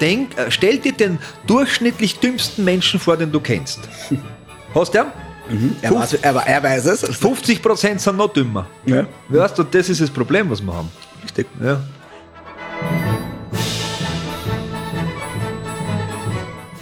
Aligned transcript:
denk, 0.00 0.36
äh, 0.38 0.50
stell 0.50 0.78
dir 0.78 0.92
den 0.92 1.18
durchschnittlich 1.46 2.18
dümmsten 2.18 2.64
Menschen 2.64 2.98
vor, 3.00 3.16
den 3.16 3.30
du 3.32 3.40
kennst. 3.40 3.80
Hast 4.74 4.94
du 4.94 4.98
ihn? 4.98 5.76
Er, 5.82 5.92
weiß, 5.92 6.14
er, 6.14 6.34
er 6.36 6.62
weiß 6.62 6.84
es. 6.86 7.04
50% 7.04 7.98
sind 7.98 8.16
noch 8.16 8.32
dümmer. 8.32 8.66
Ja. 8.86 9.04
Weißt 9.28 9.58
du, 9.58 9.64
das 9.64 9.88
ist 9.88 10.00
das 10.00 10.10
Problem, 10.10 10.48
was 10.48 10.62
wir 10.62 10.72
haben. 10.72 10.88
Richtig. 11.24 11.46
Ja. 11.60 11.80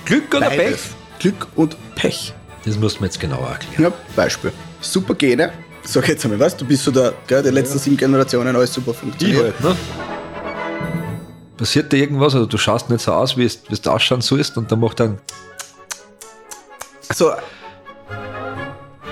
Glück 0.04 0.34
oder 0.34 0.48
Pech? 0.48 0.58
Beides. 0.58 0.80
Glück 1.18 1.46
und 1.56 1.76
Pech. 1.94 2.34
Das 2.64 2.76
musst 2.78 2.96
du 2.96 3.00
mir 3.00 3.06
jetzt 3.06 3.20
genauer 3.20 3.48
erklären. 3.50 3.82
Ja, 3.84 3.92
Beispiel. 4.14 4.52
Super 4.80 5.14
Gene. 5.14 5.52
Sag 5.84 6.08
jetzt 6.08 6.24
einmal, 6.24 6.40
was? 6.40 6.56
Du 6.56 6.64
bist 6.66 6.84
so 6.84 6.90
der, 6.90 7.14
gell, 7.26 7.42
die 7.42 7.48
letzten 7.50 7.78
sieben 7.78 7.96
Generationen, 7.96 8.54
alles 8.54 8.72
super 8.74 8.92
Die 8.92 8.98
funktioniert. 8.98 9.42
halt, 9.42 9.64
ne? 9.64 9.76
Passiert 11.58 11.92
dir 11.92 11.98
irgendwas 11.98 12.34
oder 12.34 12.46
du 12.46 12.56
schaust 12.56 12.88
nicht 12.88 13.02
so 13.02 13.12
aus, 13.12 13.36
wie 13.36 13.44
es, 13.44 13.60
wie 13.68 13.74
es 13.74 13.86
ausschauen 13.86 14.20
sollst 14.20 14.56
und 14.56 14.70
dann 14.70 14.78
macht 14.80 15.00
dann 15.00 15.18
Also, 17.08 17.32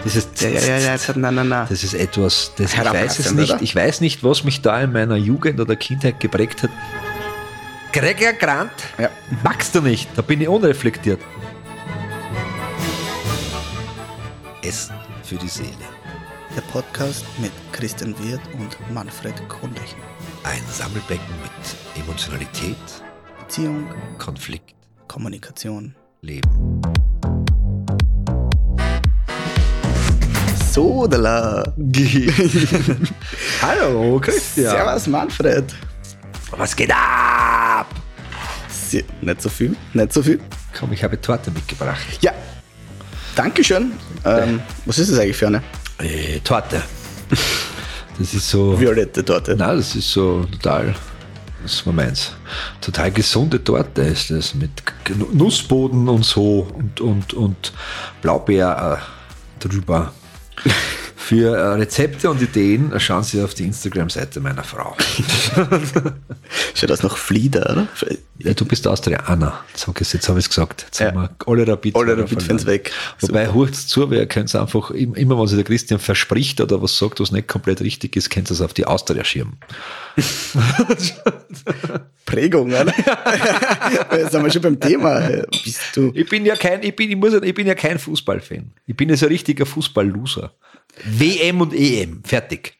dieses 0.04 0.28
ja, 0.38 0.48
ja, 0.50 0.60
ja, 0.60 0.78
ja, 0.78 0.92
jetzt 0.92 1.08
hat, 1.08 1.16
nein, 1.16 1.34
nein, 1.34 1.48
nein. 1.48 1.66
Das 1.68 1.82
ist 1.82 1.94
etwas, 1.94 2.52
das 2.56 2.72
ich 2.72 2.78
weiß 2.84 3.18
es 3.18 3.32
nicht. 3.32 3.52
oder? 3.52 3.62
Ich 3.62 3.74
weiß 3.74 4.00
nicht, 4.00 4.22
was 4.22 4.44
mich 4.44 4.62
da 4.62 4.80
in 4.80 4.92
meiner 4.92 5.16
Jugend 5.16 5.58
oder 5.58 5.74
Kindheit 5.74 6.20
geprägt 6.20 6.62
hat. 6.62 6.70
Gregor 7.92 8.32
Grant, 8.34 8.70
Ja. 8.98 9.10
magst 9.42 9.74
du 9.74 9.80
nicht? 9.80 10.08
Da 10.14 10.22
bin 10.22 10.40
ich 10.40 10.48
unreflektiert. 10.48 11.20
Essen 14.62 14.94
für 15.24 15.36
die 15.36 15.48
Seele. 15.48 15.70
Der 16.54 16.60
Podcast 16.62 17.24
mit 17.38 17.52
Christian 17.72 18.14
Wirth 18.20 18.40
und 18.58 18.76
Manfred 18.94 19.34
Kronlechner. 19.48 20.02
Ein 20.46 20.62
Sammelbecken 20.70 21.34
mit 21.42 22.00
Emotionalität, 22.04 22.76
Beziehung, 23.40 23.84
Konflikt, 24.16 24.76
Kommunikation. 25.08 25.92
Leben. 26.20 26.80
Sodala. 30.70 31.64
Hallo, 33.60 34.20
Christian. 34.20 34.70
Servus, 34.70 35.08
Manfred. 35.08 35.74
Was 36.52 36.76
geht 36.76 36.92
ab? 36.92 37.88
Sie, 38.68 39.04
nicht 39.22 39.42
so 39.42 39.48
viel, 39.48 39.74
nicht 39.94 40.12
so 40.12 40.22
viel. 40.22 40.38
Komm, 40.78 40.92
ich 40.92 41.02
habe 41.02 41.20
Torte 41.20 41.50
mitgebracht. 41.50 42.06
Ja. 42.20 42.30
Dankeschön. 43.34 43.94
Ähm, 44.24 44.62
was 44.84 45.00
ist 45.00 45.10
das 45.10 45.18
eigentlich 45.18 45.36
für 45.36 45.48
eine? 45.48 45.60
Äh, 45.98 46.38
Torte. 46.44 46.84
Das 48.18 48.32
ist 48.32 48.48
so. 48.48 48.78
Violette 48.78 49.24
Torte. 49.24 49.56
Nein, 49.56 49.76
das 49.76 49.94
ist 49.94 50.10
so 50.10 50.44
total, 50.50 50.94
was 51.62 51.84
man 51.84 51.96
meint, 51.96 52.32
total 52.80 53.10
gesunde 53.10 53.62
Torte 53.62 54.02
ist 54.02 54.30
das 54.30 54.54
mit 54.54 54.70
Nussboden 55.32 56.08
und 56.08 56.24
so 56.24 56.66
und, 56.74 57.00
und, 57.00 57.34
und 57.34 57.72
Blaubeer 58.22 59.00
äh, 59.00 59.68
drüber. 59.68 60.12
Für 61.26 61.56
äh, 61.56 61.60
Rezepte 61.74 62.30
und 62.30 62.40
Ideen 62.40 62.92
schauen 63.00 63.24
Sie 63.24 63.42
auf 63.42 63.52
die 63.52 63.64
Instagram-Seite 63.64 64.38
meiner 64.38 64.62
Frau. 64.62 64.96
Schaut 66.74 66.88
das 66.90 67.02
nach 67.02 67.16
Flieder, 67.16 67.62
oder? 67.72 67.88
Ja, 68.38 68.54
du 68.54 68.64
bist 68.64 68.86
Austrianer. 68.86 69.64
Jetzt 69.72 69.88
habe 69.88 70.00
ich 70.00 70.12
ich's 70.14 70.48
gesagt. 70.48 70.82
Jetzt 70.84 71.00
Ja. 71.00 71.06
haben 71.08 71.16
wir 71.22 71.30
alle 71.46 71.66
Rapid 71.66 71.96
Alle 71.96 72.16
Rapid-Fans 72.16 72.64
weg. 72.66 72.92
Wobei, 73.18 73.48
hurcht's 73.48 73.88
zu, 73.88 74.08
ihr 74.12 74.26
könnt 74.26 74.54
einfach, 74.54 74.92
im- 74.92 75.16
immer 75.16 75.36
wenn 75.36 75.48
sich 75.48 75.56
der 75.56 75.64
Christian 75.64 75.98
verspricht 75.98 76.60
oder 76.60 76.80
was 76.80 76.96
sagt, 76.96 77.18
was 77.18 77.32
nicht 77.32 77.48
komplett 77.48 77.80
richtig 77.80 78.14
ist, 78.14 78.30
könnt 78.30 78.48
ihr 78.48 78.54
es 78.54 78.60
auf 78.60 78.72
die 78.72 78.86
Austria 78.86 79.24
schirmen. 79.24 79.58
Prägung, 82.24 82.68
oder? 82.68 82.86
Jetzt 84.16 84.32
sind 84.32 84.44
wir 84.44 84.50
schon 84.52 84.62
beim 84.62 84.78
Thema. 84.80 85.20
Bist 85.64 85.80
du. 85.96 86.12
Ich 86.14 86.28
bin 86.28 86.44
ja 86.46 86.54
kein, 86.56 86.82
ich 86.82 86.94
bin, 86.94 87.10
ich 87.10 87.16
muss, 87.16 87.34
ich 87.34 87.54
bin 87.54 87.66
ja 87.66 87.74
kein 87.74 87.98
Fußballfan. 87.98 88.70
Ich 88.86 88.96
bin 88.96 89.08
ja 89.08 89.16
so 89.16 89.26
ein 89.26 89.32
richtiger 89.32 89.66
Fußball-Loser. 89.66 90.52
WM 91.04 91.60
und 91.60 91.72
EM, 91.74 92.22
fertig. 92.24 92.74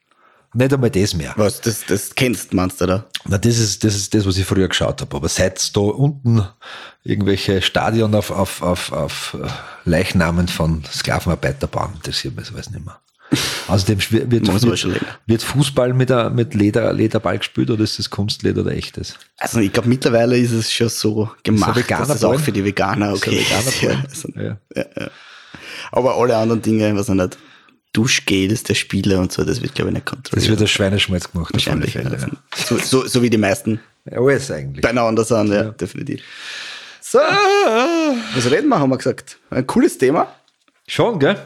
Nicht 0.54 0.72
einmal 0.72 0.88
das 0.91 1.12
mehr. 1.15 1.34
Was, 1.37 1.60
das, 1.60 1.84
das 1.87 2.15
kennst, 2.15 2.54
meinst 2.54 2.81
du 2.81 2.87
da? 2.87 3.04
Na, 3.27 3.37
das 3.37 3.59
ist, 3.59 3.84
das 3.84 3.94
ist 3.94 4.15
das, 4.15 4.27
was 4.27 4.38
ich 4.38 4.47
früher 4.47 4.69
geschaut 4.69 5.03
habe. 5.03 5.15
Aber 5.16 5.28
seit 5.28 5.77
da 5.77 5.81
unten 5.81 6.43
irgendwelche 7.05 7.60
Stadion 7.60 8.15
auf, 8.15 8.31
auf, 8.31 8.62
auf, 8.62 8.91
auf 8.93 9.37
äh, 9.43 9.49
Leichnamen 9.84 10.49
von 10.49 10.82
Sklavenarbeiterbahnen 10.91 11.97
interessiert 11.97 12.37
mich 12.37 12.47
sowas 12.47 12.71
nicht 12.71 12.84
mehr. 12.87 12.99
Außerdem 13.69 13.99
wird, 14.10 14.31
wird, 14.31 14.49
wird, 15.26 15.43
Fußball 15.43 15.93
mit, 15.93 16.10
a- 16.12 16.31
mit 16.31 16.55
Leder, 16.55 16.91
Lederball 16.93 17.38
gespielt 17.38 17.69
oder 17.71 17.82
ist 17.82 17.99
das 17.99 18.09
Kunstleder 18.09 18.62
oder 18.62 18.71
echtes? 18.71 19.15
Also 19.38 19.59
ich 19.59 19.72
glaube, 19.72 19.88
mittlerweile 19.88 20.38
ist 20.38 20.53
es 20.53 20.72
schon 20.72 20.88
so 20.88 21.28
gemacht, 21.43 21.76
Veganer 21.76 22.06
dass 22.06 22.16
es 22.19 22.25
auch 22.25 22.38
für 22.38 22.53
die 22.53 22.65
Veganer 22.65 23.12
Ist 23.12 23.26
okay 23.26 23.41
veganer 23.41 23.66
ist. 23.69 23.82
Ja, 23.82 23.88
Ball? 23.88 24.05
also, 24.09 24.28
Ja. 24.37 24.59
ja, 24.76 24.84
ja. 25.03 25.10
Aber 25.91 26.16
alle 26.16 26.37
anderen 26.37 26.62
Dinge, 26.62 26.94
was 26.97 27.09
nicht, 27.09 27.37
Duschgel 27.92 28.50
ist 28.52 28.69
der 28.69 28.74
Spieler 28.74 29.20
und 29.20 29.32
so, 29.32 29.44
das 29.44 29.62
wird, 29.62 29.74
glaube 29.74 29.91
ich, 29.91 29.94
nicht 29.94 30.06
kontrolliert. 30.06 30.42
Das 30.44 30.48
wird 30.50 30.62
aus 30.62 30.70
Schweineschmalz 30.70 31.30
gemacht. 31.32 31.52
wahrscheinlich. 31.52 31.92
Fälle, 31.92 32.10
ja. 32.16 32.26
ja. 32.26 32.28
so, 32.54 32.76
so, 32.78 33.06
so 33.06 33.22
wie 33.22 33.30
die 33.30 33.38
meisten 33.38 33.80
Ja, 34.10 34.19
alles 34.20 34.50
eigentlich. 34.50 34.82
beieinander 34.82 35.24
sind, 35.24 35.48
ja, 35.52 35.64
definitiv. 35.70 36.20
So, 37.00 37.19
was 37.19 38.50
reden 38.50 38.69
wir, 38.69 38.78
haben 38.78 38.91
wir 38.91 38.98
gesagt. 38.98 39.38
Ein 39.50 39.66
cooles 39.66 39.96
Thema, 39.96 40.32
Schon, 40.88 41.19
gell? 41.19 41.36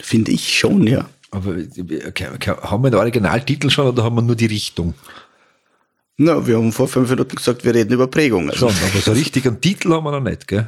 finde 0.00 0.30
ich 0.32 0.58
schon, 0.58 0.86
ja. 0.86 1.08
Aber 1.30 1.50
okay, 2.06 2.28
okay, 2.34 2.50
haben 2.62 2.82
wir 2.84 2.90
den 2.90 3.00
Originaltitel 3.00 3.70
schon 3.70 3.86
oder 3.86 4.04
haben 4.04 4.14
wir 4.16 4.22
nur 4.22 4.36
die 4.36 4.46
Richtung? 4.46 4.94
Na, 6.18 6.46
wir 6.46 6.56
haben 6.56 6.72
vor 6.72 6.88
fünf 6.88 7.08
Minuten 7.10 7.34
gesagt, 7.34 7.64
wir 7.64 7.74
reden 7.74 7.92
über 7.92 8.06
Prägung. 8.06 8.50
Also 8.50 8.68
Schon, 8.68 8.76
aber 8.90 9.00
so 9.00 9.12
richtig 9.12 9.46
einen 9.46 9.60
Titel 9.60 9.92
haben 9.92 10.04
wir 10.04 10.12
noch 10.12 10.20
nicht, 10.20 10.46
gell? 10.46 10.66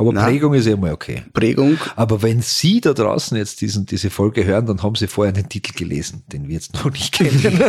Aber 0.00 0.14
Nein. 0.14 0.24
Prägung 0.24 0.54
ist 0.54 0.66
eh 0.66 0.76
mal 0.76 0.94
okay. 0.94 1.24
Prägung, 1.34 1.76
Aber 1.94 2.22
wenn 2.22 2.40
Sie 2.40 2.80
da 2.80 2.94
draußen 2.94 3.36
jetzt 3.36 3.60
diesen, 3.60 3.84
diese 3.84 4.08
Folge 4.08 4.46
hören, 4.46 4.64
dann 4.64 4.82
haben 4.82 4.94
Sie 4.94 5.06
vorher 5.06 5.30
den 5.30 5.50
Titel 5.50 5.74
gelesen, 5.74 6.22
den 6.32 6.48
wir 6.48 6.54
jetzt 6.54 6.72
noch 6.72 6.90
nicht 6.90 7.12
kennen. 7.12 7.60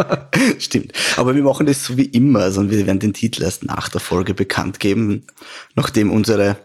Stimmt. 0.58 0.92
Aber 1.18 1.34
wir 1.34 1.42
machen 1.42 1.66
das 1.66 1.84
so 1.84 1.98
wie 1.98 2.06
immer. 2.06 2.38
Also 2.40 2.70
wir 2.70 2.86
werden 2.86 3.00
den 3.00 3.12
Titel 3.12 3.42
erst 3.42 3.66
nach 3.66 3.90
der 3.90 4.00
Folge 4.00 4.32
bekannt 4.32 4.80
geben, 4.80 5.26
nachdem 5.74 6.10
unsere 6.10 6.56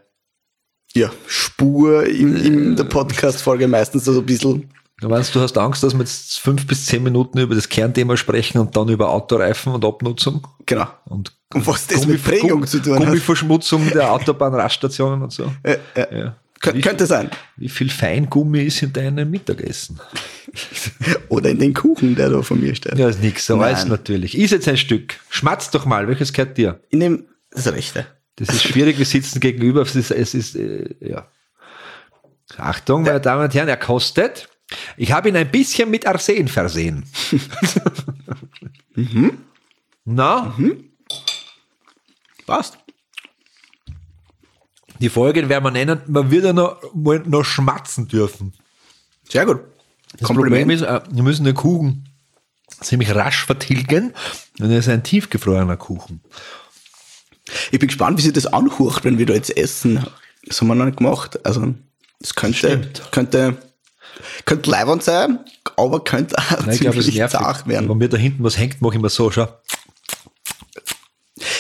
ja, 0.94 1.12
Spur 1.28 2.06
in, 2.06 2.38
in 2.38 2.76
der 2.78 2.86
Podcast-Folge 2.86 3.68
meistens 3.68 4.06
so 4.06 4.18
ein 4.18 4.26
bisschen. 4.26 4.70
Du 5.04 5.10
meinst, 5.10 5.36
du 5.36 5.42
hast 5.42 5.58
Angst, 5.58 5.84
dass 5.84 5.94
wir 5.94 6.00
jetzt 6.00 6.40
fünf 6.40 6.66
bis 6.66 6.86
zehn 6.86 7.04
Minuten 7.04 7.38
über 7.38 7.56
das 7.56 7.68
Kernthema 7.68 8.16
sprechen 8.16 8.58
und 8.60 8.76
dann 8.78 8.88
über 8.88 9.10
Autoreifen 9.10 9.74
und 9.74 9.84
Abnutzung 9.84 10.48
Genau. 10.66 10.88
und 11.06 11.34
Und 11.54 11.68
was 11.68 11.88
das 11.88 12.08
mit 12.08 12.24
Prägung 12.24 12.66
zu 12.66 12.80
tun 12.80 12.96
hat. 12.96 13.06
Gummiverschmutzung 13.08 13.90
der 13.90 14.12
Autobahnraststationen 14.14 15.22
und 15.22 15.34
so. 15.34 15.52
Ja, 15.66 15.76
ja. 15.98 16.18
Ja. 16.18 16.36
Kön 16.62 16.76
Wie, 16.76 16.82
könnte 16.82 17.06
sein. 17.06 17.30
wie 17.58 17.68
viel 17.68 17.90
Feingummi 17.90 18.62
ist 18.62 18.82
in 18.82 18.94
deinem 18.94 19.30
Mittagessen? 19.30 20.00
Oder 21.28 21.50
in 21.50 21.60
den 21.60 21.74
Kuchen, 21.74 22.16
der 22.16 22.30
da 22.30 22.42
von 22.42 22.62
mir 22.62 22.74
steht. 22.74 22.98
Ja, 22.98 23.10
ist 23.10 23.22
nix, 23.22 23.46
so 23.46 23.58
Nein. 23.58 23.74
weiß 23.74 23.88
natürlich. 23.88 24.38
Ist 24.38 24.52
jetzt 24.52 24.70
ein 24.70 24.78
Stück. 24.78 25.16
Schmatz 25.30 25.70
doch 25.70 25.86
mal, 25.86 26.08
welches 26.08 26.32
gehört 26.32 26.58
dir? 26.58 26.80
In 26.90 27.02
dem, 27.02 27.26
das 27.52 27.70
rechte. 27.70 28.06
Das 28.38 28.48
ist 28.48 28.64
schwierig, 28.64 28.98
wir 28.98 29.06
sitzen 29.06 29.42
gegenüber. 29.42 29.82
Es 29.82 29.98
ist, 29.98 30.12
es 30.12 30.34
ist 30.34 30.56
äh, 30.56 30.96
ja. 31.02 31.28
Achtung, 32.56 33.04
meine 33.04 33.20
Damen 33.20 33.44
und 33.44 33.54
Herren, 33.54 33.68
er 33.68 33.76
kostet. 33.76 34.48
Ich 34.98 35.12
habe 35.12 35.30
ihn 35.30 35.36
ein 35.36 35.52
bisschen 35.52 35.90
mit 35.90 36.08
Arsen 36.08 36.48
versehen. 36.48 37.06
Na, 40.06 40.56
Passt. 42.46 42.78
die 45.00 45.10
Folge 45.10 45.48
werden 45.48 45.64
wir 45.64 45.72
nennen, 45.72 46.02
man 46.08 46.30
wird 46.30 46.46
ja 46.46 46.54
noch, 46.54 46.82
noch 46.94 47.44
schmatzen 47.44 48.08
dürfen. 48.08 48.54
Sehr 49.30 49.46
gut. 49.46 49.62
Das 50.20 50.28
Problem 50.30 50.70
ist, 50.70 50.82
äh, 50.82 51.02
wir 51.10 51.24
müssen 51.24 51.46
den 51.46 51.56
Kuchen 51.56 52.10
ziemlich 52.82 53.16
rasch 53.16 53.46
vertilgen 53.46 54.14
und 54.60 54.70
er 54.72 54.78
ist 54.80 54.90
ein 54.90 55.04
tiefgefrorener 55.04 55.78
Kuchen. 55.78 56.22
Ich 57.72 57.80
bin 57.80 57.88
gespannt, 57.88 58.18
wie 58.18 58.22
sich 58.24 58.34
das 58.34 58.46
anhört, 58.46 59.04
wenn 59.04 59.18
wir 59.18 59.26
da 59.26 59.34
jetzt 59.34 59.56
essen. 59.56 60.06
Das 60.46 60.60
haben 60.62 60.68
wir 60.68 60.76
noch 60.76 60.86
nicht 60.86 60.98
gemacht. 60.98 61.44
Also, 61.46 61.74
es 62.22 62.36
könnte, 62.36 62.58
Stimmt. 62.58 63.12
könnte, 63.12 63.58
könnte 64.46 64.70
leibend 64.70 65.04
sein, 65.04 65.40
aber 65.78 66.04
könnte 66.04 66.38
auch 66.38 66.66
Nein, 66.66 66.72
ich 66.76 66.80
glaube, 66.82 66.98
es 67.00 67.06
ziemlich 67.06 67.20
nervt. 67.20 67.34
zart 67.34 67.68
werden. 67.68 67.90
Wenn 67.90 67.98
mir 67.98 68.10
da 68.10 68.18
hinten 68.18 68.44
was 68.44 68.58
hängt, 68.58 68.82
mache 68.82 68.96
ich 68.96 69.02
mir 69.02 69.10
so, 69.10 69.32
schau. 69.32 69.48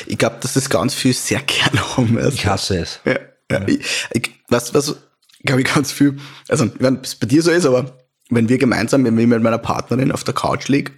Ich 0.05 0.17
glaube, 0.17 0.37
dass 0.41 0.53
das 0.53 0.69
ganz 0.69 0.93
viel 0.93 1.13
sehr 1.13 1.41
gern 1.41 1.79
haben. 1.97 2.17
Ich 2.29 2.45
hasse 2.45 2.79
es. 2.79 2.99
ja, 3.05 3.17
ja. 3.51 3.67
Ich, 3.67 3.79
ich, 4.13 4.31
was, 4.49 4.73
was, 4.73 4.95
glaube 5.43 5.61
ich, 5.61 5.73
ganz 5.73 5.91
viel, 5.91 6.17
also, 6.47 6.69
wenn 6.79 6.99
es 7.01 7.15
bei 7.15 7.25
dir 7.27 7.41
so 7.41 7.51
ist, 7.51 7.65
aber 7.65 7.97
wenn 8.29 8.47
wir 8.49 8.57
gemeinsam, 8.57 9.03
wenn 9.05 9.17
ich 9.17 9.27
mit 9.27 9.41
meiner 9.41 9.57
Partnerin 9.57 10.11
auf 10.11 10.23
der 10.23 10.33
Couch 10.33 10.67
liege, 10.67 10.91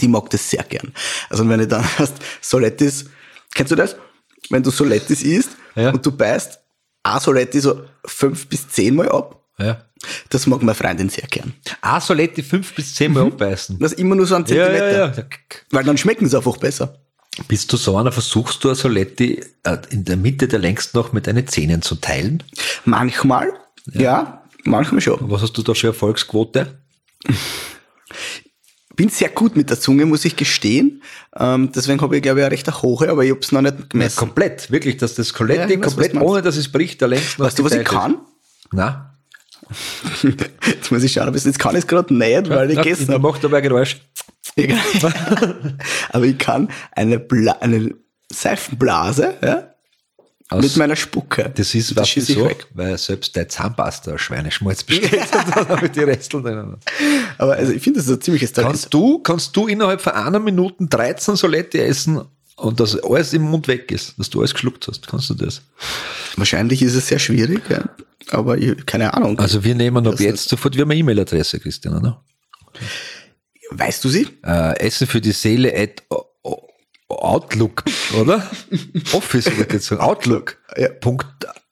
die 0.00 0.08
mag 0.08 0.30
das 0.30 0.50
sehr 0.50 0.62
gern. 0.64 0.92
Also, 1.30 1.48
wenn 1.48 1.60
ich 1.60 1.68
dann 1.68 1.84
hast, 1.98 2.14
Solettis, 2.40 3.06
kennst 3.54 3.72
du 3.72 3.76
das? 3.76 3.96
Wenn 4.50 4.62
du 4.62 4.70
Solettis 4.70 5.22
isst 5.22 5.50
Ja. 5.74 5.90
und 5.90 6.04
du 6.04 6.12
beißt 6.12 6.58
ein 7.02 7.20
Soletti 7.20 7.60
so 7.60 7.84
fünf 8.04 8.46
bis 8.48 8.68
zehn 8.68 8.94
Mal 8.94 9.08
ab, 9.10 9.42
Ja. 9.58 9.82
Das 10.30 10.46
mag 10.46 10.62
meine 10.62 10.74
Freundin 10.74 11.08
sehr 11.08 11.26
gern. 11.28 11.54
Ah, 11.80 12.00
Soletti 12.00 12.42
fünf 12.42 12.74
bis 12.74 12.94
zehn 12.94 13.12
Mal 13.12 13.24
abbeißen. 13.26 13.78
Das 13.78 13.92
immer 13.94 14.14
nur 14.14 14.26
so 14.26 14.34
ein 14.36 14.42
Ja, 14.42 14.46
Zentimeter. 14.46 14.92
ja, 14.92 15.12
ja. 15.16 15.24
Weil 15.70 15.84
dann 15.84 15.98
schmecken 15.98 16.28
sie 16.28 16.36
einfach 16.36 16.56
besser. 16.56 16.98
Bist 17.46 17.72
du 17.72 17.76
so 17.76 17.96
einer, 17.96 18.10
versuchst 18.10 18.64
du 18.64 18.68
eine 18.68 18.74
Soletti 18.74 19.40
äh, 19.62 19.78
in 19.90 20.04
der 20.04 20.16
Mitte 20.16 20.48
der 20.48 20.58
längsten 20.58 20.98
noch 20.98 21.12
mit 21.12 21.26
deinen 21.26 21.46
Zähnen 21.46 21.82
zu 21.82 21.94
teilen? 21.94 22.42
Manchmal, 22.84 23.52
ja, 23.92 24.42
manchmal 24.64 25.00
schon. 25.00 25.18
Was 25.30 25.42
hast 25.42 25.52
du 25.52 25.62
da 25.62 25.72
für 25.74 25.88
Erfolgsquote? 25.88 26.78
Bin 28.96 29.08
sehr 29.10 29.28
gut 29.28 29.54
mit 29.54 29.70
der 29.70 29.78
Zunge, 29.78 30.04
muss 30.06 30.24
ich 30.24 30.34
gestehen. 30.34 31.02
Ähm, 31.36 31.70
deswegen 31.72 32.00
habe 32.00 32.16
ich, 32.16 32.22
glaube 32.22 32.40
ich, 32.40 32.44
eine 32.46 32.52
recht 32.52 32.82
hohe, 32.82 33.08
aber 33.08 33.24
ich 33.24 33.30
habe 33.30 33.40
es 33.40 33.52
noch 33.52 33.62
nicht 33.62 33.78
Ja, 33.78 33.84
gemessen. 33.88 34.16
komplett, 34.16 34.72
wirklich, 34.72 34.96
dass 34.96 35.14
das 35.14 35.32
Coletti 35.32 35.74
Ja, 35.74 35.80
komplett, 35.80 36.14
ohne 36.16 36.42
dass 36.42 36.56
es 36.56 36.72
bricht, 36.72 37.00
der 37.00 37.06
längsten 37.08 37.40
Weißt 37.44 37.56
du, 37.60 37.64
was 37.64 37.72
ich 37.72 37.84
kann? 37.84 38.16
Na, 38.72 39.16
Jetzt 40.66 40.90
muss 40.90 41.02
ich 41.02 41.12
schauen, 41.12 41.28
aber 41.28 41.36
jetzt 41.36 41.58
kann 41.58 41.74
ich 41.74 41.80
es 41.80 41.86
gerade 41.86 42.14
nicht, 42.14 42.48
weil 42.48 42.70
ich 42.70 42.76
gegessen 42.76 43.08
habe. 43.08 43.20
macht 43.20 43.44
aber 43.44 43.58
ein 43.58 43.62
Geräusch. 43.62 44.00
aber 46.10 46.24
ich 46.24 46.38
kann 46.38 46.68
eine, 46.92 47.18
Bla 47.18 47.52
eine 47.60 47.94
Seifenblase 48.32 49.34
ja, 49.42 49.74
Aus- 50.48 50.62
mit 50.62 50.76
meiner 50.76 50.96
Spucke. 50.96 51.52
Das 51.54 51.74
ist, 51.74 51.90
das 51.90 51.98
was 51.98 52.16
ich 52.16 52.34
so, 52.34 52.46
weg. 52.46 52.66
weil 52.74 52.96
selbst 52.98 53.36
der 53.36 53.48
Zahnpasta 53.48 54.18
Schweineschmalz 54.18 54.84
besteht 54.84 55.12
und 55.14 55.56
dann 55.68 55.84
ich 55.84 55.90
die 55.92 56.00
Resteln 56.00 56.42
drin. 56.42 56.76
Aber 57.36 57.54
also 57.54 57.72
ich 57.72 57.82
finde, 57.82 58.00
das 58.00 58.08
ist 58.08 58.14
ein 58.14 58.20
ziemliches. 58.20 58.52
Kannst 58.52 58.92
du, 58.92 59.18
kannst 59.20 59.56
du 59.56 59.66
innerhalb 59.66 60.00
von 60.00 60.14
einer 60.14 60.40
Minute 60.40 60.86
13 60.86 61.36
Soletti 61.36 61.78
essen 61.78 62.22
und 62.58 62.80
dass 62.80 63.02
alles 63.02 63.32
im 63.32 63.42
Mund 63.42 63.68
weg 63.68 63.90
ist, 63.90 64.18
dass 64.18 64.30
du 64.30 64.40
alles 64.40 64.52
geschluckt 64.52 64.86
hast? 64.88 65.06
Kannst 65.08 65.30
du 65.30 65.34
das? 65.34 65.62
Wahrscheinlich 66.36 66.82
ist 66.82 66.94
es 66.94 67.08
sehr 67.08 67.18
schwierig, 67.18 67.62
ja. 67.68 67.88
aber 68.30 68.58
ich, 68.58 68.84
keine 68.86 69.14
Ahnung. 69.14 69.38
Also 69.38 69.64
wir 69.64 69.74
nehmen 69.74 70.06
ab 70.06 70.12
Das 70.12 70.20
jetzt 70.20 70.48
sofort, 70.48 70.74
wir 70.74 70.82
haben 70.82 70.90
eine 70.90 71.00
E-Mail-Adresse, 71.00 71.60
Christian, 71.60 71.96
oder? 71.96 72.22
weißt 73.70 74.04
du 74.04 74.08
sie? 74.08 74.28
Äh, 74.44 74.78
Essen 74.80 75.06
für 75.06 75.20
die 75.20 75.32
Seele 75.32 75.72
at 75.76 76.02
Outlook, 77.08 77.84
oder? 78.20 78.48
Office, 79.12 79.46
wollte 79.46 79.62
ich 79.62 79.72
jetzt 79.72 79.86
sagen. 79.86 80.00
Outlook. 80.00 80.58
Ja. 80.76 80.88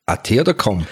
.at 0.06 0.30
oder 0.30 0.54
com. 0.54 0.86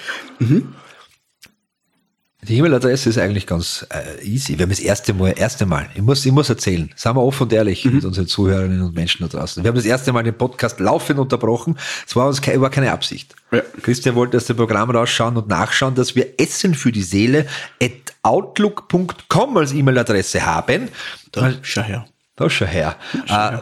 Die 2.47 2.59
E-Mail-Adresse 2.59 3.09
ist 3.09 3.19
eigentlich 3.19 3.47
ganz 3.47 3.87
äh, 3.89 4.23
easy. 4.23 4.59
Wir 4.59 4.65
haben 4.65 4.71
das 4.71 4.81
erste 4.81 5.15
Mal, 5.15 5.33
erste 5.37 5.65
Mal, 5.65 5.89
ich 5.95 6.03
muss, 6.03 6.27
ich 6.27 6.33
muss 6.33 6.51
erzählen, 6.51 6.91
seien 6.95 7.17
wir 7.17 7.23
offen 7.23 7.45
und 7.45 7.53
ehrlich 7.53 7.85
mit 7.87 8.05
unseren 8.05 8.27
Zuhörerinnen 8.27 8.83
und 8.83 8.95
Menschen 8.95 9.27
da 9.27 9.39
draußen. 9.39 9.65
Wir 9.65 9.69
haben 9.69 9.77
das 9.77 9.87
erste 9.87 10.13
Mal 10.13 10.23
den 10.25 10.37
Podcast 10.37 10.79
laufend 10.79 11.19
unterbrochen. 11.19 11.79
Es 12.07 12.15
war 12.17 12.27
uns 12.27 12.43
keine, 12.43 12.61
war 12.61 12.69
keine 12.69 12.93
Absicht. 12.93 13.35
Ja. 13.51 13.63
Christian 13.81 14.15
wollte 14.15 14.37
aus 14.37 14.45
dem 14.45 14.57
Programm 14.57 14.91
rausschauen 14.91 15.37
und 15.39 15.49
nachschauen, 15.49 15.95
dass 15.95 16.15
wir 16.15 16.39
Essen 16.39 16.75
für 16.75 16.93
die 16.93 17.03
Seele 17.03 17.47
at 17.83 17.93
outlook.com 18.23 19.57
als 19.57 19.73
E-Mail-Adresse 19.73 20.45
haben. 20.45 20.89
Da, 21.33 21.53
schau 21.63 21.83
her. 21.83 22.07
Da 22.37 22.51
schon 22.51 22.69
her. 22.69 22.97
Äh, 23.27 23.55
äh, 23.55 23.61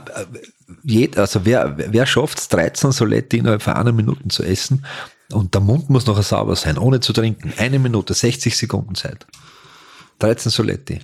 jed, 0.83 1.19
also 1.19 1.45
wer, 1.45 1.77
wer 1.77 2.07
schafft 2.07 2.39
es, 2.39 2.49
13 2.49 2.91
Soletti 2.91 3.39
innerhalb 3.39 3.63
von 3.63 3.75
einer 3.75 3.93
Minute 3.93 4.27
zu 4.29 4.43
essen 4.43 4.85
und 5.33 5.55
der 5.55 5.61
Mund 5.61 5.91
muss 5.91 6.07
nachher 6.07 6.23
sauber 6.23 6.57
sein, 6.57 6.79
ohne 6.79 7.01
zu 7.01 7.13
trinken. 7.13 7.53
Eine 7.59 7.79
Minute, 7.79 8.15
60 8.15 8.57
Sekunden 8.57 8.95
Zeit. 8.95 9.27
13 10.21 10.51
Soletti. 10.51 11.01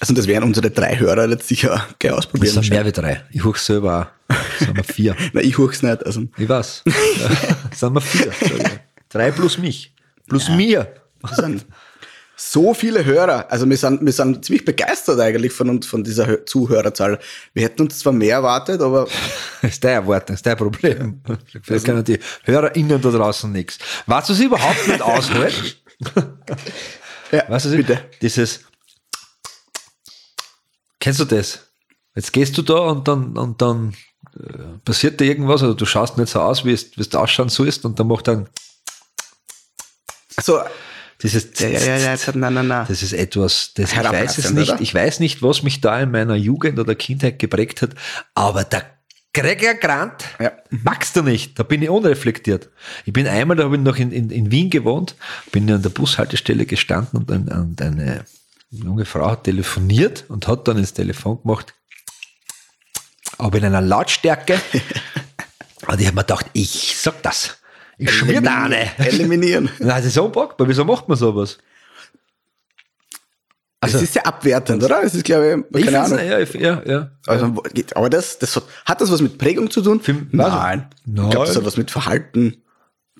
Also 0.00 0.12
das 0.12 0.26
werden 0.26 0.44
unsere 0.44 0.70
drei 0.70 0.98
Hörer 0.98 1.28
jetzt 1.28 1.46
sicher 1.48 1.86
gleich 1.98 2.10
Das 2.12 2.18
ausprobieren. 2.26 2.54
sind 2.54 2.70
mehr 2.70 2.84
wie 2.84 2.92
drei. 2.92 3.22
Ich 3.30 3.44
huch 3.44 3.56
selber 3.56 4.10
auch. 4.28 4.34
Das 4.58 4.58
sind 4.66 4.76
wir 4.76 4.84
vier. 4.84 5.16
Nein, 5.32 5.44
ich 5.44 5.56
huch's 5.58 5.82
nicht. 5.82 6.04
Also, 6.04 6.22
Ich 6.36 6.48
weiß. 6.48 6.82
Das 7.70 7.80
sind 7.80 7.92
wir 7.94 8.00
vier. 8.00 8.32
Drei 9.08 9.30
plus 9.30 9.58
mich. 9.58 9.94
Plus 10.28 10.48
mir. 10.48 10.92
das 11.22 11.36
sind 11.36 11.64
so 12.36 12.74
viele 12.74 13.04
Hörer. 13.04 13.50
Also 13.50 13.68
wir 13.68 13.76
sind, 13.76 14.04
wir 14.04 14.12
sind 14.12 14.44
ziemlich 14.44 14.64
begeistert 14.64 15.20
eigentlich 15.20 15.52
von 15.52 15.68
uns, 15.70 15.86
von 15.86 16.02
dieser 16.02 16.26
Hö- 16.26 16.44
Zuhörerzahl. 16.46 17.18
Wir 17.52 17.64
hätten 17.64 17.82
uns 17.82 17.98
zwar 18.00 18.12
mehr 18.12 18.36
erwartet, 18.36 18.80
aber 18.80 19.06
Das 19.62 19.72
ist 19.72 19.84
deine 19.84 19.94
Erwartung, 19.94 20.26
das 20.28 20.36
ist 20.36 20.46
dein 20.46 20.56
Problem. 20.56 21.22
Vielleicht 21.62 21.84
können 21.86 22.02
die 22.04 22.18
HörerInnen 22.44 23.00
da 23.00 23.10
draußen 23.10 23.50
nichts. 23.52 23.78
Was 24.06 24.26
du 24.26 24.34
sie 24.34 24.46
überhaupt 24.46 24.86
nicht 24.88 25.00
aushält, 25.02 25.78
ja, 27.30 27.48
Weißt 27.48 27.66
du, 27.66 27.76
bitte. 27.76 28.00
dieses, 28.20 28.60
kennst 31.00 31.20
du 31.20 31.24
das? 31.24 31.60
Jetzt 32.14 32.32
gehst 32.32 32.56
du 32.58 32.62
da 32.62 32.74
und 32.74 33.06
dann, 33.08 33.36
und 33.36 33.60
dann 33.62 33.94
äh, 34.36 34.78
passiert 34.84 35.20
dir 35.20 35.26
irgendwas 35.26 35.62
oder 35.62 35.74
du 35.74 35.84
schaust 35.86 36.16
nicht 36.18 36.30
so 36.30 36.40
aus, 36.40 36.64
wie 36.64 36.72
es, 36.72 36.96
wie 36.96 37.00
es 37.00 37.14
ausschauen 37.14 37.48
sollst 37.48 37.84
und 37.84 37.98
dann 37.98 38.06
macht 38.08 38.28
dann 38.28 38.48
Also, 40.36 40.60
dieses, 41.22 41.58
ja, 41.58 41.68
ja, 41.68 41.78
ja, 41.80 41.96
ja, 41.96 42.10
jetzt 42.12 42.34
nein, 42.34 42.54
nein, 42.54 42.66
nein. 42.66 42.86
das 42.88 43.02
ist 43.02 43.12
etwas, 43.12 43.72
das, 43.74 43.92
ich 43.92 43.98
weiß 43.98 44.38
es 44.38 44.50
nicht, 44.50 44.72
oder? 44.72 44.80
ich 44.80 44.94
weiß 44.94 45.20
nicht, 45.20 45.42
was 45.42 45.62
mich 45.62 45.80
da 45.80 46.00
in 46.00 46.10
meiner 46.10 46.34
Jugend 46.34 46.78
oder 46.78 46.94
Kindheit 46.94 47.38
geprägt 47.38 47.82
hat, 47.82 47.90
aber 48.34 48.64
der 48.64 48.84
Gregor 49.32 49.74
Grant 49.74 50.24
Ja. 50.40 50.52
magst 50.70 51.16
du 51.16 51.22
nicht, 51.22 51.58
da 51.58 51.64
bin 51.64 51.82
ich 51.82 51.90
unreflektiert. 51.90 52.70
Ich 53.04 53.12
bin 53.12 53.26
einmal, 53.26 53.56
da 53.56 53.64
habe 53.64 53.76
ich 53.76 53.82
noch 53.82 53.96
in, 53.96 54.12
in, 54.12 54.30
in 54.30 54.50
Wien 54.50 54.70
gewohnt, 54.70 55.16
bin 55.50 55.70
an 55.70 55.82
der 55.82 55.90
Bushaltestelle 55.90 56.66
gestanden 56.66 57.18
und, 57.18 57.30
ein, 57.30 57.48
und 57.48 57.82
eine 57.82 58.24
junge 58.70 59.04
Frau 59.04 59.30
hat 59.30 59.44
telefoniert 59.44 60.24
und 60.28 60.46
hat 60.46 60.68
dann 60.68 60.78
ins 60.78 60.94
Telefon 60.94 61.42
gemacht, 61.42 61.74
aber 63.38 63.58
in 63.58 63.64
einer 63.64 63.80
Lautstärke. 63.80 64.54
und 65.88 66.00
ich 66.00 66.06
habe 66.06 66.14
mir 66.14 66.22
gedacht, 66.22 66.46
ich 66.52 66.96
sag 66.96 67.22
das. 67.22 67.58
Ich 67.98 68.10
schmier 68.10 68.40
da 68.40 68.64
eine. 68.64 68.98
Eliminieren. 68.98 69.68
Nein, 69.78 69.88
das 69.88 70.06
ist 70.06 70.18
unpackbar. 70.18 70.68
Wieso 70.68 70.84
macht 70.84 71.08
man 71.08 71.16
sowas? 71.16 71.58
Also, 73.80 73.94
das 73.94 74.02
ist 74.02 74.14
sehr 74.14 74.26
abwertend, 74.26 74.82
oder? 74.82 75.02
Das 75.02 75.14
ist, 75.14 75.24
glaube 75.24 75.64
ich, 75.70 75.80
ich 75.80 75.86
keine 75.86 75.98
find's- 76.06 76.12
Ahnung. 76.12 76.26
Ja, 76.30 76.38
ich- 76.38 76.54
ja, 76.54 76.82
ja. 76.86 77.10
Also, 77.26 77.54
aber 77.94 78.08
das, 78.10 78.38
das 78.38 78.56
hat, 78.56 78.64
hat 78.86 79.00
das 79.02 79.12
was 79.12 79.20
mit 79.20 79.36
Prägung 79.36 79.70
zu 79.70 79.82
tun? 79.82 80.00
Nein. 80.32 80.88
Nein. 81.04 81.24
Ich 81.26 81.30
glaube, 81.30 81.46
das 81.46 81.56
hat 81.56 81.64
was 81.66 81.76
mit 81.76 81.90
Verhalten, 81.90 82.62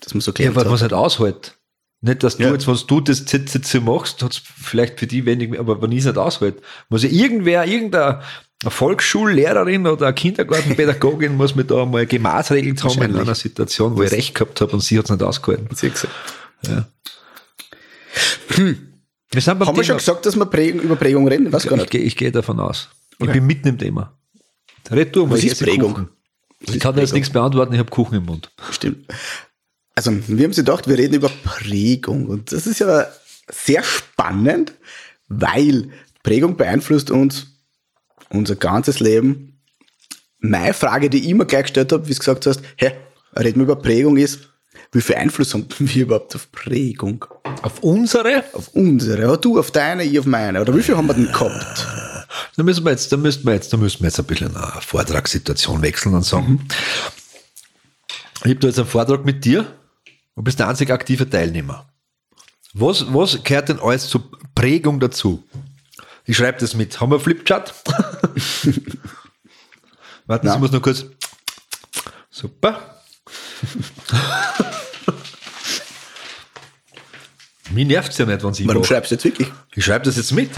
dass 0.00 0.15
man 0.15 0.23
so 0.23 0.31
Ja, 0.31 0.35
klärt. 0.37 0.56
was 0.56 0.65
man 0.65 0.73
nicht 0.81 0.93
aushält. 0.94 1.59
Nicht, 2.00 2.23
dass 2.23 2.38
du 2.38 2.44
Ja. 2.44 2.53
jetzt, 2.53 2.67
wenn 2.67 2.79
du 2.87 3.00
das 3.00 3.25
ZZZ 3.26 3.75
machst, 3.82 4.23
hat's 4.23 4.38
vielleicht 4.38 5.00
für 5.00 5.06
die 5.06 5.25
wenig, 5.26 5.59
aber 5.59 5.81
wenn 5.82 5.93
ich 5.93 5.99
es 6.00 6.05
nicht 6.06 6.19
aushält, 6.19 6.62
muss 6.88 7.03
ja 7.03 7.11
irgendwer, 7.11 7.65
irgendeine 7.67 8.21
eine 8.64 8.70
Volksschullehrerin 8.70 9.87
oder 9.87 10.06
eine 10.06 10.14
Kindergartenpädagogin 10.14 11.37
muss 11.37 11.55
mir 11.55 11.64
da 11.64 11.84
mal 11.84 12.06
gemaßregelt 12.06 12.82
haben 12.84 13.02
in 13.02 13.16
einer 13.16 13.34
Situation, 13.34 13.96
wo 13.96 14.02
ich 14.02 14.12
recht 14.12 14.34
gehabt 14.34 14.61
habe 14.61 14.72
und 14.72 14.81
sie 14.81 14.99
hat 14.99 15.05
es 15.06 15.11
nicht 15.11 15.22
ausgehalten. 15.22 15.69
Siehst 15.75 16.05
du. 16.05 16.69
Ja. 16.70 16.87
Wir 18.56 19.40
sind 19.40 19.58
beim 19.58 19.69
Haben 19.69 19.76
wir 19.76 19.82
Thema- 19.82 19.84
schon 19.84 19.96
gesagt, 19.99 20.26
dass 20.26 20.37
wir 20.37 20.46
Prägung, 20.46 20.81
über 20.81 20.96
Prägung 20.96 21.26
reden? 21.28 21.46
Ich 21.46 21.52
gar 21.52 21.62
Ich 21.64 21.70
nicht. 21.72 21.90
gehe, 21.90 22.00
ich 22.02 22.16
gehe 22.16 22.31
davon 22.32 22.61
aus. 22.61 22.88
Ich 23.19 23.22
Okay. 23.25 23.32
bin 23.34 23.46
mitten 23.46 23.69
im 23.69 23.78
Thema. 23.78 24.16
Red 24.90 25.14
du 25.16 25.26
mal, 25.26 25.32
Was 25.34 25.40
ich 25.40 25.52
ist 25.52 25.62
Prägung? 25.62 25.93
Kuchen. 25.94 26.08
Was 26.61 26.75
Ich 26.75 26.81
kann 26.81 26.94
dir 26.94 27.00
jetzt 27.00 27.14
nichts 27.14 27.31
beantworten, 27.31 27.72
ich 27.72 27.78
habe 27.78 27.90
Kuchen 27.90 28.16
im 28.16 28.25
Mund. 28.26 28.50
Stimmt. 28.71 29.06
Also, 29.97 30.12
wir 30.12 30.44
haben 30.44 30.52
sie 30.52 30.62
gedacht, 30.62 30.88
wir 30.88 30.99
reden 30.99 31.14
über 31.14 31.30
Prägung. 31.42 32.26
Und 32.26 32.52
das 32.52 32.66
ist 32.66 32.80
ja 32.80 33.06
sehr 33.50 33.83
spannend, 33.83 34.73
weil 35.28 35.90
Prägung 36.23 36.56
beeinflusst 36.56 37.11
uns 37.11 37.53
unser 38.37 38.57
ganzes 38.57 39.00
Leben. 39.00 39.61
Meine 40.38 40.75
Frage, 40.75 41.09
die 41.11 41.19
ich 41.19 41.29
immer 41.29 41.45
gleich 41.45 41.62
gestellt 41.62 41.93
habe, 41.93 42.07
wie 42.07 42.12
du 42.12 42.19
gesagt 42.19 42.47
hast, 42.47 42.61
hä, 42.76 42.93
reden 43.37 43.61
wir 43.61 43.64
über 43.64 43.76
Prägung 43.76 44.17
ist, 44.17 44.49
wie 44.93 45.00
viel 45.00 45.17
Einfluss 45.17 45.55
haben 45.55 45.67
wir 45.79 46.03
überhaupt 46.03 46.35
auf 46.35 46.50
Prägung? 46.53 47.25
Auf 47.62 47.81
unsere? 47.81 48.45
Auf 48.53 48.69
unsere, 48.69 49.23
ja, 49.23 49.37
du 49.37 49.59
auf 49.59 49.71
deine, 49.71 50.05
ich 50.05 50.19
auf 50.19 50.26
meine. 50.26 50.61
Oder 50.61 50.75
wie 50.76 50.83
viel 50.83 50.97
haben 50.97 51.07
wir 51.07 51.14
denn 51.14 51.26
gehabt? 51.26 51.87
Da 52.57 52.62
müssen 52.62 52.85
wir 52.85 52.91
jetzt, 52.91 53.11
da 53.11 53.17
müssen 53.17 53.45
wir 53.45 53.55
jetzt, 53.55 53.73
da 53.73 53.76
müssen 53.76 54.00
wir 54.00 54.07
jetzt 54.07 54.19
ein 54.19 54.26
bisschen 54.26 54.55
eine 54.57 54.81
Vortragssituation 54.81 55.83
wechseln 55.83 56.14
und 56.14 56.25
sagen. 56.25 56.67
Ich 58.45 58.50
habe 58.50 58.57
da 58.57 58.69
jetzt 58.69 58.79
einen 58.79 58.88
Vortrag 58.88 59.25
mit 59.25 59.45
dir 59.45 59.67
und 60.35 60.45
bist 60.45 60.59
der 60.59 60.69
einzige 60.69 60.93
aktive 60.93 61.29
Teilnehmer. 61.29 61.87
Was, 62.73 63.12
was 63.12 63.43
gehört 63.43 63.69
denn 63.69 63.81
alles 63.81 64.09
zur 64.09 64.31
Prägung 64.55 65.00
dazu? 65.00 65.43
Ich 66.26 66.37
schreibe 66.37 66.59
das 66.59 66.75
mit. 66.75 67.00
Haben 67.00 67.12
wir 67.12 67.21
Flipchart? 67.21 67.75
Warten 70.26 70.49
Sie, 70.49 70.54
ich 70.54 70.61
muss 70.61 70.73
noch 70.73 70.81
kurz. 70.81 71.04
Super. 72.31 73.00
Mir 77.71 77.85
nervt 77.85 78.16
ja 78.19 78.25
nicht, 78.26 78.43
wenn 78.43 78.54
Sie 78.54 78.66
Warum 78.66 78.85
schreibst 78.85 79.11
du 79.11 79.14
jetzt 79.16 79.25
wirklich? 79.25 79.49
Ich 79.75 79.85
schreibe 79.85 80.04
das 80.04 80.16
jetzt 80.16 80.33
mit. 80.33 80.50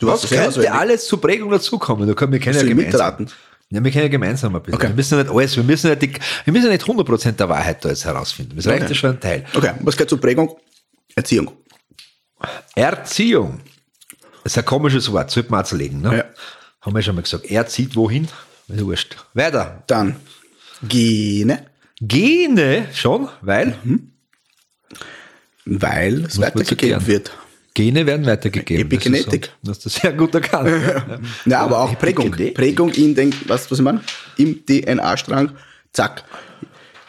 Du 0.00 0.10
hast 0.10 0.28
könnte 0.28 0.72
alles 0.72 1.06
zur 1.06 1.20
Prägung 1.20 1.50
dazukommen? 1.50 2.06
Da 2.08 2.14
können 2.14 2.32
wir 2.32 2.40
können 2.40 2.58
ja 2.58 2.64
gemeinsam. 2.64 3.26
Ja, 3.70 3.82
wir 3.82 3.90
können 3.90 4.04
ja 4.04 4.08
gemeinsam 4.08 4.54
ein 4.54 4.62
bisschen. 4.62 4.74
Okay. 4.74 4.88
Wir 4.88 4.94
müssen 4.94 5.16
ja 5.16 5.22
nicht 5.24 5.32
alles, 5.34 5.56
wir 5.56 5.62
müssen 5.62 5.86
ja 5.88 5.94
nicht, 5.94 6.02
die, 6.02 6.12
wir 6.44 6.52
müssen 6.52 6.66
ja 6.66 6.72
nicht 6.72 6.84
100% 6.84 7.32
der 7.32 7.48
Wahrheit 7.48 7.84
da 7.84 7.88
jetzt 7.88 8.04
herausfinden. 8.04 8.54
Das 8.56 8.66
reicht 8.66 8.82
Okay. 8.82 8.88
ja 8.90 8.94
schon 8.94 9.10
ein 9.10 9.20
Teil. 9.20 9.46
Okay, 9.54 9.72
was 9.80 9.96
gehört 9.96 10.10
zur 10.10 10.20
Prägung? 10.20 10.56
Erziehung. 11.14 11.52
Erziehung. 12.74 13.60
Das 14.44 14.52
ist 14.52 14.58
ein 14.58 14.64
komisches 14.64 15.10
Wort, 15.12 15.30
sollte 15.30 15.50
man 15.50 15.62
auch 15.62 15.66
zerlegen. 15.66 16.00
Ne? 16.00 16.18
Ja. 16.18 16.24
Haben 16.80 16.94
wir 16.94 17.02
schon 17.02 17.14
mal 17.14 17.22
gesagt. 17.22 17.46
Er 17.46 17.66
zieht 17.66 17.94
wohin? 17.96 18.28
Ist 18.68 18.84
wurscht. 18.84 19.16
Weiter. 19.34 19.82
Dann 19.86 20.16
Gene, 20.82 21.66
Gene 22.00 22.86
schon, 22.92 23.28
weil 23.40 23.76
weil 25.64 26.24
es 26.24 26.40
weitergegeben 26.40 27.06
wird. 27.06 27.30
Gene 27.74 28.04
werden 28.04 28.26
weitergegeben. 28.26 28.84
Epigenetik. 28.86 29.52
Das 29.62 29.78
ist 29.78 29.82
so, 29.82 29.88
das 29.88 29.94
ist 29.96 30.02
sehr 30.02 30.12
gut 30.12 30.34
erkannt. 30.34 30.68
ja. 30.68 31.18
Ja, 31.46 31.60
aber 31.60 31.80
auch 31.80 31.98
Prägung. 31.98 32.30
Prägung 32.30 32.90
in 32.90 33.14
den, 33.14 33.30
du, 33.30 33.48
was 33.48 33.70
ich 33.70 33.80
meine? 33.80 34.00
Im 34.36 34.66
DNA-Strang, 34.66 35.52
zack. 35.92 36.24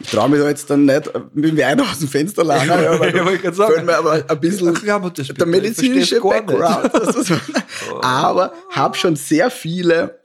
Ich 0.04 0.10
traue 0.12 0.30
mich 0.30 0.40
da 0.40 0.50
jetzt 0.50 0.70
dann 0.70 0.86
nicht 0.86 1.10
mit 1.34 1.46
dem 1.46 1.58
Wein 1.58 1.80
aus 1.80 2.00
dem 2.00 2.08
Fenster 2.10 2.44
langen, 2.44 2.68
ja, 2.70 2.82
Ja, 2.94 3.00
wollte 3.00 3.48
ich 3.48 3.56
sagen. 3.56 3.86
mir 3.86 3.98
aber 3.98 4.24
ein 4.28 4.40
bisschen 4.40 4.76
Ach 4.78 4.84
ja, 4.84 4.96
aber 4.98 5.10
das- 5.10 5.28
der 5.30 5.46
medizinische. 5.46 6.20
Background. 6.22 6.92
aber 8.02 8.54
habe 8.72 8.98
schon 8.98 9.16
sehr 9.16 9.50
viele 9.50 10.20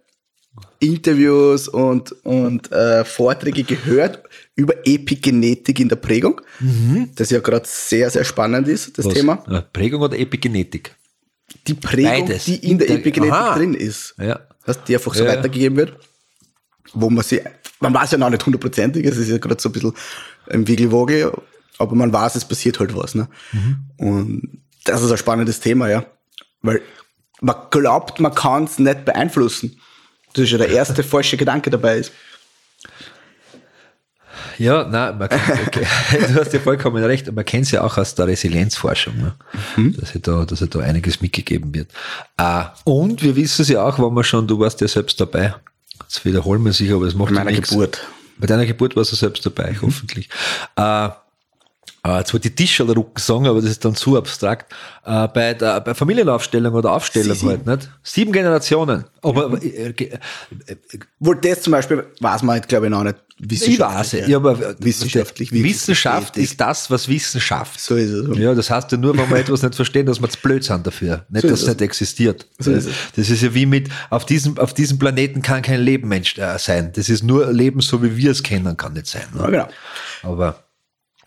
Interviews 0.80 1.68
und, 1.68 2.12
und 2.24 2.70
äh, 2.72 3.04
Vorträge 3.04 3.62
gehört 3.64 4.22
über 4.56 4.74
Epigenetik 4.84 5.80
in 5.80 5.88
der 5.88 5.96
Prägung, 5.96 6.40
das 7.14 7.30
ja 7.30 7.40
gerade 7.40 7.66
sehr, 7.66 8.10
sehr 8.10 8.24
spannend 8.24 8.66
ist, 8.68 8.98
das 8.98 9.06
Was? 9.06 9.14
Thema. 9.14 9.42
Ja, 9.48 9.60
Prägung 9.60 10.02
oder 10.02 10.18
Epigenetik? 10.18 10.94
Die 11.66 11.74
Prägung, 11.74 12.26
Beides. 12.26 12.44
die 12.44 12.56
in 12.56 12.78
der 12.78 12.90
Epigenetik 12.90 13.32
Aha. 13.34 13.56
drin 13.56 13.74
ist. 13.74 14.14
Ja. 14.18 14.40
Dass 14.66 14.82
die 14.84 14.94
einfach 14.94 15.14
so 15.14 15.24
Ja. 15.24 15.30
weitergegeben 15.30 15.76
wird. 15.78 15.94
Wo 16.92 17.10
man 17.10 17.22
sie, 17.24 17.40
man 17.80 17.94
weiß 17.94 18.12
ja 18.12 18.18
noch 18.18 18.30
nicht 18.30 18.44
hundertprozentig, 18.44 19.04
es 19.06 19.16
ist 19.16 19.28
ja 19.28 19.38
gerade 19.38 19.60
so 19.60 19.68
ein 19.68 19.72
bisschen 19.72 19.92
im 20.48 20.66
Wiggelwogel, 20.66 21.32
aber 21.78 21.94
man 21.94 22.12
weiß, 22.12 22.34
es 22.34 22.44
passiert 22.44 22.80
halt 22.80 22.94
was. 22.96 23.14
Ne? 23.14 23.28
Mhm. 23.52 23.76
Und 23.98 24.62
das 24.84 25.02
ist 25.02 25.10
ein 25.10 25.18
spannendes 25.18 25.60
Thema, 25.60 25.88
ja. 25.88 26.04
Weil 26.62 26.82
man 27.40 27.56
glaubt, 27.70 28.20
man 28.20 28.34
kann 28.34 28.64
es 28.64 28.78
nicht 28.78 29.04
beeinflussen. 29.04 29.80
Das 30.32 30.44
ist 30.44 30.50
ja 30.50 30.58
der 30.58 30.70
erste 30.70 31.02
falsche 31.04 31.36
Gedanke 31.36 31.70
dabei 31.70 31.98
ist. 31.98 32.12
Ja, 34.56 34.84
nein, 34.84 35.18
man 35.18 35.28
kann, 35.28 35.58
okay. 35.66 35.86
du 36.10 36.34
hast 36.34 36.52
ja 36.52 36.58
vollkommen 36.58 37.02
recht. 37.02 37.30
Man 37.30 37.44
kennt 37.44 37.66
es 37.66 37.70
ja 37.70 37.82
auch 37.82 37.96
aus 37.96 38.16
der 38.16 38.26
Resilienzforschung, 38.26 39.16
ne? 39.16 39.34
Mhm. 39.76 39.96
dass, 39.96 40.14
ja 40.14 40.20
da, 40.20 40.44
dass 40.44 40.60
ja 40.60 40.66
da 40.66 40.80
einiges 40.80 41.20
mitgegeben 41.20 41.72
wird. 41.74 41.90
Äh, 42.36 42.64
und 42.84 43.22
wir 43.22 43.36
wissen 43.36 43.62
es 43.62 43.68
ja 43.68 43.84
auch, 43.84 43.98
wenn 43.98 44.14
wir 44.14 44.24
schon, 44.24 44.48
du 44.48 44.58
warst 44.58 44.80
ja 44.80 44.88
selbst 44.88 45.20
dabei. 45.20 45.54
Jetzt 46.02 46.24
wiederholen 46.24 46.64
wir 46.64 46.72
sich, 46.72 46.92
aber 46.92 47.06
es 47.06 47.14
macht 47.14 47.30
Bei 47.30 47.36
ja 47.36 47.44
meiner 47.44 47.56
nichts. 47.56 47.70
Geburt. 47.70 48.00
Bei 48.38 48.46
deiner 48.46 48.66
Geburt 48.66 48.94
warst 48.96 49.12
du 49.12 49.16
selbst 49.16 49.44
dabei, 49.44 49.72
Mhm. 49.72 49.82
hoffentlich. 49.82 50.28
Äh, 50.76 51.08
äh, 52.04 52.18
jetzt 52.18 52.32
wollte 52.32 52.48
ich 52.48 52.54
Tischlerrucken 52.54 53.22
sagen, 53.22 53.46
aber 53.46 53.60
das 53.60 53.70
ist 53.70 53.84
dann 53.84 53.94
zu 53.94 54.16
abstrakt. 54.16 54.72
Äh, 55.04 55.28
bei, 55.28 55.54
der, 55.54 55.80
bei 55.80 55.94
Familienaufstellung 55.94 56.74
oder 56.74 56.92
Aufstellung 56.92 57.34
Sie- 57.36 57.46
halt, 57.46 57.66
nicht? 57.66 57.90
Sieben 58.02 58.32
Generationen. 58.32 59.04
Aber 59.22 59.60
äh, 59.62 59.88
äh, 59.90 59.92
äh, 59.94 60.76
Wohl 61.18 61.36
das 61.40 61.62
zum 61.62 61.72
Beispiel 61.72 62.06
weiß 62.20 62.42
man, 62.42 62.60
glaube 62.62 62.86
ich, 62.86 62.90
noch 62.90 63.04
nicht 63.04 63.16
ich 63.40 63.78
weiß 63.78 64.14
es. 64.14 64.26
Ja, 64.26 64.38
aber 64.38 64.58
Wissenschaftlich 64.80 65.52
Wissenschaft 65.52 66.36
ist 66.36 66.60
das, 66.60 66.90
was 66.90 67.08
Wissenschaft. 67.08 67.78
So 67.78 67.94
ist 67.94 68.10
es. 68.10 68.36
Ja, 68.36 68.52
das 68.52 68.68
heißt 68.68 68.90
ja 68.90 68.98
nur, 68.98 69.16
wenn 69.16 69.30
wir 69.30 69.36
etwas 69.36 69.62
nicht 69.62 69.76
verstehen, 69.76 70.06
dass 70.06 70.20
wir 70.20 70.28
zu 70.28 70.38
blöd 70.40 70.64
sind 70.64 70.84
dafür. 70.84 71.24
Nicht, 71.28 71.42
So 71.42 71.48
dass 71.48 71.60
ist 71.60 71.62
es 71.62 71.68
nicht 71.68 71.82
existiert. 71.82 72.46
So 72.58 72.72
ist 72.72 72.86
es. 72.86 72.94
Das 73.14 73.30
ist 73.30 73.40
ja 73.42 73.54
wie 73.54 73.64
mit, 73.66 73.90
auf 74.10 74.26
diesem, 74.26 74.58
auf 74.58 74.74
diesem 74.74 74.98
Planeten 74.98 75.40
kann 75.42 75.62
kein 75.62 75.80
Leben 75.80 76.08
Mensch 76.08 76.36
äh, 76.36 76.58
sein. 76.58 76.90
Das 76.96 77.08
ist 77.08 77.22
nur 77.22 77.52
Leben, 77.52 77.80
so 77.80 78.02
wie 78.02 78.16
wir 78.16 78.32
es 78.32 78.42
kennen, 78.42 78.76
kann 78.76 78.94
nicht 78.94 79.06
sein. 79.06 79.22
Ne? 79.32 79.42
Ja, 79.42 79.50
genau. 79.50 79.68
Aber, 80.24 80.64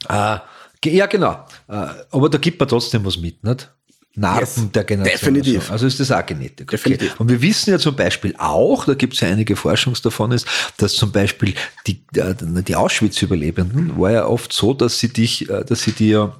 äh, 0.10 0.40
ja, 0.86 1.06
genau. 1.06 1.46
Äh, 1.68 1.88
aber 2.12 2.30
da 2.30 2.38
gibt 2.38 2.60
man 2.60 2.70
trotzdem 2.70 3.06
was 3.06 3.18
mit, 3.18 3.44
nicht? 3.44 3.72
Narben 4.14 4.42
Yes. 4.42 4.72
der 4.74 4.84
Generation. 4.84 5.34
Definitiv. 5.34 5.62
Also, 5.62 5.72
also 5.72 5.88
ist 5.88 6.00
das 6.02 6.12
auch 6.12 6.26
Genetik. 6.26 6.68
Okay. 6.68 6.76
Definitiv. 6.76 7.20
Und 7.20 7.30
wir 7.30 7.42
wissen 7.42 7.72
ja 7.72 7.80
zum 7.80 7.96
Beispiel 7.96 8.36
auch, 8.38 8.84
da 8.86 8.94
gibt 8.94 9.14
es 9.14 9.22
ja 9.22 9.30
einige 9.30 9.56
Forschungs 9.56 10.02
davon, 10.02 10.34
ist, 10.34 10.46
dass 10.78 10.94
zum 10.94 11.14
Beispiel 11.14 11.54
die, 11.88 12.04
äh, 12.16 12.36
die 12.38 12.76
Auschwitz-Überlebenden 12.76 13.98
war 13.98 14.12
ja 14.12 14.26
oft 14.26 14.52
so, 14.52 14.74
dass 14.74 15.00
sie 15.00 15.14
dich, 15.14 15.50
äh, 15.50 15.64
dass 15.64 15.84
sie 15.84 15.94
dir 15.94 16.36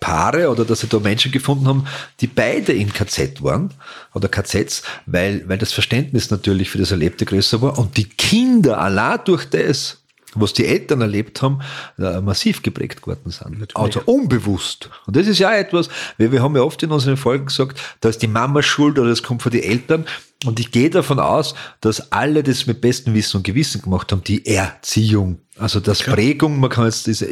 Paare 0.00 0.48
oder 0.48 0.64
dass 0.64 0.80
sie 0.80 0.86
da 0.86 0.98
Menschen 0.98 1.30
gefunden 1.30 1.66
haben, 1.68 1.86
die 2.20 2.26
beide 2.26 2.72
in 2.72 2.92
KZ 2.92 3.42
waren 3.42 3.74
oder 4.14 4.28
KZs, 4.28 4.82
weil, 5.04 5.46
weil 5.48 5.58
das 5.58 5.72
Verständnis 5.72 6.30
natürlich 6.30 6.70
für 6.70 6.78
das 6.78 6.92
Erlebte 6.92 7.26
größer 7.26 7.60
war 7.60 7.78
und 7.78 7.98
die 7.98 8.08
Kinder 8.08 8.80
allein 8.80 9.20
durch 9.26 9.44
das, 9.44 10.02
was 10.34 10.52
die 10.52 10.66
Eltern 10.66 11.00
erlebt 11.00 11.40
haben, 11.42 11.60
äh, 11.98 12.20
massiv 12.20 12.62
geprägt 12.62 13.02
geworden 13.02 13.30
sind. 13.30 13.76
Also 13.76 14.02
unbewusst. 14.04 14.90
Und 15.06 15.16
das 15.16 15.26
ist 15.26 15.38
ja 15.38 15.54
etwas, 15.54 15.88
wir, 16.16 16.32
wir 16.32 16.42
haben 16.42 16.54
ja 16.56 16.62
oft 16.62 16.82
in 16.82 16.90
unseren 16.90 17.16
Folgen 17.16 17.46
gesagt, 17.46 17.80
da 18.00 18.08
ist 18.08 18.20
die 18.22 18.28
Mama 18.28 18.62
schuld 18.62 18.98
oder 18.98 19.08
das 19.08 19.22
kommt 19.22 19.42
von 19.42 19.52
den 19.52 19.62
Eltern. 19.62 20.04
Und 20.44 20.60
ich 20.60 20.70
gehe 20.70 20.90
davon 20.90 21.18
aus, 21.18 21.54
dass 21.80 22.12
alle 22.12 22.42
das 22.42 22.66
mit 22.66 22.80
bestem 22.80 23.14
Wissen 23.14 23.38
und 23.38 23.42
Gewissen 23.42 23.82
gemacht 23.82 24.12
haben, 24.12 24.22
die 24.22 24.46
Erziehung. 24.46 25.40
Also 25.58 25.80
das 25.80 26.02
Prägung, 26.02 26.60
man 26.60 26.70
kann 26.70 26.84
jetzt, 26.84 27.08
das 27.08 27.24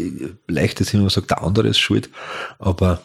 leicht 0.48 0.80
ist, 0.80 0.92
wenn 0.92 1.02
man 1.02 1.10
sagt, 1.10 1.30
der 1.30 1.42
andere 1.42 1.68
ist 1.68 1.78
schuld, 1.78 2.10
aber 2.58 3.00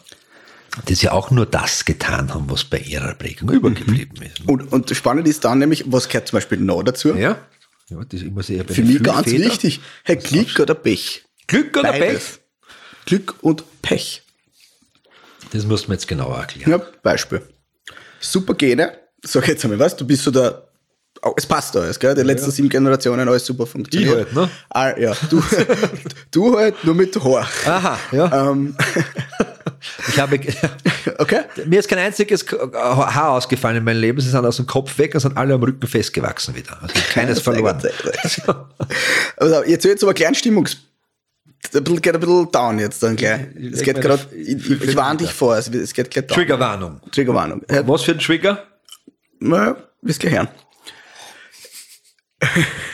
das 0.86 1.02
ja 1.02 1.12
auch 1.12 1.30
nur 1.30 1.46
das 1.46 1.84
getan 1.84 2.32
haben, 2.34 2.50
was 2.50 2.64
bei 2.64 2.78
ihrer 2.78 3.14
Prägung 3.14 3.50
übergeblieben 3.50 4.22
ist. 4.22 4.48
Und, 4.48 4.72
und 4.72 4.90
spannend 4.90 5.28
ist 5.28 5.44
dann 5.44 5.58
nämlich, 5.58 5.84
was 5.86 6.08
gehört 6.08 6.28
zum 6.28 6.38
Beispiel 6.38 6.58
noch 6.58 6.82
dazu? 6.82 7.14
Ja, 7.14 7.38
ja 7.92 8.04
das 8.04 8.20
ist 8.20 8.26
immer 8.26 8.42
sehr 8.42 8.64
Für 8.64 8.82
mich 8.82 9.02
ganz 9.02 9.24
Fühlfedern. 9.28 9.50
wichtig. 9.50 9.80
Hey, 10.04 10.16
Glück 10.16 10.58
oder 10.60 10.74
Pech? 10.74 11.24
Glück 11.46 11.76
oder 11.76 11.92
Beides. 11.92 12.38
Pech? 12.38 12.40
Glück 13.06 13.34
und 13.42 13.64
Pech. 13.82 14.22
Das 15.52 15.64
muss 15.66 15.86
man 15.88 15.96
jetzt 15.96 16.08
genauer 16.08 16.38
erklären. 16.38 16.70
Ja, 16.70 16.78
Beispiel. 17.02 17.42
Super 18.20 18.54
Gene. 18.54 18.96
Sag 19.24 19.46
jetzt 19.48 19.64
einmal, 19.64 19.78
was? 19.78 19.96
Du 19.96 20.06
bist 20.06 20.22
so 20.24 20.30
der. 20.30 20.68
Oh, 21.24 21.34
es 21.36 21.46
passt 21.46 21.76
alles, 21.76 22.00
gell? 22.00 22.14
Die 22.14 22.22
letzten 22.22 22.50
sieben 22.50 22.68
Generationen 22.68 23.28
alles 23.28 23.46
super 23.46 23.66
funktioniert. 23.66 24.10
Ich 24.10 24.16
halt, 24.16 24.34
ne? 24.34 24.50
Ah, 24.70 24.98
ja, 24.98 25.14
du, 25.30 25.40
du 26.32 26.56
halt 26.58 26.82
nur 26.84 26.94
mit 26.96 27.14
Haar. 27.22 27.48
Aha, 27.66 27.98
ja. 28.10 28.50
Ähm, 28.50 28.76
Ich 30.12 30.20
habe, 30.20 30.38
okay? 31.18 31.40
mir 31.66 31.80
ist 31.80 31.88
kein 31.88 31.98
einziges 31.98 32.44
Haar 32.50 33.30
ausgefallen 33.30 33.78
in 33.78 33.84
meinem 33.84 34.00
Leben. 34.00 34.20
Sie 34.20 34.28
sind 34.28 34.44
aus 34.44 34.56
dem 34.56 34.66
Kopf 34.66 34.96
weg 34.98 35.14
und 35.14 35.20
sind 35.20 35.36
alle 35.36 35.54
am 35.54 35.62
Rücken 35.62 35.86
festgewachsen 35.86 36.54
wieder. 36.54 36.82
Also 36.82 36.94
keines 37.12 37.40
verloren. 37.40 37.82
Also, 39.36 39.64
jetzt 39.64 39.84
wird 39.84 39.96
es 39.96 40.02
aber 40.02 40.14
klein 40.14 40.34
Stimmungs. 40.34 40.76
Ein 41.74 41.84
bisschen, 41.84 42.02
geht 42.02 42.14
ein 42.14 42.20
bisschen 42.20 42.52
down 42.52 42.78
jetzt 42.78 43.02
dann 43.02 43.16
gleich. 43.16 43.40
Es 43.54 43.78
leg 43.78 43.84
geht 43.84 44.00
gerade, 44.00 44.22
ich, 44.32 44.70
ich, 44.70 44.82
ich 44.82 44.96
warne 44.96 45.18
dich 45.18 45.32
vor, 45.32 45.56
es, 45.56 45.70
geht 45.70 46.10
gleich 46.10 46.26
down. 46.26 46.36
Triggerwarnung. 46.36 47.00
Triggerwarnung. 47.10 47.62
Was 47.68 48.02
für 48.02 48.12
ein 48.12 48.18
Trigger? 48.18 48.64
na, 49.42 49.76
wirst 50.02 50.20
gleich 50.20 50.34
hören. 50.34 50.48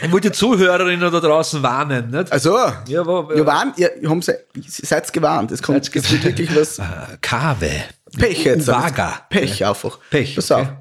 Ich 0.02 0.12
wollte 0.12 0.30
die 0.30 0.36
Zuhörerinnen 0.36 1.10
da 1.10 1.20
draußen 1.20 1.62
warnen. 1.62 2.10
Nicht? 2.10 2.30
Also, 2.32 2.56
Ja, 2.86 3.00
aber- 3.00 3.34
wir 3.34 3.46
waren, 3.46 3.72
ihr, 3.76 3.90
habt, 4.06 4.28
ihr 4.28 4.36
seid 4.66 5.12
gewarnt. 5.12 5.50
Es 5.52 5.62
kommt, 5.62 5.94
es 5.94 6.10
wird 6.12 6.24
wirklich 6.24 6.54
was, 6.54 6.78
Äh, 6.78 6.84
Kave. 7.20 7.70
Pech 8.18 8.44
jetzt. 8.44 8.66
Vaga. 8.66 9.22
Pech 9.30 9.64
einfach. 9.64 9.98
Pech, 10.10 10.34
Pass 10.36 10.50
auf. 10.52 10.62
okay. 10.62 10.76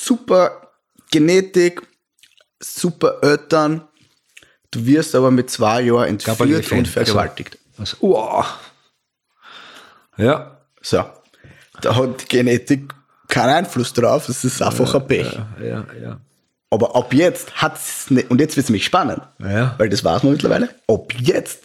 Super 0.00 0.70
Genetik, 1.10 1.82
super 2.60 3.18
Eltern. 3.22 3.82
Du 4.70 4.84
wirst 4.84 5.14
aber 5.14 5.30
mit 5.30 5.50
zwei 5.50 5.82
Jahren 5.82 6.08
entführt 6.08 6.72
und 6.72 6.88
vergewaltigt. 6.88 7.58
Also, 7.78 7.96
wow. 8.00 8.44
Ja. 10.16 10.58
So. 10.82 11.04
Da 11.80 11.94
hat 11.94 12.22
die 12.22 12.26
Genetik 12.26 12.92
keinen 13.28 13.50
Einfluss 13.50 13.92
drauf. 13.92 14.28
Es 14.28 14.44
ist 14.44 14.60
einfach 14.62 14.94
ein 14.94 15.06
Pech. 15.06 15.32
Ja, 15.60 15.84
ja. 16.00 16.20
Aber 16.70 16.96
ab 16.96 17.14
jetzt 17.14 17.52
hat 17.54 17.76
es 17.76 18.10
nicht, 18.10 18.30
und 18.30 18.40
jetzt 18.40 18.56
wird 18.56 18.64
es 18.64 18.70
nämlich 18.70 18.84
spannend, 18.84 19.20
Ja. 19.38 19.74
weil 19.78 19.88
das 19.88 20.02
weiß 20.04 20.22
man 20.24 20.32
mittlerweile, 20.32 20.68
ab 20.88 21.12
jetzt 21.20 21.60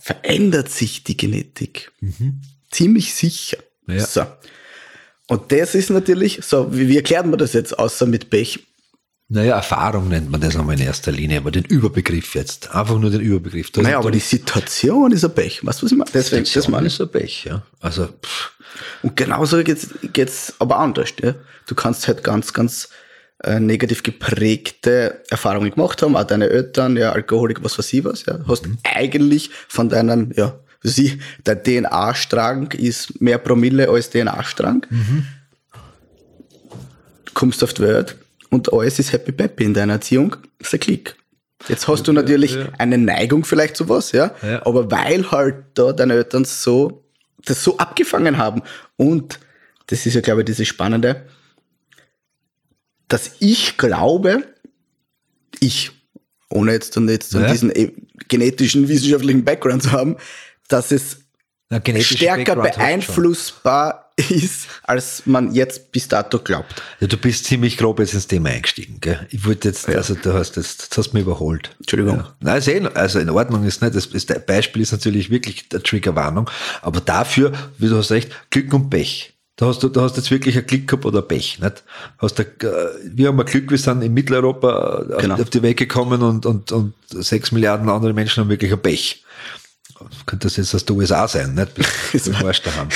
verändert 0.00 0.70
sich 0.70 1.02
die 1.04 1.16
Genetik. 1.16 1.90
Ziemlich 2.70 3.14
sicher. 3.14 3.58
Mhm. 3.86 3.94
Ja. 3.96 4.06
So. 4.06 4.26
Und 5.26 5.50
das 5.52 5.74
ist 5.74 5.90
natürlich, 5.90 6.40
so, 6.42 6.74
wie, 6.74 6.88
wie 6.88 6.96
erklärt 6.96 7.26
man 7.26 7.38
das 7.38 7.52
jetzt, 7.52 7.78
außer 7.78 8.06
mit 8.06 8.30
Pech? 8.30 8.64
Naja, 9.30 9.56
Erfahrung 9.56 10.08
nennt 10.08 10.30
man 10.30 10.40
das 10.40 10.54
nochmal 10.54 10.76
in 10.80 10.86
erster 10.86 11.12
Linie, 11.12 11.36
aber 11.38 11.50
den 11.50 11.64
Überbegriff 11.64 12.34
jetzt. 12.34 12.74
Einfach 12.74 12.98
nur 12.98 13.10
den 13.10 13.20
Überbegriff. 13.20 13.70
Naja, 13.76 13.98
aber 13.98 14.10
die 14.10 14.20
Situation 14.20 15.12
ist 15.12 15.22
ein 15.24 15.34
Pech. 15.34 15.62
Weißt 15.66 15.82
du, 15.82 15.84
was 15.84 15.92
ich 15.92 15.98
meine? 15.98 16.10
Deswegen, 16.14 16.44
das 16.44 16.48
Situation 16.52 16.72
meine 16.72 16.86
ich. 16.86 16.94
ist 16.94 17.00
ein 17.02 17.10
Pech, 17.10 17.44
ja. 17.44 17.62
Also, 17.80 18.06
pff, 18.06 18.52
Und 19.02 19.16
genauso 19.16 19.62
geht's 19.62 19.88
geht's 20.14 20.54
aber 20.60 20.78
anders. 20.78 21.10
Ja? 21.22 21.34
Du 21.66 21.74
kannst 21.74 22.08
halt 22.08 22.24
ganz, 22.24 22.54
ganz 22.54 22.88
äh, 23.44 23.60
negativ 23.60 24.02
geprägte 24.02 25.22
Erfahrungen 25.30 25.70
gemacht 25.70 26.02
haben, 26.02 26.16
auch 26.16 26.24
deine 26.24 26.48
Eltern, 26.48 26.96
ja, 26.96 27.12
Alkoholik, 27.12 27.62
was 27.62 27.78
weiß 27.78 27.92
ich 27.92 28.04
was, 28.04 28.26
ja. 28.26 28.38
Hast 28.48 28.66
eigentlich 28.82 29.50
von 29.68 29.88
deinem, 29.88 30.32
ja, 30.34 30.58
sie, 30.82 31.20
der 31.46 31.62
DNA-Strang 31.62 32.72
ist 32.72 33.20
mehr 33.20 33.38
Promille 33.38 33.88
als 33.88 34.10
DNA-Strang. 34.10 34.86
Du 37.24 37.32
kommst 37.34 37.62
auf 37.62 37.74
die 37.74 37.82
Welt 37.82 38.16
und 38.50 38.72
alles 38.72 38.98
ist 38.98 39.12
happy 39.12 39.32
peppy 39.32 39.64
in 39.64 39.74
deiner 39.74 39.94
Erziehung. 39.94 40.36
Ist 40.58 40.74
ein 40.74 40.80
Klick. 40.80 41.14
Jetzt 41.68 41.88
hast 41.88 42.06
du 42.06 42.12
natürlich 42.12 42.56
eine 42.78 42.98
Neigung 42.98 43.44
vielleicht 43.44 43.76
zu 43.76 43.88
was, 43.88 44.12
ja? 44.12 44.32
Ja. 44.42 44.64
Aber 44.64 44.90
weil 44.90 45.30
halt 45.30 45.56
da 45.74 45.92
deine 45.92 46.14
Eltern 46.14 46.44
so, 46.44 47.04
das 47.44 47.64
so 47.64 47.76
abgefangen 47.78 48.38
haben 48.38 48.62
und 48.96 49.40
das 49.88 50.06
ist 50.06 50.14
ja, 50.14 50.20
glaube 50.20 50.42
ich, 50.42 50.46
dieses 50.46 50.68
Spannende, 50.68 51.24
dass 53.08 53.32
ich 53.40 53.76
glaube, 53.76 54.44
ich, 55.60 55.90
ohne 56.50 56.72
jetzt 56.72 56.96
dann 56.96 57.08
jetzt 57.08 57.32
Ja. 57.32 57.50
diesen 57.50 57.74
eh, 57.74 57.92
genetischen, 58.28 58.88
wissenschaftlichen 58.88 59.44
Background 59.44 59.82
zu 59.82 59.92
haben, 59.92 60.16
dass 60.68 60.92
es 60.92 61.18
Na, 61.70 61.80
stärker 62.00 62.56
Background 62.56 62.74
beeinflussbar 62.74 64.12
ist, 64.30 64.66
als 64.82 65.26
man 65.26 65.54
jetzt 65.54 65.92
bis 65.92 66.08
dato 66.08 66.38
glaubt. 66.40 66.82
Ja, 67.00 67.06
du 67.06 67.16
bist 67.16 67.44
ziemlich 67.44 67.76
grob 67.76 68.00
jetzt 68.00 68.14
ins 68.14 68.26
Thema 68.26 68.50
eingestiegen, 68.50 68.98
gell? 69.00 69.26
Ich 69.30 69.44
wollte 69.46 69.68
jetzt, 69.68 69.88
also 69.88 70.14
du 70.14 70.32
hast 70.34 70.56
jetzt, 70.56 70.82
jetzt 70.82 70.98
hast 70.98 71.10
du 71.10 71.16
mich 71.16 71.22
überholt. 71.22 71.76
Entschuldigung. 71.78 72.16
Ja. 72.18 72.36
Nein, 72.40 72.58
ist 72.58 72.68
eh, 72.68 72.80
also 72.94 73.20
in 73.20 73.30
Ordnung 73.30 73.64
ist 73.64 73.80
nicht. 73.80 73.94
Das, 73.94 74.08
das 74.10 74.46
Beispiel 74.46 74.82
ist 74.82 74.92
natürlich 74.92 75.30
wirklich 75.30 75.68
der 75.68 75.82
Triggerwarnung. 75.82 76.50
Aber 76.82 77.00
dafür, 77.00 77.52
wie 77.78 77.88
du 77.88 77.96
hast 77.96 78.10
recht, 78.10 78.30
Glück 78.50 78.72
und 78.74 78.90
Pech. 78.90 79.34
Da 79.58 79.66
hast 79.66 79.82
du, 79.82 79.88
da 79.88 80.02
hast 80.02 80.12
du 80.16 80.20
jetzt 80.20 80.30
wirklich 80.30 80.56
ein 80.56 80.64
Glück 80.66 80.86
gehabt 80.86 81.04
oder 81.04 81.20
Pech, 81.20 81.58
nicht? 81.58 81.82
Hast 82.18 82.38
du, 82.38 82.42
äh, 82.44 82.90
wir 83.04 83.26
haben 83.26 83.40
ein 83.40 83.44
Glück, 83.46 83.68
wir 83.70 83.76
sind 83.78 84.02
in 84.02 84.14
Mitteleuropa 84.14 85.04
äh, 85.18 85.20
Genau. 85.22 85.34
auf, 85.34 85.40
auf 85.40 85.50
die 85.50 85.62
Welt 85.62 85.76
gekommen 85.76 86.22
und, 86.22 86.46
und, 86.46 86.70
und 86.70 86.94
sechs 87.08 87.50
Milliarden 87.50 87.88
andere 87.88 88.12
Menschen 88.12 88.40
haben 88.42 88.50
wirklich 88.50 88.72
ein 88.72 88.80
Pech. 88.80 89.24
Könnte 90.26 90.46
das 90.46 90.56
jetzt 90.58 90.72
aus 90.76 90.84
den 90.84 90.96
USA 90.96 91.26
sein, 91.26 91.54
nicht? 91.54 91.74
Bis 92.12 92.32
Arsch 92.44 92.62
daheim. 92.62 92.86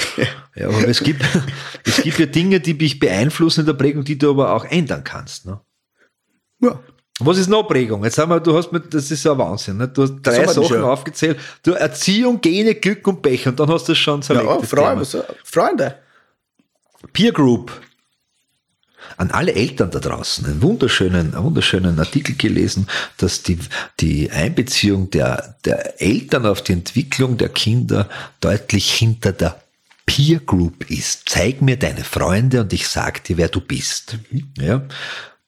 Ja, 0.55 0.69
aber 0.69 0.87
es 0.87 1.01
gibt, 1.03 1.23
es 1.85 1.97
gibt 2.01 2.21
ja 2.21 2.27
Dinge, 2.27 2.61
die 2.61 2.79
dich 2.79 3.01
beeinflussen 3.01 3.61
in 3.61 3.67
der 3.67 3.73
Prägung, 3.73 4.05
die 4.05 4.17
du 4.17 4.31
aber 4.31 4.53
auch 4.55 4.65
ändern 4.65 5.03
kannst, 5.03 5.45
ne? 5.47 5.61
Ja. 6.61 6.79
Was 7.19 7.39
ist 7.39 7.49
noch 7.49 7.65
Prägung? 7.65 8.05
Jetzt 8.05 8.19
haben 8.19 8.31
wir, 8.31 8.39
du 8.41 8.57
hast 8.57 8.71
mit, 8.73 8.95
das 8.95 9.11
ist 9.11 9.25
ja 9.25 9.37
Wahnsinn, 9.37 9.79
nicht? 9.79 9.97
Du 9.97 10.03
hast 10.03 10.15
drei 10.23 10.47
Sachen 10.47 10.65
schon. 10.69 10.83
aufgezählt. 10.83 11.39
Du 11.65 11.73
Erziehung, 11.73 12.41
Gene, 12.41 12.77
Glück 12.77 13.07
und 13.09 13.21
Pech 13.21 13.49
und 13.49 13.59
dann 13.59 13.69
hast 13.69 13.89
du 13.89 13.93
es 13.93 13.99
schon 13.99 14.21
Ja, 14.21 14.27
zerlegt. 14.27 14.63
das 14.63 14.71
Freunde, 14.71 15.25
Freunde. 15.45 15.95
Peer 17.13 17.33
Group. 17.33 17.81
An 19.17 19.31
alle 19.31 19.55
Eltern 19.55 19.91
da 19.91 19.99
draußen, 19.99 20.47
einen 20.47 20.63
wunderschönen, 20.63 21.35
einen 21.35 21.45
wunderschönen 21.45 21.99
Artikel 21.99 22.37
gelesen, 22.37 22.87
dass 23.19 23.43
die, 23.43 23.59
die 24.01 24.31
Einbeziehung 24.31 25.11
der, 25.11 25.57
der 25.65 26.01
Eltern 26.01 26.47
auf 26.47 26.63
die 26.63 26.73
Entwicklung 26.73 27.37
der 27.37 27.49
Kinder 27.49 28.09
deutlich 28.41 28.93
hinter 28.93 29.33
der 29.33 29.61
Peer 30.07 30.41
Group 30.41 30.91
ist. 30.91 31.29
Zeig 31.29 31.63
mir 31.63 31.77
deine 31.77 32.05
Freunde 32.05 32.61
und 32.61 32.73
ich 32.73 32.89
sag 32.89 33.25
dir, 33.25 33.37
wer 33.37 33.49
du 33.49 33.61
bist. 33.61 34.19
Ja. 34.59 34.83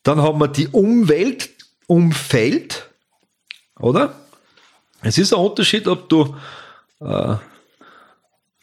Dann 0.03 0.21
haben 0.21 0.39
wir 0.39 0.49
die 0.49 0.69
Umwelt, 0.69 1.51
Umfeld, 1.87 2.89
oder? 3.79 4.15
Es 5.03 5.19
ist 5.19 5.33
ein 5.33 5.41
Unterschied, 5.41 5.87
ob 5.87 6.09
du 6.09 6.37
äh, 7.01 7.37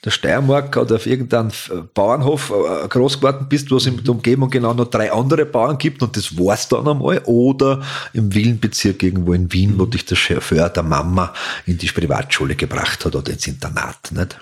der 0.03 0.10
Steiermark 0.10 0.75
oder 0.77 0.96
auf 0.96 1.05
irgendeinem 1.05 1.51
Bauernhof 1.93 2.51
äh, 2.51 2.88
groß 2.88 3.17
geworden 3.17 3.46
bist, 3.48 3.70
wo 3.70 3.77
es 3.77 3.86
in 3.86 4.03
der 4.03 4.13
Umgebung 4.13 4.50
genau 4.50 4.74
noch 4.74 4.89
drei 4.89 5.12
andere 5.12 5.46
Bauern 5.46 5.77
gibt 5.77 6.01
und 6.01 6.17
das 6.17 6.38
war's 6.38 6.67
dann 6.67 6.88
einmal, 6.88 7.22
oder 7.25 7.81
im 8.13 8.34
Villenbezirk 8.34 9.03
irgendwo 9.03 9.34
in 9.34 9.53
Wien, 9.53 9.75
wo 9.77 9.86
dich 9.86 10.05
der 10.05 10.15
Chauffeur 10.15 10.70
der 10.70 10.84
Mama 10.84 11.34
in 11.67 11.77
die 11.77 11.88
Privatschule 11.88 12.55
gebracht 12.55 13.05
hat 13.05 13.15
oder 13.15 13.31
ins 13.31 13.46
Internat, 13.46 14.12
nicht? 14.12 14.39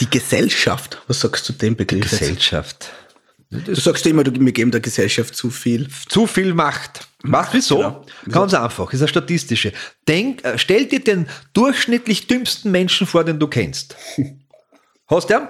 Die 0.00 0.10
Gesellschaft, 0.10 1.00
was 1.06 1.20
sagst 1.20 1.48
du 1.48 1.52
dem 1.52 1.76
Begriff? 1.76 2.10
jetzt? 2.10 2.18
Gesellschaft. 2.20 2.90
Du 3.50 3.74
sagst 3.76 4.04
immer, 4.06 4.24
du, 4.24 4.32
wir 4.40 4.52
geben 4.52 4.72
der 4.72 4.80
Gesellschaft 4.80 5.36
zu 5.36 5.50
viel. 5.50 5.86
Zu 6.08 6.26
viel 6.26 6.52
Macht. 6.52 7.06
Du 7.22 7.32
wieso? 7.52 7.76
Genau. 7.76 8.04
Ganz 8.28 8.54
einfach, 8.54 8.92
ist 8.92 9.00
eine 9.00 9.08
statistische. 9.08 9.72
Denk, 10.08 10.44
äh, 10.44 10.58
stell 10.58 10.86
dir 10.86 10.98
den 10.98 11.28
durchschnittlich 11.52 12.26
dümmsten 12.26 12.72
Menschen 12.72 13.06
vor, 13.06 13.22
den 13.22 13.38
du 13.38 13.46
kennst. 13.46 13.94
Hast 15.06 15.30
du 15.30 15.34
ihn? 15.34 15.48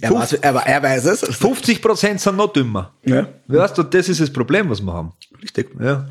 Er, 0.00 0.10
weiß, 0.10 0.32
er, 0.34 0.54
er 0.54 0.82
weiß 0.82 1.04
es. 1.04 1.20
50 1.20 1.82
Prozent 1.82 2.20
sind 2.20 2.36
noch 2.36 2.52
dümmer. 2.52 2.94
Ja. 3.04 3.28
Weißt 3.46 3.76
du, 3.76 3.82
das 3.82 4.08
ist 4.08 4.20
das 4.20 4.32
Problem, 4.32 4.70
was 4.70 4.80
wir 4.80 4.92
haben. 4.92 5.12
Richtig. 5.42 5.70
Ja. 5.78 6.08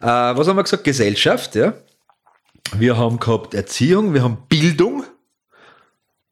Äh, 0.00 0.36
was 0.36 0.48
haben 0.48 0.56
wir 0.56 0.64
gesagt? 0.64 0.84
Gesellschaft, 0.84 1.54
ja. 1.54 1.74
Wir 2.76 2.96
haben 2.96 3.20
gehabt 3.20 3.54
Erziehung, 3.54 4.14
wir 4.14 4.22
haben 4.22 4.38
Bildung 4.48 5.04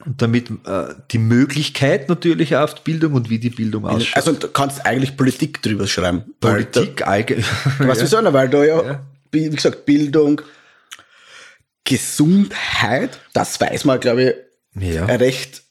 und 0.04 0.22
damit 0.22 0.50
äh, 0.66 0.94
die 1.10 1.18
Möglichkeit 1.18 2.08
natürlich 2.08 2.56
auf 2.56 2.74
die 2.74 2.82
Bildung 2.82 3.12
und 3.14 3.30
wie 3.30 3.38
die 3.38 3.50
Bildung 3.50 3.86
ausschaut. 3.86 4.16
Also 4.16 4.32
du 4.32 4.48
kannst 4.48 4.84
eigentlich 4.86 5.16
Politik 5.16 5.60
drüber 5.62 5.86
schreiben. 5.86 6.24
Politik. 6.40 6.96
Da, 6.96 7.18
was 7.80 8.00
wir 8.00 8.06
sagen, 8.06 8.32
weil 8.32 8.48
da 8.48 8.64
ja, 8.64 9.00
wie 9.30 9.50
gesagt, 9.50 9.84
Bildung, 9.84 10.40
Gesundheit, 11.84 13.18
das 13.34 13.60
weiß 13.60 13.84
man, 13.84 14.00
glaube 14.00 14.22
ich, 14.22 14.34
Ja. 14.78 15.04
recht 15.06 15.62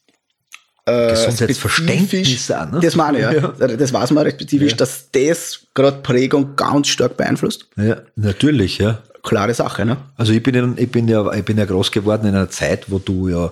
äh, 0.86 1.10
Gesundheitsverständnis 1.10 2.50
auch, 2.50 2.70
ne? 2.70 2.80
Das 2.82 2.96
meine 2.96 3.18
ich, 3.18 3.24
ja. 3.24 3.32
Ja. 3.58 3.76
Das 3.76 3.92
weiß 3.92 4.10
man 4.12 4.24
recht 4.24 4.36
spezifisch, 4.36 4.74
dass 4.76 5.10
das 5.12 5.60
gerade 5.74 5.98
Prägung 6.02 6.56
ganz 6.56 6.88
stark 6.88 7.16
beeinflusst. 7.16 7.66
ja, 7.76 7.98
natürlich, 8.16 8.78
ja. 8.78 9.02
Klare 9.22 9.52
Sache, 9.52 9.84
ne? 9.84 9.98
Also 10.16 10.32
ich 10.32 10.42
bin, 10.42 10.54
ja, 10.54 10.66
ich 10.76 10.90
bin 10.90 11.06
ja, 11.06 11.30
ich 11.34 11.44
bin 11.44 11.58
ja 11.58 11.66
groß 11.66 11.92
geworden 11.92 12.26
in 12.26 12.34
einer 12.34 12.48
Zeit, 12.48 12.90
wo 12.90 12.98
du 12.98 13.28
ja, 13.28 13.50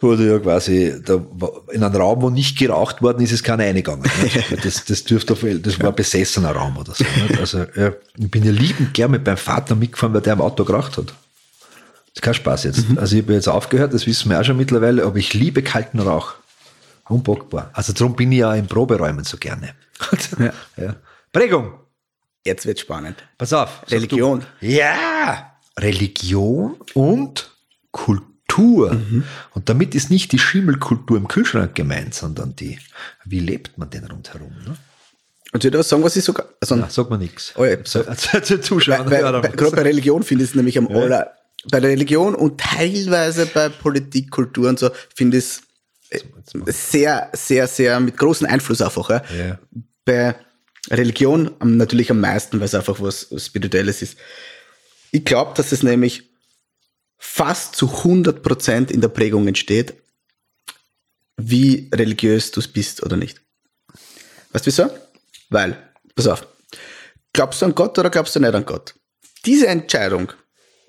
du 0.00 0.14
ja 0.14 0.38
quasi 0.40 1.00
da, 1.04 1.24
in 1.70 1.84
einem 1.84 1.94
Raum, 1.94 2.22
wo 2.22 2.30
nicht 2.30 2.58
geraucht 2.58 3.00
worden 3.00 3.22
ist, 3.22 3.30
ist 3.30 3.44
keiner 3.44 3.62
eingegangen. 3.64 4.02
nicht? 4.22 4.44
Das, 4.64 4.84
das 4.84 5.04
dürfte, 5.04 5.34
auf- 5.34 5.44
das 5.62 5.78
war 5.80 5.90
ein 5.90 5.94
besessener 5.94 6.50
Raum 6.50 6.76
oder 6.76 6.92
so. 6.94 7.04
nicht? 7.04 7.38
Also 7.38 7.66
ja, 7.76 7.92
ich 8.18 8.30
bin 8.30 8.42
ja 8.42 8.50
liebend 8.50 8.92
gern 8.92 9.12
mit 9.12 9.24
meinem 9.24 9.36
Vater 9.36 9.76
mitgefahren, 9.76 10.12
weil 10.12 10.22
der 10.22 10.32
im 10.32 10.40
Auto 10.40 10.64
geraucht 10.64 10.96
hat. 10.98 11.14
Das 12.12 12.16
ist 12.16 12.22
kein 12.22 12.34
Spaß 12.34 12.64
jetzt. 12.64 12.84
Also 12.96 13.16
ich 13.16 13.22
habe 13.22 13.34
jetzt 13.34 13.48
aufgehört, 13.48 13.94
das 13.94 14.06
wissen 14.06 14.30
wir 14.30 14.40
auch 14.40 14.44
schon 14.44 14.56
mittlerweile, 14.56 15.04
aber 15.04 15.16
ich 15.16 15.32
liebe 15.34 15.62
kalten 15.62 16.00
Rauch. 16.00 16.34
Unbockbar. 17.08 17.70
Also 17.72 17.92
darum 17.92 18.14
bin 18.16 18.30
ich 18.32 18.38
ja 18.38 18.54
in 18.54 18.66
Proberäumen 18.66 19.24
so 19.24 19.36
gerne. 19.36 19.74
Ja. 20.38 20.52
ja. 20.76 20.96
Prägung. 21.32 21.74
Jetzt 22.44 22.66
wird 22.66 22.78
spannend. 22.80 23.16
Pass 23.38 23.52
auf. 23.52 23.82
Religion. 23.90 24.44
Du. 24.60 24.66
Ja! 24.66 25.52
Religion 25.78 26.76
und 26.94 27.50
Kultur. 27.92 28.94
Mhm. 28.94 29.24
Und 29.54 29.68
damit 29.68 29.94
ist 29.94 30.10
nicht 30.10 30.32
die 30.32 30.38
Schimmelkultur 30.38 31.16
im 31.16 31.28
Kühlschrank 31.28 31.74
gemeint, 31.74 32.14
sondern 32.14 32.56
die, 32.56 32.78
wie 33.24 33.40
lebt 33.40 33.78
man 33.78 33.90
denn 33.90 34.04
rundherum? 34.06 34.52
Ne? 34.66 34.76
Und 35.52 35.60
ich 35.60 35.64
würde 35.64 35.78
was 35.78 35.88
sagen, 35.88 36.02
was 36.04 36.16
ich 36.16 36.24
sogar, 36.24 36.46
also, 36.60 36.76
Na, 36.76 36.88
sag 36.88 37.10
mal 37.10 37.18
nichts. 37.18 37.52
Oh 37.56 37.64
ja. 37.64 37.76
Also, 37.76 38.04
also, 38.04 38.40
zu 38.40 38.60
Zuschauern. 38.60 39.08
bei, 39.08 39.20
ja, 39.20 39.32
bei, 39.32 39.48
da- 39.48 39.54
gerade 39.54 39.76
bei 39.76 39.82
Religion 39.82 40.22
finde 40.22 40.44
ich 40.44 40.50
es 40.50 40.56
nämlich 40.56 40.78
am 40.78 40.86
aller, 40.88 41.32
bei 41.68 41.80
der 41.80 41.90
Religion 41.90 42.34
und 42.34 42.60
teilweise 42.60 43.46
bei 43.46 43.68
Politik, 43.68 44.30
Kultur 44.30 44.68
und 44.68 44.78
so, 44.78 44.90
finde 45.14 45.38
ich 45.38 45.44
es 45.44 45.62
äh, 46.10 46.20
sehr, 46.66 47.30
sehr, 47.32 47.66
sehr 47.66 48.00
mit 48.00 48.16
großem 48.16 48.46
Einfluss 48.46 48.80
einfach. 48.80 49.10
Ja. 49.10 49.22
Ja. 49.36 49.58
Bei 50.04 50.36
Religion 50.90 51.54
natürlich 51.62 52.10
am 52.10 52.20
meisten, 52.20 52.58
weil 52.58 52.66
es 52.66 52.74
einfach 52.74 53.00
was 53.00 53.28
Spirituelles 53.36 54.02
ist. 54.02 54.18
Ich 55.10 55.24
glaube, 55.24 55.52
dass 55.54 55.72
es 55.72 55.82
nämlich 55.82 56.30
fast 57.18 57.76
zu 57.76 57.86
100% 57.86 58.90
in 58.90 59.00
der 59.00 59.08
Prägung 59.08 59.46
entsteht, 59.46 59.94
wie 61.36 61.90
religiös 61.94 62.50
du 62.50 62.62
bist 62.72 63.02
oder 63.02 63.16
nicht. 63.16 63.40
Weißt 64.52 64.66
du 64.66 64.70
wieso? 64.70 64.90
Weil, 65.50 65.76
pass 66.14 66.26
auf, 66.26 66.46
glaubst 67.32 67.60
du 67.60 67.66
an 67.66 67.74
Gott 67.74 67.98
oder 67.98 68.10
glaubst 68.10 68.34
du 68.34 68.40
nicht 68.40 68.54
an 68.54 68.64
Gott? 68.64 68.94
Diese 69.44 69.66
Entscheidung, 69.66 70.32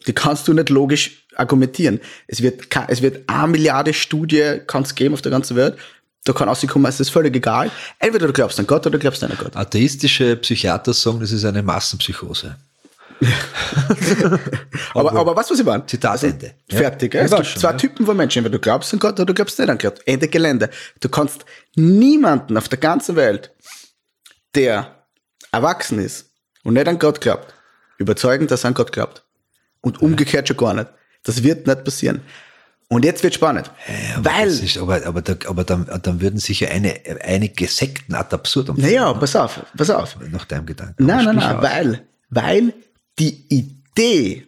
die 0.07 0.13
kannst 0.13 0.47
du 0.47 0.53
nicht 0.53 0.69
logisch 0.69 1.27
argumentieren. 1.35 1.99
Es 2.27 2.41
wird, 2.41 2.67
es 2.87 3.01
wird 3.01 3.27
eine 3.27 3.47
Milliarde 3.47 3.93
Studie 3.93 4.59
kann 4.67 4.83
es 4.83 4.95
geben 4.95 5.13
auf 5.13 5.21
der 5.21 5.31
ganzen 5.31 5.55
Welt. 5.55 5.77
Da 6.23 6.33
kann 6.33 6.47
rauskommen, 6.47 6.87
es 6.87 6.99
ist 6.99 7.09
völlig 7.09 7.35
egal. 7.35 7.71
Entweder 7.97 8.27
du 8.27 8.33
glaubst 8.33 8.59
an 8.59 8.67
Gott 8.67 8.85
oder 8.85 8.91
du 8.91 8.99
glaubst 8.99 9.21
nicht 9.21 9.31
an 9.31 9.37
Gott. 9.37 9.55
Atheistische 9.55 10.35
Psychiater 10.35 10.93
sagen, 10.93 11.19
das 11.19 11.31
ist 11.31 11.45
eine 11.45 11.63
Massenpsychose. 11.63 12.57
Aber, 14.93 15.11
aber 15.11 15.31
du, 15.31 15.37
was 15.37 15.51
ich 15.51 15.63
meine? 15.63 15.85
Zitat 15.85 16.23
Ende. 16.23 16.55
Ja. 16.69 16.77
Fertig. 16.79 17.13
Ja? 17.13 17.21
Es 17.21 17.31
gibt 17.31 17.45
schon, 17.45 17.61
zwei 17.61 17.71
ja. 17.71 17.77
Typen 17.77 18.05
von 18.05 18.17
Menschen. 18.17 18.39
Entweder 18.39 18.57
du 18.57 18.61
glaubst 18.61 18.91
an 18.93 18.99
Gott 18.99 19.13
oder 19.13 19.25
du 19.25 19.33
glaubst 19.33 19.59
nicht 19.59 19.69
an 19.69 19.77
Gott. 19.77 19.99
Ende 20.05 20.27
Gelände. 20.27 20.69
Du 20.99 21.07
kannst 21.07 21.45
niemanden 21.75 22.57
auf 22.57 22.67
der 22.67 22.79
ganzen 22.79 23.15
Welt, 23.15 23.51
der 24.55 25.05
erwachsen 25.51 25.99
ist 25.99 26.31
und 26.63 26.73
nicht 26.73 26.87
an 26.87 26.99
Gott 26.99 27.21
glaubt, 27.21 27.53
überzeugen, 27.97 28.47
dass 28.47 28.63
er 28.63 28.69
an 28.69 28.73
Gott 28.73 28.91
glaubt. 28.91 29.23
Und 29.81 30.01
umgekehrt 30.01 30.47
schon 30.47 30.57
gar 30.57 30.73
nicht. 30.73 30.87
Das 31.23 31.43
wird 31.43 31.67
nicht 31.67 31.83
passieren. 31.83 32.21
Und 32.87 33.05
jetzt 33.05 33.23
wird 33.23 33.33
spannend. 33.33 33.71
weil, 34.17 34.45
Das 34.49 34.59
ist, 34.59 34.77
aber 34.77 35.05
aber, 35.05 35.21
da, 35.21 35.35
aber 35.47 35.63
dann, 35.63 35.87
dann 36.03 36.19
würden 36.21 36.39
sich 36.39 36.59
ja 36.59 36.69
eine, 36.69 36.99
einige 37.23 37.67
Sekten 37.67 38.13
ad 38.15 38.35
absurdum 38.35 38.75
naja, 38.77 39.13
pass 39.13 39.35
auf, 39.35 39.61
pass 39.77 39.89
auf. 39.89 40.17
nach 40.29 40.43
deinem 40.45 40.65
Gedanken. 40.65 41.05
Nein, 41.05 41.19
Aber 41.27 41.33
nein, 41.33 41.35
nein, 41.37 41.55
aus. 41.57 41.63
weil, 41.63 42.07
weil 42.29 42.73
die 43.17 43.45
Idee, 43.49 44.45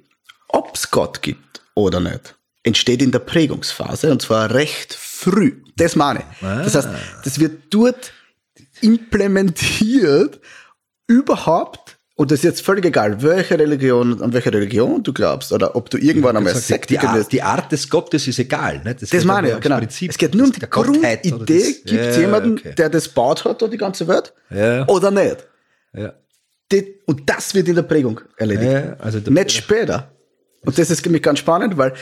ob 0.49 0.75
es 0.75 0.91
Gott 0.91 1.21
gibt 1.21 1.61
oder 1.73 2.01
nicht, 2.01 2.35
entsteht 2.63 3.01
in 3.01 3.11
der 3.11 3.19
Prägungsphase 3.19 4.11
und 4.11 4.21
zwar 4.21 4.53
recht 4.53 4.93
früh. 4.93 5.61
Das 5.77 5.95
meine 5.95 6.19
ich. 6.19 6.25
Das 6.41 6.75
heißt, 6.75 6.89
das 7.23 7.39
wird 7.39 7.63
dort 7.73 8.11
implementiert, 8.81 10.39
überhaupt, 11.07 11.82
und 12.15 12.29
das 12.31 12.39
ist 12.39 12.43
jetzt 12.43 12.61
völlig 12.61 12.85
egal, 12.85 13.21
welche 13.23 13.57
Religion, 13.57 14.21
an 14.21 14.33
welche 14.33 14.53
Religion 14.53 15.01
du 15.01 15.13
glaubst 15.13 15.51
oder 15.51 15.75
ob 15.75 15.89
du 15.89 15.97
irgendwann 15.97 16.37
einmal 16.37 16.53
Sekte 16.55 16.93
die, 16.93 16.99
Art, 16.99 17.31
die 17.31 17.41
Art 17.41 17.71
des 17.71 17.89
Gottes 17.89 18.27
ist 18.27 18.37
egal. 18.39 18.81
Ne? 18.83 18.93
Das 18.95 19.09
geht 19.09 19.25
meine 19.25 19.47
ich, 19.47 19.53
ja, 19.53 19.59
genau. 19.59 19.77
Prinzip 19.79 20.11
es 20.11 20.17
geht 20.17 20.35
nur 20.35 20.45
um 20.45 20.51
die 20.51 20.57
oder 20.59 20.67
Grundidee. 20.67 21.21
Gibt 21.23 21.89
Ja, 21.91 21.97
es 22.01 22.17
jemanden, 22.17 22.59
okay. 22.59 22.75
der 22.75 22.89
das 22.89 23.07
baut 23.07 23.43
hat, 23.45 23.61
die 23.71 23.77
ganze 23.77 24.07
Welt? 24.07 24.31
Ja. 24.51 24.87
Oder 24.87 25.09
nicht? 25.09 25.37
Ja. 25.93 26.13
Die- 26.71 26.99
Und 27.05 27.27
das 27.29 27.55
wird 27.55 27.67
in 27.67 27.75
der 27.75 27.81
Prägung 27.83 28.21
erledigt. 28.37 28.71
Ja, 28.71 28.95
also 28.99 29.19
der- 29.19 29.33
nicht 29.33 29.51
später. 29.51 30.11
Und 30.65 30.77
das 30.77 30.89
ist 30.91 31.03
nämlich 31.05 31.23
ganz 31.23 31.39
spannend, 31.39 31.77
weil 31.77 31.93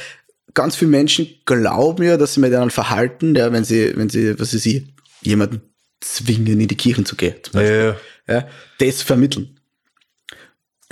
ganz 0.54 0.76
viele 0.76 0.92
Menschen 0.92 1.28
glauben 1.46 2.04
ja, 2.04 2.18
dass 2.18 2.34
sie 2.34 2.42
mit 2.42 2.54
einem 2.54 2.70
Verhalten, 2.70 3.34
ja, 3.36 3.52
wenn 3.54 3.64
sie, 3.64 3.94
wenn 3.96 4.10
sie, 4.10 4.38
was 4.40 4.54
ich, 4.54 4.94
jemanden 5.22 5.62
zwingen, 6.02 6.60
in 6.60 6.68
die 6.68 6.76
Kirchen 6.76 7.06
zu 7.06 7.16
gehen, 7.16 7.36
zum 7.44 7.54
Beispiel, 7.54 7.96
Ja, 8.28 8.34
ja. 8.34 8.40
ja, 8.42 8.48
das 8.80 9.02
vermitteln. 9.02 9.58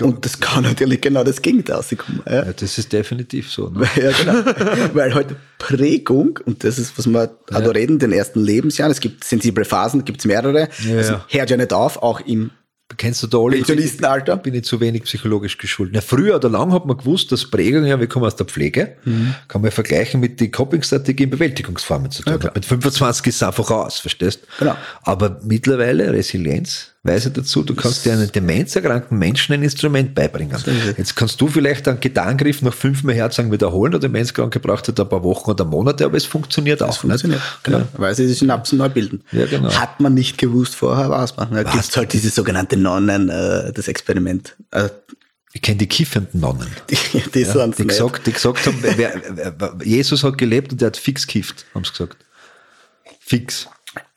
Und 0.02 0.26
das 0.26 0.40
kann 0.40 0.64
natürlich 0.64 1.02
genau 1.02 1.24
das 1.24 1.42
Gegenteil 1.42 1.78
rauskommen. 1.78 2.22
Ja. 2.26 2.46
Ja, 2.46 2.54
das 2.54 2.78
ist 2.78 2.92
definitiv 2.94 3.52
so. 3.52 3.70
Ne? 3.70 3.88
Ja, 3.96 4.12
genau. 4.12 4.34
Weil 4.94 5.14
halt 5.14 5.36
Prägung, 5.58 6.40
und 6.46 6.64
das 6.64 6.78
ist, 6.80 6.98
was 6.98 7.08
wir 7.08 7.24
auch 7.24 7.62
da 7.62 7.70
reden, 7.72 8.00
den 8.00 8.12
ersten 8.12 8.40
Lebensjahren, 8.42 8.92
es 8.92 9.00
gibt 9.00 9.24
sensible 9.24 9.66
Phasen, 9.66 10.06
gibt 10.06 10.20
es 10.20 10.26
mehrere, 10.26 10.70
Ja, 10.88 10.98
also 10.98 11.14
ja. 11.14 11.26
hört 11.30 11.50
ja 11.50 11.58
nicht 11.58 11.74
auf, 11.74 12.02
auch 12.02 12.22
im 12.22 12.52
Kennst 12.98 13.22
du 13.22 13.28
da 13.28 13.38
alle? 13.38 13.58
Pensionistenalter. 13.58 14.36
Bin 14.38 14.56
ich 14.56 14.64
zu 14.64 14.80
wenig 14.80 15.04
psychologisch 15.04 15.60
geschult. 15.60 15.92
Na, 15.94 16.02
früher 16.02 16.38
oder 16.38 16.50
lang 16.50 16.74
hat 16.74 16.88
man 16.88 16.98
gewusst, 16.98 17.32
dass 17.32 17.46
Prägung, 17.46 17.86
ja, 17.86 18.00
wir 18.00 18.08
kommen 18.08 18.26
aus 18.26 18.36
der 18.36 18.48
Pflege, 18.48 18.96
Mhm. 19.06 19.36
kann 19.48 19.62
man 19.62 19.70
vergleichen 19.70 20.20
mit 20.20 20.40
den 20.40 20.50
Coping-Strategien, 20.52 21.30
Bewältigungsformen 21.30 22.10
zu 22.10 22.24
tun. 22.24 22.40
Ja, 22.42 22.52
mit 22.56 22.66
25 22.66 23.28
ist 23.28 23.36
es 23.36 23.44
einfach 23.44 23.70
aus, 23.70 24.00
verstehst? 24.00 24.42
Genau. 24.58 24.76
Aber 25.04 25.40
mittlerweile 25.44 26.12
Resilienz, 26.12 26.94
weise 27.10 27.32
dazu, 27.32 27.63
du 27.63 27.76
kannst 27.76 28.06
dir 28.06 28.13
einem 28.13 28.32
demenzerkrankten 28.32 29.17
Menschen 29.17 29.54
ein 29.54 29.63
Instrument 29.63 30.15
beibringen. 30.15 30.56
Jetzt 30.98 31.15
kannst 31.15 31.41
du 31.41 31.48
vielleicht 31.48 31.88
einen 31.88 32.00
Gitarrengriff 32.00 32.62
nach 32.62 32.74
fünfmal 32.74 33.15
Herzagen 33.15 33.52
wiederholen, 33.52 33.91
der 33.91 34.00
Demenzkranke 34.00 34.60
braucht 34.60 34.88
halt 34.88 35.00
ein 35.00 35.10
paar 35.10 35.24
Wochen 35.24 35.52
oder 35.52 35.65
Monate, 35.65 36.06
aber 36.06 36.15
es 36.17 36.26
funktioniert 36.26 36.82
auch. 36.82 36.98
funktioniert. 36.98 37.41
Nicht? 37.41 37.63
Genau. 37.63 37.82
Weil 37.98 38.15
sie 38.15 38.28
die 38.28 38.34
Synapsen 38.34 38.78
neu 38.78 38.89
bilden. 38.89 39.24
Ja, 39.32 39.45
genau. 39.45 39.74
Hat 39.74 40.00
man 40.00 40.13
nicht 40.13 40.38
gewusst 40.38 40.76
vorher, 40.76 41.10
weiß 41.10 41.36
man. 41.38 41.52
Da 41.52 41.63
gibt 41.63 41.84
es 41.84 41.98
halt 41.98 42.13
diese 42.13 42.30
sogenannte 42.30 42.78
Nonnen, 42.78 43.30
äh, 43.30 43.74
das 43.74 43.88
Experiment. 43.88 44.56
Äh, 44.72 44.89
Ich 45.54 45.62
kenne 45.62 45.78
die 45.78 45.88
kiffenden 45.88 46.39
Nonnen. 46.39 46.67
die 46.89 46.95
die 47.34 47.41
Ja, 47.41 47.67
die, 47.67 47.88
gesagt, 47.88 48.28
die 48.28 48.34
gesagt 48.34 48.67
haben, 48.67 48.78
wer, 48.82 49.22
wer, 49.58 49.76
Jesus 49.84 50.24
hat 50.24 50.38
gelebt 50.38 50.72
und 50.72 50.80
der 50.82 50.88
hat 50.88 50.98
fix 50.98 51.26
gekifft, 51.26 51.65
haben 51.74 51.84
sie 51.84 51.91
gesagt. 51.91 52.17
Fix. 53.19 53.67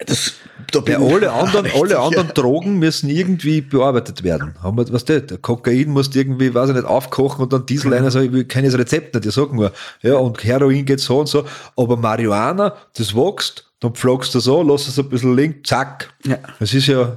Das, 0.07 0.33
da 0.71 0.81
ich 0.87 0.97
alle 0.97 1.33
anderen, 1.33 1.65
richtig, 1.65 1.81
alle 1.81 1.99
anderen 1.99 2.27
ja. 2.29 2.33
Drogen 2.33 2.79
müssen 2.79 3.09
irgendwie 3.09 3.61
bearbeitet 3.61 4.23
werden. 4.23 4.55
Haben 4.63 4.77
wir, 4.77 4.93
was 4.93 5.05
der, 5.05 5.21
der 5.21 5.39
Kokain 5.39 5.91
musst 5.91 6.15
irgendwie, 6.15 6.53
weiß 6.53 6.71
ich 6.71 6.77
nicht, 6.77 6.87
aufkochen 6.87 7.43
und 7.43 7.53
dann 7.53 7.67
Diesel 7.67 7.93
rein, 7.93 8.05
also 8.05 8.21
ich 8.21 8.33
will 8.33 8.45
kein 8.45 8.67
Rezept 8.67 9.15
nicht, 9.15 9.27
ich 9.27 9.35
sag 9.35 9.53
nur, 9.53 9.73
ja, 10.03 10.17
und 10.17 10.43
Heroin 10.45 10.85
geht 10.85 11.01
so 11.01 11.21
und 11.21 11.29
so, 11.29 11.45
aber 11.77 11.97
Marihuana, 11.97 12.77
das 12.97 13.15
wächst, 13.15 13.71
dann 13.81 13.95
pflagst 13.95 14.35
du 14.35 14.41
so, 14.41 14.63
lass 14.63 14.89
es 14.89 14.99
ein 14.99 15.09
bisschen 15.09 15.37
liegen, 15.37 15.65
zack. 15.65 16.13
Ja. 16.25 16.39
Das 16.59 16.75
ist 16.75 16.87
ja, 16.87 17.17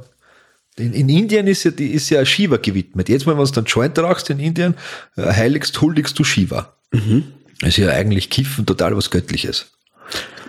in, 0.77 0.93
in 0.93 1.09
Indien 1.09 1.47
ist 1.47 1.63
ja, 1.63 1.71
die 1.71 1.91
ist 1.91 2.09
ja 2.09 2.25
Shiva 2.25 2.57
gewidmet. 2.57 3.09
Jetzt 3.09 3.25
mal, 3.25 3.37
wenn 3.37 3.45
du 3.45 3.51
dann 3.51 3.65
Joint 3.65 3.97
rauchst 3.99 4.29
in 4.29 4.39
Indien, 4.39 4.75
äh, 5.15 5.23
heiligst, 5.23 5.79
huldigst 5.79 6.17
du 6.17 6.23
Shiva. 6.23 6.73
Mhm. 6.91 7.23
Das 7.61 7.69
ist 7.69 7.77
ja 7.77 7.89
eigentlich 7.89 8.29
Kiffen 8.29 8.65
total 8.65 8.97
was 8.97 9.09
Göttliches. 9.09 9.67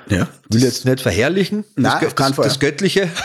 Ja. 0.08 0.28
Will 0.48 0.62
jetzt 0.62 0.84
nicht 0.84 1.00
verherrlichen, 1.00 1.64
Nein, 1.74 1.98
das, 2.02 2.14
das, 2.14 2.36
das 2.36 2.60
Göttliche. 2.60 3.08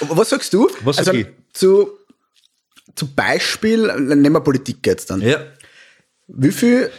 Was 0.00 0.30
sagst 0.30 0.52
du? 0.52 0.68
Was 0.82 0.96
sag 0.96 1.08
also, 1.08 1.20
ich? 1.20 1.26
zu, 1.52 1.90
zum 2.94 3.14
Beispiel, 3.14 3.86
nehmen 4.00 4.32
wir 4.32 4.40
Politik 4.40 4.86
jetzt 4.86 5.10
dann. 5.10 5.20
ja. 5.20 5.38
Wie 6.28 6.50
viel, 6.50 6.90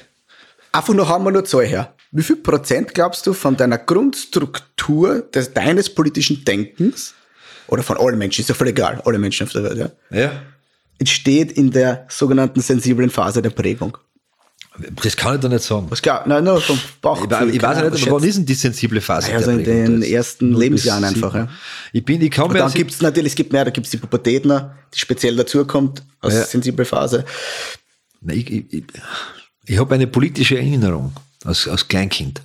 einfach 0.71 0.93
nur 0.93 1.09
haben 1.09 1.25
wir 1.25 1.31
nur 1.31 1.43
Zahl 1.43 1.65
her. 1.65 1.93
Wie 2.11 2.23
viel 2.23 2.37
Prozent 2.37 2.93
glaubst 2.93 3.27
du 3.27 3.33
von 3.33 3.57
deiner 3.57 3.77
Grundstruktur 3.77 5.19
des, 5.21 5.53
deines 5.53 5.93
politischen 5.93 6.45
Denkens 6.45 7.13
oder 7.67 7.83
von 7.83 7.97
allen 7.97 8.17
Menschen, 8.17 8.41
ist 8.41 8.47
ja 8.47 8.55
voll 8.55 8.69
egal, 8.69 9.01
alle 9.03 9.19
Menschen 9.19 9.45
auf 9.45 9.51
der 9.51 9.63
Welt, 9.63 9.77
ja, 9.77 9.91
Ja. 10.17 10.31
entsteht 10.99 11.51
in 11.51 11.71
der 11.71 12.05
sogenannten 12.09 12.61
sensiblen 12.61 13.09
Phase 13.09 13.41
der 13.41 13.49
Prägung? 13.49 13.97
Das 15.03 15.17
kann 15.17 15.35
ich 15.35 15.41
da 15.41 15.49
nicht 15.49 15.63
sagen. 15.63 15.87
Was 15.89 16.01
glaubst 16.01 16.27
Nein, 16.27 16.43
nur 16.43 16.61
vom 16.61 16.79
Bauch. 17.01 17.23
Ich, 17.23 17.29
weiß- 17.29 17.49
ich 17.49 17.61
weiß 17.61 17.91
nicht, 17.91 18.07
aber 18.07 18.19
wann 18.21 18.27
ist 18.27 18.37
denn 18.37 18.45
die 18.45 18.53
sensible 18.53 19.01
Phase? 19.01 19.33
Also 19.33 19.57
der 19.57 19.85
in 19.85 20.01
den 20.01 20.03
ersten 20.03 20.53
Lebensjahren 20.53 21.03
einfach, 21.03 21.33
ja. 21.33 21.47
Ich 21.93 22.05
bin, 22.05 22.21
ich 22.21 22.29
kann 22.31 22.45
Und 22.45 22.51
mir 22.53 22.59
dann 22.59 22.65
also- 22.65 22.77
gibt 22.77 22.91
es 22.91 23.01
natürlich, 23.01 23.31
es 23.31 23.35
gibt 23.35 23.51
mehr, 23.53 23.65
da 23.65 23.71
gibt 23.71 23.85
es 23.87 23.91
die 23.91 23.97
Pubertät 23.97 24.45
die 24.45 24.99
speziell 24.99 25.35
dazukommt 25.35 26.03
aus 26.21 26.33
Ja. 26.33 26.39
der 26.39 26.47
sensiblen 26.47 26.85
Phase. 26.85 27.25
Nein, 28.21 28.37
ich, 28.37 28.51
ich, 28.51 28.73
ich, 28.73 28.83
ich 29.65 29.79
habe 29.79 29.95
eine 29.95 30.07
politische 30.07 30.57
Erinnerung 30.57 31.13
als, 31.43 31.67
als 31.67 31.87
Kleinkind. 31.87 32.41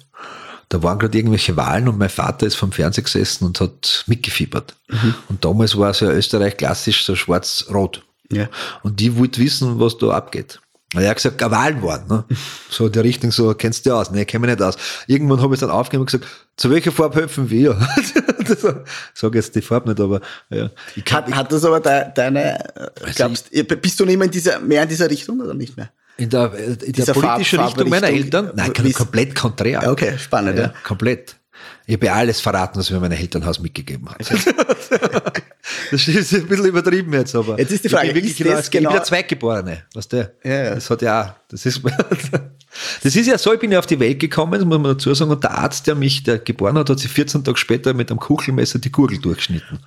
Da 0.71 0.83
waren 0.83 0.99
gerade 0.99 1.19
irgendwelche 1.19 1.55
Wahlen 1.57 1.87
und 1.89 1.99
mein 1.99 2.09
Vater 2.09 2.47
ist 2.47 2.55
vom 2.55 2.73
Fernseher 2.73 3.05
gesessen 3.05 3.45
und 3.45 3.61
hat 3.61 4.05
mitgefiebert. 4.07 4.75
Mhm. 4.89 5.15
Und 5.29 5.45
damals 5.45 5.77
war 5.77 5.91
es 5.91 6.01
ja 6.01 6.11
Österreich 6.11 6.57
klassisch 6.57 7.05
so 7.05 7.15
schwarz-rot. 7.15 8.03
Ja. 8.33 8.49
Und 8.83 8.99
die 9.01 9.15
wollte 9.19 9.39
wissen, 9.43 9.79
was 9.79 9.99
da 9.99 10.09
abgeht. 10.13 10.61
Er 10.95 11.09
hat 11.09 11.17
gesagt, 11.17 11.43
eine 11.43 11.51
Wahl 11.51 11.83
waren. 11.83 12.07
Ne? 12.07 12.25
So 12.69 12.89
die 12.89 12.99
Richtung, 12.99 13.33
so, 13.33 13.55
kennst 13.55 13.87
du 13.87 13.93
aus? 13.95 14.11
Nee, 14.11 14.25
kenne 14.27 14.47
mich 14.47 14.57
nicht 14.57 14.63
aus. 14.63 14.77
Irgendwann 15.07 15.41
habe 15.41 15.55
ich 15.55 15.61
es 15.63 15.67
dann 15.67 15.71
aufgegeben 15.71 16.03
und 16.03 16.07
gesagt, 16.07 16.27
zu 16.57 16.71
welcher 16.71 16.93
Farbe 16.93 17.21
helfen 17.21 17.49
wir? 17.49 17.79
sag 19.15 19.35
jetzt 19.35 19.55
die 19.55 19.63
Farbe 19.63 19.89
nicht, 19.91 20.01
aber 20.01 20.21
ja. 20.51 20.71
Ich 20.95 21.05
kann, 21.05 21.25
Hat, 21.27 21.35
hat 21.35 21.53
das 21.53 21.65
aber 21.65 21.81
de, 21.81 22.05
deine, 22.15 22.59
äh, 22.77 22.89
glaubst, 23.15 23.51
bist 23.51 24.01
du 24.01 24.05
nicht 24.05 24.19
mehr 24.19 24.27
in 24.27 24.31
dieser, 24.31 24.61
mehr 24.61 24.83
in 24.83 24.89
dieser 24.89 25.09
Richtung 25.09 25.41
oder 25.41 25.55
nicht 25.55 25.77
mehr? 25.77 25.91
In 26.19 26.29
der, 26.29 26.53
in 26.55 26.93
der 26.93 27.05
politischen 27.15 27.59
Farb- 27.59 27.69
Richtung 27.69 27.89
meiner 27.89 28.09
Farbrichtung, 28.09 28.45
Eltern? 28.47 28.51
Nein, 28.55 28.73
wie- 28.83 28.93
komplett 28.93 29.35
konträr. 29.35 29.83
Ja, 29.83 29.91
okay, 29.91 30.19
spannend, 30.19 30.59
ja. 30.59 30.75
Komplett. 30.85 31.37
Ich 31.87 31.95
habe 31.95 32.07
ja 32.07 32.15
alles 32.15 32.41
verraten, 32.41 32.79
was 32.79 32.91
mir 32.91 33.01
mein 33.01 33.13
Elternhaus 33.13 33.61
mitgegeben 33.61 34.09
hat. 34.11 34.19
das 35.91 36.09
ist 36.09 36.35
ein 36.35 36.47
bisschen 36.47 36.67
übertrieben 36.67 37.13
jetzt, 37.13 37.35
aber. 37.35 37.59
Jetzt 37.59 37.73
ist 37.73 37.85
die 37.85 37.89
Frage, 37.89 38.09
ich 38.09 38.13
bin, 38.15 38.23
wirklich 38.25 38.33
ist 38.33 38.39
genau, 38.39 38.57
das 38.57 38.65
ich 38.67 38.71
bin 38.71 38.81
genau- 38.81 38.93
der 38.93 39.03
Zweitgeborene, 39.05 39.83
weißt 39.95 40.13
du? 40.13 40.33
Ja, 40.45 40.51
ja. 40.65 40.75
Das 40.75 40.91
hat 40.91 41.03
ja 41.03 41.23
auch, 41.23 41.42
das 41.53 41.67
ist, 41.67 41.83
das 43.03 43.15
ist 43.17 43.27
ja 43.27 43.37
so, 43.39 43.53
ich 43.53 43.61
bin 43.61 43.71
ja 43.73 43.79
auf 43.79 43.87
die 43.87 44.01
Welt 44.01 44.19
gekommen, 44.19 44.53
das 44.53 44.65
muss 44.65 44.79
man 44.79 44.93
dazu 44.93 45.13
sagen, 45.15 45.31
und 45.31 45.45
der 45.45 45.51
Arzt, 45.59 45.87
der 45.87 45.95
mich 45.95 46.23
der 46.23 46.39
geboren 46.39 46.79
hat, 46.79 46.89
hat 46.91 46.99
sich 46.99 47.11
14 47.11 47.45
Tage 47.45 47.59
später 47.59 47.93
mit 47.95 48.11
einem 48.11 48.19
Kuchelmesser 48.19 48.79
die 48.79 48.91
Gurgel 48.91 49.19
durchgeschnitten. 49.19 49.79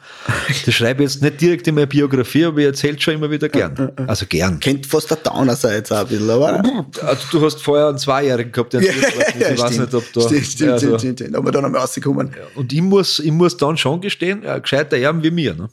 Das 0.65 0.73
schreibe 0.73 1.03
ich 1.03 1.09
jetzt 1.11 1.21
nicht 1.21 1.41
direkt 1.41 1.67
in 1.67 1.75
meine 1.75 1.87
Biografie, 1.87 2.45
aber 2.45 2.59
ich 2.59 2.65
erzähle 2.67 2.99
schon 3.01 3.15
immer 3.15 3.29
wieder 3.31 3.49
gern. 3.49 3.91
Also 4.07 4.25
gern. 4.27 4.59
Kennt 4.59 4.85
fast 4.85 5.09
der 5.09 5.17
Downer 5.17 5.55
sein 5.55 5.73
jetzt 5.77 5.91
auch 5.91 5.99
ein 6.01 6.07
bisschen, 6.07 6.29
aber. 6.29 6.63
Also 7.01 7.27
du 7.31 7.45
hast 7.45 7.61
vorher 7.61 7.87
einen 7.89 7.97
Zweijährigen 7.97 8.51
gehabt, 8.51 8.73
der 8.73 8.81
Ja, 8.83 8.91
ich 8.91 9.59
weiß 9.59 9.73
stimmt. 9.73 9.79
nicht, 9.79 9.93
ob 9.93 10.13
da. 10.13 10.21
Stimmt, 10.21 10.45
stimmt, 10.45 10.69
Ja, 10.69 10.77
stimmt, 10.77 10.93
also- 10.93 10.97
stimmt, 10.99 11.19
stimmt. 11.19 11.35
Aber 11.35 11.51
dann 11.51 11.65
einmal 11.65 11.81
rausgekommen. 11.81 12.31
Und 12.55 12.71
ich 12.71 12.81
muss, 12.81 13.19
ich 13.19 13.31
muss 13.31 13.57
dann 13.57 13.75
schon 13.77 14.01
gestehen, 14.01 14.43
ja, 14.43 14.59
gescheiter 14.59 14.97
Erben 14.97 15.23
wie 15.23 15.31
mir. 15.31 15.55
Ne? 15.55 15.69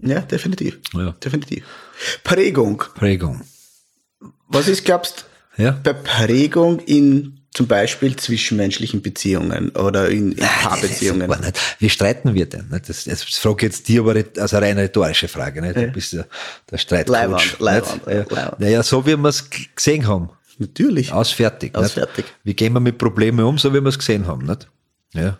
Ja, 0.00 0.20
definitiv. 0.20 0.78
Ja. 0.94 1.12
Definitiv. 1.24 1.64
Prägung. 2.24 2.82
Prägung. 2.94 3.42
Was 4.48 4.68
ist, 4.68 4.84
glaubst 4.84 5.24
Ja. 5.56 5.78
bei 5.82 5.92
Prägung 5.92 6.80
in 6.80 7.40
zum 7.52 7.66
Beispiel 7.66 8.14
zwischenmenschlichen 8.16 9.00
Beziehungen 9.00 9.70
oder 9.70 10.10
in, 10.10 10.32
in 10.32 10.44
Paarbeziehungen? 10.44 11.22
Aber 11.22 11.38
nicht. 11.38 11.58
Wie 11.78 11.88
streiten 11.88 12.34
wir 12.34 12.46
denn? 12.46 12.68
Das, 12.86 13.04
das 13.04 13.22
frage 13.22 13.64
jetzt 13.66 13.88
dir 13.88 14.02
aber 14.02 14.22
also 14.38 14.56
eine 14.56 14.66
rein 14.66 14.78
rhetorische 14.78 15.26
Frage. 15.26 15.62
Nicht? 15.62 15.76
Du 15.76 15.86
bist 15.88 16.12
ja 16.12 16.24
der 16.70 16.76
Streitcoach. 16.76 17.58
Leibwand? 17.58 18.02
Leibwand, 18.06 18.30
Ja. 18.30 18.56
Naja, 18.58 18.82
so 18.82 19.06
wie 19.06 19.16
wir 19.16 19.28
es 19.28 19.48
gesehen 19.74 20.06
haben. 20.06 20.28
Natürlich. 20.58 21.12
Aus 21.12 21.32
fertig. 21.32 21.74
Aus 21.74 21.84
nicht? 21.84 21.94
fertig. 21.94 22.26
Wie 22.44 22.54
gehen 22.54 22.74
wir 22.74 22.80
mit 22.80 22.98
Problemen 22.98 23.44
um, 23.44 23.56
so 23.56 23.72
wie 23.72 23.80
wir 23.80 23.88
es 23.88 23.98
gesehen 23.98 24.26
haben. 24.26 24.44
Nicht? 24.44 24.68
Ja. 25.14 25.38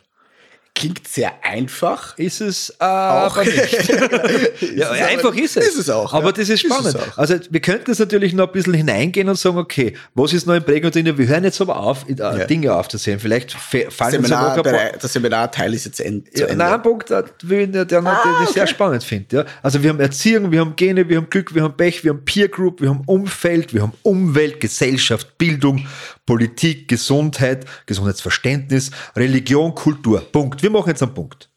Klingt 0.78 1.08
sehr 1.08 1.32
einfach. 1.42 2.18
Ist 2.18 2.42
es 2.42 2.68
äh, 2.78 2.84
aber 2.84 3.44
nicht. 3.44 3.56
ja, 4.76 4.94
es 4.94 5.02
einfach 5.02 5.28
aber- 5.30 5.38
ist 5.42 5.56
es. 5.56 5.68
ist 5.68 5.78
es 5.78 5.90
auch, 5.90 6.12
Aber 6.12 6.26
ja. 6.26 6.32
das 6.32 6.48
ist 6.50 6.62
Ist 6.64 6.70
spannend. 6.72 6.96
auch. 6.96 7.16
also 7.18 7.34
wir 7.48 7.60
könnten 7.60 7.90
jetzt 7.90 7.98
natürlich 7.98 8.34
noch 8.34 8.46
ein 8.48 8.52
bisschen 8.52 8.74
hineingehen 8.74 9.26
und 9.28 9.38
sagen, 9.38 9.56
okay, 9.56 9.94
was 10.14 10.34
ist 10.34 10.46
noch 10.46 10.54
in 10.54 10.62
Prägung 10.62 10.90
drin? 10.90 11.16
Wir 11.16 11.26
hören 11.28 11.44
jetzt 11.44 11.60
aber 11.62 11.78
auf, 11.78 12.04
äh, 12.08 12.46
Dinge 12.46 12.74
aufzuzählen. 12.74 13.18
Vielleicht 13.18 13.52
fallen 13.52 14.18
uns 14.18 14.30
aber 14.30 14.52
auch 14.52 14.56
ein 14.58 14.62
paar, 14.62 14.72
Seminar, 14.72 14.92
der 15.00 15.08
Seminarteil 15.08 15.72
ist 15.74 15.86
jetzt 15.86 16.00
end, 16.00 16.26
zu 16.36 16.42
ja, 16.42 16.46
Ende. 16.48 16.58
nein, 16.64 16.74
ein 16.74 16.82
Punkt, 16.82 17.10
äh, 17.10 17.22
den, 17.42 17.72
der, 17.72 17.84
der, 17.86 18.04
Ah, 18.04 18.42
ich 18.44 18.50
sehr 18.50 18.66
spannend 18.66 19.02
finde. 19.02 19.36
Ja. 19.36 19.44
Also 19.62 19.82
wir 19.82 19.88
haben 19.90 20.00
Erziehung, 20.00 20.52
wir 20.52 20.60
haben 20.60 20.76
Gene, 20.76 21.08
wir 21.08 21.16
haben 21.16 21.30
Glück, 21.30 21.54
wir 21.54 21.62
haben 21.62 21.74
Pech, 21.76 22.04
wir 22.04 22.10
haben 22.12 22.24
Peer 22.24 22.48
Group, 22.48 22.82
wir 22.82 22.90
haben 22.90 23.02
Umfeld, 23.06 23.72
wir 23.72 23.82
haben 23.82 23.94
Umwelt, 24.02 24.60
Gesellschaft, 24.60 25.38
Bildung, 25.38 25.86
Politik, 26.26 26.88
Gesundheit, 26.88 27.64
Gesundheitsverständnis, 27.86 28.90
Religion, 29.14 29.74
Kultur. 29.74 30.20
Punkt. 30.20 30.62
Wir 30.62 30.70
machen 30.70 30.88
jetzt 30.88 31.02
einen 31.02 31.14
Punkt. 31.14 31.48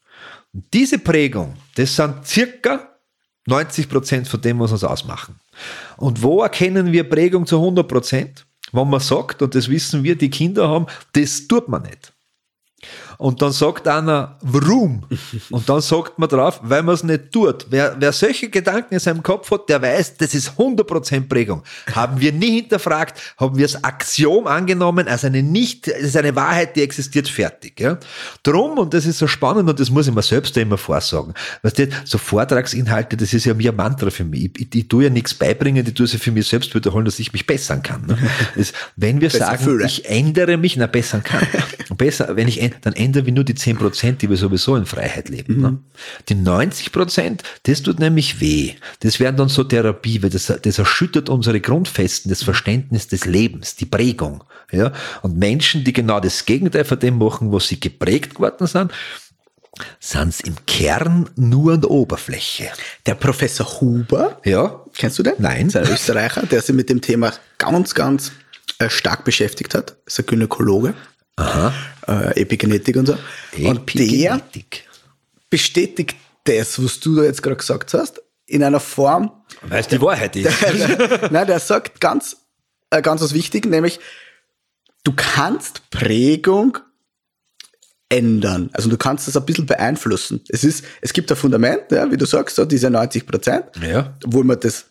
Und 0.52 0.64
diese 0.72 0.98
Prägung, 0.98 1.54
das 1.74 1.94
sind 1.96 2.26
circa 2.26 2.88
90 3.46 3.88
Prozent 3.88 4.28
von 4.28 4.40
dem, 4.40 4.60
was 4.60 4.72
uns 4.72 4.84
ausmachen. 4.84 5.34
Und 5.96 6.22
wo 6.22 6.42
erkennen 6.42 6.92
wir 6.92 7.08
Prägung 7.08 7.46
zu 7.46 7.56
100 7.56 7.86
Prozent? 7.86 8.46
Wenn 8.72 8.88
man 8.88 9.00
sagt, 9.00 9.42
und 9.42 9.54
das 9.54 9.68
wissen 9.68 10.04
wir, 10.04 10.16
die 10.16 10.30
Kinder 10.30 10.68
haben, 10.68 10.86
das 11.12 11.48
tut 11.48 11.68
man 11.68 11.82
nicht. 11.82 12.12
Und 13.20 13.42
dann 13.42 13.52
sagt 13.52 13.86
einer, 13.86 14.38
warum? 14.40 15.02
Und 15.50 15.68
dann 15.68 15.82
sagt 15.82 16.18
man 16.18 16.26
drauf, 16.26 16.58
weil 16.62 16.82
man 16.82 16.94
es 16.94 17.04
nicht 17.04 17.30
tut. 17.32 17.66
Wer, 17.68 17.94
wer 17.98 18.12
solche 18.12 18.48
Gedanken 18.48 18.94
in 18.94 19.00
seinem 19.00 19.22
Kopf 19.22 19.50
hat, 19.50 19.68
der 19.68 19.82
weiß, 19.82 20.16
das 20.16 20.32
ist 20.32 20.52
100% 20.56 21.28
Prägung. 21.28 21.62
Haben 21.94 22.18
wir 22.18 22.32
nie 22.32 22.62
hinterfragt, 22.62 23.20
haben 23.36 23.58
wir 23.58 23.66
das 23.66 23.84
Axiom 23.84 24.46
angenommen, 24.46 25.06
als 25.06 25.26
eine 25.26 25.42
nicht, 25.42 25.86
es 25.86 26.02
ist 26.02 26.16
eine 26.16 26.34
Wahrheit, 26.34 26.76
die 26.76 26.82
existiert, 26.82 27.28
fertig. 27.28 27.78
Ja? 27.78 27.98
Drum, 28.42 28.78
und 28.78 28.94
das 28.94 29.04
ist 29.04 29.18
so 29.18 29.26
spannend, 29.26 29.68
und 29.68 29.78
das 29.78 29.90
muss 29.90 30.08
ich 30.08 30.14
mir 30.14 30.22
selbst 30.22 30.56
immer 30.56 30.78
vorsagen, 30.78 31.34
weißt 31.60 31.78
du, 31.78 31.88
so 32.04 32.16
Vortragsinhalte, 32.16 33.18
das 33.18 33.34
ist 33.34 33.44
ja 33.44 33.52
mir 33.52 33.72
ein 33.72 33.76
Mantra 33.76 34.08
für 34.08 34.24
mich. 34.24 34.46
Ich, 34.46 34.60
ich, 34.62 34.74
ich 34.74 34.88
tue 34.88 35.04
ja 35.04 35.10
nichts 35.10 35.34
beibringen, 35.34 35.86
ich 35.86 35.92
tue 35.92 36.06
sie 36.06 36.16
für 36.16 36.32
mich 36.32 36.48
selbst 36.48 36.74
wiederholen, 36.74 37.04
dass 37.04 37.18
ich 37.18 37.34
mich 37.34 37.46
bessern 37.46 37.82
kann. 37.82 38.06
Ne? 38.06 38.16
Das, 38.56 38.72
wenn 38.96 39.20
wir 39.20 39.30
sagen, 39.30 39.80
ich 39.84 40.08
ändere 40.08 40.56
mich, 40.56 40.76
na, 40.76 40.86
bessern 40.86 41.22
kann. 41.22 41.46
Besser, 41.96 42.36
wenn 42.36 42.48
ich, 42.48 42.58
dann 42.80 42.94
ändern 43.10 43.26
wir 43.26 43.32
nur 43.32 43.44
die 43.44 43.56
10 43.56 43.76
Prozent, 43.76 44.22
die 44.22 44.30
wir 44.30 44.36
sowieso 44.36 44.76
in 44.76 44.86
Freiheit 44.86 45.28
leben. 45.28 45.60
Ne? 45.60 45.78
Die 46.28 46.36
90 46.36 46.92
Prozent, 46.92 47.42
das 47.64 47.82
tut 47.82 47.98
nämlich 47.98 48.40
weh. 48.40 48.74
Das 49.00 49.18
wären 49.18 49.36
dann 49.36 49.48
so 49.48 49.64
Therapie, 49.64 50.22
weil 50.22 50.30
das, 50.30 50.46
das 50.62 50.78
erschüttert 50.78 51.28
unsere 51.28 51.60
Grundfesten, 51.60 52.28
das 52.30 52.44
Verständnis 52.44 53.08
des 53.08 53.24
Lebens, 53.24 53.74
die 53.74 53.86
Prägung. 53.86 54.44
Ja? 54.70 54.92
Und 55.22 55.36
Menschen, 55.36 55.82
die 55.82 55.92
genau 55.92 56.20
das 56.20 56.46
Gegenteil 56.46 56.84
von 56.84 57.00
dem 57.00 57.18
machen, 57.18 57.50
wo 57.50 57.58
sie 57.58 57.80
geprägt 57.80 58.36
geworden 58.36 58.68
sind, 58.68 58.92
sind 59.98 60.40
im 60.42 60.54
Kern 60.66 61.28
nur 61.36 61.74
an 61.74 61.80
der 61.80 61.90
Oberfläche. 61.90 62.68
Der 63.06 63.14
Professor 63.16 63.66
Huber, 63.80 64.40
Ja? 64.44 64.84
kennst 64.94 65.18
du 65.18 65.24
den? 65.24 65.34
Nein. 65.38 65.68
Das 65.68 65.82
ist 65.82 65.88
ein 65.88 65.94
Österreicher, 65.94 66.42
der 66.46 66.62
sich 66.62 66.74
mit 66.76 66.88
dem 66.88 67.00
Thema 67.00 67.32
ganz, 67.58 67.94
ganz 67.94 68.32
äh, 68.78 68.88
stark 68.88 69.24
beschäftigt 69.24 69.74
hat. 69.74 69.96
Das 70.04 70.14
ist 70.14 70.20
ein 70.20 70.26
Gynäkologe. 70.26 70.94
Äh, 71.38 72.40
Epigenetik 72.40 72.96
und 72.96 73.06
so. 73.06 73.12
Und 73.12 73.20
der 73.58 73.70
Epigenetik. 73.72 74.88
bestätigt 75.48 76.16
das, 76.44 76.82
was 76.82 77.00
du 77.00 77.14
da 77.16 77.22
jetzt 77.24 77.42
gerade 77.42 77.56
gesagt 77.56 77.94
hast, 77.94 78.20
in 78.46 78.62
einer 78.64 78.80
Form, 78.80 79.30
Weil 79.62 79.80
es 79.80 79.88
die 79.88 80.00
Wahrheit 80.00 80.34
ist. 80.36 80.50
Nein, 81.30 81.46
der 81.46 81.60
sagt 81.60 82.00
ganz, 82.00 82.36
äh, 82.90 83.00
ganz 83.02 83.20
was 83.22 83.32
wichtig, 83.34 83.66
nämlich 83.66 84.00
du 85.04 85.12
kannst 85.14 85.88
Prägung 85.90 86.78
ändern. 88.08 88.70
Also 88.72 88.88
du 88.90 88.96
kannst 88.96 89.28
das 89.28 89.36
ein 89.36 89.46
bisschen 89.46 89.66
beeinflussen. 89.66 90.42
Es 90.48 90.64
ist, 90.64 90.84
es 91.00 91.12
gibt 91.12 91.30
ein 91.30 91.36
Fundament, 91.36 91.92
ja, 91.92 92.10
wie 92.10 92.16
du 92.16 92.26
sagst, 92.26 92.56
so 92.56 92.64
diese 92.64 92.90
90 92.90 93.24
Prozent, 93.26 93.66
Ja. 93.80 94.16
obwohl 94.24 94.42
man 94.44 94.58
das 94.58 94.86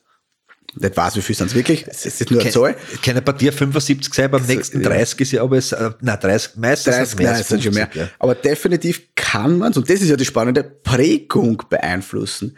nicht 0.76 0.98
weiß, 0.98 1.16
wie 1.16 1.22
viel 1.22 1.36
sind 1.36 1.48
es 1.48 1.56
wirklich. 1.56 1.86
Es 1.88 2.06
ist 2.06 2.30
nur 2.32 2.42
eine 2.42 2.52
Zahl. 2.52 2.76
Keine 3.04 3.22
Partie 3.22 3.52
75 3.52 4.14
sein, 4.14 4.32
beim 4.32 4.46
nächsten 4.46 4.82
ja. 4.82 4.90
30 4.90 5.20
ist 5.22 5.32
ja 5.32 5.44
aber 5.44 5.58
es, 5.58 5.72
äh, 5.72 5.92
nein, 6.02 6.20
30, 6.20 6.58
meistens 6.58 6.96
30, 6.96 7.10
sind 7.10 7.20
mehr 7.20 7.32
nein, 7.32 7.44
sind 7.44 7.64
schon 7.64 7.74
mehr. 7.74 7.86
50, 7.88 8.02
ja. 8.02 8.10
Aber 8.20 8.36
definitiv 8.36 9.02
kann 9.16 9.58
man, 9.58 9.74
und 9.74 9.90
das 9.90 10.02
ist 10.02 10.10
ja 10.10 10.16
die 10.16 10.26
spannende 10.26 10.64
Prägung 10.64 11.64
beeinflussen. 11.70 12.58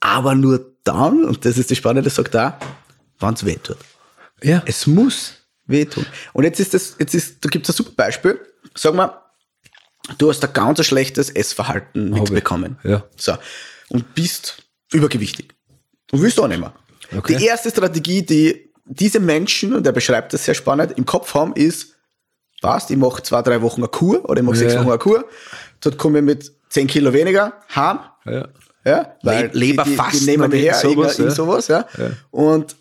Aber 0.00 0.34
nur 0.34 0.74
dann, 0.84 1.24
und 1.24 1.44
das 1.44 1.58
ist 1.58 1.70
die 1.70 1.76
spannende, 1.76 2.10
sagt 2.10 2.34
da, 2.34 2.58
wenn 3.20 3.34
es 3.34 3.44
weh 3.44 3.56
tut. 3.56 3.78
Ja. 4.42 4.62
Es 4.66 4.86
muss 4.86 5.34
wehtun. 5.66 6.06
Und 6.32 6.44
jetzt 6.44 6.58
ist 6.60 6.74
das, 6.74 6.96
jetzt 6.98 7.14
ist, 7.14 7.44
da 7.44 7.48
gibt 7.48 7.68
es 7.68 7.74
ein 7.74 7.76
super 7.76 7.92
Beispiel. 8.04 8.40
Sag 8.74 8.94
mal, 8.94 9.22
du 10.18 10.28
hast 10.28 10.44
ein 10.44 10.52
ganz 10.52 10.84
schlechtes 10.84 11.30
Essverhalten 11.30 12.10
mitbekommen. 12.10 12.78
ja. 12.82 13.04
So. 13.16 13.36
Und 13.88 14.14
bist 14.14 14.62
übergewichtig. 14.92 15.54
Und 16.10 16.22
willst 16.22 16.40
auch 16.40 16.48
nicht 16.48 16.60
mehr. 16.60 16.74
Okay. 17.16 17.36
Die 17.36 17.46
erste 17.46 17.70
Strategie, 17.70 18.22
die 18.22 18.70
diese 18.84 19.20
Menschen, 19.20 19.74
und 19.74 19.86
er 19.86 19.92
beschreibt 19.92 20.32
das 20.32 20.44
sehr 20.44 20.54
spannend, 20.54 20.92
im 20.98 21.06
Kopf 21.06 21.34
haben, 21.34 21.54
ist, 21.54 21.94
passt, 22.60 22.90
ich 22.90 22.96
mache 22.96 23.22
zwei, 23.22 23.42
drei 23.42 23.60
Wochen 23.62 23.80
eine 23.80 23.88
Kur 23.88 24.28
oder 24.28 24.40
ich 24.40 24.46
mache 24.46 24.56
sechs 24.56 24.74
Ja. 24.74 24.80
Wochen 24.80 24.90
eine 24.90 24.98
Kur. 24.98 25.24
Dort 25.80 25.98
komme 25.98 26.18
ich 26.18 26.24
mit 26.24 26.52
zehn 26.68 26.86
Kilo 26.86 27.12
weniger 27.12 27.54
heim. 27.74 28.00
Ja. 28.24 28.48
Ja, 28.84 29.14
weil 29.22 29.44
Le- 29.46 29.50
Leberfasten 29.52 30.12
die, 30.12 30.18
die, 30.18 30.26
nehmen 30.32 30.50
wir 30.50 30.58
her, 30.58 30.74
sowas, 30.74 31.16
sowas, 31.16 31.36
sowas, 31.36 31.68
ja. 31.68 31.86
ja. 31.96 32.04
ja. 32.04 32.10
Und 32.32 32.74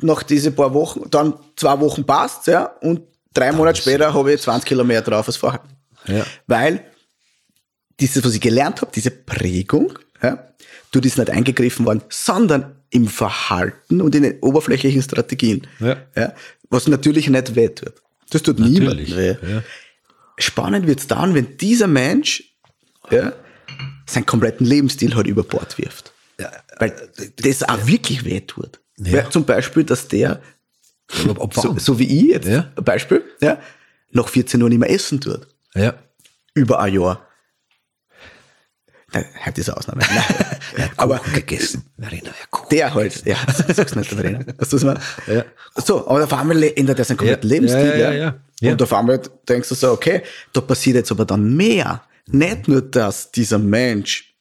nach 0.00 0.24
diese 0.24 0.50
paar 0.50 0.74
Wochen, 0.74 1.08
dann 1.08 1.34
zwei 1.54 1.78
Wochen 1.78 2.04
passt, 2.04 2.48
ja, 2.48 2.64
und 2.80 3.02
drei 3.32 3.52
Monate 3.52 3.80
später 3.80 4.12
habe 4.12 4.32
ich 4.32 4.42
20 4.42 4.66
Kilo 4.66 4.82
mehr 4.82 5.02
drauf 5.02 5.28
als 5.28 5.36
vorher. 5.36 5.60
Ja. 6.06 6.24
Weil 6.48 6.84
dieses, 8.00 8.24
was 8.24 8.34
ich 8.34 8.40
gelernt 8.40 8.80
habe, 8.82 8.90
diese 8.92 9.12
Prägung, 9.12 9.96
ja, 10.20 10.48
du 10.90 10.98
ist 10.98 11.16
nicht 11.16 11.30
eingegriffen 11.30 11.86
worden, 11.86 12.02
sondern 12.08 12.75
im 12.96 13.06
Verhalten 13.08 14.00
und 14.00 14.14
in 14.14 14.22
den 14.22 14.38
oberflächlichen 14.40 15.02
Strategien. 15.02 15.66
Ja. 15.80 15.98
was 16.70 16.88
natürlich 16.88 17.28
nicht 17.28 17.54
weh 17.54 17.68
tut. 17.68 17.92
Das 18.30 18.42
tut 18.42 18.58
weh. 19.16 19.36
ja. 19.42 19.62
Spannend 20.38 20.86
wird's 20.86 21.06
dann, 21.06 21.34
wenn 21.34 21.56
dieser 21.58 21.86
Mensch 21.86 22.42
ja, 23.10 23.32
seinen 24.06 24.26
kompletten 24.26 24.66
Lebensstil 24.66 25.14
halt 25.14 25.26
über 25.26 25.42
Bord 25.44 25.76
wirft. 25.78 26.12
Weil 26.78 26.92
das 27.36 27.62
auch 27.62 27.86
wirklich 27.86 28.24
weh 28.24 28.40
tut. 28.40 28.80
Ja. 28.98 29.12
Weil 29.24 29.30
Zum 29.30 29.44
Beispiel, 29.44 29.84
dass 29.84 30.08
der, 30.08 30.40
so, 31.10 31.78
so 31.78 31.98
wie 31.98 32.04
ich 32.20 32.28
jetzt, 32.32 32.48
Ja. 32.48 32.72
Beispiel, 32.82 33.22
ja, 33.40 33.60
nach 34.10 34.28
14 34.28 34.60
Uhr 34.62 34.68
nicht 34.70 34.78
mehr 34.78 34.90
essen 34.90 35.20
tut. 35.20 35.46
ja. 35.74 35.94
Über 36.54 36.80
ein 36.80 36.94
Jahr. 36.94 37.25
Heute 39.44 39.60
ist 39.60 39.68
eine 39.70 39.76
Ausnahme. 39.78 40.00
Nein. 40.14 40.24
Er 40.76 40.90
aber 40.96 41.20
gegessen. 41.34 41.84
Ja, 41.98 42.08
Kuchen. 42.50 42.68
der 42.70 42.94
halt, 42.94 43.24
ja, 43.24 43.36
sag's 43.74 43.94
nicht, 43.94 44.10
du, 44.12 44.16
was 44.58 44.72
ich 44.72 44.82
meine? 44.84 45.00
Ja. 45.26 45.44
So, 45.82 46.06
aber 46.08 46.24
auf 46.24 46.32
einmal 46.32 46.62
ändert 46.62 46.98
er 46.98 47.04
seinen 47.04 47.16
kompletten 47.18 47.48
Ja, 47.48 47.54
Lebensstil. 47.54 47.86
ja, 47.86 47.96
ja, 47.96 48.12
ja. 48.12 48.34
Ja. 48.60 48.72
Und 48.72 48.82
auf 48.82 48.92
einmal 48.92 49.20
denkst 49.48 49.68
du 49.68 49.74
so, 49.74 49.90
okay, 49.92 50.22
da 50.52 50.60
passiert 50.60 50.96
jetzt 50.96 51.10
aber 51.10 51.24
dann 51.24 51.56
mehr. 51.56 52.02
Nicht 52.28 52.68
nur, 52.68 52.82
dass 52.82 53.30
dieser 53.30 53.58
Mensch 53.58 54.34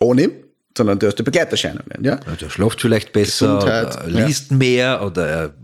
ohne 0.00 0.22
ihm, 0.24 0.32
sondern 0.76 0.98
du 0.98 1.06
hast 1.06 1.16
die 1.18 1.22
Begleiterscheinungen, 1.22 2.02
ja. 2.04 2.20
Ja, 2.26 2.36
Der 2.40 2.50
schläft 2.50 2.80
vielleicht 2.80 3.12
besser, 3.12 3.58
er 3.66 4.06
liest 4.08 4.50
mehr 4.52 5.04
oder 5.04 5.26
er 5.28 5.54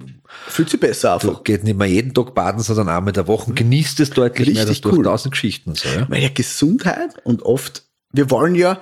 Fühlt 0.46 0.68
sich 0.70 0.78
besser 0.78 1.14
einfach. 1.14 1.42
geht 1.42 1.64
nicht 1.64 1.76
mehr 1.78 1.86
jeden 1.86 2.12
Tag 2.14 2.34
baden, 2.34 2.60
sondern 2.62 2.88
einmal 2.88 3.08
in 3.08 3.14
der 3.14 3.26
Woche, 3.26 3.52
genießt 3.52 4.00
es 4.00 4.10
deutlich 4.10 4.48
mehr, 4.48 4.56
das 4.62 4.70
Richtig 4.70 4.82
durch 4.82 4.96
cool. 4.98 5.04
tausend 5.04 5.32
Geschichten 5.32 5.74
so. 5.74 5.88
Ja? 5.88 6.06
Weil 6.10 6.22
ja 6.22 6.28
Gesundheit 6.32 7.10
und 7.24 7.42
oft, 7.42 7.84
wir 8.12 8.30
wollen 8.30 8.54
ja 8.54 8.80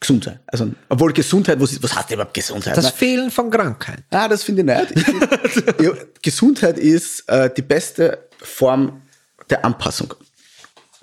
gesund 0.00 0.24
sein. 0.24 0.38
Also, 0.46 0.70
obwohl 0.88 1.12
Gesundheit, 1.12 1.60
was, 1.60 1.82
was 1.82 1.94
heißt 1.94 2.10
überhaupt 2.10 2.34
Gesundheit? 2.34 2.76
Das 2.76 2.86
ne? 2.86 2.92
Fehlen 2.92 3.30
von 3.30 3.50
Krankheit. 3.50 4.04
Ah, 4.10 4.28
das 4.28 4.42
finde 4.44 4.62
ich 4.62 4.66
nicht. 4.66 4.96
Ich 4.96 5.04
find, 5.04 5.80
ja, 5.80 5.90
Gesundheit 6.22 6.78
ist 6.78 7.28
äh, 7.28 7.50
die 7.54 7.62
beste 7.62 8.28
Form 8.40 9.02
der 9.50 9.64
Anpassung. 9.64 10.14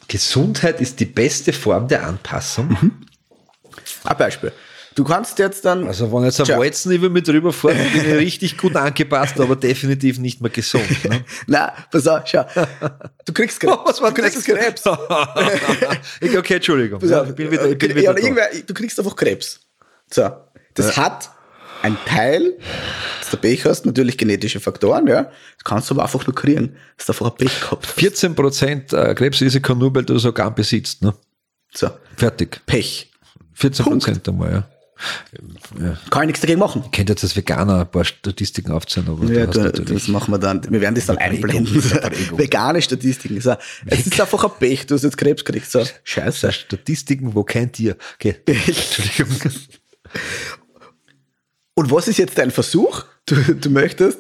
Gesundheit 0.08 0.82
ist 0.82 1.00
die 1.00 1.06
beste 1.06 1.52
Form 1.52 1.88
der 1.88 2.06
Anpassung. 2.06 2.68
Mhm. 2.68 3.06
Ein 4.04 4.18
Beispiel. 4.18 4.52
Du 4.96 5.04
kannst 5.04 5.38
jetzt 5.40 5.66
dann. 5.66 5.86
Also 5.88 6.12
wenn 6.14 6.24
jetzt 6.24 6.40
ein 6.40 6.46
Tja. 6.46 6.58
Walzen 6.58 6.92
über 6.94 7.10
mich 7.10 7.24
drüber 7.24 7.52
fährt, 7.52 7.76
bin 7.94 8.06
ich 8.06 8.14
richtig 8.18 8.58
gut 8.58 8.76
angepasst, 8.78 9.38
aber 9.42 9.58
definitiv 9.58 10.20
nicht 10.20 10.40
mehr 10.42 10.50
gesund. 10.50 10.86
Ne? 11.10 11.26
Nein, 11.48 11.70
pass 11.92 12.08
auf, 12.08 12.22
schau. 12.26 12.46
Du 13.26 13.34
kriegst 13.34 13.60
Krebs. 13.60 13.78
Was 13.86 14.02
war 14.02 14.12
du 14.14 14.22
kriegst 14.22 14.38
das? 14.38 14.46
Krebs. 14.46 14.84
Ich- 16.22 16.38
okay, 16.38 16.56
Entschuldigung. 16.56 17.00
Pass 17.00 17.10
Ja, 17.10 17.22
auf. 17.24 17.30
ich 17.30 17.36
bin 17.36 17.52
wieder, 17.52 17.70
ich 17.70 17.78
bin 17.78 17.90
ja, 17.92 17.96
wieder 17.98 18.18
irgendwer, 18.18 18.48
du 18.66 18.74
kriegst 18.74 18.98
einfach 18.98 19.16
Krebs. 19.16 19.60
So. 20.12 20.30
Das 20.76 20.96
hat 20.98 21.30
ein 21.82 21.98
Teil, 22.06 22.54
dass 23.20 23.32
du 23.32 23.38
Pech 23.38 23.66
hast, 23.66 23.86
natürlich 23.86 24.18
genetische 24.18 24.60
Faktoren, 24.62 25.08
ja. 25.08 25.24
Das 25.24 25.64
kannst 25.66 25.90
du 25.90 25.96
aber 25.96 26.04
einfach 26.04 26.26
nur 26.26 26.34
kriegen. 26.36 26.78
Dass 26.98 27.08
du 27.08 27.12
einfach 27.14 27.32
ein 27.32 27.36
Pech 27.38 27.60
gehabt 27.62 27.86
hast. 27.88 27.98
14% 28.00 28.96
äh, 28.96 29.14
Krebsrisiko 29.14 29.76
nur, 29.76 29.94
weil 29.94 30.04
du 30.04 30.14
das 30.14 30.24
Organ 30.26 30.56
besitzt. 30.56 31.02
Ne? 31.02 31.14
So. 31.74 31.90
Fertig. 32.16 32.62
Pech. 32.66 33.12
14% 33.60 34.28
einmal, 34.30 34.52
ja. 34.52 34.68
Kann 36.10 36.24
ich 36.24 36.28
nichts 36.28 36.42
dagegen 36.42 36.60
machen. 36.60 36.84
Ich 36.86 36.92
könnte 36.92 37.14
jetzt 37.14 37.24
als 37.24 37.36
Veganer 37.36 37.82
ein 37.82 37.92
paar 37.92 38.06
Statistiken 38.06 38.72
aufzählen, 38.72 39.10
aber 39.10 39.26
Ja, 39.26 39.46
da, 39.46 39.70
das 39.70 40.08
machen 40.08 40.34
wir 40.34 40.38
dann. 40.38 40.64
Wir 40.72 40.80
werden 40.80 40.96
das 40.96 41.08
dann 41.08 41.18
einblenden. 41.18 41.76
Vegane 42.38 42.82
Statistiken. 42.82 43.42
So. 43.42 43.56
Es 43.86 44.08
ist 44.08 44.20
einfach 44.20 44.44
ein 44.44 44.52
Pech, 44.58 44.88
du 44.88 44.96
hast 44.96 45.04
jetzt 45.04 45.18
Krebs 45.18 45.44
gekriegt. 45.44 45.70
So. 45.70 45.86
Scheiße. 46.04 46.52
Statistiken, 46.52 47.36
wo 47.36 47.44
kein 47.44 47.72
Tier. 47.72 47.98
Okay. 48.16 48.36
Entschuldigung. 48.46 49.52
Und 51.74 51.92
was 51.92 52.08
ist 52.08 52.18
jetzt 52.18 52.38
dein 52.38 52.52
Versuch? 52.52 53.04
Du, 53.26 53.36
du 53.56 53.70
möchtest 53.70 54.20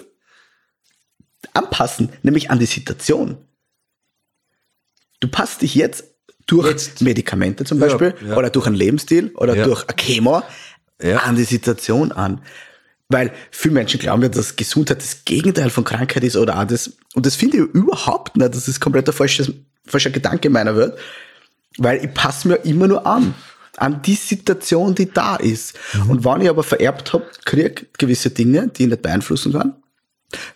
anpassen, 1.54 2.10
nämlich 2.22 2.52
an 2.52 2.60
die 2.60 2.66
Situation. 2.66 3.38
Du 5.22 5.30
passt 5.30 5.62
dich 5.62 5.76
jetzt 5.76 6.15
durch 6.48 6.68
Jetzt. 6.70 7.02
Medikamente 7.02 7.64
zum 7.64 7.80
Beispiel 7.80 8.14
ja. 8.28 8.38
oder 8.38 8.50
durch 8.50 8.68
einen 8.68 8.76
Lebensstil 8.76 9.32
oder 9.36 9.56
Ja. 9.56 9.66
durch 9.66 9.88
ein 9.88 9.96
Chemo 9.96 10.44
Ja. 11.02 11.18
an 11.20 11.36
die 11.36 11.44
Situation 11.44 12.12
an. 12.12 12.42
Weil 13.08 13.32
viele 13.52 13.76
Menschen 13.76 14.00
glauben 14.00 14.24
ja, 14.24 14.30
dass 14.30 14.56
Gesundheit 14.56 15.00
das 15.00 15.26
Gegenteil 15.26 15.70
von 15.70 15.84
Krankheit 15.84 16.24
ist 16.24 16.36
oder 16.36 16.60
auch 16.60 16.66
das, 16.66 16.92
und 17.14 17.26
das 17.26 17.36
finde 17.36 17.58
ich 17.58 17.64
überhaupt 17.64 18.36
nicht. 18.36 18.54
Das 18.56 18.68
ist 18.68 18.80
komplett 18.80 19.08
ein 19.08 19.14
falsches, 19.14 19.52
falscher 19.86 20.10
Gedanke 20.10 20.48
in 20.48 20.54
meiner 20.54 20.76
Welt. 20.76 20.94
Weil 21.78 22.04
ich 22.04 22.14
passe 22.14 22.48
mir 22.48 22.56
immer 22.58 22.88
nur 22.88 23.06
an. 23.06 23.36
An 23.78 24.02
die 24.02 24.16
Situation, 24.16 24.96
die 24.96 25.12
da 25.12 25.36
ist. 25.36 25.76
Und 26.08 26.24
wenn 26.24 26.42
ich 26.42 26.50
aber 26.50 26.64
vererbt 26.64 27.12
habe, 27.12 27.26
kriege 27.44 27.86
gewisse 27.98 28.30
Dinge, 28.30 28.70
die 28.70 28.84
ich 28.84 28.90
nicht 28.90 29.02
beeinflussen 29.02 29.52
kann, 29.52 29.76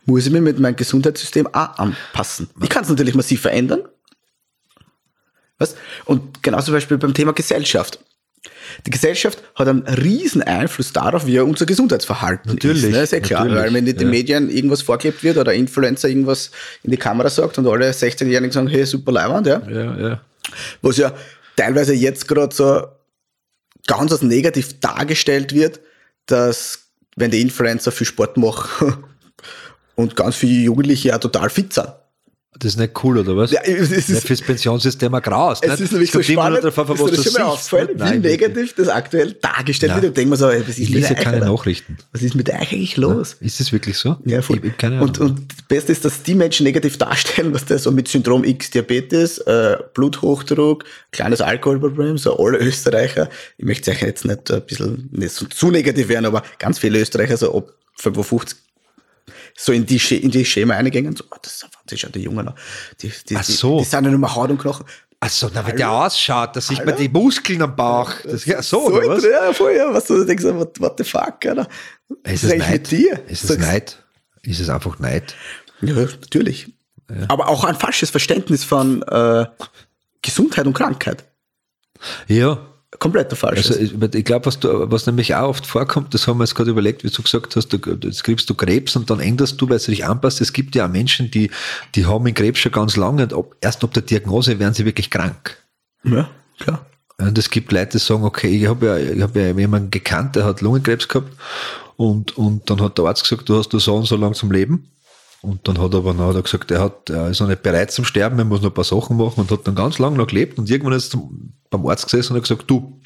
muss 0.06 0.25
ich 0.25 0.32
mich 0.32 0.41
mit 0.41 0.58
meinem 0.60 0.78
Gesundheitssystem 0.78 1.47
auch 1.47 1.78
anpassen. 1.78 2.49
Ich 2.62 2.69
kann 2.69 2.84
es 2.84 2.89
natürlich 2.89 3.15
massiv 3.15 3.41
verändern. 3.41 3.82
Was? 5.60 5.76
Und 6.06 6.41
genau 6.41 6.62
zum 6.62 6.74
Beispiel 6.74 6.98
beim 6.98 7.13
Thema 7.13 7.34
Gesellschaft. 7.34 8.00
Die 8.86 8.91
Gesellschaft 8.91 9.43
hat 9.56 9.67
einen 9.67 9.82
riesen 9.82 10.41
Einfluss 10.41 10.93
darauf, 10.93 11.26
wie 11.26 11.39
unser 11.39 11.65
Gesundheitsverhalten 11.65 12.54
Natürlich, 12.54 12.84
ist. 12.84 12.91
Ne? 12.91 13.02
Ist 13.02 13.12
ja 13.12 13.19
klar, 13.19 13.45
natürlich, 13.45 13.63
weil 13.63 13.74
wenn 13.74 13.88
in 13.88 13.98
den 13.98 14.08
ja. 14.08 14.12
Medien 14.12 14.50
irgendwas 14.50 14.82
vorgelebt 14.82 15.24
wird 15.24 15.38
oder 15.38 15.54
Influencer 15.54 16.08
irgendwas 16.08 16.52
in 16.84 16.91
die 16.91 16.98
Kamera 16.98 17.30
sagt 17.30 17.58
und 17.58 17.67
alle 17.67 17.91
16-Jährigen 17.91 18.52
sagen, 18.52 18.67
hey, 18.67 18.86
super 18.86 19.12
Leihwand, 19.12 19.48
ja. 19.48 19.62
Ja, 19.69 19.98
ja. 19.98 20.22
Was 20.82 20.98
ja 20.98 21.13
teilweise 21.56 21.93
jetzt 21.93 22.28
gerade 22.28 22.56
so 22.56 22.88
ganz 23.88 24.12
als 24.12 24.22
negativ 24.22 24.80
dargestellt 24.80 25.54
wird, 25.54 25.80
dass 26.26 26.89
wenn 27.15 27.32
die 27.32 27.41
Influencer 27.41 27.91
viel 27.91 28.08
Sport 28.08 28.38
machen 28.38 29.04
und 29.95 30.15
ganz 30.15 30.36
viele 30.36 30.63
Jugendliche 30.63 31.10
ja 31.10 31.17
total 31.17 31.50
fit 31.50 31.74
sind. 31.74 31.89
Das 32.57 32.73
ist 32.73 32.79
nicht 32.79 33.03
cool, 33.03 33.19
oder 33.19 33.38
was? 33.38 33.51
Ja, 33.51 33.62
es 33.62 33.91
ist, 33.91 34.09
Nicht 34.09 34.25
fürs 34.25 34.41
Pensionssystem 34.41 35.13
ein 35.13 35.21
Graus. 35.21 35.59
Es 35.62 35.79
ist 35.79 35.91
nämlich 35.91 36.12
so 36.12 36.21
spannend, 36.23 36.63
Davon, 36.63 36.91
ist 36.91 36.99
du 36.99 37.07
das 37.07 37.31
schon 37.31 37.43
mal 37.43 37.85
nicht? 37.85 37.93
wie 37.93 37.99
Nein, 37.99 38.21
negativ 38.21 38.73
das 38.73 38.88
aktuell 38.88 39.33
dargestellt 39.33 39.91
Nein. 39.91 40.01
wird. 40.01 40.09
Und 40.09 40.17
denkt 40.17 40.29
man 40.31 40.39
so, 40.39 40.49
ey, 40.49 40.62
was 40.62 40.69
ist 40.69 40.79
Ich 40.79 40.89
mit 40.89 41.01
lese 41.01 41.13
euch, 41.13 41.19
keine? 41.19 41.45
Nachrichten. 41.45 41.97
Was 42.12 42.23
ist 42.23 42.33
mit 42.33 42.49
euch 42.49 42.55
eigentlich 42.55 42.97
los? 42.97 43.38
Ist 43.39 43.59
das 43.59 43.71
wirklich 43.71 43.99
so? 43.99 44.17
Ja, 44.25 44.41
voll. 44.41 44.59
Ich, 44.63 44.77
keine 44.77 44.95
Ahnung. 44.95 45.09
und, 45.09 45.19
und 45.19 45.51
das 45.51 45.62
Beste 45.67 45.91
ist, 45.91 46.03
dass 46.03 46.23
die 46.23 46.33
Menschen 46.33 46.63
negativ 46.63 46.97
darstellen, 46.97 47.53
was 47.53 47.65
der 47.65 47.77
so 47.77 47.91
mit 47.91 48.07
Syndrom 48.07 48.43
X 48.43 48.71
Diabetes, 48.71 49.38
äh, 49.38 49.77
Bluthochdruck, 49.93 50.85
kleines 51.12 51.41
Alkoholproblem, 51.41 52.17
so 52.17 52.35
alle 52.35 52.57
Österreicher, 52.57 53.29
ich 53.59 53.65
möchte 53.65 53.91
euch 53.91 54.01
jetzt 54.01 54.25
nicht 54.25 54.51
ein 54.51 54.65
bisschen 54.65 55.07
nicht 55.12 55.33
so 55.33 55.45
zu 55.45 55.69
negativ 55.69 56.07
werden, 56.07 56.25
aber 56.25 56.41
ganz 56.57 56.79
viele 56.79 56.99
Österreicher 56.99 57.38
so 57.38 57.55
ab 57.55 57.71
55 57.97 58.57
so 59.57 59.73
in 59.73 59.85
die, 59.85 59.97
in 60.15 60.31
die 60.31 60.45
Schema 60.45 60.75
eingängen, 60.75 61.15
so, 61.15 61.25
oh, 61.31 61.35
das 61.41 61.65
sind 61.89 61.99
fantastisch, 61.99 62.08
die 62.13 62.19
Jungen 62.21 62.45
noch. 62.45 62.56
Die, 63.02 63.12
die, 63.30 63.36
Ach 63.36 63.43
so. 63.43 63.78
die, 63.80 63.84
die 63.84 63.89
sind 63.89 64.06
ja 64.06 64.12
nur 64.12 64.19
mehr 64.19 64.36
Haut 64.36 64.49
und 64.49 64.58
Knochen. 64.60 64.86
Achso, 65.21 65.49
na, 65.54 65.67
wie 65.67 65.73
der 65.73 65.91
ausschaut, 65.91 66.56
da 66.56 66.62
sieht 66.62 66.86
man 66.86 66.95
die 66.95 67.10
Muskeln 67.10 67.62
am 67.62 67.75
Bauch. 67.75 68.10
Das, 68.23 68.45
ja, 68.45 68.62
so, 68.62 68.89
so 68.89 68.95
oder 68.95 69.10
was? 69.10 69.23
Ja, 69.25 69.52
voll, 69.52 69.73
ja, 69.75 69.93
was 69.93 70.06
du 70.06 70.23
denkst, 70.23 70.45
what, 70.45 70.80
what 70.80 70.97
the 70.97 71.04
fuck, 71.04 71.45
Alter? 71.45 71.67
Was 72.23 72.34
Ist 72.36 72.43
ist 72.45 72.54
es 72.54 72.58
Neid? 72.60 72.71
mit 72.71 72.91
dir? 72.91 73.19
Ist 73.28 73.43
es 73.43 73.49
Sagst- 73.49 73.60
Neid? 73.67 74.04
Ist 74.43 74.60
es 74.62 74.69
einfach 74.69 74.97
Neid? 74.99 75.36
Ja, 75.82 75.93
natürlich. 75.95 76.71
Aber 77.28 77.49
auch 77.49 77.65
ein 77.65 77.75
falsches 77.75 78.12
Verständnis 78.12 78.63
von 78.63 79.02
äh, 79.04 79.45
Gesundheit 80.21 80.65
und 80.67 80.73
Krankheit. 80.73 81.25
Ja. 82.28 82.65
Kompletter 82.97 83.36
falsches. 83.36 83.78
Also 83.78 83.82
ich, 83.82 84.15
ich 84.15 84.25
glaube, 84.25 84.47
was, 84.47 84.60
du- 84.60 84.89
was 84.89 85.06
nämlich 85.06 85.36
auch 85.36 85.49
oft 85.49 85.65
vorkommt, 85.67 86.13
das 86.13 86.28
haben 86.28 86.39
wir 86.39 86.43
jetzt 86.45 86.56
gerade 86.56 86.71
überlegt, 86.71 87.04
wie 87.04 87.10
du 87.10 87.21
gesagt 87.21 87.56
hast, 87.56 87.67
du, 87.69 87.78
jetzt 88.04 88.23
kriegst 88.23 88.49
du 88.49 88.56
Krebs 88.56 88.95
und 88.95 89.10
dann 89.10 89.19
änderst 89.19 89.62
du, 89.62 89.69
weil 89.69 89.78
du 89.78 89.86
dich 89.91 90.06
anpasst. 90.06 90.41
Es 90.41 90.54
gibt 90.54 90.75
ja 90.75 90.88
auch 90.88 90.91
Menschen, 90.91 91.30
die, 91.30 91.52
die 91.93 92.08
haben 92.08 92.25
den 92.25 92.34
Krebs 92.34 92.60
schon 92.60 92.71
ganz 92.71 92.95
lange 92.97 93.23
und 93.23 93.34
ob, 93.34 93.56
erst 93.62 93.84
ob 93.84 93.93
der 93.93 94.02
Diagnose 94.04 94.58
werden 94.58 94.73
sie 94.73 94.86
wirklich 94.86 95.10
krank. 95.12 95.58
ja, 96.04 96.30
klar. 96.60 96.86
Und 97.19 97.38
es 97.38 97.49
gibt 97.49 97.71
Leute, 97.73 97.97
die 97.97 97.97
sagen, 97.99 98.23
okay, 98.23 98.47
ich 98.47 98.65
habe 98.67 98.86
ja, 98.86 98.97
ich 98.97 99.21
hab 99.21 99.36
ja 99.36 99.47
jemanden 99.52 99.91
gekannt, 99.91 100.36
der 100.38 100.45
hat 100.45 100.62
Lungenkrebs 100.62 101.08
gehabt 101.10 101.32
und, 101.97 102.38
und 102.38 102.69
dann 102.69 102.82
hat 102.82 102.97
der 102.97 103.06
Arzt 103.06 103.23
gesagt, 103.23 103.49
du 103.49 103.58
hast 103.58 103.73
nur 103.73 103.82
so 103.82 103.95
und 103.97 104.06
so 104.06 104.15
lang 104.15 104.34
zum 104.34 104.52
Leben. 104.52 104.89
Und 105.41 105.67
dann 105.67 105.80
hat 105.80 105.93
er 105.93 105.99
aber 105.99 106.13
dann 106.13 106.28
hat 106.28 106.36
er 106.36 106.41
gesagt, 106.41 106.69
er, 106.71 106.82
hat, 106.82 107.10
er 107.10 107.30
ist 107.30 107.39
noch 107.39 107.47
nicht 107.47 107.63
bereit 107.63 107.91
zum 107.91 108.04
Sterben, 108.04 108.38
er 108.39 108.45
muss 108.45 108.62
noch 108.62 108.71
ein 108.71 108.73
paar 108.73 108.84
Sachen 108.84 109.17
machen 109.17 109.39
und 109.41 109.52
hat 109.52 109.65
dann 109.65 109.75
ganz 109.75 109.97
lange 109.97 110.17
noch 110.17 110.28
gelebt 110.28 110.60
und 110.60 110.69
irgendwann 110.69 110.93
ist 110.93 111.08
er 111.08 111.12
zum, 111.12 111.54
beim 111.69 111.86
Arzt 111.88 112.06
gesessen 112.06 112.34
und 112.34 112.38
hat 112.38 112.43
gesagt, 112.49 112.69
du, 112.69 112.99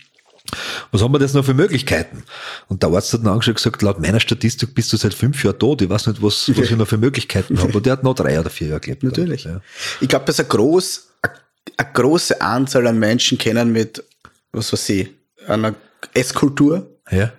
was 0.91 1.01
haben 1.01 1.13
wir 1.13 1.21
jetzt 1.21 1.35
noch 1.35 1.45
für 1.45 1.53
Möglichkeiten? 1.53 2.23
Und 2.67 2.83
der 2.83 2.89
Arzt 2.89 3.13
hat 3.13 3.21
dann 3.21 3.33
angeschaut 3.33 3.51
und 3.51 3.57
gesagt, 3.57 3.81
laut 3.81 3.99
meiner 3.99 4.19
Statistik 4.19 4.73
bist 4.73 4.91
du 4.91 4.97
seit 4.97 5.13
fünf 5.13 5.43
Jahren 5.43 5.59
tot, 5.59 5.81
ich 5.81 5.89
weiß 5.89 6.07
nicht, 6.07 6.21
was, 6.21 6.49
was 6.55 6.71
ich 6.71 6.75
noch 6.75 6.87
für 6.87 6.97
Möglichkeiten 6.97 7.59
habe. 7.59 7.71
Und 7.71 7.85
der 7.85 7.93
hat 7.93 8.03
noch 8.03 8.15
drei 8.15 8.39
oder 8.39 8.49
vier 8.49 8.69
Jahre 8.69 8.79
gelebt. 8.81 9.03
Natürlich. 9.03 9.43
Ja. 9.43 9.61
Ich 10.01 10.09
glaube, 10.09 10.25
dass 10.25 10.39
eine, 10.39 10.49
groß, 10.49 11.07
eine, 11.21 11.33
eine 11.77 11.93
große 11.93 12.41
Anzahl 12.41 12.87
an 12.87 12.99
Menschen 12.99 13.37
kennen 13.37 13.71
mit, 13.71 14.03
was 14.51 14.73
weiß 14.73 14.89
ich, 14.89 15.09
einer 15.47 15.75
Esskultur, 16.13 16.89
Ja, 17.11 17.31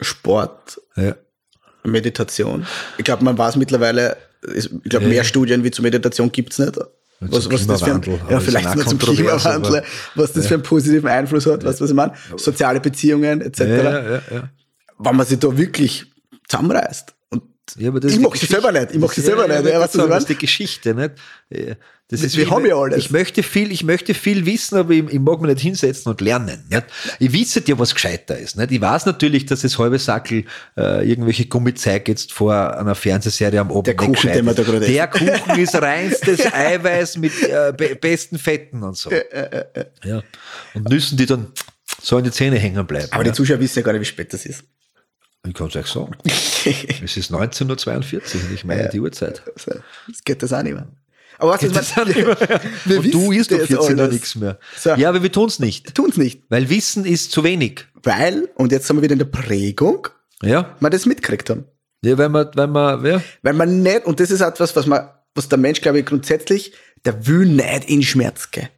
Sport, 0.00 0.80
ja. 0.96 1.14
Meditation. 1.84 2.66
Ich 2.98 3.04
glaube, 3.04 3.24
man 3.24 3.36
weiß 3.38 3.56
mittlerweile, 3.56 4.16
ich 4.54 4.68
glaube, 4.84 5.06
mehr 5.06 5.24
Studien 5.24 5.64
wie 5.64 5.70
zur 5.70 5.82
Meditation 5.82 6.30
gibt's 6.32 6.58
nicht. 6.58 6.76
Was, 7.22 7.50
was 7.50 7.66
das 7.66 7.82
für 7.82 7.94
ein, 7.94 8.02
ja, 8.30 8.40
vielleicht 8.40 8.74
nur 8.76 8.86
zum 8.86 8.98
Klimawandel, 8.98 9.76
aber- 9.76 9.86
was 10.14 10.32
das 10.32 10.46
für 10.46 10.54
einen 10.54 10.62
positiven 10.62 11.08
Einfluss 11.08 11.44
hat, 11.46 11.64
weißt 11.64 11.80
du, 11.80 11.84
was 11.84 11.90
ich 11.90 11.96
meine? 11.96 12.14
Soziale 12.36 12.80
Beziehungen, 12.80 13.42
etc. 13.42 13.60
Ja, 13.60 13.66
ja, 13.66 14.00
ja, 14.10 14.22
ja. 14.30 14.50
Wenn 14.98 15.16
man 15.16 15.26
sich 15.26 15.38
da 15.38 15.56
wirklich 15.56 16.06
zusammenreißt. 16.48 17.14
Ja, 17.76 17.94
ich 17.94 18.18
mag 18.18 18.36
sie 18.36 18.46
selber 18.46 18.72
nicht, 18.72 18.92
ich 18.92 18.98
mag 18.98 19.12
sie 19.12 19.20
selber 19.20 19.46
nicht, 19.46 19.56
ja, 19.56 19.64
wollte 19.64 19.80
weißt 19.80 19.94
du, 19.94 19.98
sagen, 19.98 20.10
was 20.10 20.24
das 20.24 20.30
ist 20.30 20.40
die 20.40 20.46
Geschichte, 20.46 20.94
nicht? 20.94 21.12
Ja, 21.50 21.74
Das 22.08 22.22
ist 22.22 22.36
Wir 22.36 22.50
haben 22.50 22.66
ja 22.66 22.74
alles. 22.74 22.98
Ich 22.98 23.10
möchte 23.12 23.44
viel, 23.44 23.70
ich 23.70 23.84
möchte 23.84 24.12
viel 24.14 24.44
wissen, 24.44 24.76
aber 24.76 24.90
ich, 24.92 25.04
ich 25.08 25.20
mag 25.20 25.40
mich 25.40 25.52
nicht 25.52 25.62
hinsetzen 25.62 26.10
und 26.10 26.20
lernen. 26.20 26.64
Nicht? 26.68 26.84
Ich 27.20 27.32
wisse 27.32 27.62
ja, 27.64 27.78
was 27.78 27.94
gescheiter 27.94 28.36
ist. 28.36 28.56
Nicht? 28.56 28.72
Ich 28.72 28.80
weiß 28.80 29.06
natürlich, 29.06 29.46
dass 29.46 29.60
das 29.60 29.78
halbe 29.78 30.00
Sackel 30.00 30.44
äh, 30.76 31.08
irgendwelche 31.08 31.46
Gummizeug 31.46 32.08
jetzt 32.08 32.32
vor 32.32 32.76
einer 32.76 32.96
Fernsehserie 32.96 33.60
am 33.60 33.70
Abend 33.70 33.86
Der 33.86 33.94
nicht 33.94 34.04
Kuchen, 34.04 34.32
den 34.32 34.44
wir 34.44 34.50
ist. 34.50 34.58
da 34.58 34.62
gerade 34.64 34.86
Der 34.86 35.06
Kuchen 35.06 35.60
ist 35.60 35.74
reinstes 35.80 36.52
Eiweiß 36.52 37.18
mit 37.18 37.32
äh, 37.42 37.72
be 37.76 37.94
besten 37.94 38.38
Fetten 38.38 38.82
und 38.82 38.96
so. 38.96 39.10
Ja. 40.04 40.22
Und 40.74 40.88
Nüssen, 40.88 41.16
die 41.16 41.26
dann 41.26 41.52
so 42.02 42.18
in 42.18 42.24
die 42.24 42.32
Zähne 42.32 42.58
hängen 42.58 42.84
bleiben. 42.86 43.08
Aber 43.12 43.24
ja. 43.24 43.30
die 43.30 43.36
Zuschauer 43.36 43.60
wissen 43.60 43.78
ja 43.78 43.84
gar 43.84 43.92
nicht, 43.92 44.00
wie 44.02 44.06
spät 44.06 44.32
das 44.32 44.44
ist. 44.46 44.64
Ich 45.46 45.54
kann 45.54 45.68
es 45.68 45.76
euch 45.76 45.86
sagen. 45.86 46.16
Es 46.24 47.16
ist 47.16 47.32
19.42 47.32 48.14
Uhr 48.14 48.44
und 48.44 48.54
ich 48.54 48.64
meine 48.64 48.88
die 48.90 49.00
Uhrzeit. 49.00 49.42
Das 49.54 50.24
geht 50.24 50.42
das 50.42 50.52
auch 50.52 50.62
nicht 50.62 50.74
mehr. 50.74 50.88
Aber 51.38 51.52
was 51.52 51.62
ist 51.62 51.74
das 51.74 51.96
auch 51.96 52.04
nicht 52.04 52.18
mehr? 52.18 52.36
Wir 52.84 52.98
Und 52.98 53.14
du 53.14 53.32
isst 53.32 53.50
um 53.50 53.58
das 53.58 53.68
14 53.68 53.98
Uhr 53.98 54.08
nichts 54.08 54.34
mehr. 54.34 54.58
So. 54.76 54.90
Ja, 54.90 55.08
aber 55.08 55.22
wir 55.22 55.32
tun 55.32 55.46
es 55.48 55.58
nicht. 55.58 55.94
Tun's 55.94 56.18
nicht. 56.18 56.42
Weil 56.50 56.68
Wissen 56.68 57.06
ist 57.06 57.32
zu 57.32 57.42
wenig. 57.44 57.86
Weil, 58.02 58.50
und 58.56 58.72
jetzt 58.72 58.86
sind 58.86 58.96
wir 58.96 59.02
wieder 59.02 59.14
in 59.14 59.20
der 59.20 59.26
Prägung, 59.26 60.08
Ja, 60.42 60.76
wir 60.80 60.90
das 60.90 61.06
mitgekriegt 61.06 61.48
haben. 61.48 61.64
ja 62.04 62.18
weil 62.18 62.28
man, 62.28 62.50
weil 62.54 62.66
man, 62.66 63.06
ja, 63.06 63.22
Weil 63.42 63.54
man 63.54 63.82
nicht, 63.82 64.04
und 64.04 64.20
das 64.20 64.30
ist 64.30 64.42
etwas, 64.42 64.76
was 64.76 64.84
man, 64.86 65.08
was 65.34 65.48
der 65.48 65.56
Mensch, 65.58 65.80
glaube 65.80 66.00
ich, 66.00 66.06
grundsätzlich, 66.06 66.74
der 67.06 67.26
will 67.26 67.46
nicht 67.46 67.88
in 67.88 68.02
Schmerz 68.02 68.50
gehen. 68.50 68.68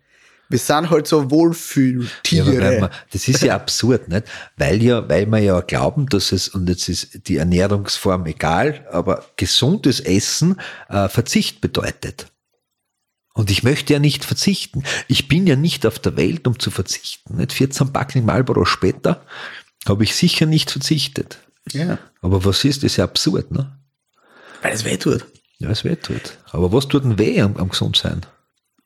Wir 0.53 0.59
sind 0.59 0.91
halt 0.91 1.07
so 1.07 1.23
Ja, 1.23 1.31
Wohlfühltiere. 1.31 2.81
man, 2.81 2.91
das 3.12 3.27
ist 3.27 3.43
ja 3.43 3.55
absurd, 3.55 4.09
nicht? 4.09 4.25
Weil 4.57 4.83
ja, 4.83 5.09
weil 5.09 5.27
wir 5.27 5.38
ja 5.38 5.61
glauben, 5.61 6.07
dass 6.09 6.31
es, 6.31 6.49
und 6.49 6.69
jetzt 6.69 6.88
ist 6.88 7.27
die 7.29 7.37
Ernährungsform 7.38 8.27
egal, 8.27 8.87
aber 8.93 9.25
gesundes 9.37 9.99
Essen 10.01 10.61
äh, 10.88 11.09
Verzicht 11.09 11.61
bedeutet. 11.61 12.27
Und 13.35 13.51
ich 13.51 13.62
möchte 13.62 13.95
ja 13.95 13.99
nicht 13.99 14.25
verzichten. 14.27 14.83
Ich 15.09 15.27
bin 15.27 15.47
ja 15.47 15.57
nicht 15.57 15.87
auf 15.87 15.99
der 15.99 16.17
Welt, 16.19 16.47
um 16.47 16.59
zu 16.59 16.71
verzichten. 16.71 17.37
Nicht 17.38 17.55
14 17.55 17.91
Backen 17.91 18.27
Marlboro 18.27 18.67
später 18.67 19.25
habe 19.88 20.05
ich 20.05 20.15
sicher 20.15 20.45
nicht 20.45 20.71
verzichtet. 20.71 21.38
ja, 21.73 21.99
Aber 22.21 22.45
was 22.45 22.62
ist, 22.65 22.83
das 22.83 22.93
ist 22.93 22.97
ja 22.99 23.05
absurd, 23.05 23.51
ne? 23.51 23.73
weil 24.61 24.73
es 24.75 24.85
weh 24.85 24.97
tut. 24.99 25.25
Ja, 25.59 25.71
es 25.71 25.83
weh 25.85 25.97
tut. 25.97 26.37
Aber 26.51 26.73
was 26.73 26.88
tut 26.88 27.05
denn 27.05 27.19
weh 27.19 27.41
am, 27.41 27.57
am 27.57 27.71
Gesundsein? 27.71 28.21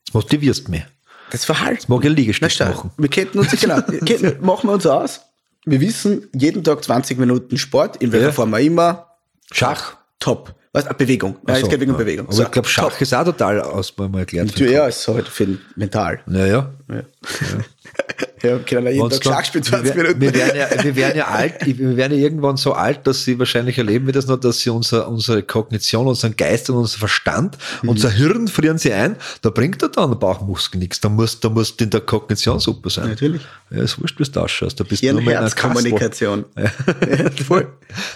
Das 0.06 0.14
motivierst 0.14 0.68
mich. 0.68 0.84
Das 1.30 1.44
Verhalten. 1.44 1.84
Mag 1.88 2.04
ich 2.04 2.10
Liegestütz 2.10 2.58
machen. 2.60 2.90
Wir 2.96 3.08
könnten 3.08 3.38
uns, 3.38 3.50
genau, 3.60 3.80
könnten, 4.06 4.44
machen 4.44 4.68
wir 4.68 4.74
uns 4.74 4.86
aus. 4.86 5.20
Wir 5.64 5.80
wissen, 5.80 6.28
jeden 6.34 6.62
Tag 6.62 6.84
20 6.84 7.18
Minuten 7.18 7.58
Sport, 7.58 7.96
in 7.96 8.12
welcher 8.12 8.26
Ja. 8.26 8.32
Form 8.32 8.54
auch 8.54 8.58
immer, 8.58 9.06
Schach. 9.52 9.96
top. 10.20 10.54
Was? 10.72 10.84
Bewegung. 10.96 11.36
Nein, 11.44 11.56
so, 11.56 11.62
es 11.62 11.68
geht 11.70 11.80
wegen 11.80 11.92
ja. 11.92 11.96
Bewegung. 11.98 12.26
Aber 12.26 12.34
So, 12.34 12.42
ich 12.42 12.50
glaube, 12.50 12.68
Schach 12.68 12.90
top. 12.92 13.00
ist 13.00 13.14
auch 13.14 13.24
total 13.24 13.60
aus, 13.62 13.96
mal 13.96 14.10
erklärt. 14.18 14.46
Natürlich, 14.48 14.74
ja, 14.74 14.86
ist 14.86 15.08
halt 15.08 15.26
für 15.26 15.58
mental. 15.74 16.20
Naja. 16.26 16.70
Ja. 16.88 16.94
ja, 16.96 17.02
wir 18.50 18.58
können 18.60 18.86
ja 18.86 18.92
jeden 18.92 19.10
Tag 19.10 19.24
Schach 19.24 19.44
spielen, 19.44 19.64
20 19.64 19.94
wir, 19.94 20.02
Minuten. 20.02 20.20
wir, 20.20 20.34
werden 20.34 20.56
ja, 20.56 20.84
wir 20.84 20.96
werden 20.96 21.16
ja 21.18 21.26
alt, 21.28 21.54
wir 21.64 21.96
werden 21.96 22.12
ja 22.18 22.24
irgendwann 22.24 22.56
so 22.56 22.72
alt, 22.72 23.06
dass 23.06 23.24
sie 23.24 23.38
wahrscheinlich 23.38 23.78
erleben 23.78 24.06
wir 24.06 24.12
das 24.12 24.26
noch, 24.26 24.36
dass 24.38 24.60
sie 24.60 24.70
unser, 24.70 25.08
unsere 25.08 25.42
Kognition, 25.42 26.06
unseren 26.06 26.36
Geist 26.36 26.70
und 26.70 26.76
unser 26.76 26.98
Verstand, 26.98 27.56
Mhm. 27.82 27.88
unser 27.90 28.10
Hirn 28.10 28.48
frieren 28.48 28.78
sie 28.78 28.92
ein, 28.92 29.16
da 29.42 29.50
bringt 29.50 29.82
er 29.82 29.88
dann 29.88 30.18
Bauchmuskel 30.18 30.78
nichts. 30.78 31.00
Da 31.00 31.08
muss, 31.08 31.40
da 31.40 31.48
muss 31.48 31.70
in 31.72 31.90
der 31.90 32.00
Kognition 32.00 32.58
super 32.60 32.90
sein. 32.90 33.08
Natürlich. 33.10 33.42
Ja, 33.70 33.82
ist 33.82 34.00
wurscht, 34.00 34.18
wie 34.20 34.24
du 34.24 34.40
ausschaust. 34.40 34.78
Da 34.78 34.84
bist 34.84 35.02
du 35.02 35.12
nur 35.12 35.22
mal 35.22 35.30
in 35.32 35.36
einer 35.38 35.48
Hirn-Herz-Kommunikation. 35.48 36.44
Ja, 36.56 37.30
voll. 37.46 37.68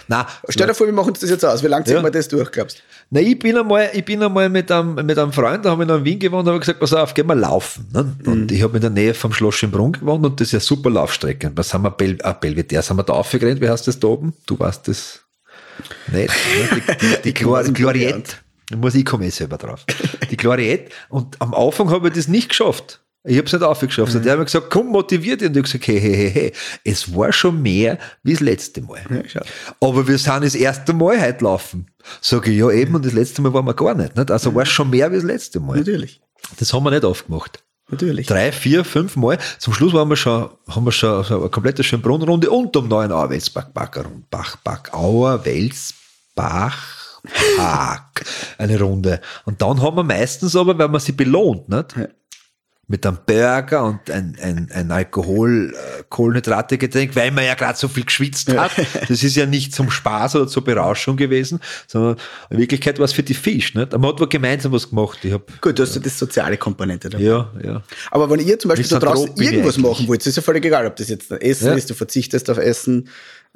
Na, 0.09 0.27
Stell 0.49 0.67
dir 0.67 0.75
vor, 0.75 0.87
wir 0.87 0.93
machen 0.95 1.11
uns 1.11 1.21
das 1.21 1.31
jetzt 1.31 1.45
aus. 1.45 1.63
Wie 1.63 1.67
lange 1.69 1.85
ziehen 1.85 1.97
Ja. 1.97 2.03
wir 2.03 2.11
das 2.11 2.29
durch, 2.29 2.51
glaubst 2.51 2.79
du? 2.79 2.83
Na, 3.11 3.21
ich 3.21 3.39
bin 3.39 3.57
einmal, 3.57 3.91
ich 3.93 4.05
bin 4.05 4.23
einmal 4.23 4.49
mit 4.49 4.71
einem, 4.71 4.95
mit 4.95 5.19
einem 5.19 5.33
Freund, 5.33 5.65
da 5.65 5.71
haben 5.71 5.79
wir 5.81 5.87
noch 5.87 5.99
in 5.99 6.05
Wien 6.05 6.19
gewohnt, 6.19 6.47
da 6.47 6.53
habe 6.53 6.59
ich 6.59 6.67
gesagt, 6.67 6.81
pass 6.81 6.93
auf, 6.93 7.15
gehen 7.15 7.27
wir 7.27 7.35
laufen. 7.35 7.87
Ne? 7.93 8.15
Und 8.27 8.53
ich 8.53 8.63
habe 8.63 8.77
in 8.77 8.81
der 8.81 8.91
Nähe 8.91 9.15
vom 9.15 9.33
Schloss 9.33 9.57
Schönbrunn 9.57 9.93
gewohnt 9.93 10.20
und 10.25 10.41
das 10.41 10.49
ist 10.49 10.53
ja 10.53 10.61
super 10.61 10.91
Laufstrecke. 10.91 11.53
Was 11.55 11.75
haben 11.75 11.85
wir, 11.85 11.91
Bel 11.91 12.19
ah, 12.23 12.33
Belvedere, 12.33 12.83
sind 12.83 12.97
wir 12.97 13.03
da 13.03 13.15
aufgerannt, 13.15 13.61
wie 13.61 13.69
heißt 13.69 13.87
das 13.87 13.99
da 13.99 14.09
oben? 14.09 14.35
Du 14.47 14.59
weißt 14.59 14.89
das 14.89 15.21
nicht. 16.13 16.31
Ne? 16.53 16.69
Die, 16.75 17.33
die, 17.33 17.33
die, 17.33 17.45
nicht, 17.45 17.75
Gloriette. 17.75 18.37
Da 18.71 18.77
muss 18.77 18.95
ich 18.95 19.05
komme 19.05 19.27
eh 19.27 19.31
selber 19.31 19.59
drauf. 19.59 19.85
Die 20.31 20.37
Gloriette. 20.37 20.91
Und 21.09 21.41
am 21.41 21.55
Anfang 21.55 21.91
habe 21.91 22.09
ich 22.09 22.15
das 22.15 22.29
nicht 22.29 22.51
geschafft. 22.51 23.01
Ich 23.25 23.37
habe 23.37 23.47
es 23.47 23.53
nicht 23.53 23.63
aufgeschafft. 23.63 24.15
Und 24.15 24.25
der 24.25 24.33
hat 24.33 24.39
mir 24.39 24.47
gesagt, 24.47 24.71
komm, 24.71 24.89
motiviert 24.89 25.41
dich. 25.41 25.49
Und 25.49 25.57
ich 25.57 25.59
habe 25.59 25.69
gesagt, 25.69 25.87
hey, 25.89 26.01
hey, 26.01 26.15
hey, 26.15 26.31
hey, 26.31 26.53
es 26.85 27.15
war 27.15 27.33
schon 27.33 27.61
mehr 27.61 27.99
wie 28.23 28.33
das 28.33 28.41
letzte 28.41 28.81
Mal. 28.81 29.01
Ja. 29.35 29.43
Aber 29.81 30.09
wir 30.09 30.17
sind 30.17 30.43
das 30.43 30.55
erste 30.55 30.95
Mal 30.95 31.21
heute 31.21 31.45
laufen. 31.45 31.87
Sage 32.23 32.51
ich, 32.51 32.59
ja 32.59 32.71
eben, 32.71 32.95
und 32.95 33.05
das 33.05 33.13
letzte 33.13 33.43
Mal 33.43 33.53
waren 33.53 33.67
wir 33.67 33.75
gar 33.75 33.95
nicht. 33.95 34.17
nicht? 34.17 34.31
Also 34.31 34.55
war 34.55 34.63
es 34.63 34.71
schon 34.71 34.89
mehr 34.89 35.11
wie 35.11 35.17
das 35.17 35.25
letzte 35.25 35.61
Mal. 35.61 35.79
Natürlich. 35.79 36.23
Das 36.59 36.73
haben 36.73 36.83
wir 36.85 36.91
nicht 36.91 37.05
aufgemacht. 37.05 37.63
Natürlich. 37.91 38.27
Drei, 38.27 38.53
vier, 38.53 38.85
fünf 38.85 39.17
Mal. 39.17 39.39
Zum 39.59 39.73
Schluss 39.73 39.93
waren 39.93 40.09
wir 40.09 40.17
schon, 40.17 40.51
haben 40.69 40.85
wir 40.85 40.93
schon 40.93 41.25
eine 41.25 41.49
komplette 41.49 41.83
Schönbrunn-Runde 41.83 42.51
und 42.51 42.77
um 42.77 42.89
Neuenauer 42.89 43.31
Welsbach, 43.31 43.67
Bach, 43.75 44.57
Bach, 44.63 44.93
Auer, 44.93 45.45
Welsbach, 45.45 46.77
Park. 47.57 48.25
Eine 48.59 48.81
Runde. 48.81 49.21
Und 49.45 49.61
dann 49.61 49.83
haben 49.83 49.97
wir 49.97 50.05
meistens 50.05 50.55
aber, 50.57 50.79
weil 50.79 50.89
man 50.89 51.01
sie 51.01 51.13
belohnt, 51.13 51.69
nicht? 51.69 51.97
Ja. 52.91 52.93
Mit 52.93 53.07
einem 53.07 53.19
Burger 53.25 53.85
und 53.85 54.11
ein, 54.11 54.37
ein, 54.43 54.69
ein 54.73 54.91
Alkohol, 54.91 55.73
äh, 55.75 56.03
kohlenhydrate 56.09 56.77
Getränk, 56.77 57.15
weil 57.15 57.31
man 57.31 57.45
ja 57.45 57.55
gerade 57.55 57.79
so 57.79 57.89
viel 57.89 58.05
geschwitzt 58.05 58.53
hat. 58.53 58.73
Das 59.09 59.23
ist 59.23 59.37
ja 59.37 59.47
nicht 59.47 59.75
zum 59.75 59.91
Spaß 59.91 60.37
oder 60.37 60.49
zur 60.49 60.65
Berauschung 60.65 61.17
gewesen, 61.17 61.61
sondern 61.87 62.17
in 62.51 62.59
Wirklichkeit 62.59 62.99
war 62.99 63.05
es 63.05 63.13
für 63.13 63.23
die 63.23 63.35
Fisch, 63.35 63.75
nicht? 63.75 63.93
Man 63.93 64.05
hat 64.07 64.31
gemeinsam 64.31 64.73
was 64.73 64.89
gemacht. 64.91 65.19
Ich 65.23 65.33
hab, 65.33 65.61
Gut, 65.61 65.79
du 65.79 65.83
hast 65.83 65.95
ja 65.95 66.01
das 66.01 66.19
soziale 66.19 66.57
Komponente 66.57 67.09
dabei. 67.11 67.25
ja, 67.25 67.51
ja. 67.63 67.83
Aber 68.11 68.29
wenn 68.31 68.41
ihr 68.41 68.59
zum 68.59 68.71
Beispiel 68.71 68.89
da 68.89 68.99
draußen 68.99 69.37
irgendwas 69.37 69.79
machen 69.79 70.09
wollt, 70.09 70.27
ist 70.27 70.37
ja 70.37 70.43
völlig 70.43 70.65
egal, 70.65 70.87
ob 70.87 70.97
das 70.97 71.09
jetzt 71.09 71.31
Essen 71.31 71.67
Ja. 71.69 71.73
ist, 71.75 71.89
du 71.91 71.95
verzichtest 71.95 72.51
auf 72.51 72.59
Essen, 72.59 73.09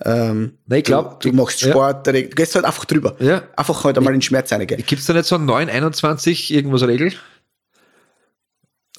ähm, 0.05 0.55
Nein, 0.67 0.79
ich 0.81 0.85
glaub, 0.85 1.21
du, 1.21 1.31
du 1.31 1.37
machst 1.37 1.61
ja. 1.63 1.71
Sport, 1.71 2.07
du 2.07 2.13
gehst 2.25 2.55
halt 2.57 2.65
einfach 2.65 2.85
drüber. 2.85 3.15
Ja. 3.21 3.43
Einfach 3.57 3.85
halt 3.85 3.97
einmal 3.97 4.13
in 4.13 4.19
den 4.19 4.23
Schmerz 4.23 4.51
reingehen. 4.53 4.83
Gibt 4.85 5.01
es 5.01 5.07
da 5.07 5.13
nicht 5.13 5.27
so 5.27 5.37
einen 5.37 5.45
921 5.47 6.53
irgendwas 6.53 6.83
Regel? 6.83 7.13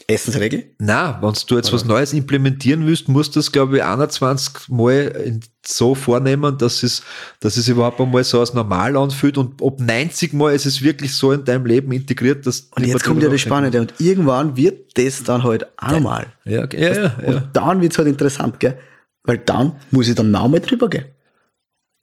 Essensregel? 0.08 0.66
Na, 0.78 1.20
wenn 1.22 1.34
du 1.48 1.56
jetzt 1.56 1.74
was 1.74 1.84
Neues 1.84 2.14
implementieren 2.14 2.86
willst, 2.86 3.08
musst 3.08 3.36
du 3.36 3.40
das, 3.40 3.52
glaube 3.52 3.78
ich, 3.78 3.84
21 3.84 4.70
Mal 4.70 5.40
so 5.66 5.96
vornehmen, 5.96 6.58
dass 6.58 6.84
es, 6.84 7.02
dass 7.40 7.58
es 7.58 7.68
überhaupt 7.68 8.00
einmal 8.00 8.24
so 8.24 8.40
als 8.40 8.54
normal 8.54 8.96
anfühlt 8.98 9.38
und 9.38 9.62
ob 9.62 9.80
90 9.80 10.34
Mal 10.34 10.54
ist 10.54 10.68
es 10.68 10.84
wirklich 10.84 11.16
so 11.16 11.32
in 11.32 11.44
deinem 11.44 11.66
Leben 11.66 11.92
integriert, 11.92 12.46
dass 12.46 12.70
Und 12.76 12.86
jetzt 12.86 13.04
kommt 13.04 13.24
ja 13.24 13.30
das 13.30 13.42
Spannende. 13.42 13.82
Und 13.82 13.94
irgendwann 14.00 14.56
wird 14.56 14.96
das 14.98 15.24
dann 15.24 15.44
halt 15.44 15.66
auch 15.78 15.92
normal. 15.92 16.28
Ja, 16.44 16.68
ja, 16.72 16.80
ja. 16.80 17.02
ja. 17.04 17.14
Und 17.28 17.50
dann 17.54 17.82
wird's 17.82 17.98
halt 17.98 18.08
interessant, 18.08 18.60
gell? 18.60 18.78
Weil 19.24 19.40
dann 19.40 19.78
muss 19.90 20.08
ich 20.08 20.14
dann 20.14 20.30
nochmal 20.30 20.60
drüber 20.60 20.88
gehen. 20.88 21.06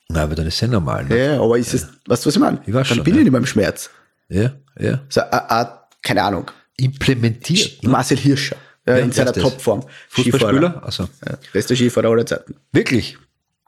Na, 0.08 0.24
aber 0.24 0.34
dann 0.34 0.46
ist 0.46 0.54
es 0.54 0.60
ja 0.60 0.68
normal. 0.68 1.04
Ne? 1.04 1.18
Ja, 1.18 1.40
aber 1.40 1.56
ist 1.56 1.72
es, 1.72 1.88
weißt 2.06 2.24
du, 2.24 2.28
was 2.28 2.34
ich 2.34 2.40
meine? 2.40 2.60
Ich 2.66 2.74
weiß 2.74 2.88
dann 2.88 2.96
schon, 2.96 3.04
bin 3.04 3.14
ja. 3.14 3.20
ich 3.20 3.24
nicht 3.24 3.32
mehr 3.32 3.40
im 3.40 3.46
Schmerz. 3.46 3.90
Ja, 4.28 4.52
ja. 4.78 5.00
So, 5.08 5.20
äh, 5.20 5.24
äh, 5.48 5.66
keine 6.02 6.22
Ahnung. 6.24 6.50
Implementiert. 6.82 7.82
Ne? 7.82 7.90
Marcel 7.90 8.18
Hirscher. 8.18 8.56
Ja, 8.86 8.96
in 8.96 9.12
seiner? 9.12 9.32
Topform. 9.32 9.84
Fußballspieler? 10.08 10.82
Also, 10.84 11.08
Ja, 11.26 11.38
bester 11.52 11.76
Skifahrer 11.76 12.08
aller 12.10 12.26
Zeiten. 12.26 12.54
wirklich. 12.72 13.16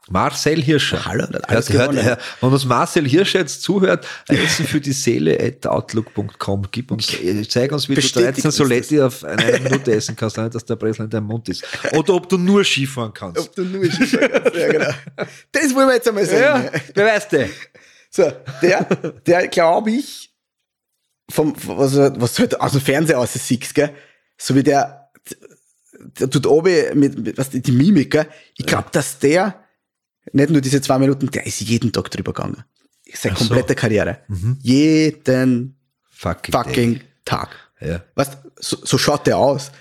Marcel 0.07 0.61
Hirscher. 0.61 1.03
Hallo, 1.03 1.23
hat 1.23 1.49
alles 1.49 1.69
hört, 1.73 1.89
gewonnen. 1.89 2.05
hört, 2.05 2.21
wenn 2.39 2.51
uns 2.53 2.63
Marcel 2.65 3.07
Hirscher 3.07 3.39
jetzt 3.39 3.63
zuhört, 3.63 4.05
Essen 4.27 4.67
für 4.67 4.79
die 4.79 4.91
Seele 4.91 5.39
at 5.41 5.65
outlook.com. 5.65 6.67
Gib 6.69 6.91
uns, 6.91 7.11
äh, 7.19 7.41
zeig 7.47 7.71
uns, 7.71 7.89
wie 7.89 7.95
Bestätigt 7.95 8.17
du 8.17 8.23
13 8.43 8.45
uns 8.45 8.55
Soletti 8.55 9.01
auf 9.01 9.23
eine 9.23 9.59
Minute 9.61 9.95
essen 9.95 10.15
kannst, 10.15 10.37
ohne 10.37 10.51
dass 10.51 10.63
der 10.63 10.75
Bresel 10.75 11.05
in 11.05 11.09
deinem 11.09 11.25
Mund 11.25 11.49
ist. 11.49 11.63
Oder 11.93 12.13
ob 12.13 12.29
du 12.29 12.37
nur 12.37 12.63
Skifahren 12.63 13.13
kannst. 13.15 13.39
Ob 13.41 13.55
du 13.55 13.63
nur 13.63 13.83
Skifahren 13.91 14.29
kannst. 14.31 14.55
Ja, 14.55 14.71
genau. 14.71 14.89
Das 15.51 15.73
wollen 15.73 15.87
wir 15.87 15.95
jetzt 15.95 16.07
einmal 16.07 16.25
sehen. 16.25 16.39
Ja, 16.39 16.63
wer 16.93 17.05
weiß 17.07 17.27
der? 17.29 17.49
So, 18.11 18.31
der, 18.61 18.83
der 19.25 19.47
glaube 19.47 19.89
ich, 19.89 20.29
vom, 21.29 21.53
was, 21.65 21.95
was 21.95 22.39
halt 22.39 22.59
aus 22.59 22.73
dem 22.73 22.81
Fernseher 22.81 23.19
aus 23.19 23.33
siehst, 23.33 23.73
gell? 23.73 23.91
So 24.37 24.55
wie 24.55 24.63
der, 24.63 25.09
der 26.19 26.29
tut 26.29 26.45
oben 26.45 26.99
mit, 26.99 27.17
mit 27.17 27.37
was, 27.37 27.49
die 27.49 27.71
Mimik, 27.71 28.11
gell? 28.11 28.27
Ich 28.57 28.65
glaube, 28.65 28.89
dass 28.91 29.19
der, 29.19 29.63
nicht 30.33 30.49
nur 30.49 30.61
diese 30.61 30.81
zwei 30.81 30.99
Minuten, 30.99 31.29
der 31.31 31.45
ist 31.45 31.61
jeden 31.61 31.91
Tag 31.91 32.11
drüber 32.11 32.33
gegangen. 32.33 32.63
Seine 33.13 33.35
Ach 33.35 33.39
so. 33.39 33.45
komplette 33.47 33.75
Karriere. 33.75 34.19
Jeden 34.61 35.77
Fucking, 36.09 36.51
fucking 36.53 37.01
Tag. 37.25 37.49
Ja. 37.81 38.03
Weißt, 38.15 38.37
so, 38.59 38.77
so 38.83 38.97
schaut 38.97 39.27
der 39.27 39.37
aus. 39.37 39.71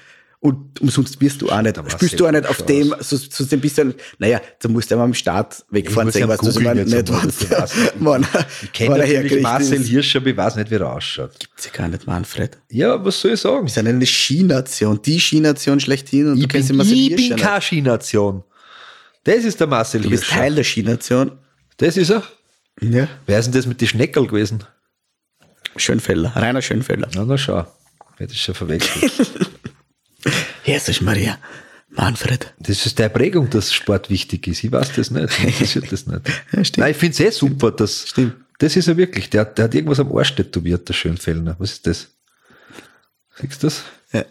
Und 0.44 0.78
umsonst 0.82 1.18
wirst 1.22 1.40
du 1.40 1.48
auch 1.48 1.62
nicht, 1.62 1.78
Der 1.78 1.88
spielst 1.88 2.20
du 2.20 2.26
auch 2.26 2.30
nicht 2.30 2.46
auf 2.46 2.58
Marcel 2.58 2.90
dem, 2.90 2.94
so, 3.00 3.16
so 3.16 3.46
ein 3.50 3.60
bisschen, 3.62 3.94
naja, 4.18 4.42
da 4.60 4.68
musst 4.68 4.90
du 4.90 4.94
einmal 4.94 5.06
am 5.06 5.14
Start 5.14 5.64
wegfahren, 5.70 6.10
sehen, 6.10 6.28
du, 6.28 6.36
was 6.36 6.60
meine, 6.60 6.80
jetzt 6.80 6.92
nicht, 6.92 7.10
was, 7.10 7.38
du 7.72 7.80
wann, 8.00 8.26
Ich 8.62 8.72
kenne 8.74 8.98
natürlich 8.98 9.40
Marcel 9.40 9.80
ist. 9.80 9.88
Hirscher, 9.88 10.18
aber 10.18 10.28
ich 10.28 10.36
weiß 10.36 10.56
nicht, 10.56 10.70
wie 10.70 10.74
er 10.74 10.92
ausschaut. 10.92 11.30
Gibt's 11.40 11.64
ja 11.64 11.70
gar 11.72 11.88
nicht, 11.88 12.06
Manfred. 12.06 12.58
Ja, 12.70 13.02
was 13.02 13.22
soll 13.22 13.32
ich 13.32 13.40
sagen? 13.40 13.64
Wir 13.64 13.70
sind 13.70 13.88
eine 13.88 14.04
Skination, 14.04 15.00
die 15.00 15.18
Skination 15.18 15.80
schlechthin 15.80 16.28
und 16.28 16.36
Ich 16.36 16.42
du 16.42 16.48
kennst 16.48 16.68
bin, 16.68 16.76
den 16.76 16.88
Marcel 16.88 16.98
ich 16.98 17.16
bin 17.16 17.36
keine 17.36 17.62
Skination. 17.62 18.44
Das 19.22 19.44
ist 19.44 19.58
der 19.60 19.66
Marcel 19.66 20.02
Du 20.02 20.10
bist 20.10 20.24
Hirscher. 20.24 20.40
Teil 20.40 20.54
der 20.56 20.64
Skination. 20.64 21.38
Das 21.78 21.96
ist 21.96 22.10
er. 22.10 22.22
Ja. 22.82 23.08
Wer 23.24 23.38
ist 23.38 23.46
denn 23.46 23.54
das 23.54 23.64
mit 23.64 23.80
den 23.80 23.88
Schneckerl 23.88 24.26
gewesen? 24.26 24.62
Schönfelder, 25.76 26.36
Rainer 26.36 26.60
Schönfelder. 26.60 27.08
Na, 27.14 27.24
na 27.24 27.38
schau. 27.38 27.66
Hätte 28.18 28.34
ich 28.34 28.42
schon 28.42 28.54
verwechselt. 28.54 29.10
Jesus 30.64 31.00
Maria. 31.00 31.38
Manfred. 31.90 32.52
Das 32.58 32.86
ist 32.86 32.98
der 32.98 33.08
Prägung, 33.08 33.48
dass 33.50 33.72
Sport 33.72 34.10
wichtig 34.10 34.48
ist. 34.48 34.64
Ich 34.64 34.72
weiß 34.72 34.92
das 34.96 35.10
nicht. 35.12 35.28
Mich 35.44 35.54
interessiert 35.60 35.92
das 35.92 36.06
nicht. 36.06 36.20
Ja. 36.52 36.62
Nein, 36.78 36.90
ich 36.90 36.96
finde 36.96 37.12
es 37.12 37.20
eh 37.20 37.30
super, 37.30 37.70
dass. 37.70 38.08
Stimmt. 38.08 38.34
Das 38.58 38.74
ist 38.76 38.88
er 38.88 38.96
wirklich. 38.96 39.30
Der, 39.30 39.44
der 39.44 39.64
hat 39.66 39.74
irgendwas 39.74 40.00
am 40.00 40.16
Arsch 40.16 40.34
tätowiert, 40.34 40.88
der 40.88 40.94
Schönfellner. 40.94 41.54
Was 41.58 41.72
ist 41.72 41.86
das? 41.86 42.08
Siehst 43.40 43.62
du 43.62 43.66
das? 43.68 43.82
Ja. 44.12 44.24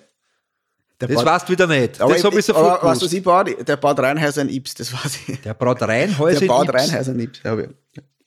Der 1.00 1.08
Das 1.10 1.16
baut- 1.18 1.26
weißt 1.26 1.48
du 1.50 1.52
wieder 1.54 1.68
nicht. 1.68 2.02
aber 2.02 2.14
das 2.14 2.24
habe 2.24 2.40
ich 2.40 2.50
aber 2.50 2.60
sofort 2.60 2.84
weißt 2.84 3.02
du, 3.02 3.06
was 3.06 3.14
ich 3.14 3.24
baut? 3.24 3.68
Der 3.68 3.78
baut 3.78 4.00
Reinhäuser 4.00 4.42
in 4.42 4.50
Ips, 4.50 4.74
das 4.76 4.94
weiß 4.94 5.20
ich. 5.28 5.42
Der 5.42 5.54
braut 5.54 5.82
Reinhäuser 5.82 6.40
Der 6.42 6.48
baut 6.48 6.70
in 6.70 6.76
Ibs. 6.76 6.82
Reinhäuser 6.92 7.12
in 7.12 7.20
Ips. 7.20 7.40
Ja, 7.44 7.52
aber 7.54 7.68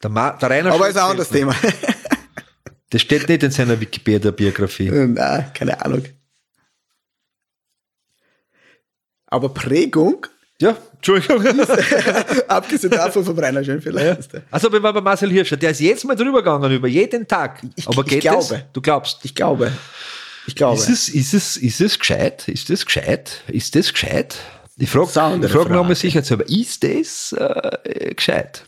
Der, 0.02 0.10
Ma 0.10 0.30
der 0.32 0.50
Rainer 0.50 0.72
aber 0.72 0.88
ist 0.88 0.96
ein 0.96 1.10
anderes. 1.10 1.28
Thema. 1.30 1.54
Das 2.90 3.00
steht 3.02 3.28
nicht 3.28 3.42
in 3.42 3.50
seiner 3.50 3.78
Wikipedia-Biografie. 3.80 4.90
Nein, 4.90 5.50
keine 5.54 5.82
Ahnung. 5.84 6.02
Aber 9.28 9.48
Prägung, 9.50 10.26
Ja, 10.60 10.76
Entschuldigung. 10.94 11.44
abgesehen 12.48 12.90
davon 12.92 13.24
vom 13.24 13.38
Rainer 13.38 13.62
Schönfelder. 13.64 14.18
Also, 14.50 14.72
wir 14.72 14.82
waren 14.82 14.94
bei 14.94 15.00
Marcel 15.00 15.30
Hirscher. 15.30 15.56
Der 15.56 15.70
ist 15.72 15.80
jetzt 15.80 16.04
mal 16.04 16.14
drüber 16.16 16.38
gegangen, 16.38 16.72
über 16.72 16.88
jeden 16.88 17.26
Tag. 17.26 17.60
Ich- 17.74 17.86
Aber 17.88 18.02
ich 18.02 18.08
geht 18.08 18.20
glaube. 18.22 18.46
das? 18.48 18.62
Du 18.72 18.80
glaubst. 18.80 19.18
Ich 19.24 19.34
glaube. 19.34 19.72
Ich 20.46 20.54
glaube. 20.54 20.76
Ist 20.78 20.88
es, 20.88 21.08
ist 21.08 21.34
es, 21.34 21.56
ist 21.56 21.80
es 21.80 21.98
gescheit? 21.98 22.46
Ist 22.48 22.70
das 22.70 22.86
gescheit? 22.86 23.42
Ist 23.48 23.74
das 23.74 23.92
gescheit? 23.92 24.36
Ich 24.78 24.90
frage 24.90 25.06
ich 25.06 25.12
frag 25.12 25.62
Frage. 25.62 25.72
nochmal 25.74 25.94
sicherheitshalber, 25.96 26.48
ist 26.48 26.84
das 26.84 27.32
äh, 27.32 28.14
gescheit? 28.14 28.64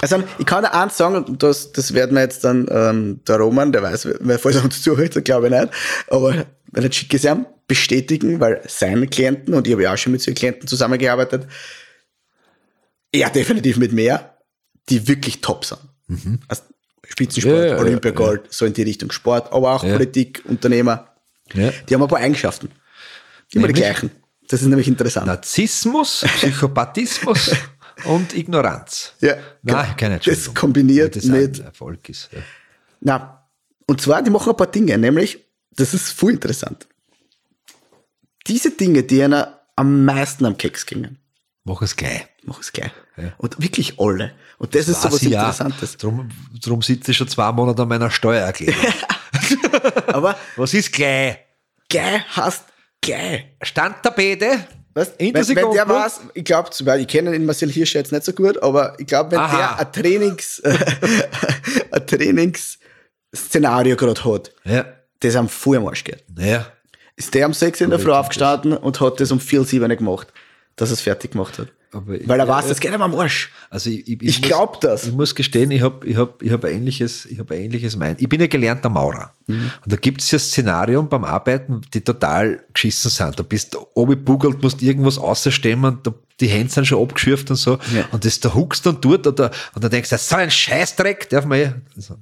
Also 0.00 0.22
ich 0.38 0.46
kann 0.46 0.64
dir 0.64 0.72
eins 0.74 0.96
sagen, 0.96 1.36
das, 1.38 1.72
das 1.72 1.92
werden 1.94 2.14
wir 2.16 2.22
jetzt 2.22 2.42
dann, 2.44 2.66
ähm, 2.70 3.20
der 3.28 3.36
Roman, 3.36 3.70
der 3.72 3.82
weiß, 3.82 4.08
wer 4.20 4.38
falls 4.38 4.56
er 4.56 4.64
uns 4.64 4.82
zuhört, 4.82 5.22
glaube 5.24 5.46
ich 5.48 5.52
nicht, 5.52 5.68
aber 6.08 6.46
er 6.72 7.34
ihm, 7.36 7.46
bestätigen, 7.66 8.40
weil 8.40 8.62
seine 8.66 9.06
Klienten, 9.06 9.54
und 9.54 9.66
ich 9.66 9.72
habe 9.74 9.82
ja 9.82 9.92
auch 9.92 9.98
schon 9.98 10.12
mit 10.12 10.22
solchen 10.22 10.36
Klienten 10.38 10.66
zusammengearbeitet, 10.68 11.46
ja, 13.14 13.28
definitiv 13.30 13.76
mit 13.78 13.92
mehr, 13.92 14.38
die 14.88 15.06
wirklich 15.08 15.40
top 15.40 15.64
sind. 15.64 15.80
Also 16.48 16.62
Spitzensport, 17.06 17.56
Ja, 17.56 17.64
ja, 17.64 17.74
ja, 17.74 17.78
Olympiagold, 17.78 18.52
so 18.52 18.64
in 18.66 18.72
die 18.72 18.82
Richtung 18.82 19.10
Sport, 19.12 19.52
aber 19.52 19.72
auch 19.74 19.84
Ja. 19.84 19.92
Politik, 19.92 20.42
Unternehmer, 20.46 21.14
die 21.54 21.94
haben 21.94 22.02
ein 22.02 22.08
paar 22.08 22.18
Eigenschaften. 22.20 22.66
Immer 23.52 23.68
die 23.68 23.74
Nämlich? 23.74 23.76
gleichen. 23.76 24.10
Das 24.48 24.62
ist 24.62 24.68
nämlich 24.68 24.88
interessant. 24.88 25.26
Narzissmus, 25.26 26.24
Psychopathismus 26.36 27.50
und 28.04 28.34
Ignoranz. 28.34 29.12
Ja, 29.20 29.34
Nein, 29.34 29.42
genau. 29.62 29.82
keine 29.96 30.16
Das 30.18 30.26
Entschuldigung. 30.26 30.54
kombiniert 30.54 31.14
Weil 31.16 31.22
das 31.22 31.30
mit 31.56 31.58
Erfolg 31.60 32.08
ist. 32.08 32.28
Ja. 32.32 32.38
Na, 33.00 33.48
und 33.86 34.00
zwar, 34.00 34.22
die 34.22 34.30
machen 34.30 34.50
ein 34.50 34.56
paar 34.56 34.66
Dinge, 34.70 34.96
nämlich, 34.98 35.38
das 35.78 35.94
ist 35.94 36.10
voll 36.12 36.32
interessant. 36.32 36.86
Diese 38.46 38.70
Dinge, 38.70 39.02
die 39.02 39.22
einer 39.22 39.60
am 39.76 40.04
meisten 40.04 40.44
am 40.46 40.56
Keks 40.56 40.86
gingen, 40.86 41.18
Mach 41.64 41.82
es 41.82 41.96
gleich. 41.96 42.26
mach 42.44 42.60
es 42.60 42.72
gleich. 42.72 42.92
Ja. 43.16 43.32
Und 43.38 43.60
wirklich 43.62 43.98
alle. 44.00 44.32
Und 44.58 44.74
das, 44.74 44.88
ist 44.88 45.02
so 45.02 45.12
was 45.12 45.22
ich 45.22 45.28
ja. 45.28 45.40
Interessantes. 45.40 45.96
Drum, 45.98 46.30
drum 46.62 46.80
sitze 46.82 47.10
ich 47.10 47.16
schon 47.16 47.28
zwei 47.28 47.52
Monate 47.52 47.82
an 47.82 47.88
meiner 47.88 48.10
Steuererklärung. 48.10 48.80
Aber 50.06 50.36
Was 50.56 50.72
ist 50.72 50.92
gleich? 50.92 51.38
gleich 51.90 52.22
hast 52.30 52.64
gleich. 53.02 53.44
Standtapete? 53.62 54.66
Weißt, 54.94 55.14
wenn, 55.18 55.32
der 55.32 55.46
wenn 55.48 55.72
der 55.72 55.88
weiß, 55.88 56.20
ich 56.34 56.44
glaube, 56.44 56.70
ich 56.98 57.06
kenne 57.06 57.30
den 57.32 57.44
Marcel 57.44 57.70
Hirsch 57.70 57.94
jetzt 57.94 58.10
nicht 58.12 58.24
so 58.24 58.32
gut, 58.32 58.60
aber 58.62 58.98
ich 58.98 59.06
glaube, 59.06 59.32
wenn 59.32 59.38
Aha. 59.38 59.56
der 59.56 59.78
ein 59.78 59.92
Trainings, 59.92 60.60
ein 61.92 62.06
Trainingsszenario 62.06 63.94
gerade 63.96 64.24
hat, 64.24 64.52
Ja. 64.64 64.86
Das 65.20 65.36
am 65.36 65.48
voll 65.48 65.76
am 65.76 65.86
Arsch 65.86 66.04
geht. 66.04 66.24
Ja. 66.38 66.66
ist 67.16 67.34
der 67.34 67.46
um 67.46 67.52
6 67.52 67.80
in 67.80 67.90
der 67.90 67.98
Früh 67.98 68.12
aufgestanden 68.12 68.76
und 68.76 69.00
hat 69.00 69.20
das 69.20 69.32
um 69.32 69.40
4, 69.40 69.64
7 69.64 69.88
gemacht. 69.96 70.28
Dass 70.78 70.90
es 70.90 71.00
fertig 71.00 71.32
gemacht 71.32 71.58
hat. 71.58 71.68
Ich- 72.12 72.28
Weil 72.28 72.38
er 72.38 72.46
ja, 72.46 72.48
weiß, 72.48 72.68
das 72.68 72.80
geht 72.80 72.92
ihm 72.92 73.00
am 73.00 73.14
Arsch. 73.14 73.50
Also 73.70 73.88
ich, 73.88 74.06
ich, 74.06 74.22
Ich 74.22 74.40
muss- 74.40 74.48
glaub 74.48 74.80
das. 74.82 75.06
Ich 75.06 75.12
muss 75.14 75.34
gestehen, 75.34 75.70
ich 75.70 75.80
habe 75.80 76.06
ich 76.06 76.16
hab, 76.18 76.42
ich 76.42 76.52
hab 76.52 76.62
ein 76.64 76.72
ähnliches, 76.74 77.24
ich 77.24 77.38
hab 77.38 77.50
ein 77.50 77.60
ähnliches 77.62 77.96
mein. 77.96 78.14
Ich 78.18 78.28
bin 78.28 78.42
ja 78.42 78.46
gelernter 78.46 78.90
Maurer. 78.90 79.32
Mhm. 79.46 79.70
Und 79.84 79.92
da 79.92 79.96
gibt 79.96 80.20
es 80.20 80.30
ja 80.30 80.38
Szenarien 80.38 81.08
beim 81.08 81.24
Arbeiten, 81.24 81.80
die 81.94 82.02
total 82.02 82.62
geschissen 82.74 83.10
sind. 83.10 83.38
Da 83.38 83.42
bist 83.42 83.72
du 83.72 83.78
oben 83.94 84.22
musst 84.60 84.82
irgendwas 84.82 85.16
außerstemmen, 85.16 86.00
da, 86.02 86.12
die 86.40 86.48
Hände 86.48 86.70
sind 86.70 86.86
schon 86.86 87.02
abgeschürft 87.02 87.48
und 87.50 87.56
so. 87.56 87.78
Ja. 87.94 88.04
Und 88.12 88.22
das 88.26 88.38
da 88.38 88.52
huckst 88.54 88.84
dann 88.84 89.00
dort 89.00 89.26
oder, 89.26 89.50
und 89.74 89.82
dann 89.82 89.90
denkst 89.90 90.10
du, 90.10 90.18
so 90.18 90.36
ein 90.36 90.50
Scheißdreck, 90.50 91.30
darf 91.30 91.46
man 91.46 91.58
ja. 91.58 91.74
Also, 91.96 92.16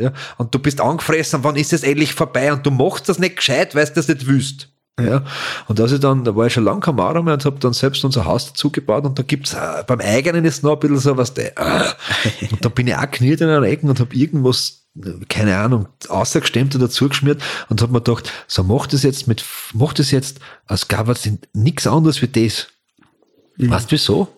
ja. 0.00 0.12
Und 0.38 0.54
du 0.54 0.58
bist 0.58 0.80
angefressen, 0.80 1.44
wann 1.44 1.56
ist 1.56 1.74
es 1.74 1.82
endlich 1.82 2.14
vorbei? 2.14 2.50
Und 2.50 2.64
du 2.64 2.70
machst 2.70 3.10
das 3.10 3.18
nicht 3.18 3.36
gescheit, 3.36 3.74
weil 3.74 3.84
du 3.84 3.92
das 3.92 4.08
nicht 4.08 4.26
willst. 4.26 4.68
Ja. 5.00 5.24
Und 5.68 5.80
als 5.80 5.92
ich 5.92 6.00
dann, 6.00 6.22
da 6.22 6.36
war 6.36 6.46
ich 6.46 6.52
schon 6.52 6.64
lange 6.64 6.80
kein 6.80 6.96
Maurer 6.96 7.22
mehr 7.22 7.34
und 7.34 7.44
habe 7.46 7.58
dann 7.58 7.72
selbst 7.72 8.04
unser 8.04 8.26
Haus 8.26 8.48
dazu 8.48 8.70
gebaut 8.70 9.04
und 9.06 9.18
da 9.18 9.22
gibt's 9.22 9.54
äh, 9.54 9.82
beim 9.86 10.00
eigenen 10.00 10.44
ist 10.44 10.62
noch 10.62 10.74
ein 10.74 10.80
bisschen 10.80 10.98
so 10.98 11.16
was, 11.16 11.32
der, 11.32 11.56
äh, 11.56 11.92
und 12.50 12.62
da 12.62 12.68
bin 12.68 12.86
ich 12.86 12.96
auch 12.96 13.10
kniet 13.10 13.40
in 13.40 13.48
einer 13.48 13.66
Ecke 13.66 13.86
und 13.86 14.00
habe 14.00 14.14
irgendwas, 14.14 14.86
keine 15.30 15.56
Ahnung, 15.56 15.88
außergestemmt 16.08 16.74
oder 16.76 16.90
zugeschmiert 16.90 17.42
und 17.70 17.80
habe 17.80 17.92
mir 17.92 18.02
gedacht, 18.02 18.30
so 18.46 18.62
mach 18.62 18.86
das 18.86 19.02
jetzt 19.02 19.26
mit, 19.28 19.44
mach 19.72 19.94
das 19.94 20.10
jetzt, 20.10 20.40
als 20.66 20.88
gab 20.88 21.08
es 21.08 21.28
nichts 21.54 21.86
anderes 21.86 22.20
wie 22.20 22.28
das. 22.28 22.68
Weißt 23.56 23.90
du 23.90 23.92
wieso? 23.92 24.28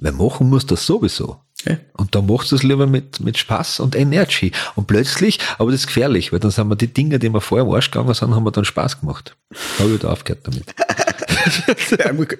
Weil 0.00 0.12
machen 0.12 0.48
muss 0.48 0.64
das 0.64 0.86
sowieso. 0.86 1.43
Ja. 1.64 1.78
Und 1.94 2.14
dann 2.14 2.26
machst 2.26 2.52
du 2.52 2.56
es 2.56 2.62
lieber 2.62 2.86
mit, 2.86 3.20
mit 3.20 3.38
Spaß 3.38 3.80
und 3.80 3.96
Energy. 3.96 4.52
Und 4.74 4.86
plötzlich, 4.86 5.38
aber 5.58 5.70
das 5.70 5.80
ist 5.80 5.86
gefährlich, 5.86 6.32
weil 6.32 6.40
dann 6.40 6.50
sind 6.50 6.68
wir 6.68 6.76
die 6.76 6.92
Dinge, 6.92 7.18
die 7.18 7.30
wir 7.30 7.40
vorher 7.40 7.66
am 7.66 7.72
Arsch 7.72 7.90
gegangen 7.90 8.12
sind, 8.14 8.34
haben 8.34 8.44
wir 8.44 8.50
dann 8.50 8.64
Spaß 8.64 9.00
gemacht. 9.00 9.36
Da 9.50 9.56
habe 9.84 9.90
ich 9.90 9.98
wieder 9.98 10.12
aufgehört 10.12 10.46
damit. 10.46 10.64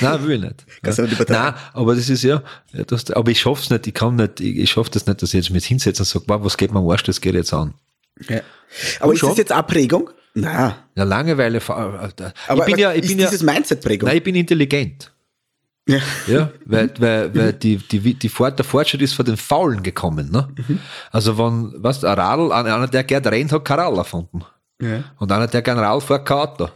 Nein, 0.00 0.26
will 0.26 0.34
ich 0.34 0.40
nicht. 0.40 0.66
Kannst 0.82 0.98
du 0.98 1.02
nicht. 1.02 1.28
Nein, 1.28 1.54
aber 1.72 1.94
das 1.94 2.08
ist 2.08 2.22
ja, 2.22 2.42
ja 2.72 2.84
das, 2.84 3.10
aber 3.10 3.30
ich 3.30 3.40
schaff's 3.40 3.70
nicht, 3.70 3.86
ich 3.86 3.94
kann 3.94 4.16
nicht, 4.16 4.40
ich, 4.40 4.58
ich 4.58 4.70
schaff 4.70 4.88
das 4.90 5.06
nicht, 5.06 5.22
dass 5.22 5.30
ich 5.30 5.40
jetzt 5.44 5.50
mich 5.50 5.66
hinsetze 5.66 6.02
und 6.02 6.06
sage, 6.06 6.24
wow, 6.28 6.42
was 6.42 6.56
geht 6.56 6.72
mir 6.72 6.78
am 6.78 6.88
Arsch, 6.88 7.02
das 7.02 7.20
geht 7.20 7.34
jetzt 7.34 7.52
an. 7.52 7.74
Ja. 8.28 8.40
Aber 9.00 9.12
ist 9.12 9.20
schon? 9.20 9.30
das 9.30 9.38
jetzt 9.38 9.52
auch 9.52 9.66
Prägung? 9.66 10.10
Nein. 10.34 10.74
Ja, 10.94 11.04
Langeweile, 11.04 11.58
äh, 11.58 11.60
Aber 12.48 12.60
ich 12.60 12.64
bin 12.66 12.78
ja, 12.78 12.92
ich 12.92 13.02
ist 13.02 13.08
bin 13.08 13.18
ja, 13.18 13.26
dieses 13.26 13.42
Mindset 13.42 13.82
Prägung? 13.82 14.06
nein, 14.06 14.18
ich 14.18 14.22
bin 14.22 14.34
intelligent. 14.34 15.10
Ja. 15.90 15.98
Ja, 16.26 16.50
weil, 16.64 16.90
weil, 16.98 17.34
weil 17.34 17.52
die, 17.52 17.76
die, 17.78 18.14
die 18.14 18.28
Fort, 18.28 18.58
der 18.58 18.64
Fortschritt 18.64 19.02
ist 19.02 19.14
von 19.14 19.24
den 19.24 19.36
Faulen 19.36 19.82
gekommen. 19.82 20.30
Ne? 20.30 20.48
Also 21.10 21.36
wenn, 21.38 21.72
was, 21.78 22.04
ein 22.04 22.14
Radl, 22.18 22.52
einer, 22.52 22.86
der 22.86 23.04
gern 23.04 23.24
rennt, 23.24 23.52
hat 23.52 23.64
kein 23.64 23.78
Radl 23.80 23.98
erfunden. 23.98 24.44
Ja. 24.80 25.04
Und 25.18 25.32
einer, 25.32 25.46
der 25.46 25.62
gern 25.62 25.78
Radl 25.78 26.00
fährt, 26.00 26.26
kein 26.26 26.38
Auto. 26.38 26.68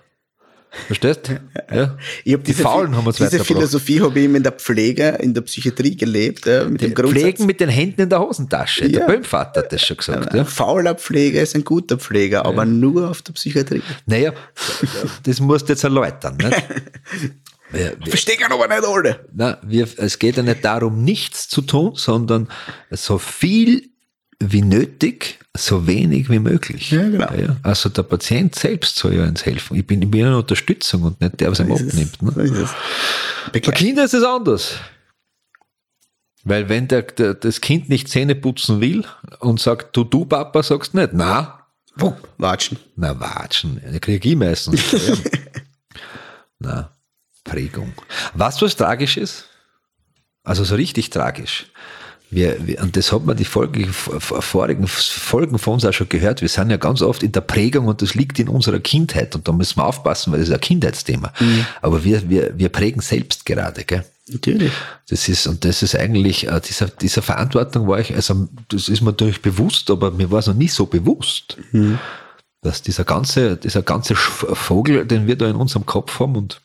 Verstehst? 0.89 1.31
Ja. 1.73 1.97
Ich 2.25 2.35
hab 2.35 2.43
die 2.43 2.53
Faulen 2.53 2.97
haben 2.97 3.07
uns 3.07 3.19
Diese. 3.19 3.45
Philosophie 3.45 4.01
habe 4.01 4.19
ich 4.19 4.25
eben 4.25 4.35
in 4.35 4.43
der 4.43 4.51
Pflege, 4.51 5.11
in 5.21 5.33
der 5.33 5.43
Psychiatrie 5.43 5.95
gelebt, 5.97 6.49
äh, 6.49 6.65
mit 6.65 6.83
dem 6.83 6.93
Grundsatz. 6.95 7.21
Pflegen 7.23 7.47
mit 7.47 7.61
den 7.61 7.69
Händen 7.69 8.01
in 8.01 8.09
der 8.09 8.19
Hosentasche. 8.19 8.89
Der 8.91 9.03
Ja. 9.03 9.07
Böhmvater 9.07 9.61
hat 9.61 9.73
das 9.73 9.87
schon 9.87 9.97
gesagt. 9.99 10.33
Ein 10.33 10.39
Ja. 10.39 10.45
fauler 10.45 10.97
Pfleger 10.97 11.41
ist 11.43 11.55
ein 11.55 11.62
guter 11.62 11.97
Pfleger, 11.97 12.45
aber 12.45 12.65
nur 12.65 13.09
auf 13.09 13.23
der 13.23 13.35
Psychiatrie. 13.35 13.83
Naja, 14.07 14.33
das 15.23 15.39
musst 15.39 15.69
du 15.69 15.75
jetzt 15.75 15.85
erläutern. 15.85 16.37
Nicht? 16.39 16.65
Wir, 17.75 17.97
wir, 17.99 18.07
Verstehen 18.09 18.51
aber 18.51 18.68
nicht 18.68 18.85
alle. 18.85 19.27
na, 19.35 19.59
wir, 19.62 19.89
es 19.97 20.18
geht 20.18 20.37
ja 20.37 20.43
nicht 20.43 20.64
darum, 20.64 21.05
nichts 21.05 21.49
zu 21.49 21.62
tun, 21.62 21.93
sondern 21.97 22.49
so 22.91 23.18
viel 23.18 23.91
wie 24.41 24.62
nötig, 24.62 25.39
so 25.57 25.87
wenig 25.87 26.29
wie 26.31 26.39
möglich. 26.39 26.91
Ja, 26.91 27.09
genau. 27.09 27.29
Also 27.62 27.89
der 27.89 28.03
Patient 28.03 28.55
selbst 28.55 28.97
soll 28.97 29.14
ja 29.14 29.25
uns 29.25 29.45
helfen. 29.47 29.77
Ich 29.77 29.87
bin, 29.87 30.03
ich 30.03 30.11
bin 30.11 30.27
eine 30.27 30.37
Unterstützung 30.39 31.03
und 31.03 31.20
nicht 31.20 31.41
der, 31.41 31.51
was 31.51 31.61
ihm 31.61 31.72
abnimmt. 31.72 32.22
Ne? 32.22 32.68
Bei. 33.53 33.61
Kindern 33.61 34.05
ist 34.05 34.14
es 34.14 34.25
anders. 34.25 34.75
Weil 36.45 36.68
wenn 36.68 36.89
der, 36.89 37.03
der, 37.03 37.35
das 37.35 37.61
Kind 37.61 37.89
nicht 37.89 38.09
Zähne 38.09 38.35
putzen 38.35 38.81
will 38.81 39.05
und 39.41 39.61
sagt, 39.61 39.97
du, 39.97 40.05
du 40.05 40.27
Papa, 40.27 40.62
sagst 40.62 40.95
nicht, 40.95 41.11
na, 41.12 41.61
Watschen. 42.39 42.79
na, 42.97 43.18
watschen, 43.18 43.81
ja, 43.91 43.99
krieg 43.99 44.25
ich 44.25 44.37
meistens. 44.37 44.81
Ja. 46.61 46.70
na, 46.70 46.94
Prägung. 47.45 47.93
Was 48.35 48.61
was 48.63 48.77
tragisch 48.77 49.17
ist? 49.17 49.45
Also 50.43 50.65
so 50.65 50.75
richtig 50.75 51.11
tragisch. 51.11 51.67
Wir, 52.31 52.67
wir, 52.67 52.83
und 52.83 52.97
das 52.97 53.13
hat 53.13 53.25
man 53.25 53.37
die 53.37 53.45
Folge, 53.45 53.87
vorigen 53.93 54.89
Folgen 54.89 55.59
von 55.59 55.75
uns 55.75 55.85
auch 55.85 55.93
schon 55.93 56.09
gehört. 56.09 56.41
Wir 56.41 56.49
sind 56.49 56.71
ja 56.71 56.79
ganz 56.79 57.01
oft 57.01 57.23
in 57.23 57.31
der 57.31 57.43
Prägung 57.43 57.87
und 57.87 58.03
das 58.03 58.15
liegt 58.15 58.39
in 58.41 58.49
unserer 58.49 58.81
Kindheit 58.81 59.37
und 59.37 59.47
da 59.47 59.53
müssen 59.53 59.79
wir 59.79 59.87
aufpassen, 59.87 60.33
weil 60.33 60.41
das 60.41 60.49
ist 60.49 60.55
ein 60.55 60.61
Kindheitsthema. 60.61 61.33
Aber 61.81 62.03
wir, 62.03 62.29
wir, 62.29 62.59
wir 62.59 62.71
prägen 62.71 63.01
selbst 63.01 63.47
gerade, 63.47 63.85
gell? 63.85 64.05
Natürlich. 64.27 64.73
Das 65.09 65.29
ist, 65.29 65.47
und 65.47 65.65
das 65.67 65.83
ist 65.83 65.95
eigentlich, 65.95 66.49
äh, 66.49 66.61
dieser, 66.61 66.87
dieser 66.89 67.21
Verantwortung 67.21 67.87
war 67.87 68.01
ich, 68.01 68.15
also 68.15 68.49
das 68.69 68.89
ist 68.89 69.03
mir 69.03 69.11
natürlich 69.11 69.43
bewusst, 69.43 69.91
aber 69.91 70.11
mir 70.11 70.31
war 70.31 70.39
es 70.39 70.47
noch 70.47 70.55
nie 70.55 70.69
so 70.69 70.87
bewusst, 70.87 71.59
dass 72.63 72.81
dieser 72.81 73.05
ganze, 73.05 73.59
dieser 73.59 73.83
ganze 73.83 74.17
Vogel, 74.17 75.07
den 75.07 75.27
wir 75.27 75.37
da 75.37 75.47
in 75.47 75.57
unserem 75.57 75.85
Kopf 75.85 76.19
haben 76.21 76.37
und 76.37 76.63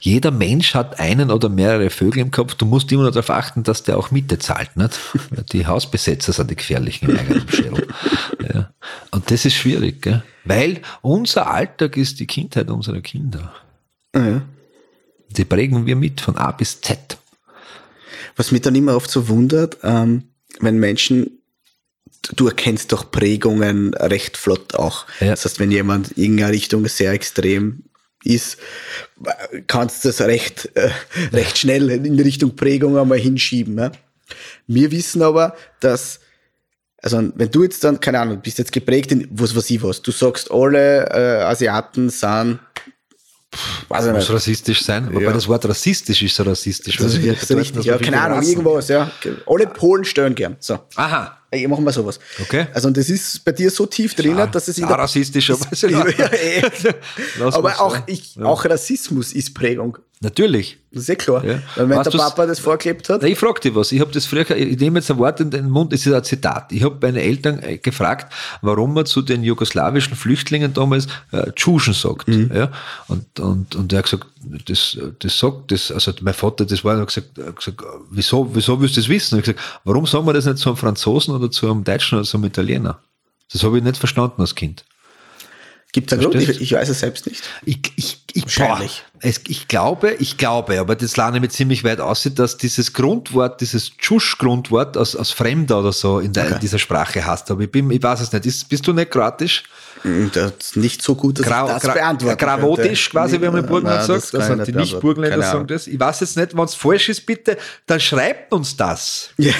jeder 0.00 0.30
Mensch 0.30 0.74
hat 0.74 1.00
einen 1.00 1.30
oder 1.30 1.48
mehrere 1.48 1.90
Vögel 1.90 2.20
im 2.20 2.30
Kopf. 2.30 2.54
Du 2.54 2.66
musst 2.66 2.90
immer 2.92 3.02
nur 3.02 3.12
darauf 3.12 3.30
achten, 3.30 3.62
dass 3.62 3.82
der 3.82 3.98
auch 3.98 4.10
Miete 4.10 4.38
zahlt. 4.38 4.76
Nicht? 4.76 4.98
Die 5.52 5.66
Hausbesetzer 5.66 6.32
sind 6.32 6.50
die 6.50 6.56
gefährlichen 6.56 7.08
im 7.08 7.18
eigenen 7.18 7.48
Schädel. 7.48 7.88
Ja. 8.52 8.70
Und 9.10 9.30
das 9.30 9.44
ist 9.44 9.54
schwierig, 9.54 10.02
gell? 10.02 10.22
weil 10.44 10.82
unser 11.00 11.50
Alltag 11.50 11.96
ist 11.96 12.20
die 12.20 12.26
Kindheit 12.26 12.70
unserer 12.70 13.00
Kinder. 13.00 13.54
Ja. 14.14 14.42
Die 15.30 15.44
prägen 15.44 15.86
wir 15.86 15.96
mit 15.96 16.20
von 16.20 16.36
A 16.36 16.52
bis 16.52 16.80
Z. 16.80 17.16
Was 18.36 18.52
mich 18.52 18.62
dann 18.62 18.74
immer 18.74 18.96
oft 18.96 19.10
so 19.10 19.28
wundert, 19.28 19.78
ähm, 19.82 20.24
wenn 20.60 20.78
Menschen, 20.78 21.38
du 22.36 22.48
erkennst 22.48 22.92
doch 22.92 23.10
Prägungen 23.10 23.94
recht 23.94 24.36
flott 24.36 24.74
auch. 24.74 25.06
Ja. 25.20 25.30
Das 25.30 25.44
heißt, 25.44 25.60
wenn 25.60 25.70
jemand 25.70 26.12
in 26.12 26.24
irgendeine 26.24 26.52
Richtung 26.52 26.86
sehr 26.86 27.12
extrem 27.12 27.84
ist, 28.24 28.58
kannst 29.66 30.04
du 30.04 30.08
das 30.08 30.20
recht, 30.22 30.70
äh, 30.74 30.90
recht 31.32 31.58
schnell 31.58 31.90
in 31.90 32.18
Richtung 32.18 32.56
Prägung 32.56 32.98
einmal 32.98 33.18
hinschieben. 33.18 33.78
Ja? 33.78 33.92
Wir 34.66 34.90
wissen 34.90 35.22
aber, 35.22 35.54
dass 35.80 36.20
also 37.02 37.22
wenn 37.34 37.50
du 37.50 37.64
jetzt 37.64 37.84
dann, 37.84 38.00
keine 38.00 38.18
Ahnung, 38.18 38.40
bist 38.40 38.58
jetzt 38.58 38.72
geprägt 38.72 39.12
in 39.12 39.28
was 39.30 39.54
weiß 39.54 39.68
ich 39.68 39.82
was, 39.82 40.00
du 40.00 40.10
sagst, 40.10 40.50
alle 40.50 41.04
äh, 41.10 41.42
Asiaten 41.42 42.08
sind, 42.08 42.60
weiß 43.88 44.06
ich 44.06 44.12
Muss 44.12 44.20
nicht, 44.20 44.30
rassistisch 44.30 44.82
sein, 44.82 45.12
wobei 45.12 45.24
Ja. 45.24 45.32
das 45.32 45.46
Wort 45.46 45.68
rassistisch 45.68 46.22
ist 46.22 46.34
so 46.34 46.44
rassistisch. 46.44 46.96
das 46.96 47.20
wir 47.22 47.34
ist 47.34 47.50
richtig, 47.54 47.84
ja, 47.84 48.00
wir 48.00 48.06
keine 48.06 48.22
Ahnung, 48.22 48.42
irgendwas, 48.42 48.88
ja. 48.88 49.10
Alle 49.46 49.66
Polen 49.66 50.06
stören 50.06 50.34
gern. 50.34 50.56
So. 50.60 50.78
Aha. 50.96 51.38
Ey, 51.54 51.68
machen 51.68 51.84
wir 51.84 51.92
sowas. 51.92 52.18
Okay. 52.42 52.66
Also 52.74 52.88
und 52.88 52.96
das 52.96 53.08
ist 53.08 53.44
bei 53.44 53.52
dir 53.52 53.70
so 53.70 53.86
tief 53.86 54.14
drin, 54.14 54.36
Ja, 54.36 54.46
dass 54.46 54.66
es 54.66 54.78
in 54.78 54.84
auch 54.84 54.98
rassistisch, 54.98 55.50
aber 55.50 55.66
ist 55.70 55.82
ja 55.88 56.06
eh. 56.32 56.62
Aber 57.40 57.80
auch, 57.80 57.96
ich, 58.06 58.36
auch 58.42 58.64
Rassismus 58.64 59.32
ist 59.32 59.54
Prägung. 59.54 59.98
Natürlich. 60.20 60.78
Das 60.90 61.02
ist 61.02 61.08
ja 61.08 61.14
klar. 61.16 61.44
Ja. 61.44 61.60
Weil 61.74 61.88
wenn 61.88 61.98
Weißt 61.98 62.14
der 62.14 62.18
Papa 62.18 62.46
das 62.46 62.58
vorgelebt 62.58 63.08
hat, 63.08 63.20
Na, 63.20 63.28
ich 63.28 63.38
frage 63.38 63.60
dich 63.60 63.74
was. 63.74 63.92
Ich 63.92 64.00
habe 64.00 64.12
das 64.12 64.26
früher, 64.26 64.48
ich 64.50 64.78
nehme 64.78 65.00
jetzt 65.00 65.10
ein 65.10 65.18
Wort 65.18 65.40
in 65.40 65.50
den 65.50 65.68
Mund, 65.68 65.92
es 65.92 66.06
ist 66.06 66.12
ein 66.12 66.24
Zitat. 66.24 66.72
Ich 66.72 66.82
habe 66.82 66.96
meine 67.02 67.20
Eltern 67.20 67.60
äh, 67.62 67.78
gefragt, 67.78 68.32
warum 68.62 68.94
man 68.94 69.04
zu 69.04 69.20
den 69.20 69.42
jugoslawischen 69.42 70.16
Flüchtlingen 70.16 70.72
damals 70.72 71.08
äh, 71.32 71.50
Tschuschen 71.52 71.94
sagt. 71.94 72.28
Ja? 72.28 72.70
Und, 73.08 73.38
und, 73.40 73.74
und 73.74 73.92
er 73.92 73.98
hat 73.98 74.04
gesagt, 74.04 74.26
das, 74.66 74.96
das 75.18 75.38
sagt, 75.38 75.72
das, 75.72 75.90
also 75.90 76.12
mein 76.20 76.34
Vater, 76.34 76.64
das 76.64 76.84
war, 76.84 76.94
er 76.94 77.00
hat 77.00 77.08
gesagt, 77.08 77.38
hat 77.38 77.56
gesagt 77.56 77.82
wieso, 78.10 78.48
wieso 78.54 78.80
willst 78.80 78.96
du 78.96 79.00
das 79.00 79.08
wissen? 79.08 79.38
Ich 79.38 79.46
habe 79.46 79.54
gesagt, 79.54 79.80
warum 79.84 80.06
sagen 80.06 80.26
wir 80.26 80.32
das 80.32 80.46
nicht 80.46 80.58
zu 80.58 80.70
einem 80.70 80.76
Franzosen 80.76 81.34
oder 81.44 81.52
zu 81.52 81.70
einem 81.70 81.84
Deutschen 81.84 82.18
oder 82.18 82.26
zu 82.26 82.36
einem 82.36 82.46
Italiener? 82.46 83.00
Das 83.52 83.62
habe 83.62 83.78
ich 83.78 83.84
nicht 83.84 83.96
verstanden 83.96 84.40
als 84.40 84.54
Kind. 84.54 84.84
gibt 85.92 86.10
es 86.10 86.18
einen 86.18 86.30
Grund, 86.30 86.42
ich, 86.42 86.60
ich 86.60 86.72
weiß 86.72 86.88
es 86.88 87.00
selbst 87.00 87.26
nicht. 87.26 87.42
Ich, 87.64 87.78
ich, 87.96 88.24
ich, 88.32 88.44
Wahrscheinlich. 88.44 89.04
Boah, 89.12 89.28
es, 89.28 89.40
ich 89.46 89.68
glaube, 89.68 90.14
ich 90.18 90.36
glaube, 90.36 90.80
aber 90.80 90.96
das 90.96 91.16
lerne 91.16 91.36
ich 91.36 91.40
mir 91.42 91.48
ziemlich 91.48 91.84
weit 91.84 92.00
aus, 92.00 92.28
dass 92.34 92.56
dieses 92.56 92.92
Grundwort, 92.92 93.60
dieses 93.60 93.96
Tschusch-Grundwort 93.96 94.96
aus, 94.96 95.14
aus 95.14 95.30
Fremder 95.30 95.80
oder 95.80 95.92
so 95.92 96.18
in, 96.18 96.32
der, 96.32 96.54
in 96.54 96.60
dieser 96.60 96.78
Sprache 96.78 97.24
hast. 97.24 97.50
Aber 97.50 97.62
ich, 97.62 97.70
bin, 97.70 97.90
ich 97.90 98.02
weiß 98.02 98.20
es 98.20 98.32
nicht. 98.32 98.46
Ist, 98.46 98.68
bist 98.68 98.86
du 98.86 98.92
nicht 98.92 99.10
kroatisch? 99.10 99.64
Das 100.34 100.52
ist 100.60 100.76
nicht 100.76 101.00
so 101.00 101.14
gut, 101.14 101.38
dass 101.40 101.46
Grau, 101.46 101.66
ich 101.66 101.72
das 101.72 101.82
gra, 101.82 101.92
beantworten 101.94 102.36
gravotisch 102.38 103.10
quasi, 103.10 103.40
wie 103.40 103.48
man 103.48 103.64
Burgenland 103.64 104.04
sagt. 104.04 104.22
das 104.22 104.30
kann 104.32 104.40
Also 104.42 104.62
ich 104.62 104.66
die 104.66 104.72
nicht 104.72 104.92
Nicht-Burgenländer 104.92 105.38
beantworten. 105.38 105.68
sagen 105.68 105.78
das. 105.78 105.86
Ich 105.86 105.98
weiß 105.98 106.20
jetzt 106.20 106.36
nicht, 106.36 106.54
wenn 106.56 106.64
es 106.64 106.74
falsch 106.74 107.08
ist, 107.08 107.24
bitte, 107.24 107.56
dann 107.86 107.98
schreibt 108.00 108.52
uns 108.52 108.76
das. 108.76 109.30
Ja. 109.38 109.52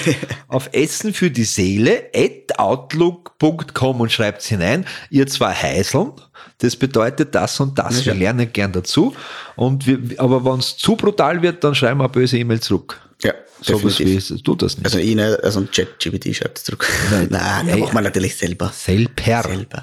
auf 0.47 0.69
Essen 0.71 1.13
für 1.13 1.31
die 1.31 1.43
Seele 1.45 2.03
at 2.15 2.59
outlook.com 2.59 4.01
und 4.01 4.11
schreibt 4.11 4.43
hinein, 4.43 4.85
ihr 5.09 5.25
zwei 5.27 5.53
Heiseln. 5.53 6.11
das 6.59 6.75
bedeutet 6.75 7.33
das 7.33 7.59
und 7.59 7.77
das. 7.79 8.05
Wir 8.05 8.13
lernen 8.13 8.51
gern 8.53 8.71
dazu. 8.71 9.15
Und 9.55 9.87
wir, 9.87 9.99
aber 10.19 10.45
wenn 10.45 10.59
es 10.59 10.77
zu 10.77 10.95
brutal 10.95 11.41
wird, 11.41 11.63
dann 11.63 11.73
schreiben 11.75 11.99
wir 11.99 12.05
eine 12.05 12.13
böse 12.13 12.37
E-Mail 12.37 12.59
zurück. 12.59 13.01
Ja, 13.25 13.33
So 13.61 13.75
was 13.83 13.99
wie 13.99 14.03
definitiv. 14.05 14.31
es 14.31 14.43
tut 14.43 14.61
das 14.61 14.77
nicht. 14.77 14.85
Also 14.85 14.97
ich 14.99 15.15
nicht, 15.15 15.43
also 15.43 15.65
ChatGPT 15.65 16.35
schreibt 16.35 16.57
zurück. 16.59 16.87
Nein, 17.11 17.27
Nein, 17.31 17.67
das 17.67 17.79
macht 17.79 17.93
man 17.93 18.03
natürlich 18.03 18.35
selber. 18.37 18.71
Selber. 18.75 19.13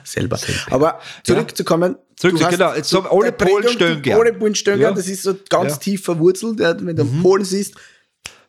Selber, 0.05 0.37
selber. 0.37 0.61
Aber 0.73 1.01
zurückzukommen. 1.25 1.97
Zurück- 2.17 2.39
du 2.39 2.45
hast 2.45 2.51
genau, 2.53 2.75
jetzt 2.75 2.89
so 2.91 3.03
Prägung, 3.03 3.33
Polen. 3.37 4.03
Alle 4.13 4.33
Polen 4.35 4.55
Ja. 4.81 4.93
das 4.93 5.09
ist 5.09 5.23
so 5.23 5.35
ganz 5.49 5.71
Ja. 5.73 5.77
Mhm. 5.77 5.81
tief 5.81 6.05
verwurzelt. 6.05 6.61
ja, 6.61 6.75
Wenn 6.81 6.95
du 6.97 7.03
einen 7.03 7.23
Polen 7.23 7.45
siehst, 7.45 7.75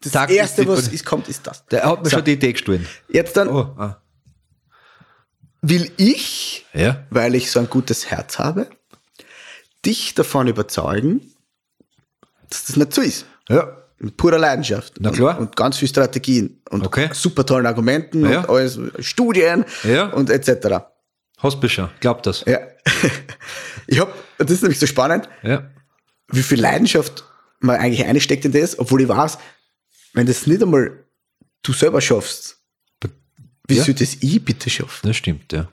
das 0.02 0.12
Sag, 0.12 0.30
Erste, 0.32 0.68
was 0.68 0.90
ist, 0.90 1.06
kommt, 1.06 1.30
ist 1.30 1.48
das. 1.48 1.66
Der 1.68 1.84
hat 1.86 2.04
mir 2.04 2.10
So. 2.10 2.18
schon 2.18 2.26
die 2.26 2.34
Idee 2.34 2.52
gestohlen. 2.52 2.86
Jetzt 3.10 3.38
dann 3.38 3.48
Oh, 3.48 3.74
ah. 3.78 4.02
will 5.62 5.90
ich, 5.98 6.66
Ja. 6.74 7.06
weil 7.10 7.36
ich 7.36 7.50
so 7.50 7.60
ein 7.60 7.70
gutes 7.70 8.12
Herz 8.12 8.38
habe, 8.38 8.68
dich 9.86 10.14
davon 10.14 10.48
überzeugen, 10.48 11.34
dass 12.50 12.66
das 12.66 12.76
nicht 12.76 12.94
so 12.94 13.02
ist. 13.02 13.26
Ja. 13.50 13.78
Mit 14.04 14.18
purer 14.18 14.38
Leidenschaft. 14.38 14.96
Na 15.00 15.12
klar. 15.12 15.38
Und, 15.40 15.48
und 15.48 15.56
ganz 15.56 15.78
viel 15.78 15.88
Strategien 15.88 16.62
und 16.70 16.86
Okay. 16.86 17.10
super 17.14 17.46
tollen 17.46 17.66
Argumenten 17.66 18.30
Ja. 18.30 18.42
und 18.42 18.50
alles, 18.50 18.78
Studien 19.00 19.64
Ja. 19.84 20.08
und 20.08 20.30
etc. 20.30 20.84
Hast 21.38 21.64
du 21.64 21.70
schon. 21.70 21.90
Glaub 22.02 22.22
das. 22.24 22.44
Ja. 22.46 22.60
Ich 23.88 24.00
hab, 24.00 24.14
das 24.38 24.50
ist 24.52 24.62
nämlich 24.62 24.80
so 24.80 24.88
spannend, 24.88 25.28
Ja. 25.42 25.70
wie 26.30 26.42
viel 26.44 26.60
Leidenschaft 26.60 27.24
man 27.60 27.76
eigentlich 27.78 28.06
einsteckt 28.06 28.46
in 28.46 28.52
das, 28.54 28.80
obwohl 28.80 29.02
ich 29.02 29.08
weiß, 29.10 29.38
wenn 30.14 30.26
das 30.26 30.48
nicht 30.48 30.62
einmal 30.64 31.04
du 31.64 31.74
selber 31.74 32.00
schaffst, 32.02 32.58
wie 33.68 33.76
Ja. 33.76 33.84
soll 33.84 33.94
das 33.94 34.16
ich 34.22 34.44
bitte 34.44 34.70
schaffen? 34.70 35.08
Das 35.08 35.16
stimmt, 35.18 35.52
ja. 35.54 35.70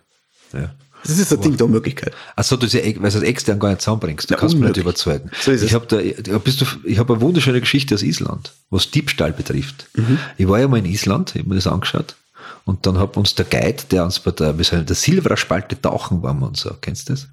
ja. 0.53 0.75
Das 1.03 1.19
ist 1.19 1.33
ein 1.33 1.41
Ding 1.41 1.57
der 1.57 1.67
Unmöglichkeit. 1.67 2.13
Achso, 2.37 2.57
du 2.57 2.67
sie, 2.67 2.79
weil 3.01 3.11
du 3.11 3.19
es 3.19 3.23
extern 3.23 3.59
gar 3.59 3.71
nicht 3.71 3.81
zusammenbringst. 3.81 4.31
Du 4.31 4.35
Na, 4.35 4.41
kannst 4.41 4.55
mich 4.55 4.61
nicht 4.63 4.79
unmöglich. 4.79 4.85
überzeugen. 4.85 5.31
So 5.41 5.51
ist 5.51 5.63
es. 5.63 5.69
ich 5.69 5.75
habe 5.75 5.87
da, 5.87 6.39
bist 6.39 6.61
du, 6.61 6.67
ich 6.85 6.99
habe 6.99 7.15
eine 7.15 7.23
wunderschöne 7.23 7.61
Geschichte 7.61 7.95
aus 7.95 8.03
Island, 8.03 8.53
was 8.71 8.91
Diebstahl 8.91 9.33
betrifft. 9.33 9.87
Mhm. 9.95 10.19
Ich 10.37 10.49
war 10.49 10.59
ja 10.61 10.69
mal 10.69 10.79
in 10.79 10.85
Island, 10.87 11.31
ich 11.35 11.41
habe 11.41 11.49
mir 11.49 11.55
das 11.57 11.67
angeschaut. 11.67 12.17
Und 12.65 12.87
dann 12.87 12.99
hat 12.99 13.17
uns 13.17 13.35
der 13.35 13.47
Guide, 13.47 13.83
der 13.91 14.05
uns 14.05 14.21
bei 14.21 14.31
der, 14.31 14.57
wir 14.57 14.65
sind 14.65 14.81
in 14.81 14.87
der 14.87 15.83
tauchen 15.83 16.23
waren 16.23 16.39
wir 16.41 16.47
und 16.47 16.57
so. 16.57 16.75
Kennst 16.81 17.09
du 17.09 17.15
das? 17.15 17.29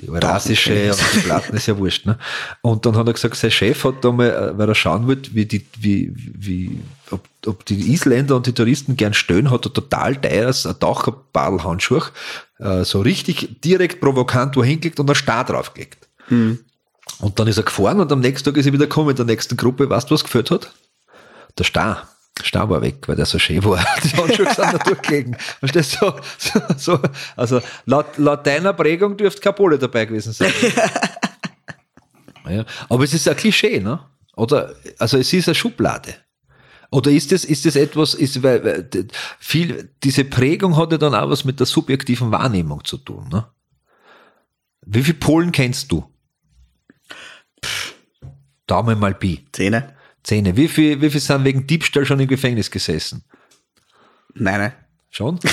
Die 0.00 0.08
eurasische 0.08 0.92
und 0.92 1.14
die 1.14 1.18
Platten 1.20 1.56
ist 1.56 1.66
ja 1.66 1.76
wurscht, 1.76 2.06
ne? 2.06 2.18
Und 2.62 2.86
dann 2.86 2.96
hat 2.96 3.06
er 3.06 3.12
gesagt, 3.12 3.36
sein 3.36 3.50
Chef 3.50 3.82
hat 3.84 4.04
da 4.04 4.12
mal, 4.12 4.30
äh, 4.30 4.58
weil 4.58 4.68
er 4.68 4.74
schauen 4.74 5.06
wollte, 5.06 5.34
wie 5.34 5.44
die, 5.44 5.66
wie, 5.78 6.12
wie, 6.14 6.80
ob, 7.10 7.28
ob 7.46 7.64
die 7.64 7.92
Isländer 7.92 8.36
und 8.36 8.46
die 8.46 8.52
Touristen 8.52 8.96
gern 8.96 9.14
stöhnen, 9.14 9.50
hat 9.50 9.66
er 9.66 9.72
total 9.72 10.16
teures 10.16 10.66
ein 10.66 10.78
Taucherbadelhandschuh, 10.78 12.02
äh, 12.58 12.84
so 12.84 13.00
richtig 13.00 13.60
direkt 13.62 14.00
provokant 14.00 14.56
wo 14.56 14.62
hingelegt 14.62 15.00
und 15.00 15.08
einen 15.10 15.16
Star 15.16 15.44
draufgelegt. 15.44 16.08
Und 17.20 17.38
dann 17.38 17.48
ist 17.48 17.56
er 17.56 17.64
gefahren 17.64 18.00
und 18.00 18.12
am 18.12 18.20
nächsten 18.20 18.44
Tag 18.44 18.56
ist 18.56 18.66
er 18.66 18.72
wieder 18.72 18.86
gekommen 18.86 19.08
mit 19.08 19.18
der 19.18 19.26
nächsten 19.26 19.56
Gruppe. 19.56 19.90
Weißt 19.90 20.10
du, 20.10 20.14
was 20.14 20.22
gefällt 20.22 20.50
hat? 20.50 20.72
Der 21.58 21.64
Star. 21.64 22.08
War 22.52 22.82
weg, 22.82 23.06
weil 23.06 23.16
der 23.16 23.26
so 23.26 23.38
schön 23.38 23.62
war. 23.64 23.84
Die 24.02 24.16
Handschuhe 24.16 24.46
sind 24.46 24.58
da 24.58 24.78
durchgelegen. 24.78 25.36
Verstehst 25.60 25.98
du? 26.00 26.12
So, 26.38 26.60
so, 26.76 27.00
also 27.36 27.60
laut, 27.86 28.18
laut 28.18 28.46
deiner 28.46 28.72
Prägung 28.72 29.16
dürfte 29.16 29.40
keine 29.40 29.54
Pole 29.54 29.78
dabei 29.78 30.04
gewesen 30.06 30.32
sein. 30.32 30.52
ja, 32.48 32.64
aber 32.88 33.04
es 33.04 33.14
ist 33.14 33.28
ein 33.28 33.36
Klischee, 33.36 33.80
ne? 33.80 34.00
Oder, 34.36 34.74
also 34.98 35.18
es 35.18 35.32
ist 35.32 35.48
eine 35.48 35.54
Schublade. 35.54 36.14
Oder 36.90 37.10
ist 37.10 37.32
das, 37.32 37.44
ist 37.44 37.66
das 37.66 37.76
etwas, 37.76 38.14
ist, 38.14 38.42
weil, 38.42 38.64
weil 38.64 38.88
viel, 39.38 39.90
diese 40.02 40.24
Prägung 40.24 40.76
hat 40.76 40.92
ja 40.92 40.98
dann 40.98 41.14
auch 41.14 41.28
was 41.28 41.44
mit 41.44 41.60
der 41.60 41.66
subjektiven 41.66 42.30
Wahrnehmung 42.32 42.84
zu 42.84 42.96
tun, 42.98 43.28
ne? 43.28 43.46
Wie 44.86 45.02
viele 45.02 45.18
Polen 45.18 45.52
kennst 45.52 45.92
du? 45.92 46.04
Daumen 48.66 48.98
mal 48.98 49.14
Pi. 49.14 49.44
Zähne? 50.28 50.54
Wie 50.58 50.68
viel, 50.68 51.00
wie 51.00 51.08
viel 51.08 51.20
sind 51.20 51.42
wegen 51.44 51.66
Diebstahl 51.66 52.04
schon 52.04 52.20
im 52.20 52.28
Gefängnis 52.28 52.70
gesessen? 52.70 53.24
Nein, 54.34 54.60
nein. 54.60 54.72
Schon? 55.10 55.38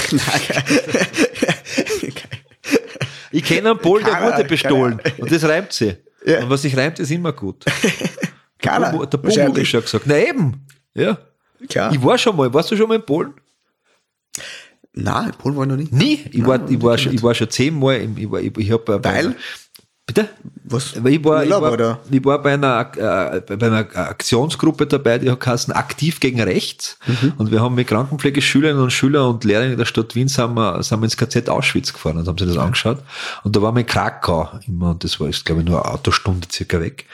Ich 3.31 3.43
kenne 3.43 3.71
einen 3.71 3.79
Polen, 3.79 4.05
der 4.05 4.21
wurde 4.21 4.45
bestohlen. 4.45 5.01
Und 5.17 5.29
das 5.29 5.43
reimt 5.43 5.73
sie. 5.73 5.97
Ja. 6.25 6.41
Und 6.43 6.49
was 6.49 6.61
sich 6.61 6.75
reimt, 6.77 6.99
ist 6.99 7.11
immer 7.11 7.33
gut. 7.33 7.65
Keiner. 8.59 8.91
Der 9.05 9.23
wahrscheinlich. 9.23 9.63
ist 9.63 9.69
schon 9.69 9.81
gesagt. 9.81 10.05
Na 10.07 10.17
eben. 10.17 10.65
Ja. 10.93 11.17
Klar. 11.67 11.91
Ich 11.91 12.01
war 12.01 12.17
schon 12.17 12.37
mal. 12.37 12.53
Warst 12.53 12.71
du 12.71 12.77
schon 12.77 12.87
mal 12.87 12.95
in 12.95 13.05
Polen? 13.05 13.33
Nein, 14.93 15.25
in 15.25 15.31
Polen 15.33 15.55
war 15.57 15.63
ich 15.65 15.69
noch 15.69 15.75
nie. 15.75 15.89
Nie. 15.91 16.13
Ich, 16.31 16.37
Nein, 16.37 16.47
war, 16.47 16.69
ich, 16.69 16.81
war, 16.81 16.97
schon, 16.97 17.13
ich 17.13 17.21
war 17.23 17.35
schon 17.35 17.49
zehnmal. 17.49 17.97
Im, 17.97 18.17
ich 18.17 18.31
war, 18.31 18.39
ich, 18.39 18.57
ich 18.57 18.71
hab, 18.71 18.85
bei- 18.85 19.03
Weil? 19.03 19.35
Bitte? 20.07 20.29
Was? 20.63 20.95
Ich 20.95 21.03
war, 21.03 21.09
ich, 21.11 21.23
war, 21.23 21.43
ich 22.11 22.25
war 22.25 22.41
bei 22.41 22.53
einer, 22.53 22.91
äh, 22.95 23.41
bei 23.41 23.65
einer 23.65 23.79
Aktionsgruppe 23.95 24.85
dabei, 24.85 25.17
die 25.17 25.31
hat 25.31 25.39
geheißen 25.39 25.73
Aktiv 25.73 26.19
gegen 26.19 26.41
Rechts. 26.41 26.99
Mhm. 27.07 27.33
Und 27.37 27.51
wir 27.51 27.61
haben 27.61 27.73
mit 27.73 27.87
Krankenpflegeschülerinnen 27.87 28.83
und 28.83 28.91
Schülern 28.91 29.27
und 29.27 29.43
Lehrern 29.43 29.77
der 29.77 29.85
Stadt 29.85 30.13
Wien 30.13 30.27
sind 30.27 30.53
wir, 30.53 30.83
sind 30.83 30.99
wir 30.99 31.05
ins 31.05 31.17
KZ 31.17 31.49
Auschwitz 31.49 31.91
gefahren 31.91 32.17
und 32.17 32.27
haben 32.27 32.37
sich 32.37 32.47
das 32.47 32.57
angeschaut. 32.57 32.99
Und 33.43 33.55
da 33.55 33.61
waren 33.63 33.75
wir 33.75 33.81
in 33.81 33.87
Krakau 33.87 34.49
immer, 34.67 34.91
und 34.91 35.03
das 35.03 35.19
war 35.19 35.27
jetzt, 35.27 35.43
glaube 35.43 35.61
ich, 35.61 35.67
nur 35.67 35.83
eine 35.83 35.93
Autostunde 35.93 36.47
circa 36.51 36.79
weg. 36.79 37.05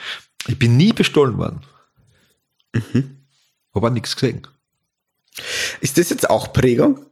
Ich 0.46 0.58
bin 0.58 0.76
nie 0.76 0.92
bestohlen 0.92 1.38
worden. 1.38 1.60
Mhm. 2.74 3.16
Habe 3.74 3.86
auch 3.86 3.92
nichts 3.92 4.14
gesehen. 4.16 4.46
Ist 5.80 5.96
das 5.96 6.10
jetzt 6.10 6.28
auch 6.28 6.52
Prägung? 6.52 7.06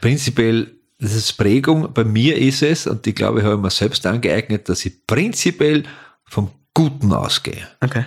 Prinzipiell, 0.00 0.79
das 1.00 1.14
ist 1.14 1.32
Prägung. 1.34 1.92
Bei 1.92 2.04
mir 2.04 2.36
ist 2.36 2.62
es, 2.62 2.86
und 2.86 3.06
ich 3.06 3.14
glaube, 3.14 3.40
ich 3.40 3.44
habe 3.44 3.56
mir 3.56 3.70
selbst 3.70 4.06
angeeignet, 4.06 4.68
dass 4.68 4.84
ich 4.84 5.06
prinzipiell 5.06 5.84
vom 6.24 6.50
Guten 6.74 7.12
ausgehe. 7.12 7.66
Okay. 7.80 8.04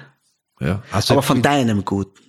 Ja, 0.60 0.82
also 0.92 1.16
Aber 1.16 1.24
von 1.24 1.42
deinem 1.42 1.84
Guten. 1.84 2.22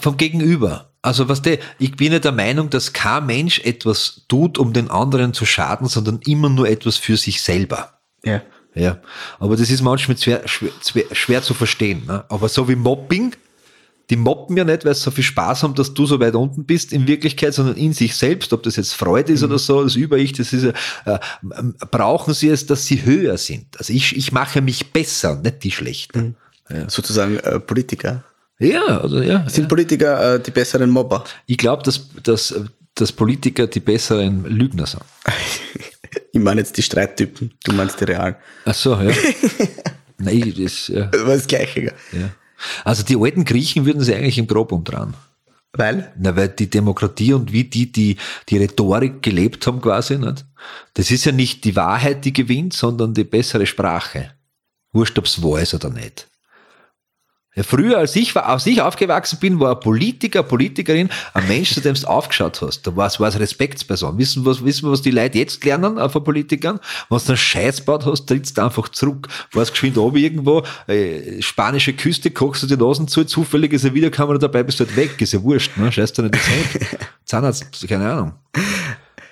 Vom 0.00 0.16
Gegenüber. 0.16 0.92
Also 1.00 1.28
was 1.28 1.42
der, 1.42 1.58
ich 1.78 1.96
bin 1.96 2.12
ja 2.12 2.18
der 2.18 2.32
Meinung, 2.32 2.70
dass 2.70 2.92
kein 2.92 3.26
Mensch 3.26 3.60
etwas 3.60 4.24
tut, 4.28 4.58
um 4.58 4.72
den 4.72 4.90
anderen 4.90 5.32
zu 5.32 5.46
schaden, 5.46 5.88
sondern 5.88 6.20
immer 6.26 6.48
nur 6.48 6.68
etwas 6.68 6.96
für 6.96 7.16
sich 7.16 7.40
selber. 7.40 8.00
Ja. 8.24 8.42
Ja, 8.74 9.00
aber 9.40 9.56
das 9.56 9.70
ist 9.70 9.82
manchmal 9.82 10.16
schwer, 10.18 10.46
schwer, 10.46 10.70
schwer, 10.84 11.04
schwer 11.12 11.42
zu 11.42 11.54
verstehen. 11.54 12.04
Ne? 12.06 12.24
Aber 12.28 12.48
so 12.48 12.68
wie 12.68 12.76
Mobbing, 12.76 13.34
die 14.10 14.16
mobben 14.16 14.56
ja 14.56 14.64
nicht, 14.64 14.84
weil 14.84 14.94
sie 14.94 15.02
so 15.02 15.10
viel 15.10 15.24
Spaß 15.24 15.62
haben, 15.62 15.74
dass 15.74 15.92
du 15.92 16.06
so 16.06 16.18
weit 16.18 16.34
unten 16.34 16.64
bist 16.64 16.92
in 16.92 17.06
Wirklichkeit, 17.06 17.52
sondern 17.52 17.76
in 17.76 17.92
sich 17.92 18.16
selbst, 18.16 18.52
ob 18.52 18.62
das 18.62 18.76
jetzt 18.76 18.94
Freude 18.94 19.32
ist 19.32 19.42
oder 19.42 19.58
so, 19.58 19.82
das 19.82 19.96
Über-Ich, 19.96 20.32
das 20.32 20.52
ist 20.52 20.64
ja, 20.64 20.72
äh, 21.04 21.18
ähm, 21.58 21.74
brauchen 21.90 22.32
sie 22.32 22.48
es, 22.48 22.66
dass 22.66 22.86
sie 22.86 23.04
höher 23.04 23.36
sind. 23.36 23.66
Also 23.78 23.92
ich, 23.92 24.16
ich 24.16 24.32
mache 24.32 24.62
mich 24.62 24.92
besser, 24.92 25.36
nicht 25.36 25.64
die 25.64 25.70
schlechter. 25.70 26.32
Sozusagen 26.86 27.38
äh, 27.38 27.60
Politiker. 27.60 28.24
Ja, 28.58 29.00
also 29.00 29.22
ja. 29.22 29.48
Sind 29.48 29.68
Politiker 29.68 30.34
äh, 30.34 30.40
die 30.40 30.50
besseren 30.50 30.90
Mobber? 30.90 31.24
Ich 31.46 31.56
glaube, 31.56 31.82
dass, 31.82 32.08
dass, 32.22 32.54
dass 32.94 33.12
Politiker 33.12 33.66
die 33.66 33.80
besseren 33.80 34.44
Lügner 34.44 34.86
sind. 34.86 35.02
Ich 36.32 36.40
meine 36.40 36.60
jetzt 36.60 36.76
die 36.76 36.82
Streittypen, 36.82 37.52
du 37.64 37.72
meinst 37.72 38.00
die 38.00 38.04
realen. 38.04 38.36
Ach 38.64 38.74
so, 38.74 38.94
ja. 38.94 39.12
Nein, 40.18 40.54
das, 40.56 40.88
ja, 40.88 41.06
Das 41.06 41.22
war 41.22 41.34
das 41.34 41.46
Gleiche. 41.46 41.82
gell? 41.82 41.92
ja. 42.12 42.30
Also 42.84 43.02
die 43.02 43.16
alten 43.16 43.44
Griechen 43.44 43.86
würden 43.86 44.02
sie 44.02 44.14
eigentlich 44.14 44.38
im 44.38 44.46
Grab 44.46 44.72
umdrehen. 44.72 45.14
Weil? 45.72 46.12
Na, 46.18 46.34
weil 46.34 46.48
die 46.48 46.70
Demokratie 46.70 47.34
und 47.34 47.52
wie 47.52 47.64
die, 47.64 47.92
die 47.92 48.16
die 48.48 48.56
Rhetorik 48.56 49.22
gelebt 49.22 49.66
haben 49.66 49.80
quasi, 49.80 50.18
nicht? 50.18 50.44
das 50.94 51.10
ist 51.10 51.24
ja 51.24 51.32
nicht 51.32 51.64
die 51.64 51.76
Wahrheit, 51.76 52.24
die 52.24 52.32
gewinnt, 52.32 52.72
sondern 52.72 53.14
die 53.14 53.24
bessere 53.24 53.66
Sprache. 53.66 54.32
Wurscht, 54.92 55.18
ob's 55.18 55.42
wahr 55.42 55.60
ist 55.60 55.74
oder 55.74 55.90
nicht. 55.90 56.27
Früher, 57.62 57.98
als 57.98 58.16
ich, 58.16 58.36
als 58.36 58.66
ich 58.66 58.80
aufgewachsen 58.82 59.38
bin, 59.40 59.60
war 59.60 59.74
ein 59.74 59.80
Politiker, 59.80 60.42
Politikerin, 60.42 61.08
ein 61.34 61.48
Mensch, 61.48 61.74
zu 61.74 61.80
dem 61.80 61.94
du 61.94 62.06
aufgeschaut 62.06 62.60
hast. 62.62 62.86
Da 62.86 62.96
war 62.96 63.06
es, 63.06 63.20
Respektsperson. 63.20 64.18
Wissen, 64.18 64.44
was, 64.44 64.64
wissen 64.64 64.86
wir, 64.86 64.92
was 64.92 65.02
die 65.02 65.10
Leute 65.10 65.38
jetzt 65.38 65.64
lernen 65.64 65.98
äh, 65.98 66.08
von 66.08 66.24
Politikern? 66.24 66.80
Wenn 67.08 67.18
du 67.18 67.24
einen 67.26 67.36
Scheiß 67.36 67.82
baut 67.82 68.06
hast, 68.06 68.26
trittst 68.26 68.58
du 68.58 68.62
einfach 68.62 68.88
zurück. 68.88 69.28
Warst 69.52 69.72
geschwind 69.72 69.98
oben 69.98 70.16
irgendwo, 70.16 70.62
äh, 70.86 71.40
spanische 71.42 71.92
Küste, 71.92 72.30
kochst 72.30 72.62
du 72.62 72.66
die 72.66 72.76
Nasen 72.76 73.08
zu, 73.08 73.24
zufällig 73.24 73.72
ist 73.72 73.84
eine 73.84 73.94
Videokamera 73.94 74.38
dabei, 74.38 74.62
bist 74.62 74.80
du 74.80 74.86
halt 74.86 74.96
weg. 74.96 75.20
Ist 75.20 75.32
ja 75.32 75.42
wurscht, 75.42 75.76
ne? 75.76 75.90
Scheiß 75.90 76.12
du 76.12 76.22
nicht 76.22 76.34
ins 76.34 76.48
Hemd. 76.48 76.86
Zahnarzt, 77.24 77.86
keine 77.88 78.10
Ahnung. 78.10 78.32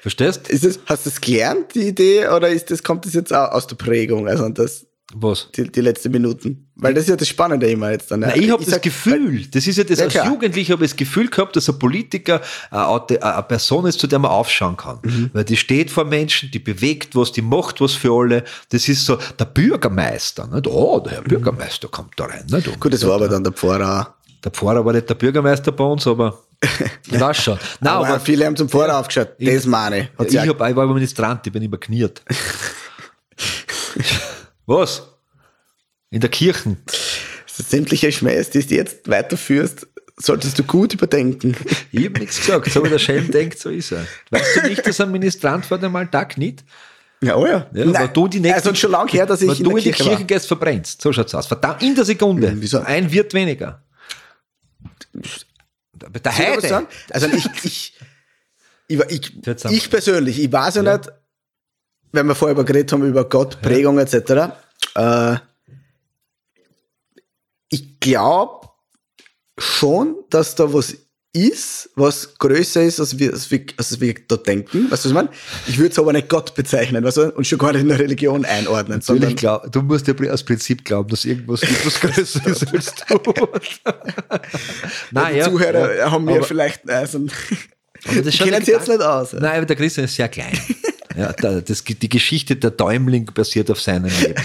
Verstehst? 0.07 0.49
Ist 0.49 0.65
das, 0.65 0.79
hast 0.87 1.05
du 1.05 1.11
das 1.11 1.21
gelernt, 1.21 1.75
die 1.75 1.89
Idee, 1.89 2.29
oder 2.29 2.49
ist 2.49 2.71
das, 2.71 2.83
kommt 2.83 3.07
das 3.07 3.15
jetzt 3.15 3.33
auch 3.33 3.51
aus 3.51 3.67
der 3.67 3.75
Prägung? 3.75 4.29
Also 4.29 4.49
das, 4.51 4.86
Was? 5.15 5.49
die, 5.57 5.71
die 5.71 5.81
letzten 5.83 6.11
Minuten? 6.11 6.69
Weil 6.75 6.93
das 6.93 7.05
ist 7.05 7.11
ja 7.11 7.17
das 7.17 7.29
Spannende 7.29 7.71
immer 7.71 7.93
jetzt 7.93 8.11
dann. 8.11 8.23
ja. 8.23 8.29
Nein, 8.29 8.43
ich 8.43 8.51
habe 8.51 8.63
das 8.65 8.73
sag, 8.75 8.83
Gefühl, 8.83 9.47
das 9.47 9.67
ist 9.67 9.79
ja 9.79 9.85
das, 9.85 9.99
Ja, 10.01 10.05
als 10.07 10.15
klar. 10.15 10.27
Jugendlicher 10.27 10.73
habe 10.75 10.85
ich 10.85 10.91
das 10.91 10.97
Gefühl 10.97 11.29
gehabt, 11.31 11.55
dass 11.55 11.69
ein 11.69 11.79
Politiker 11.79 12.41
eine, 12.73 12.87
Aute- 12.89 13.23
eine 13.23 13.43
Person 13.45 13.87
ist, 13.87 14.01
zu 14.01 14.09
der 14.09 14.19
man 14.19 14.33
aufschauen 14.33 14.77
kann. 14.77 14.99
Mhm. 15.05 15.31
Weil 15.33 15.45
die 15.45 15.57
steht 15.57 15.93
vor 15.93 16.05
Menschen, 16.05 16.51
die 16.51 16.59
bewegt 16.59 17.15
was, 17.15 17.31
die 17.31 17.41
macht 17.43 17.81
was 17.81 17.93
für 17.93 18.13
alle. 18.13 18.43
Das 18.71 18.89
ist 18.89 19.07
so 19.07 19.17
der 19.39 19.45
Bürgermeister. 19.45 20.49
Nicht? 20.49 20.67
Oh, 20.67 20.99
der 20.99 21.13
Herr 21.13 21.23
Bürgermeister 21.23 21.87
kommt 21.89 22.15
da 22.17 22.25
rein. 22.25 22.45
Nicht? 22.51 22.81
Gut, 22.81 22.93
das 22.93 23.07
war 23.07 23.15
aber 23.15 23.29
dann 23.29 23.45
der 23.45 23.53
Pfarrer. 23.53 24.17
der 24.43 24.51
Pfarrer 24.51 24.85
war 24.85 24.93
nicht 24.93 25.09
der 25.09 25.15
Bürgermeister 25.15 25.71
bei 25.71 25.85
uns, 25.85 26.05
aber 26.07 26.37
Ich 27.07 27.21
weiß 27.21 27.37
schon. 27.45 27.59
Nein, 27.81 27.93
aber, 27.93 28.09
aber, 28.09 28.21
viele 28.21 28.45
haben 28.45 28.57
zum 28.57 28.69
Vorder 28.69 28.99
aufgeschaut. 28.99 29.29
Das 29.39 29.67
meine 29.67 30.01
ich. 30.19 30.33
Ich, 30.35 30.39
hab, 30.49 30.69
ich 30.69 30.75
war 30.77 30.87
Ministrant, 30.93 31.47
ich 31.47 31.53
bin 31.53 31.63
immer 31.63 31.77
kniert. 31.79 32.23
Was? 34.67 35.03
In 36.11 36.21
der 36.21 36.31
Kirche. 36.31 36.77
sämtliche 37.47 38.13
Schmähs, 38.13 38.51
die 38.51 38.67
du 38.67 38.75
jetzt 38.75 39.09
weiterführst, 39.09 39.87
solltest 40.17 40.59
du 40.59 40.65
gut 40.65 40.95
überdenken. 40.95 41.57
Ich 41.93 42.05
hab 42.05 42.19
nichts 42.19 42.39
gesagt. 42.39 42.71
So 42.71 42.85
wie 42.85 42.91
der 42.91 42.99
Schelm 42.99 43.31
denkt, 43.31 43.59
so 43.59 43.71
ist 43.71 43.93
er. 43.93 44.07
Weißt 44.31 44.57
du 44.57 44.69
nicht, 44.69 44.87
dass 44.87 45.01
ein 45.01 45.11
Ministrant 45.11 45.65
vor 45.65 45.79
dem 45.79 45.95
Alltag 45.97 46.31
kniet? 46.31 46.63
Ja, 47.23 47.37
oh 47.37 47.47
ja. 47.47 47.67
Ja, 47.73 47.85
Nein, 47.87 48.11
du 48.13 48.29
die 48.29 48.41
nächste, 48.41 48.69
also 48.69 48.75
schon 48.75 48.91
lange 48.91 49.11
her, 49.11 49.25
dass 49.25 49.41
ich 49.41 49.59
in 49.59 49.65
du 49.65 49.71
der 49.71 49.79
in 49.79 49.85
die 49.85 49.93
Kirche 49.93 50.11
Kirche 50.11 50.25
gehst, 50.25 50.47
verbrennst. 50.47 51.01
So 51.01 51.13
schaut's 51.13 51.35
aus. 51.35 51.47
Verdammt, 51.47 51.83
in 51.83 51.95
der 51.95 52.05
Sekunde. 52.05 52.53
wieso? 52.57 52.81
Ein 52.81 53.11
wird 53.11 53.33
weniger. 53.33 53.83
Der 55.15 56.37
Heide. 56.37 56.87
Also 57.11 57.27
ich, 57.29 57.47
ich, 57.65 57.95
ich, 58.89 59.01
ich, 59.09 59.71
ich 59.71 59.91
persönlich, 59.91 60.39
ich 60.39 60.53
weiß 60.53 60.75
ja, 60.77 60.83
nicht, 60.83 61.11
wenn 62.13 62.27
wir 62.27 62.35
vorher 62.35 62.55
über 62.55 62.65
geredet 62.65 62.93
haben, 62.93 63.05
über 63.05 63.29
Gott, 63.29 63.61
Prägung 63.63 63.99
etc., 63.99 64.53
äh, 64.95 65.37
ich 67.69 68.01
glaube 68.01 68.69
schon, 69.59 70.17
dass 70.31 70.55
da 70.55 70.73
was 70.73 70.97
ist, 71.37 71.91
was 71.97 72.39
größer 72.39 72.83
ist, 72.83 72.99
als 72.99 73.19
wir, 73.19 73.33
als 73.33 73.51
wir, 73.51 73.67
als 73.77 74.01
wir 74.01 74.15
da 74.27 74.37
denken. 74.37 74.91
Weißt 74.91 75.05
du, 75.05 75.09
was 75.09 75.11
ich 75.11 75.13
meine? 75.13 75.29
Ich 75.67 75.77
würde 75.77 75.91
es 75.91 75.99
aber 75.99 76.13
nicht 76.13 76.29
Gott 76.29 76.55
bezeichnen, 76.55 77.05
weißt 77.05 77.17
du, 77.19 77.31
und 77.33 77.47
schon 77.47 77.59
gar 77.59 77.73
nicht 77.73 77.83
in 77.83 77.89
der 77.89 77.99
Religion 77.99 78.45
einordnen, 78.45 79.03
Natürlich 79.07 79.37
glaub, 79.37 79.71
du 79.71 79.83
musst 79.83 80.07
ja 80.07 80.15
aus 80.31 80.43
Prinzip 80.43 80.85
glauben, 80.85 81.11
dass 81.11 81.25
irgendwas 81.27 81.61
gibt, 81.61 81.85
was 81.85 82.01
größer 82.01 82.47
ist 82.47 82.67
als 82.75 82.95
du. 82.95 83.19
Nein, 85.11 85.35
die 85.35 85.39
ja, 85.39 85.51
Zuhörer 85.51 85.95
ja, 85.95 86.11
haben 86.11 86.25
mir 86.25 86.43
vielleicht, 86.43 86.89
also, 86.89 87.27
Aber 88.09 88.23
das 88.23 88.35
kennen 88.39 88.53
ja 88.53 88.65
sie 88.65 88.71
jetzt 88.73 88.89
nicht 88.89 89.03
aus. 89.03 89.35
Nein, 89.35 89.59
aber 89.59 89.67
der 89.67 89.77
Christian 89.77 90.07
ist 90.07 90.15
sehr 90.15 90.29
klein. 90.29 90.59
Ja, 91.17 91.33
da, 91.33 91.61
das, 91.61 91.83
die 91.83 92.09
Geschichte 92.09 92.57
der 92.57 92.71
Däumling 92.73 93.25
basiert 93.33 93.71
auf 93.71 93.81
seinem 93.81 94.11
Leben. 94.21 94.35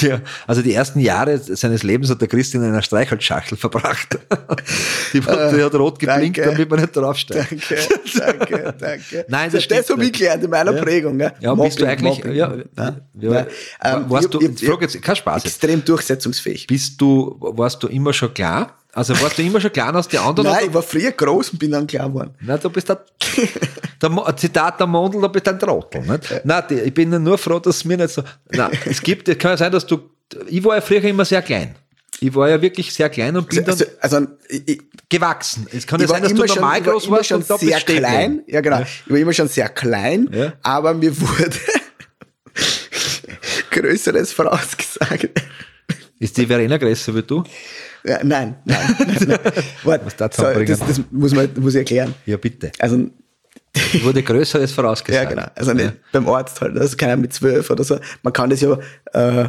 Ja, 0.00 0.20
also 0.48 0.62
die 0.62 0.74
ersten 0.74 0.98
Jahre 0.98 1.38
seines 1.38 1.84
Lebens 1.84 2.10
hat 2.10 2.20
der 2.20 2.26
Christian 2.26 2.64
in 2.64 2.70
einer 2.70 2.82
Streichholzschachtel 2.82 3.56
verbracht. 3.56 4.18
Die, 5.12 5.22
hat- 5.22 5.56
die 5.56 5.62
hat 5.62 5.74
rot 5.76 6.00
geblinkt, 6.00 6.38
danke. 6.38 6.50
damit 6.50 6.68
man 6.70 6.80
nicht 6.80 6.96
draufsteigt. 6.96 7.52
Danke, 7.70 8.38
danke, 8.48 8.74
danke. 8.78 9.24
Nein, 9.28 9.50
das 9.52 9.68
das, 9.68 9.88
habe 9.88 10.04
ich 10.04 10.12
gelernt 10.12 10.42
in 10.42 10.50
meiner 10.50 10.74
Ja. 10.74 10.82
Prägung. 10.82 11.20
Ja, 11.20 11.32
Ja, 11.38 11.54
bist 11.54 11.80
du 11.80 11.86
eigentlich, 11.86 12.18
Mobbing. 12.18 12.32
ja, 12.34 12.52
ja, 12.76 12.96
nein. 13.20 13.46
Ähm, 13.84 14.04
warst 14.10 14.24
ich- 14.24 14.30
du, 14.32 14.40
ich- 14.40 14.62
ich 14.62 14.80
jetzt, 14.80 15.02
kein 15.02 15.16
Spaß. 15.16 15.44
Extrem 15.44 15.84
durchsetzungsfähig. 15.84 16.66
Bist 16.66 17.00
du, 17.00 17.36
warst 17.38 17.80
du 17.84 17.86
immer 17.86 18.12
schon 18.12 18.34
klar? 18.34 18.76
Also 18.92 19.18
warst 19.20 19.38
du 19.38 19.42
immer 19.42 19.60
schon 19.60 19.72
klar 19.72 19.94
aus 19.94 20.08
die 20.08 20.18
anderen? 20.18 20.50
Nein, 20.50 20.64
ich 20.66 20.74
war 20.74 20.82
früher 20.82 21.12
groß 21.12 21.50
und 21.50 21.58
bin 21.58 21.70
dann 21.70 21.86
klar 21.86 22.08
geworden. 22.08 22.34
Na, 22.40 22.58
du 22.58 22.70
bist 22.70 22.88
der, 22.88 23.04
der 24.02 24.08
Mo- 24.08 24.30
Zitat 24.32 24.80
der 24.80 24.86
Mondel, 24.88 25.20
du 25.20 25.28
bist 25.28 25.46
ein 25.46 25.58
Trottel. 25.58 26.02
Nicht? 26.02 26.44
Nein, 26.44 26.64
ich 26.84 26.92
bin 26.94 27.10
nur 27.22 27.38
froh, 27.38 27.60
dass 27.60 27.76
es 27.76 27.84
mir 27.84 27.96
nicht 27.96 28.10
so. 28.10 28.22
Nein, 28.50 28.70
es 28.86 29.00
gibt, 29.00 29.28
es 29.28 29.38
kann 29.38 29.52
ja 29.52 29.56
sein, 29.56 29.70
dass 29.72 29.86
du. 29.86 30.00
Ich 30.48 30.62
war 30.64 30.74
ja 30.76 30.80
früher 30.80 31.02
immer 31.04 31.24
sehr 31.24 31.42
klein. 31.42 31.74
Ich 32.22 32.34
war 32.34 32.48
ja 32.50 32.60
wirklich 32.60 32.92
sehr 32.92 33.08
klein 33.08 33.36
und 33.36 33.48
bin 33.48 33.64
dann 33.64 33.70
Also, 33.70 33.84
also 34.00 34.26
ich, 34.48 34.82
gewachsen. 35.08 35.66
Es 35.72 35.86
kann 35.86 36.00
ja 36.00 36.06
sein, 36.08 36.22
dass 36.22 36.34
du 36.34 36.46
schon, 36.46 36.56
normal 36.56 36.80
ich 36.80 36.86
war 36.86 36.92
groß 36.94 37.10
warst 37.10 37.28
schon 37.28 37.40
und 37.42 37.48
da 37.50 37.56
sehr 37.58 37.74
bist 37.76 37.86
klein. 37.86 38.42
Ja, 38.46 38.60
genau. 38.60 38.82
Ich 38.82 39.10
war 39.10 39.16
immer 39.18 39.32
schon 39.32 39.48
sehr 39.48 39.68
klein, 39.70 40.28
Ja. 40.32 40.52
aber 40.62 40.92
mir 40.94 41.18
wurde 41.18 41.50
Größeres 43.70 44.32
vorausgesagt. 44.32 45.28
Ist 46.18 46.36
die 46.36 46.46
Verena 46.46 46.76
größer 46.76 47.14
wie 47.14 47.22
du? 47.22 47.44
Ja, 48.04 48.20
nein, 48.24 48.56
nein. 48.64 48.96
nein, 48.98 49.26
nein. 49.28 50.00
Was 50.04 50.36
so, 50.36 50.42
das, 50.44 50.78
das 50.78 51.00
muss, 51.10 51.34
man, 51.34 51.48
muss 51.58 51.74
ich 51.74 51.78
erklären. 51.80 52.14
Ja, 52.26 52.36
bitte. 52.36 52.72
Also, 52.78 53.10
Wurde 54.02 54.22
Größeres 54.22 54.70
ja, 54.70 54.74
vorausgesagt. 54.74 55.30
genau. 55.30 55.46
Also 55.54 55.72
nicht 55.72 55.92
beim 56.12 56.28
Arzt 56.28 56.60
halt. 56.60 56.76
Also 56.76 56.96
keiner 56.96 57.16
mit 57.16 57.32
zwölf 57.32 57.70
oder 57.70 57.84
so. 57.84 57.98
Man 58.22 58.32
kann 58.32 58.50
das 58.50 58.60
ja 58.60 58.72
äh, 59.12 59.48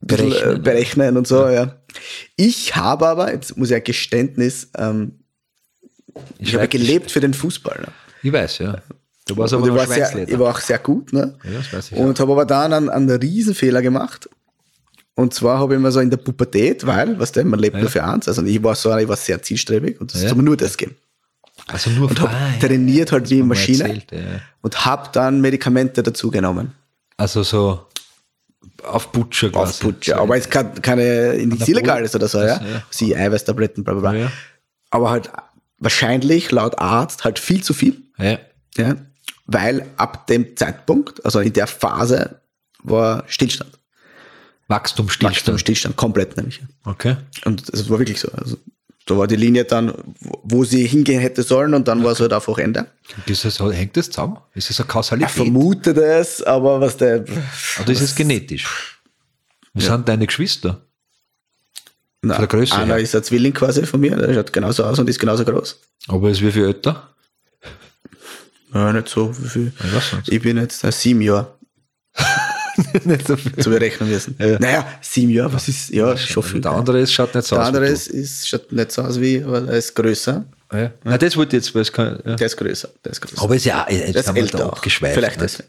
bisschen, 0.00 0.30
Berechnen. 0.30 0.56
äh, 0.56 0.58
berechnen 0.60 1.16
und 1.16 1.26
so, 1.26 1.48
ja. 1.48 1.76
Ich 2.36 2.76
habe 2.76 3.08
aber, 3.08 3.32
jetzt 3.32 3.56
muss 3.56 3.70
ich 3.70 3.76
ein 3.76 3.82
Geständnis, 3.84 4.68
ähm, 4.78 5.18
ich 6.38 6.54
habe 6.54 6.64
schreib- 6.64 6.70
gelebt 6.70 7.10
für 7.10 7.20
den 7.20 7.34
Fußball. 7.34 7.80
Ne? 7.80 7.88
Ich 8.22 8.32
weiß, 8.32 8.58
ja. 8.58 8.76
Du 9.26 9.36
warst 9.36 9.54
aber 9.54 9.66
ich, 9.66 9.74
war 9.74 9.86
sehr, 9.86 10.28
ich 10.28 10.38
war 10.38 10.50
auch 10.54 10.60
sehr 10.60 10.78
gut, 10.78 11.12
ne? 11.12 11.34
Ja, 11.44 11.50
das 11.58 11.72
weiß 11.72 11.92
ich 11.92 11.98
Und 11.98 12.20
habe 12.20 12.32
aber 12.32 12.44
dann 12.44 12.72
einen, 12.72 12.90
einen 12.90 13.10
Riesenfehler 13.10 13.80
gemacht. 13.82 14.28
Und 15.16 15.32
zwar 15.32 15.58
habe 15.58 15.74
ich 15.74 15.78
immer 15.78 15.92
so 15.92 16.00
in 16.00 16.10
der 16.10 16.16
Pubertät, 16.16 16.86
weil, 16.86 17.18
was 17.18 17.30
der, 17.32 17.44
man 17.44 17.60
lebt 17.60 17.76
nur 17.76 17.88
für 17.88 18.02
eins. 18.04 18.26
Also 18.26 18.42
ich 18.42 18.62
war 18.62 18.74
so, 18.74 18.96
ich 18.96 19.08
war 19.08 19.16
sehr 19.16 19.40
zielstrebig 19.40 20.00
und 20.00 20.12
es 20.12 20.20
Ja. 20.20 20.26
ist 20.26 20.32
aber 20.32 20.42
nur 20.42 20.56
das 20.56 20.76
gehen. 20.76 20.96
Also 21.68 21.90
nur 21.90 22.10
Und 22.10 22.20
habe 22.20 22.34
trainiert 22.60 23.12
halt 23.12 23.30
wie 23.30 23.34
eine 23.36 23.44
Maschine 23.44 23.84
erzählt, 23.84 24.12
ja. 24.12 24.18
und 24.60 24.84
habe 24.84 25.08
dann 25.12 25.40
Medikamente 25.40 26.02
dazu 26.02 26.30
genommen. 26.30 26.72
Also 27.16 27.44
so 27.44 27.86
auf 28.82 29.12
Butcher 29.12 29.50
quasi. 29.50 29.70
Auf 29.70 29.80
Putsche. 29.80 30.16
Aber 30.16 30.34
jetzt 30.36 30.50
kein, 30.50 30.82
keine 30.82 31.34
nichts 31.46 31.68
Illegales 31.68 32.14
oder 32.14 32.26
so, 32.28 32.38
ja. 32.40 32.58
Das, 32.58 32.60
ja. 32.60 32.82
Sie 32.90 33.16
Eiweißtabletten, 33.16 33.84
bla 33.84 33.94
bla 33.94 34.10
bla. 34.10 34.20
Ja. 34.20 34.32
Aber 34.90 35.10
halt 35.10 35.30
wahrscheinlich 35.78 36.50
laut 36.50 36.78
Arzt 36.78 37.24
halt 37.24 37.38
viel 37.38 37.62
zu 37.62 37.72
viel. 37.72 38.02
Ja. 38.18 38.38
Ja, 38.76 38.96
weil 39.46 39.86
ab 39.96 40.26
dem 40.26 40.56
Zeitpunkt, 40.56 41.24
also 41.24 41.38
in 41.38 41.52
der 41.52 41.68
Phase, 41.68 42.40
war 42.82 43.22
Stillstand. 43.28 43.78
Wachstum, 44.68 45.06
Wachstum, 45.06 45.10
Stillstand. 45.30 45.60
Stillstand, 45.60 45.96
komplett 45.96 46.36
nämlich. 46.36 46.60
Okay. 46.84 47.16
Und 47.44 47.68
es 47.70 47.88
war 47.90 47.98
wirklich 47.98 48.20
so. 48.20 48.30
Also, 48.32 48.56
da 49.06 49.18
war 49.18 49.26
die 49.26 49.36
Linie 49.36 49.64
dann, 49.66 49.92
wo- 50.42 50.64
sie 50.64 50.86
hingehen 50.86 51.20
hätte 51.20 51.42
sollen 51.42 51.74
und 51.74 51.86
dann 51.88 52.02
war 52.02 52.12
es 52.12 52.20
halt 52.20 52.32
einfach 52.32 52.56
Ende. 52.58 52.86
Ist 53.26 53.44
das, 53.44 53.60
hängt 53.60 53.96
das 53.98 54.06
zusammen? 54.10 54.38
Ist 54.54 54.70
das 54.70 54.80
eine 54.80 54.86
Ich 54.86 54.92
Kausalität? 54.92 55.30
vermute 55.30 55.92
das, 55.92 56.42
aber 56.42 56.80
was 56.80 56.96
der. 56.96 57.24
Oder 57.82 57.92
ist 57.92 58.00
es 58.00 58.14
genetisch? 58.14 59.00
Wie 59.74 59.82
sind 59.82 60.08
deine 60.08 60.26
Geschwister? 60.26 60.80
Na, 62.22 62.38
der 62.38 62.46
Größe 62.46 62.74
einer 62.76 62.94
her. 62.94 63.02
ist 63.02 63.14
ein 63.14 63.22
Zwilling 63.22 63.52
quasi 63.52 63.84
von 63.84 64.00
mir, 64.00 64.16
der 64.16 64.32
schaut 64.32 64.50
genauso 64.52 64.84
aus 64.84 64.98
und 64.98 65.10
ist 65.10 65.18
genauso 65.18 65.44
groß. 65.44 65.78
Aber 66.08 66.30
ist 66.30 66.40
wie 66.40 66.50
viel 66.52 66.64
älter? 66.64 67.10
Ja, 68.72 68.92
nicht 68.94 69.08
so 69.08 69.36
wie 69.38 69.48
viel. 69.48 69.72
Ich. 70.24 70.32
Ich 70.32 70.40
bin 70.42 70.56
jetzt 70.56 70.80
sieben 71.00 71.20
Jahre 71.20 71.58
nicht 73.04 73.26
so 73.26 73.36
viel. 73.36 73.54
zu 73.56 73.70
berechnen 73.70 74.08
müssen. 74.10 74.36
Ja. 74.38 74.58
Naja, 74.58 74.86
sieben 75.00 75.30
Jahre, 75.30 75.52
was 75.52 75.68
ist, 75.68 75.90
ja, 75.90 76.16
schon 76.16 76.42
viel. 76.42 76.60
Der 76.60 76.72
andere 76.72 77.00
ist, 77.00 77.12
schaut 77.12 77.34
nicht 77.34 77.46
so 77.46 77.56
Der 77.56 77.62
aus. 77.62 77.68
andere 77.68 77.88
wie 77.88 77.92
ist, 77.92 78.06
ist, 78.08 78.48
schaut 78.48 78.72
nicht 78.72 78.92
so 78.92 79.02
aus 79.02 79.20
wie, 79.20 79.42
aber 79.42 79.66
er 79.68 79.76
ist 79.78 79.94
größer. 79.94 80.44
Ja. 80.72 80.90
Nein, 81.04 81.18
das 81.20 81.36
wollte 81.36 81.54
jetzt, 81.56 81.72
weil 81.74 81.82
es 81.82 81.92
kann, 81.92 82.18
ja. 82.24 82.34
Der 82.34 82.46
ist 82.46 82.56
größer. 82.56 82.88
Der 83.04 83.12
ist 83.12 83.20
größer. 83.20 83.40
Aber 83.42 83.54
ist 83.54 83.64
ja, 83.64 83.86
jetzt 83.88 84.14
der 84.14 84.20
ist 84.22 84.28
haben 84.28 84.36
älter 84.36 84.58
da 84.58 84.66
auch. 84.66 84.72
abgeschweift. 84.72 85.14
Vielleicht 85.14 85.40
nicht? 85.40 85.58
das. 85.60 85.64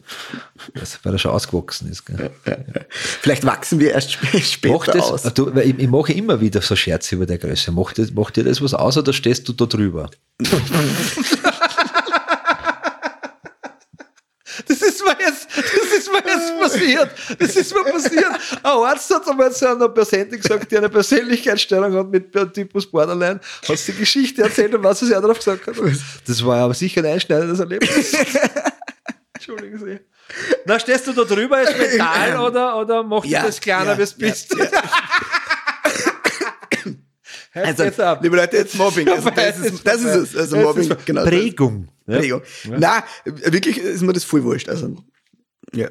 Das, 0.74 1.00
weil 1.04 1.14
er 1.14 1.20
schon 1.20 1.30
ausgewachsen 1.32 1.92
ist. 1.92 2.06
Gell? 2.06 2.32
Vielleicht 2.90 3.46
wachsen 3.46 3.80
wir 3.80 3.92
erst 3.92 4.12
sp- 4.18 4.40
später 4.42 4.74
Mach 4.74 4.86
das, 4.88 5.04
aus. 5.26 5.34
du, 5.36 5.54
weil 5.54 5.68
ich, 5.70 5.78
ich 5.78 5.88
mache 5.90 6.12
immer 6.14 6.42
wieder 6.42 6.60
so 6.62 6.76
Scherze 6.76 7.16
über 7.16 7.28
der 7.28 7.38
Größe. 7.38 7.72
Macht, 7.72 8.00
das, 8.00 8.12
macht 8.14 8.36
dir 8.38 8.46
das 8.46 8.62
was 8.64 8.74
aus 8.74 8.98
oder 8.98 9.14
stehst 9.14 9.48
du 9.48 9.54
da 9.54 9.66
drüber? 9.68 10.10
Das 14.68 14.82
ist 14.82 15.04
mir 15.04 15.16
jetzt, 15.20 15.48
das 15.56 15.98
ist 15.98 16.12
mir 16.12 16.24
jetzt 16.26 16.60
passiert. 16.60 17.10
Das 17.40 17.56
ist 17.56 17.74
mir 17.74 17.84
passiert. 17.84 18.26
Ein 18.64 18.72
Arzt 18.72 19.14
hat 19.14 19.28
einmal 19.28 19.52
zu 19.52 19.70
einer 19.70 19.90
Patientin 19.90 20.40
gesagt, 20.42 20.72
die 20.72 20.78
eine 20.78 20.90
Persönlichkeitsstörung 20.90 21.96
hat 21.96 22.10
mit 22.10 22.54
Typus 22.54 22.90
Borderline, 22.90 23.40
hat 23.68 23.78
sie 23.78 23.92
die 23.92 24.00
Geschichte 24.00 24.42
erzählt 24.44 24.74
und 24.74 24.84
was 24.84 25.00
sie 25.00 25.10
darauf 25.10 25.38
gesagt 25.38 25.68
hat. 25.68 25.76
Das 26.28 26.46
war 26.46 26.58
aber 26.58 26.74
sicher 26.74 27.02
ein 27.02 27.08
einschneidendes 27.14 27.60
Erlebnis. 27.60 28.14
Entschuldigen 29.36 29.78
Sie. 29.78 30.00
Na, 30.66 30.80
stehst 30.80 31.06
du 31.08 31.14
da 31.14 31.24
drüber 31.24 31.58
als 31.58 31.78
mental 31.78 32.40
oder, 32.40 32.78
oder 32.80 33.04
machst 33.04 33.30
Ja, 33.30 33.42
du 33.42 33.48
das 33.48 33.62
kleiner, 33.62 33.92
ja, 33.92 33.98
wie 33.98 34.02
es 34.02 34.16
ja, 34.18 34.28
bist? 34.28 34.56
Hört 34.58 34.72
Also, 37.56 37.84
jetzt 37.84 38.00
ab. 38.00 38.22
liebe 38.22 38.36
Leute, 38.36 38.58
jetzt 38.58 38.76
Mobbing. 38.76 39.08
Also, 39.10 39.30
das, 39.36 39.60
ist, 39.60 39.88
das 39.88 40.02
ist 40.02 40.16
es. 40.16 40.36
Also 40.36 40.58
Mobbing, 40.58 40.96
genau. 41.06 41.24
Prägung. 41.24 41.88
Ja. 42.08 42.20
Prägung. 42.20 42.42
Na, 42.66 43.04
wirklich 43.26 43.78
ist 43.78 44.02
mir 44.02 44.14
das 44.14 44.24
voll 44.24 44.44
wurscht. 44.44 44.70
Also, 44.70 44.96
ja. 45.74 45.90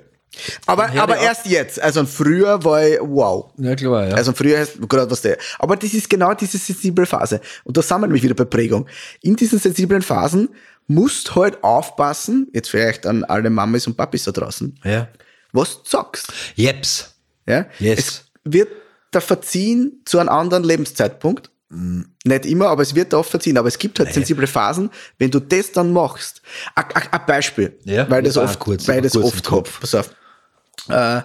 Aber, 0.67 0.93
Ja, 0.93 1.03
aber 1.03 1.17
ja. 1.17 1.25
erst 1.25 1.47
jetzt. 1.47 1.81
Also 1.81 2.05
früher 2.07 2.63
war 2.65 2.87
ich, 2.87 2.99
wow. 3.01 3.53
Ja, 3.57 3.75
klar, 3.75 4.09
ja. 4.09 4.15
Also 4.15 4.33
früher 4.33 4.59
heißt 4.59 4.81
gerade 4.89 5.11
was 5.11 5.23
der. 5.23 5.39
Aber 5.59 5.77
das 5.77 5.95
ist 5.95 6.11
genau 6.11 6.35
diese 6.35 6.59
sensible 6.59 7.07
Phase. 7.07 7.41
Und 7.65 7.77
da 7.77 7.83
sind 7.83 8.01
wir 8.01 8.07
nämlich 8.07 8.23
wieder 8.23 8.35
bei 8.35 8.45
Prägung. 8.45 8.89
In 9.23 9.37
diesen 9.37 9.59
sensiblen 9.59 10.03
Phasen 10.03 10.49
musst 10.87 11.35
halt 11.35 11.63
aufpassen, 11.63 12.49
jetzt 12.53 12.71
vielleicht 12.71 13.07
an 13.07 13.25
alle 13.25 13.51
Mamis 13.51 13.87
und 13.87 13.97
Papis 13.97 14.25
da 14.25 14.33
draußen, 14.33 14.79
ja. 14.85 15.09
was 15.53 15.83
du 15.83 15.89
sagst. 15.89 16.33
Jeps. 16.55 17.15
Ja? 17.47 17.67
Yes. 17.79 17.99
Es 17.99 18.25
wird 18.45 18.69
da 19.11 19.21
verziehen 19.21 20.03
zu 20.05 20.19
einem 20.19 20.29
anderen 20.29 20.65
Lebenszeitpunkt. 20.65 21.51
Nicht 21.71 22.47
immer, 22.47 22.69
aber 22.69 22.83
es 22.83 22.95
wird 22.95 23.15
oft 23.15 23.31
verziehen. 23.31 23.57
Aber 23.59 23.69
es 23.69 23.79
gibt 23.79 23.99
halt 23.99 24.13
sensible 24.13 24.47
Phasen, 24.47 24.91
wenn 25.19 25.31
du 25.31 25.41
das 25.41 25.73
dann 25.73 25.93
machst. 25.93 26.43
Ein- 26.75 27.27
Beispiel, 27.27 27.79
Ja, 27.85 28.09
weil 28.11 28.23
das 28.23 28.37
oft, 28.37 28.59
kurz- 28.61 28.87
weil 28.87 29.01
das 29.03 29.17
oft 29.17 29.45
kommt. 29.45 29.71
Pass 29.81 29.95
auf. 29.95 30.11
Äh, 30.89 31.23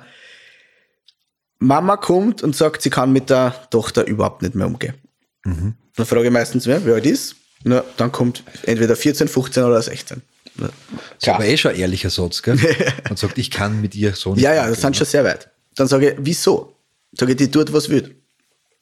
Mama 1.60 1.98
kommt 1.98 2.42
und 2.42 2.56
sagt, 2.56 2.82
sie 2.82 2.90
kann 2.90 3.12
mit 3.12 3.30
der 3.30 3.54
Tochter 3.70 4.08
überhaupt 4.08 4.42
nicht 4.42 4.56
mehr 4.56 4.66
umgehen. 4.68 4.96
Mhm. 5.44 5.76
Dann 5.96 6.06
frage 6.06 6.26
ich 6.28 6.32
meistens, 6.32 6.66
wer, 6.68 6.86
wie 6.86 6.92
alt 6.94 7.06
ist? 7.06 7.36
Na, 7.64 7.84
dann 7.98 8.12
kommt 8.12 8.44
entweder 8.64 8.96
14, 8.96 9.28
15 9.28 9.64
oder 9.64 9.82
16. 9.82 10.22
Na, 10.56 10.68
Das 10.68 10.74
ist 11.22 11.28
aber 11.30 11.46
eh 11.46 11.58
schon 11.58 11.72
ein 11.72 11.78
ehrlicher 11.80 12.10
Satz, 12.10 12.42
gell? 12.42 12.58
Und 13.10 13.20
sagt, 13.20 13.38
ich 13.38 13.52
kann 13.52 13.82
mit 13.82 13.94
ihr 13.96 14.14
so 14.16 14.34
nicht. 14.34 14.44
Ja, 14.44 14.54
ja, 14.54 14.68
das 14.70 14.80
sind 14.82 14.96
schon 14.96 15.06
sehr 15.06 15.26
weit. 15.26 15.50
Dann 15.76 15.88
sage 15.88 16.12
ich, 16.12 16.16
wieso? 16.20 16.76
Sage 17.12 17.34
ich, 17.34 17.38
die 17.38 17.52
tut, 17.52 17.72
was 17.74 17.90
will. 17.90 18.16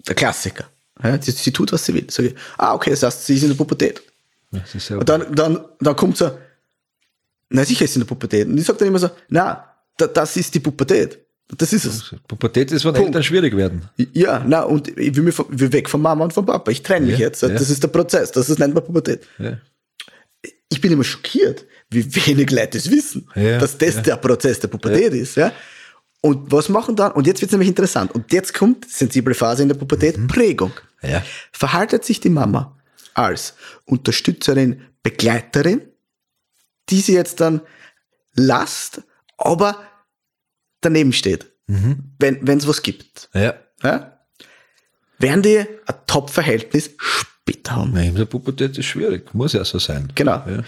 Der 0.07 0.13
Klassiker. 0.15 0.65
Ja, 1.03 1.21
sie, 1.21 1.31
sie 1.31 1.51
tut, 1.51 1.71
was 1.71 1.85
sie 1.85 1.93
will. 1.93 2.09
Sage 2.09 2.29
ich, 2.29 2.35
ah, 2.57 2.73
okay, 2.73 2.89
das 2.91 3.03
heißt, 3.03 3.25
sie 3.25 3.35
ist 3.35 3.43
in 3.43 3.49
der 3.49 3.55
Pubertät. 3.55 4.01
Das 4.51 4.89
ja 4.89 4.97
Und 4.97 5.07
dann, 5.09 5.35
dann, 5.35 5.65
dann 5.79 5.95
kommt 5.95 6.17
so, 6.17 6.31
na 7.49 7.63
sicher 7.63 7.85
ist 7.85 7.93
sie 7.93 7.99
in 7.99 8.05
der 8.05 8.07
Pubertät. 8.13 8.47
Und 8.47 8.57
ich 8.57 8.65
sage 8.65 8.79
dann 8.79 8.87
immer 8.87 8.99
so, 8.99 9.09
na, 9.29 9.63
da, 9.97 10.07
das 10.07 10.37
ist 10.37 10.53
die 10.53 10.59
Pubertät. 10.59 11.19
Das 11.57 11.71
ist 11.71 11.85
es. 11.85 12.15
Pubertät 12.27 12.71
ist, 12.71 12.83
wenn 12.83 12.93
Punkt. 12.93 13.07
Eltern 13.07 13.23
schwierig 13.23 13.55
werden. 13.55 13.87
Ja, 14.13 14.43
na, 14.45 14.63
und 14.63 14.89
ich 14.97 15.15
will, 15.15 15.23
mich 15.23 15.35
von, 15.35 15.45
will 15.49 15.71
weg 15.71 15.89
von 15.89 16.01
Mama 16.01 16.25
und 16.25 16.33
von 16.33 16.45
Papa. 16.45 16.71
Ich 16.71 16.81
trenne 16.83 17.05
mich 17.07 17.19
jetzt. 17.19 17.41
Das 17.43 17.69
ist 17.69 17.81
der 17.83 17.87
Prozess. 17.87 18.31
Das 18.31 18.49
ist 18.49 18.59
nennt 18.59 18.73
man 18.73 18.83
Pubertät. 18.83 19.25
Ich 20.69 20.81
bin 20.81 20.91
immer 20.91 21.05
schockiert, 21.05 21.65
wie 21.89 22.03
wenig 22.27 22.51
Leute 22.51 22.77
es 22.77 22.91
wissen, 22.91 23.29
dass 23.33 23.77
das 23.77 24.01
der 24.01 24.17
Prozess 24.17 24.59
der 24.59 24.67
Pubertät 24.67 25.13
ist. 25.13 25.35
Ja? 25.37 25.53
Und 26.19 26.51
was 26.51 26.67
machen 26.67 26.95
dann? 26.95 27.13
Und 27.13 27.27
jetzt 27.27 27.39
wird 27.41 27.49
es 27.49 27.53
nämlich 27.53 27.69
interessant. 27.69 28.13
Und 28.13 28.33
jetzt 28.33 28.53
kommt, 28.53 28.89
sensible 28.89 29.33
Phase 29.33 29.61
in 29.61 29.69
der 29.69 29.75
Pubertät, 29.75 30.17
Mhm. 30.17 30.27
Prägung. 30.27 30.73
Ja. 31.01 31.23
Verhaltet 31.51 32.03
sich 32.05 32.19
die 32.19 32.29
Mama 32.29 32.77
als 33.13 33.55
Unterstützerin, 33.85 34.81
Begleiterin, 35.03 35.81
die 36.89 37.01
sie 37.01 37.13
jetzt 37.13 37.39
dann 37.39 37.61
lasst, 38.35 39.01
aber 39.37 39.81
daneben 40.81 41.13
steht, 41.13 41.51
wenn 41.67 42.57
es 42.57 42.67
was 42.67 42.81
gibt. 42.81 43.29
Ja. 43.33 43.55
Ja? 43.83 44.19
Werden 45.19 45.41
die 45.41 45.57
ein 45.59 45.95
Top-Verhältnis 46.05 46.91
später 46.97 47.75
haben. 47.75 47.93
Nein, 47.93 48.09
in 48.09 48.15
der 48.15 48.25
Pubertät 48.25 48.77
ist 48.77 48.85
schwierig. 48.85 49.33
Muss 49.33 49.53
ja 49.53 49.65
so 49.65 49.79
sein. 49.79 50.11
Genau. 50.15 50.43
Ja. 50.47 50.63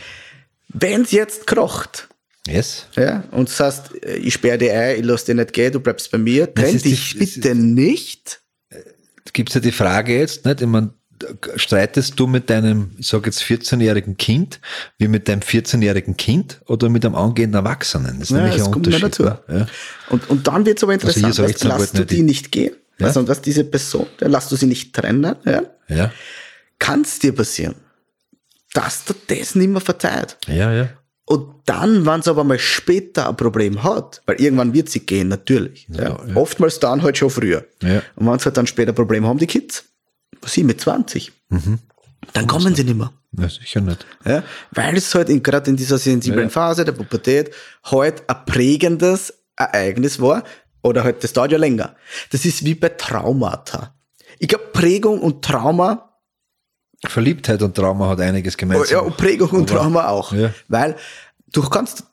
Wenn 0.69 1.01
es 1.03 1.11
jetzt 1.11 1.45
krocht, 1.47 2.07
Yes. 2.47 2.87
ja, 2.95 3.23
und 3.31 3.49
du 3.49 3.53
sagst, 3.53 3.93
äh, 4.03 4.15
ich 4.17 4.33
sperre 4.33 4.57
dich 4.57 4.71
ein, 4.71 4.99
ich 4.99 5.05
lass 5.05 5.25
dich 5.25 5.35
nicht 5.35 5.53
gehen, 5.53 5.71
du 5.71 5.79
bleibst 5.79 6.09
bei 6.11 6.17
mir, 6.17 6.47
Das 6.47 6.63
trenn 6.65 6.77
die- 6.79 6.89
dich 6.89 7.15
das 7.17 7.33
bitte 7.33 7.53
nicht. 7.55 8.41
Gibt 9.33 9.49
es 9.49 9.55
ja 9.55 9.61
die 9.61 9.71
Frage 9.71 10.17
jetzt, 10.17 10.45
nicht? 10.45 10.61
Ich 10.61 10.67
mein, 10.67 10.91
streitest 11.55 12.17
du 12.19 12.27
mit 12.27 12.49
deinem, 12.49 12.91
ich 12.97 13.07
sage 13.07 13.25
jetzt 13.25 13.41
14-jährigen 13.43 14.15
Kind, 14.17 14.59
wie 14.97 15.07
mit 15.07 15.27
deinem 15.27 15.41
14-jährigen 15.41 16.15
Kind 16.17 16.61
oder 16.67 16.89
mit 16.89 17.05
einem 17.05 17.15
angehenden 17.15 17.55
Erwachsenen? 17.55 18.19
Das 18.19 18.29
ist 18.29 18.35
Ja, 18.35 18.37
nämlich 18.43 18.57
das 18.57 18.67
ein 18.67 18.73
Unterschied. 18.73 19.03
dazu. 19.03 19.23
ne? 19.23 19.39
Ja. 19.49 19.67
Und, 20.09 20.29
und 20.29 20.47
dann 20.47 20.65
wird 20.65 20.77
es 20.77 20.83
aber 20.83 20.93
Also 20.93 21.07
interessant, 21.07 21.25
hier 21.25 21.33
so 21.33 21.43
weißt, 21.43 21.63
lass 21.65 21.91
du 21.91 21.97
nicht 21.99 22.11
die 22.11 22.21
nicht 22.21 22.51
gehen, 22.51 22.73
Ja. 22.99 23.07
also, 23.07 23.23
dass 23.23 23.41
diese 23.41 23.63
Person, 23.65 24.07
lass 24.19 24.47
du 24.49 24.55
sie 24.55 24.65
nicht 24.67 24.93
trennen, 24.93 25.35
ja, 25.45 25.61
Ja. 25.89 26.11
kann 26.79 27.01
es 27.01 27.19
dir 27.19 27.35
passieren, 27.35 27.75
dass 28.73 29.03
du 29.05 29.13
das 29.27 29.55
nicht 29.55 29.69
mehr 29.69 29.81
verzeiht. 29.81 30.37
Ja, 30.47 30.71
ja. 30.73 30.89
Und 31.31 31.47
dann, 31.65 32.07
wenn 32.07 32.23
sie 32.23 32.31
aber 32.31 32.43
mal 32.43 32.57
später 32.57 33.29
ein 33.29 33.37
Problem 33.37 33.83
hat, 33.83 34.23
weil 34.25 34.41
irgendwann 34.41 34.73
wird 34.73 34.89
sie 34.89 35.01
gehen, 35.01 35.27
natürlich. 35.27 35.87
Ja, 35.89 36.17
ja. 36.25 36.35
Oftmals 36.35 36.79
dann 36.79 37.03
halt 37.03 37.19
schon 37.19 37.29
früher. 37.29 37.65
Und 38.15 38.25
wenn 38.27 38.39
sie 38.39 38.45
halt 38.45 38.57
dann 38.57 38.65
später 38.65 38.93
ein 38.93 38.95
Problem 38.95 39.27
haben, 39.27 39.37
die 39.37 39.45
Kids, 39.45 39.83
sie 40.45 40.63
mit 40.63 40.81
20, 40.81 41.31
Mhm. 41.49 41.79
dann 42.33 42.47
kommen 42.47 42.73
sie 42.73 42.83
nicht 42.83 42.97
mehr. 42.97 43.11
ja 43.37 43.47
sicher 43.47 43.79
nicht. 43.81 44.07
Ja, 44.25 44.41
weil 44.71 44.97
es 44.97 45.13
halt 45.13 45.29
in, 45.29 45.43
gerade 45.43 45.69
in 45.69 45.77
dieser 45.77 45.99
sensiblen. 45.99 46.49
Phase 46.49 46.83
der 46.83 46.93
Pubertät 46.93 47.51
halt 47.83 48.27
ein 48.27 48.45
prägendes 48.47 49.31
Ereignis 49.55 50.19
war 50.19 50.43
oder 50.81 51.03
halt 51.03 51.23
das 51.23 51.33
dauert 51.33 51.51
ja 51.51 51.59
länger. 51.59 51.95
Das 52.31 52.43
ist 52.45 52.65
wie 52.65 52.73
bei 52.73 52.89
Traumata. 52.89 53.93
Ich 54.39 54.47
glaube, 54.47 54.65
Prägung 54.73 55.19
und 55.21 55.43
Trauma 55.45 56.08
Verliebtheit 57.05 57.61
und 57.61 57.75
Trauma 57.75 58.09
hat 58.09 58.19
einiges 58.21 58.57
gemeinsam. 58.57 58.87
Ja, 58.89 58.99
und 58.99 59.15
Prägung 59.15 59.49
und 59.51 59.69
Trauma 59.69 60.07
auch. 60.07 60.33
Ja. 60.33 60.53
Weil 60.67 60.95
du 61.51 61.61
kannst, 61.61 62.03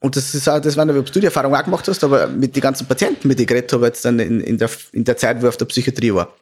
und 0.00 0.16
das 0.16 0.34
ist 0.34 0.48
auch, 0.48 0.60
das 0.60 0.76
nicht, 0.76 0.96
ob 0.96 1.12
du 1.12 1.20
die 1.20 1.26
Erfahrung 1.26 1.54
auch 1.54 1.64
gemacht 1.64 1.86
hast, 1.88 2.04
aber 2.04 2.28
mit 2.28 2.54
den 2.54 2.60
ganzen 2.60 2.86
Patienten, 2.86 3.26
mit 3.26 3.38
denen 3.38 3.44
ich 3.44 3.48
geredet 3.48 3.72
habe, 3.72 3.86
jetzt 3.86 4.04
dann 4.04 4.18
in, 4.20 4.40
in, 4.40 4.58
der, 4.58 4.70
in 4.92 5.04
der 5.04 5.16
Zeit, 5.16 5.38
wo 5.38 5.46
ich 5.46 5.48
auf 5.48 5.56
der 5.56 5.64
Psychiatrie 5.66 6.14
war, 6.14 6.32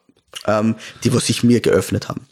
ähm, 0.45 0.75
die, 1.03 1.13
was 1.13 1.25
sich 1.25 1.43
mir 1.43 1.61
geöffnet 1.61 2.09
haben. 2.09 2.27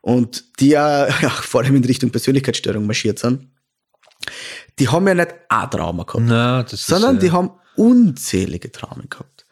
Und 0.00 0.44
die 0.60 0.70
ja, 0.70 1.08
ja 1.20 1.28
vor 1.28 1.62
allem 1.62 1.76
in 1.76 1.84
Richtung 1.84 2.10
Persönlichkeitsstörung 2.10 2.86
marschiert 2.86 3.18
sind, 3.18 3.48
die 4.78 4.88
haben 4.88 5.06
ja 5.06 5.14
nicht 5.14 5.34
ein 5.48 5.70
Trauma 5.70 6.04
gehabt 6.04 6.72
das 6.72 6.86
sondern 6.86 7.16
ist, 7.16 7.22
äh, 7.22 7.26
die 7.26 7.32
haben 7.32 7.50
unzählige 7.76 8.70
Traumen 8.72 9.08
gehabt. 9.10 9.46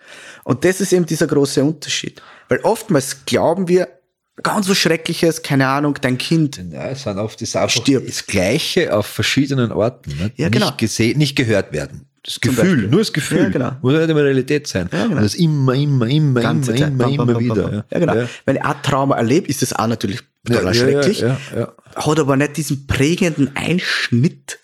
Und 0.45 0.64
das 0.64 0.81
ist 0.81 0.93
eben 0.93 1.07
dieser 1.07 1.26
große 1.26 1.62
Unterschied. 1.62 2.22
Weil 2.49 2.61
oftmals 2.61 3.24
glauben 3.26 3.68
wir, 3.68 3.89
ganz 4.43 4.68
was 4.68 4.78
Schreckliches, 4.78 5.43
keine 5.43 5.68
Ahnung, 5.68 5.97
dein 6.01 6.18
Kind 6.18 6.62
Ja, 6.72 6.88
es 6.88 7.03
sind 7.03 7.18
oft 7.18 7.41
das 7.41 7.57
einfach 7.57 7.70
Stirbt. 7.70 8.09
das 8.09 8.26
Gleiche 8.26 8.95
auf 8.97 9.07
verschiedenen 9.07 9.72
Orten. 9.72 10.11
Nicht? 10.11 10.38
Ja, 10.38 10.49
genau. 10.49 10.66
Nicht 10.66 10.78
gesehen, 10.78 11.18
nicht 11.18 11.36
gehört 11.36 11.72
werden. 11.72 12.07
Das 12.22 12.38
Gefühl, 12.38 12.88
nur 12.88 13.01
das 13.01 13.12
Gefühl. 13.14 13.45
Ja, 13.45 13.49
genau. 13.49 13.72
Muss 13.80 13.95
ja 13.95 14.01
nicht 14.01 14.11
immer 14.11 14.22
Realität 14.22 14.66
sein. 14.66 14.91
Ja, 14.93 15.05
genau. 15.05 15.16
Und 15.16 15.22
das 15.22 15.34
immer, 15.34 15.74
immer, 15.74 16.07
immer, 16.07 16.41
ganze 16.43 16.72
immer, 16.72 16.80
Zeit. 16.80 16.88
immer, 16.91 17.05
Bam, 17.05 17.16
bam, 17.16 17.28
immer 17.28 17.32
bam, 17.32 17.45
wieder. 17.45 17.84
Ja, 17.91 17.99
genau. 17.99 18.14
Ja. 18.14 18.28
Wenn 18.45 18.57
ich 18.57 18.62
ein 18.62 18.74
Trauma 18.82 19.16
erlebt, 19.16 19.49
ist 19.49 19.62
das 19.62 19.72
auch 19.72 19.86
natürlich 19.86 20.20
total 20.45 20.74
schrecklich. 20.74 21.20
ja, 21.20 21.38
Hat 21.97 22.18
aber 22.18 22.36
nicht 22.36 22.59
diesen 22.59 22.86
prägenden 22.86 23.57
Einschnitt, 23.57 24.59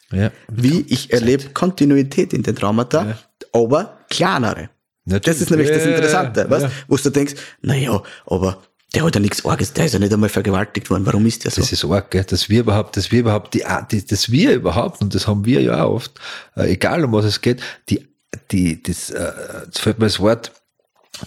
wie 0.52 0.84
ich 0.88 1.12
erlebe 1.12 1.44
Kontinuität 1.54 2.34
in 2.34 2.42
den 2.42 2.54
Traumata, 2.56 3.18
aber 3.52 3.98
kleinere. 4.10 4.68
Natürlich. 5.06 5.24
Das 5.24 5.40
ist 5.40 5.50
nämlich 5.50 5.68
das 5.68 5.86
Interessante, 5.86 6.50
weißt? 6.50 6.66
wo 6.88 6.96
du 6.96 7.10
denkst, 7.10 7.34
naja, 7.62 8.02
aber 8.26 8.62
der 8.96 9.04
hat 9.04 9.14
ja 9.14 9.20
nichts 9.20 9.44
Arges, 9.44 9.74
der 9.74 9.84
ist 9.84 9.92
ja 9.92 9.98
nicht 9.98 10.14
einmal 10.14 10.30
vergewaltigt 10.30 10.88
worden, 10.88 11.04
warum 11.04 11.26
ist 11.26 11.44
der 11.44 11.50
so? 11.50 11.60
Das 11.60 11.70
ist 11.70 11.84
arg, 11.84 12.10
gell? 12.10 12.24
dass 12.24 12.48
wir 12.48 12.60
überhaupt, 12.60 12.96
dass 12.96 13.12
wir 13.12 13.20
überhaupt, 13.20 13.52
die, 13.52 13.62
die, 13.90 14.06
dass 14.06 14.30
wir 14.30 14.54
überhaupt, 14.54 15.02
und 15.02 15.14
das 15.14 15.26
haben 15.26 15.44
wir 15.44 15.60
ja 15.60 15.84
auch 15.84 15.96
oft, 15.96 16.12
äh, 16.56 16.72
egal 16.72 17.04
um 17.04 17.12
was 17.12 17.26
es 17.26 17.42
geht, 17.42 17.60
die, 17.90 18.08
die, 18.50 18.82
das, 18.82 19.10
äh, 19.10 19.32
jetzt 19.66 19.80
fällt 19.80 19.98
mir 19.98 20.06
das 20.06 20.18
Wort, 20.18 20.52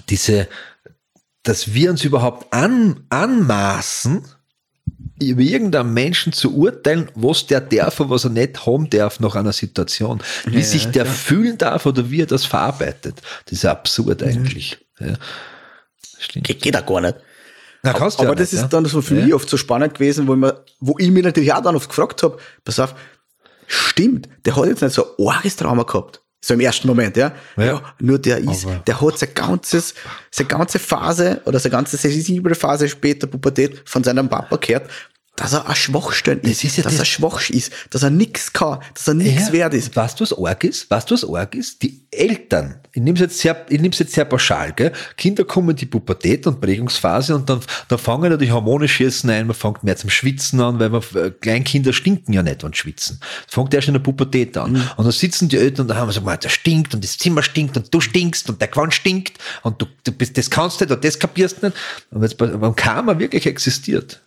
diese, 0.10 0.48
dass 1.44 1.72
wir 1.76 1.92
uns 1.92 2.04
überhaupt 2.04 2.52
an, 2.52 3.06
anmaßen, 3.10 4.24
über 5.22 5.42
irgendeinen 5.42 5.94
Menschen 5.94 6.34
zu 6.34 6.56
urteilen, 6.56 7.12
was 7.14 7.46
der 7.46 7.62
darf 7.62 8.00
und 8.00 8.10
was 8.10 8.24
er 8.24 8.32
nicht 8.32 8.66
haben 8.66 8.90
darf 8.90 9.20
nach 9.20 9.36
einer 9.36 9.54
Situation. 9.54 10.24
Wie 10.46 10.58
Ja, 10.58 10.64
sich 10.64 10.88
der 10.88 11.06
fühlen 11.06 11.60
darf 11.60 11.86
oder 11.86 12.10
wie 12.10 12.22
er 12.22 12.26
das 12.26 12.46
verarbeitet. 12.46 13.22
Das 13.46 13.54
ist 13.54 13.66
absurd 13.66 14.24
eigentlich. 14.24 14.80
Ja. 15.00 15.14
Geht, 16.34 16.64
geht 16.64 16.76
auch 16.76 16.86
gar 16.86 17.02
nicht. 17.02 17.16
Na, 17.84 17.94
du 17.94 18.00
aber 18.00 18.24
ja 18.24 18.36
das 18.36 18.52
nicht, 18.52 18.54
ist 18.54 18.62
ja. 18.62 18.68
dann 18.68 18.86
so 18.86 19.02
für 19.02 19.16
Ja. 19.18 19.26
mich 19.26 19.34
oft 19.34 19.50
so 19.50 19.58
spannend 19.58 19.94
gewesen, 19.94 20.28
wo 20.28 20.34
ich, 20.34 20.40
mir, 20.40 20.64
wo 20.80 20.96
ich 20.98 21.10
mich 21.12 21.24
natürlich 21.24 21.54
auch 21.54 21.62
dann 21.62 21.76
oft 21.76 21.88
gefragt 21.90 22.22
habe, 22.24 22.38
pass 22.66 22.80
auf, 22.80 22.94
stimmt, 23.68 24.28
der 24.46 24.56
hat 24.56 24.66
jetzt 24.66 24.82
nicht 24.82 24.94
so 24.94 25.06
ein 25.18 25.28
arges 25.28 25.56
Trauma 25.56 25.84
gehabt. 25.84 26.22
So 26.42 26.54
im 26.54 26.62
ersten 26.62 26.88
Moment, 26.88 27.18
ja. 27.18 27.34
Ja. 27.58 27.82
nur 28.00 28.18
der 28.18 28.38
ist, 28.40 28.66
Aber- 28.66 28.76
der 28.88 29.02
hat 29.02 29.20
sein 29.20 29.30
ganzes, 29.36 29.94
seine 30.32 30.48
ganze 30.48 30.80
Phase 30.80 31.42
oder 31.46 31.60
seine 31.60 31.72
ganze 31.74 31.98
sensible 31.98 32.56
Phase 32.56 32.88
später 32.88 33.28
Pubertät 33.28 33.82
von 33.86 34.04
seinem 34.04 34.30
Papa 34.30 34.56
gehört, 34.56 34.90
dass 35.40 35.54
er 35.54 35.68
ein 35.68 35.76
Schwachstellen 35.76 36.42
ist, 36.42 36.64
ist 36.64 36.78
ja 36.78 36.84
dass 36.84 36.94
das- 36.94 37.00
er 37.02 37.06
schwach 37.06 37.50
ist, 37.50 37.72
dass 37.90 38.04
er 38.04 38.10
nix 38.10 38.52
kann, 38.54 38.80
dass 38.94 39.08
er 39.08 39.14
nix 39.14 39.48
Ja, 39.48 39.54
wert 39.54 39.74
ist. 39.74 39.96
Weißt 39.96 40.20
du, 40.20 40.24
was 40.24 40.38
arg 40.38 40.64
ist? 40.64 40.90
Weißt 40.92 41.10
du, 41.10 41.14
was 41.16 41.24
arg 41.28 41.56
ist? 41.56 41.82
Die 41.82 42.02
Eltern, 42.12 42.76
ich 42.92 43.02
nehme 43.02 43.16
es 43.16 43.22
jetzt 43.22 43.40
sehr, 43.40 43.66
ich 43.70 43.80
nehme 43.80 43.94
es 43.94 44.00
jetzt 44.00 44.14
sehr 44.14 44.26
pauschal, 44.26 44.74
gell? 44.74 44.92
Kinder 45.16 45.44
kommen 45.46 45.70
in 45.72 45.76
die 45.76 45.86
Pubertät 45.86 46.46
und 46.48 46.60
Prägungsphase 46.60 47.36
und 47.36 47.50
dann, 47.50 47.60
dann 47.88 48.00
fangen 48.00 48.32
ja 48.32 48.38
die 48.38 48.52
Hormone 48.52 48.88
schießen 48.88 49.30
ein, 49.30 49.48
man 49.48 49.56
fängt 49.56 49.84
mehr 49.84 49.96
zum 49.96 50.10
Schwitzen 50.10 50.60
an, 50.60 50.80
weil 50.80 50.90
man, 50.90 51.02
äh, 51.16 51.32
Kleinkinder 51.32 51.94
stinken 51.94 52.34
ja 52.34 52.44
nicht, 52.44 52.64
wenn 52.64 52.72
sie 52.74 52.78
schwitzen. 52.80 53.20
Das 53.46 53.54
fängt 53.54 53.74
erst 53.74 53.88
in 53.88 53.94
der 53.94 54.02
Pubertät 54.02 54.58
an. 54.58 54.74
Mhm. 54.74 54.84
Und 54.98 55.06
dann 55.06 55.12
sitzen 55.12 55.48
die 55.50 55.58
Eltern 55.58 55.84
und 55.84 55.88
da 55.90 55.96
haben 55.96 56.08
wir 56.10 56.14
so, 56.14 56.22
"Man, 56.22 56.40
der 56.40 56.50
stinkt 56.50 56.94
und 56.94 57.04
das 57.04 57.18
Zimmer 57.18 57.44
stinkt 57.44 57.78
und 57.78 57.94
du 57.94 58.02
stinkst 58.02 58.50
und 58.50 58.60
der 58.60 58.68
Quanz 58.68 58.96
stinkt 58.96 59.38
und 59.64 59.82
du, 59.82 59.86
du 60.04 60.12
bist, 60.12 60.38
das 60.38 60.50
kannst 60.50 60.82
nicht 60.82 60.92
und 60.92 61.04
das 61.04 61.18
kapierst 61.20 61.62
nicht. 61.64 61.76
Und 62.12 62.24
jetzt, 62.24 62.38
bei- 62.38 62.48
beim 62.48 62.76
Karma 62.76 63.18
wirklich 63.20 63.46
existiert. 63.46 64.20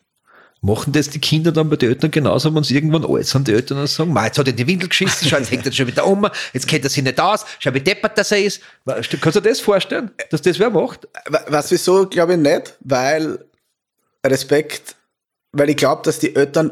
Machen 0.64 0.92
das 0.92 1.10
die 1.10 1.18
Kinder 1.18 1.50
dann 1.50 1.68
bei 1.68 1.74
den 1.74 1.88
Eltern 1.88 2.12
genauso, 2.12 2.54
wenn 2.54 2.62
sie 2.62 2.76
irgendwann 2.76 3.04
alt 3.04 3.26
sind, 3.26 3.48
die 3.48 3.52
Eltern 3.52 3.78
dann 3.78 3.88
sagen, 3.88 4.12
"Ma, 4.12 4.26
jetzt 4.26 4.38
hat 4.38 4.46
er 4.46 4.52
in 4.52 4.56
die 4.56 4.66
Windel 4.68 4.88
geschissen, 4.88 5.28
schau, 5.28 5.38
jetzt 5.38 5.50
hängt 5.50 5.66
er 5.66 5.72
schon 5.72 5.88
wieder 5.88 6.06
um, 6.06 6.28
jetzt 6.52 6.68
kennt 6.68 6.84
er 6.84 6.90
sich 6.90 7.02
nicht 7.02 7.18
aus, 7.18 7.44
schau, 7.58 7.74
wie 7.74 7.80
deppert 7.80 8.16
das 8.16 8.30
er 8.30 8.44
ist. 8.44 8.62
Kannst 8.86 9.12
du 9.12 9.40
dir 9.40 9.48
das 9.48 9.60
vorstellen, 9.60 10.12
dass 10.30 10.40
das 10.40 10.60
wer 10.60 10.70
macht? 10.70 11.08
Was 11.48 11.72
wieso, 11.72 12.06
glaube 12.06 12.34
ich 12.34 12.38
nicht, 12.38 12.76
weil 12.80 13.44
Respekt, 14.24 14.94
weil 15.50 15.68
ich 15.68 15.76
glaube, 15.76 16.02
dass 16.04 16.20
die 16.20 16.36
Eltern 16.36 16.70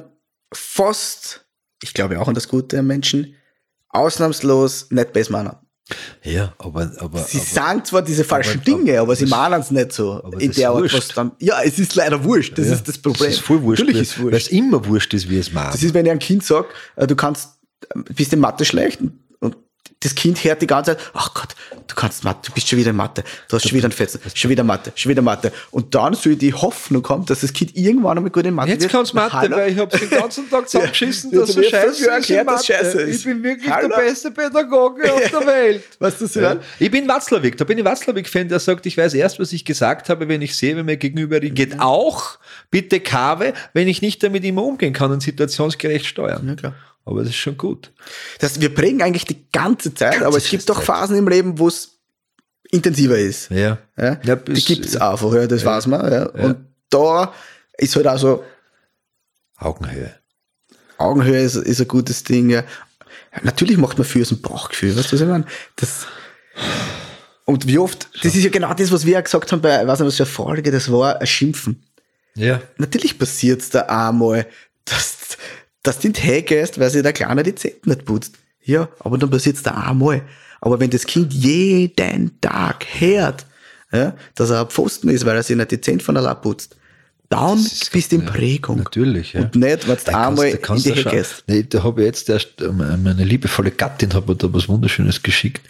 fast, 0.55 1.45
ich 1.83 1.93
glaube 1.93 2.21
auch 2.21 2.29
an 2.29 2.35
das 2.35 2.47
Gute 2.47 2.79
am 2.79 2.87
Menschen, 2.87 3.35
ausnahmslos 3.89 4.91
nicht 4.91 5.13
besser 5.13 5.33
meinen. 5.33 5.57
Ja, 6.23 6.55
aber, 6.59 6.91
aber, 6.99 7.19
Sie 7.21 7.39
aber 7.39 7.47
sagen 7.47 7.85
zwar 7.85 8.03
diese 8.03 8.25
falschen 8.25 8.61
aber- 8.61 8.65
Dinge, 8.65 9.01
aber 9.01 9.17
sie 9.17 9.27
meinen 9.27 9.61
es 9.61 9.71
nicht 9.71 9.93
so. 9.93 10.19
In 10.39 10.53
der 10.53 10.71
Art, 10.71 10.93
was 10.93 11.09
dann, 11.09 11.33
ja, 11.39 11.61
es 11.63 11.79
ist 11.79 11.95
leider 11.95 12.23
wurscht, 12.25 12.59
das 12.59 12.67
ja, 12.69 12.75
ist 12.75 12.89
das 12.89 12.99
Problem. 12.99 13.27
Das 13.31 13.39
ist 13.39 13.45
voll 13.45 13.63
wurscht, 13.63 13.81
Natürlich 13.85 13.97
weil- 13.97 14.03
ist 14.03 14.19
Weil 14.19 14.27
es 14.29 14.33
wurscht. 14.33 14.53
immer 14.53 14.85
wurscht 14.87 15.15
ist, 15.15 15.29
wie 15.31 15.39
es 15.39 15.53
macht. 15.53 15.75
Das 15.75 15.83
ist, 15.83 15.95
wenn 15.95 16.05
ich 16.07 16.11
einem 16.11 16.21
Kind 16.21 16.45
sage, 16.45 16.69
äh, 16.97 17.07
du 17.07 17.17
kannst, 17.17 17.51
äh, 17.95 18.01
bist 18.15 18.33
in 18.33 18.41
Mathe 18.41 18.65
schlecht 18.65 19.01
das 20.03 20.15
Kind 20.15 20.43
hört 20.45 20.63
die 20.63 20.67
ganze 20.67 20.97
Zeit, 20.97 21.11
ach 21.13 21.35
Gott, 21.35 21.49
du 21.87 21.95
kannst 21.95 22.25
Mathe, 22.25 22.41
du 22.49 22.53
bist 22.53 22.67
schon 22.69 22.79
wieder 22.79 22.91
in 22.91 22.97
Mathe, 22.97 23.23
du 23.49 23.57
hast 23.57 23.69
schon 23.69 23.77
wieder 23.77 23.85
einen 23.85 23.93
Fetzen, 23.93 24.19
schon 24.35 24.51
wieder 24.51 24.65
Mathe, 24.65 24.93
schon 24.95 25.11
wieder 25.11 25.21
Mathe. 25.21 25.53
Und 25.71 25.95
dann 25.95 26.15
soll 26.15 26.37
die 26.37 26.55
Hoffnung 26.55 27.03
kommen, 27.03 27.27
dass 27.27 27.41
das 27.41 27.53
Kind 27.53 27.77
irgendwann 27.77 28.17
einmal 28.17 28.31
gut 28.31 28.47
in 28.47 28.55
Mathe 28.55 28.71
Jetzt 28.71 28.83
wird. 28.83 28.93
kannst 28.93 29.13
Mathe, 29.13 29.33
Hallo? 29.35 29.57
weil 29.57 29.73
ich 29.73 29.79
habe 29.79 29.97
den 29.99 30.09
ganzen 30.09 30.49
Tag 30.49 30.69
zusammengeschissen, 30.71 31.31
Ja, 31.33 31.41
dass 31.41 31.49
du 31.55 31.63
so 31.63 31.69
scheiße 31.69 32.11
erklärt, 32.11 32.49
dass 32.49 32.67
scheiße 32.67 33.01
ist. 33.03 33.19
Ich 33.19 33.25
bin 33.25 33.43
wirklich 33.43 33.71
Hallo? 33.71 33.89
der 33.89 33.97
beste 33.97 34.31
Pädagoge 34.31 35.13
auf 35.13 35.31
der 35.31 35.41
Welt. 35.47 35.83
Weißt 35.99 36.21
du, 36.21 36.27
so 36.27 36.41
Ja. 36.41 36.57
Ich 36.79 36.91
bin 36.91 37.07
Watzlawick, 37.07 37.59
da 37.59 37.65
bin 37.65 37.77
ich 37.77 37.85
Watzlawick-Fan, 37.85 38.49
der 38.49 38.59
sagt, 38.59 38.87
ich 38.87 38.97
weiß 38.97 39.13
erst, 39.15 39.39
was 39.39 39.53
ich 39.53 39.65
gesagt 39.67 40.09
habe, 40.09 40.29
wenn 40.29 40.41
ich 40.41 40.57
sehe, 40.57 40.77
wenn 40.77 40.87
mir 40.87 40.97
gegenüber 40.97 41.41
geht. 41.41 41.75
Mhm. 41.75 41.81
Auch 41.81 42.39
bitte 42.71 43.01
Kave, 43.01 43.53
wenn 43.75 43.87
ich 43.87 44.01
nicht 44.01 44.23
damit 44.23 44.45
immer 44.45 44.63
umgehen 44.63 44.95
kann 44.95 45.11
und 45.13 45.21
situationsgerecht 45.23 46.07
steuern. 46.07 46.49
Ja, 46.49 46.55
klar. 46.55 46.75
Aber 47.11 47.21
das 47.21 47.31
ist 47.31 47.37
schon 47.37 47.57
gut. 47.59 47.93
Das, 48.39 48.61
wir 48.61 48.73
prägen 48.73 49.03
eigentlich 49.03 49.25
die 49.25 49.51
ganze 49.51 49.93
Zeit, 49.93 50.13
Ganze 50.13 50.27
aber 50.27 50.37
es 50.37 50.49
gibt 50.49 50.69
doch. 50.69 50.81
Phasen 50.83 51.17
im 51.17 51.27
Leben, 51.29 51.59
wo 51.59 51.69
es 51.69 51.99
intensiver 52.71 53.19
ist. 53.19 53.51
Ja. 53.51 53.79
Ja? 53.99 54.21
Ja, 54.23 54.37
die 54.37 54.53
bis- 54.53 54.65
gibt's 54.65 54.97
einfach, 54.97 55.35
ja, 55.35 55.47
das 55.47 55.65
weiß 55.65 55.89
man. 55.89 56.11
Ja. 56.11 56.27
Und 56.29 56.67
da 56.89 57.35
ist 57.77 57.97
halt 57.97 58.07
auch 58.07 58.19
so, 58.19 58.45
Augenhöhe. 59.57 60.15
Augenhöhe 60.99 61.43
ist, 61.43 61.57
ist 61.57 61.81
ein 61.81 61.89
gutes 61.89 62.23
Ding. 62.25 62.49
Ja. 62.51 62.63
Natürlich 63.43 63.77
macht 63.77 63.99
man 63.99 64.07
viel 64.07 64.23
aus 64.23 64.29
dem 64.29 64.41
Bauchgefühl, 64.41 64.97
weißt 64.97 65.11
du, 65.11 65.17
was 65.17 65.21
ich 65.21 65.27
meine? 65.27 65.47
Das, 65.77 66.07
und 67.45 67.67
wie 67.67 67.79
oft, 67.79 68.09
das 68.23 68.35
ist 68.37 68.45
ja 68.45 68.51
genau 68.51 68.73
das, 68.75 68.93
was 68.93 69.05
wir 69.05 69.15
ja 69.15 69.21
gesagt 69.21 69.51
haben 69.51 69.61
bei, 69.61 69.87
weiß 69.87 69.99
nicht, 69.99 70.07
was 70.09 70.17
für 70.17 70.23
eine 70.23 70.31
Folge 70.33 70.71
das 70.71 70.91
war, 70.93 71.21
ein 71.21 71.27
Schimpfen. 71.27 71.85
Ja. 72.37 72.61
Natürlich 72.77 73.19
passiert's 73.19 73.71
da 73.71 73.81
einmal, 73.83 74.47
dass, 74.85 75.37
dass 75.83 75.99
du 75.99 76.11
gehst, 76.13 76.79
weil 76.79 76.91
sich 76.91 77.03
der 77.03 77.13
Kleine 77.13 77.43
die 77.43 77.55
Zähne 77.55 77.77
nicht 77.85 78.05
putzt. 78.05 78.35
Ja, 78.63 78.89
aber 79.01 79.17
dann 79.19 79.31
passiert's 79.31 79.63
da 79.63 79.73
einmal. 79.73 80.23
Aber 80.61 80.79
wenn 80.79 80.91
das 80.91 81.07
Kind 81.07 81.33
jeden 81.33 82.39
Tag 82.41 82.85
hört, 82.99 83.47
ja, 83.93 84.15
dass 84.35 84.51
er 84.51 84.61
ein 84.61 84.69
Pfosten 84.69 85.09
ist, 85.09 85.25
weil 85.25 85.37
er 85.37 85.43
sich 85.43 85.57
nicht 85.57 85.71
die 85.71 85.81
Zähne 85.81 86.01
von 86.01 86.17
allein 86.17 86.41
putzt, 86.41 86.77
dann 87.31 87.59
ist- 87.59 87.91
bist 87.93 88.13
du 88.13 88.17
in 88.17 88.23
ja, 88.23 88.31
Prägung. 88.31 88.79
Natürlich, 88.79 89.33
ja. 89.33 89.41
Und 89.43 89.55
nicht, 89.55 89.89
wenn 89.89 89.97
du 90.05 90.15
einmal 90.17 90.53
kannst- 90.59 90.87
in 90.87 90.95
die 90.95 91.03
schauen. 91.03 91.13
gehst. 91.13 91.45
Nee, 91.47 91.63
da 91.69 91.83
habe 91.83 92.03
ich 92.03 92.07
jetzt 92.07 92.29
erst, 92.29 92.61
äh, 92.61 92.69
meine 92.69 93.25
liebevolle 93.25 93.71
Gattin 93.71 94.13
hat 94.15 94.29
mir 94.29 94.37
da 94.37 94.53
was 94.53 94.69
Wunderschönes 94.69 95.23
geschickt, 95.23 95.63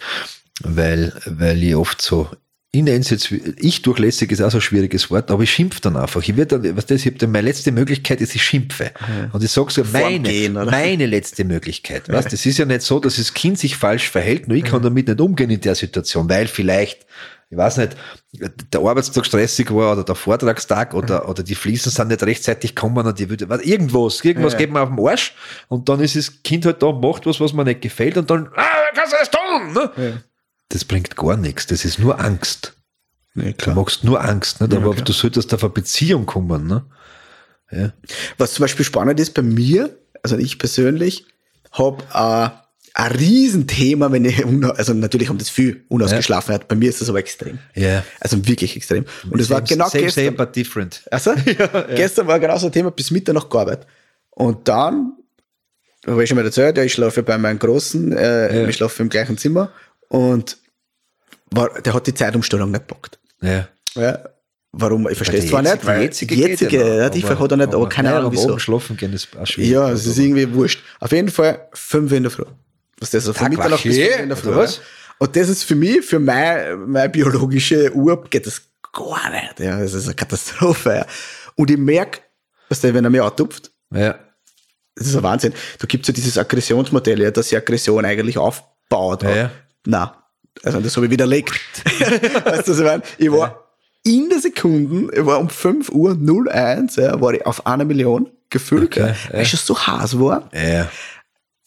weil, 0.63 1.13
weil 1.25 1.63
ich 1.63 1.75
oft 1.75 2.01
so, 2.01 2.29
in 2.73 2.85
der 2.85 2.95
jetzt, 2.97 3.31
ich 3.31 3.81
durchlässig 3.81 4.31
ist 4.31 4.41
auch 4.41 4.49
so 4.49 4.59
ein 4.59 4.61
schwieriges 4.61 5.11
Wort, 5.11 5.29
aber 5.29 5.43
ich 5.43 5.51
schimpf 5.51 5.81
dann 5.81 5.97
einfach. 5.97 6.21
Ich 6.21 6.37
werde 6.37 6.57
dann, 6.59 6.77
was 6.77 6.85
das, 6.85 7.01
ich 7.01 7.07
habe 7.07 7.17
dann 7.17 7.31
meine 7.31 7.47
letzte 7.47 7.73
Möglichkeit 7.73 8.21
ist, 8.21 8.33
ich 8.33 8.43
schimpfe. 8.43 8.91
Und 9.33 9.43
ich 9.43 9.51
sage 9.51 9.71
so, 9.71 9.83
meine, 9.91 10.51
oder? 10.51 10.71
meine 10.71 11.05
letzte 11.05 11.43
Möglichkeit. 11.43 12.07
Weißt, 12.07 12.31
das 12.31 12.45
ist 12.45 12.57
ja 12.57 12.65
nicht 12.65 12.83
so, 12.83 12.99
dass 13.01 13.17
das 13.17 13.33
Kind 13.33 13.59
sich 13.59 13.75
falsch 13.75 14.09
verhält, 14.09 14.47
nur 14.47 14.55
ich 14.55 14.63
kann 14.63 14.81
damit 14.81 15.09
nicht 15.09 15.19
umgehen 15.19 15.49
in 15.49 15.59
der 15.59 15.75
Situation, 15.75 16.29
weil 16.29 16.47
vielleicht, 16.47 17.05
ich 17.49 17.57
weiß 17.57 17.75
nicht, 17.75 17.97
der 18.71 18.79
Arbeitstag 18.79 19.25
stressig 19.25 19.69
war 19.71 19.91
oder 19.91 20.05
der 20.05 20.15
Vortragstag 20.15 20.93
oder, 20.93 21.27
oder 21.27 21.43
die 21.43 21.55
Fliesen 21.55 21.91
sind 21.91 22.07
nicht 22.07 22.23
rechtzeitig 22.23 22.73
gekommen 22.73 23.05
und 23.05 23.19
die 23.19 23.29
würde, 23.29 23.49
was, 23.49 23.61
irgendwas, 23.63 24.23
irgendwas 24.23 24.53
Ja. 24.53 24.59
geht 24.59 24.71
mir 24.71 24.79
auf 24.79 24.95
den 24.95 25.05
Arsch 25.05 25.35
und 25.67 25.89
dann 25.89 25.99
ist 25.99 26.15
das 26.15 26.41
Kind 26.41 26.65
halt 26.65 26.81
da 26.81 26.87
und 26.87 27.01
macht 27.01 27.25
was, 27.25 27.41
was 27.41 27.51
mir 27.51 27.65
nicht 27.65 27.81
gefällt 27.81 28.15
und 28.15 28.29
dann, 28.29 28.47
ah, 28.55 28.63
kannst 28.95 29.11
du 29.11 29.17
das 29.19 29.29
tun? 29.29 29.73
Ne? 29.73 30.21
Das 30.71 30.85
bringt 30.85 31.15
gar 31.15 31.37
nichts, 31.37 31.65
das 31.67 31.85
ist 31.85 31.99
nur 31.99 32.19
Angst. 32.19 32.73
Nee, 33.33 33.53
Du 33.57 33.71
machst 33.71 34.03
nur 34.03 34.21
Angst, 34.21 34.59
nicht? 34.61 34.73
Ja, 34.73 34.79
aber 34.79 34.91
klar. 34.93 35.05
du 35.05 35.13
solltest 35.13 35.53
auf 35.53 35.63
eine 35.63 35.69
Beziehung 35.71 36.25
kommen. 36.25 36.67
Ne? 36.67 36.83
Ja. 37.71 37.93
Was 38.37 38.53
zum 38.53 38.63
Beispiel 38.63 38.85
spannend 38.85 39.19
ist 39.19 39.33
bei 39.33 39.41
mir, 39.41 39.97
also 40.23 40.37
ich 40.37 40.59
persönlich, 40.59 41.25
habe 41.71 42.03
äh, 42.13 42.49
ein 42.93 43.11
Riesenthema, 43.13 44.11
wenn 44.11 44.25
ich, 44.25 44.43
also 44.77 44.93
natürlich 44.93 45.29
haben 45.29 45.37
das 45.37 45.49
viel 45.49 45.85
unausgeschlafen 45.87 46.53
hat, 46.53 46.67
bei 46.67 46.75
mir 46.75 46.89
ist 46.89 46.99
das 46.99 47.07
aber 47.09 47.19
extrem. 47.19 47.59
Ja. 47.73 48.03
Also 48.19 48.45
wirklich 48.45 48.75
extrem. 48.75 49.05
Und 49.29 49.39
es 49.39 49.49
war 49.49 49.59
Same- 49.59 49.67
genau 49.69 49.87
same, 49.87 50.03
gestern. 50.03 50.25
Same, 50.25 50.37
but 50.37 50.55
different. 50.55 51.01
Also, 51.09 51.33
gestern 51.95 52.27
war 52.27 52.37
genau 52.39 52.57
so 52.57 52.65
ein 52.65 52.73
Thema, 52.73 52.91
bis 52.91 53.11
Mitternacht 53.11 53.49
gearbeitet. 53.49 53.87
Und 54.31 54.67
dann, 54.67 55.13
habe 56.05 56.21
ich 56.21 56.27
schon 56.29 56.35
mal 56.37 56.43
erzählt, 56.45 56.75
ja, 56.77 56.83
ich 56.83 56.91
schlafe 56.91 57.23
bei 57.23 57.37
meinem 57.37 57.59
Großen, 57.59 58.11
äh, 58.11 58.63
Ja. 58.63 58.67
ich 58.67 58.75
schlafe 58.75 59.01
im 59.03 59.07
gleichen 59.09 59.37
Zimmer 59.37 59.71
und 60.11 60.57
war, 61.51 61.69
der 61.81 61.93
hat 61.93 62.05
die 62.05 62.13
Zeitumstellung 62.13 62.69
nicht 62.69 62.87
gepackt. 62.87 63.19
Ja. 63.41 63.67
Ja. 63.95 64.19
Warum? 64.73 65.07
Ich 65.09 65.17
verstehe 65.17 65.39
es 65.39 65.49
zwar 65.49 65.61
nicht, 65.61 65.83
die 65.83 65.89
jetzige, 65.89 66.35
die 66.35 66.41
jetzige, 66.41 66.69
geht 66.69 66.79
ja, 66.79 67.09
die 67.09 67.23
hat 67.25 67.51
er 67.51 67.57
nicht, 67.57 67.73
aber 67.73 67.89
keine 67.89 68.09
nein, 68.09 68.17
Ahnung 68.17 68.27
aber 68.27 68.37
wieso. 68.37 68.49
oben 68.49 68.59
schlafen 68.59 68.95
gehen 68.95 69.11
ist 69.11 69.35
auch 69.37 69.45
schwierig. 69.45 69.71
Ja, 69.71 69.89
es 69.91 70.05
ist 70.05 70.17
irgendwie 70.17 70.53
wurscht. 70.53 70.81
Auf 70.99 71.11
jeden 71.11 71.29
Fall 71.29 71.67
fünf 71.73 72.11
in 72.11 72.23
der 72.23 72.31
Früh. 72.31 72.45
Was 72.99 73.09
das 73.09 73.25
so 73.25 73.33
von 73.33 73.49
Mitternacht 73.49 73.83
bis 73.83 73.97
fünf 73.97 74.19
in 74.19 74.29
der 74.29 74.37
Früh. 74.37 74.55
Was? 74.55 74.81
Und 75.17 75.35
das 75.35 75.49
ist 75.49 75.63
für 75.63 75.75
mich, 75.75 76.05
für 76.05 76.19
meine, 76.19 76.77
meine 76.77 77.09
biologische 77.09 77.93
Uhr 77.93 78.23
geht 78.29 78.47
das 78.47 78.61
gar 78.93 79.29
nicht. 79.29 79.59
Ja, 79.59 79.79
das 79.79 79.93
ist 79.93 80.05
eine 80.05 80.15
Katastrophe. 80.15 80.89
Ja. 80.89 81.05
Und 81.55 81.69
ich 81.71 81.77
merke, 81.77 82.21
dass 82.69 82.79
der, 82.81 82.93
wenn 82.93 83.03
er 83.03 83.09
mich 83.09 83.21
antupft, 83.21 83.71
ja. 83.93 84.17
das 84.95 85.07
ist 85.07 85.15
ein 85.15 85.23
Wahnsinn. 85.23 85.53
Da 85.79 85.85
gibt's 85.85 86.07
ja 86.07 86.13
dieses 86.13 86.37
Aggressionsmodell, 86.37 87.21
ja, 87.21 87.31
dass 87.31 87.49
die 87.49 87.57
Aggression 87.57 88.05
eigentlich 88.05 88.37
aufbaut. 88.37 89.23
Ja, 89.23 89.35
ja. 89.35 89.51
Na, 89.85 90.15
also 90.63 90.79
das 90.79 90.95
habe 90.95 91.05
ich 91.07 91.11
widerlegt. 91.11 91.51
weißt 92.45 92.67
du, 92.67 92.71
was 92.71 92.79
ich 92.79 92.85
meine? 92.85 93.03
Ich 93.17 93.31
war 93.31 93.67
in 94.03 94.29
der 94.29 94.39
Sekunde, 94.39 95.15
ich 95.15 95.25
war 95.25 95.39
um 95.39 95.49
5 95.49 95.89
Uhr 95.89 96.17
01, 96.49 96.95
ja, 96.95 97.19
war 97.21 97.33
ich 97.33 97.45
auf 97.45 97.65
einer 97.67 97.85
Million 97.85 98.29
gefüllt, 98.49 98.97
Okay, 98.97 98.99
ja, 98.99 99.15
weil 99.29 99.35
ja. 99.37 99.41
ich 99.41 99.49
schon 99.49 99.59
so 99.63 99.77
heiß 99.87 100.19
war. 100.19 100.49
Ja. 100.53 100.89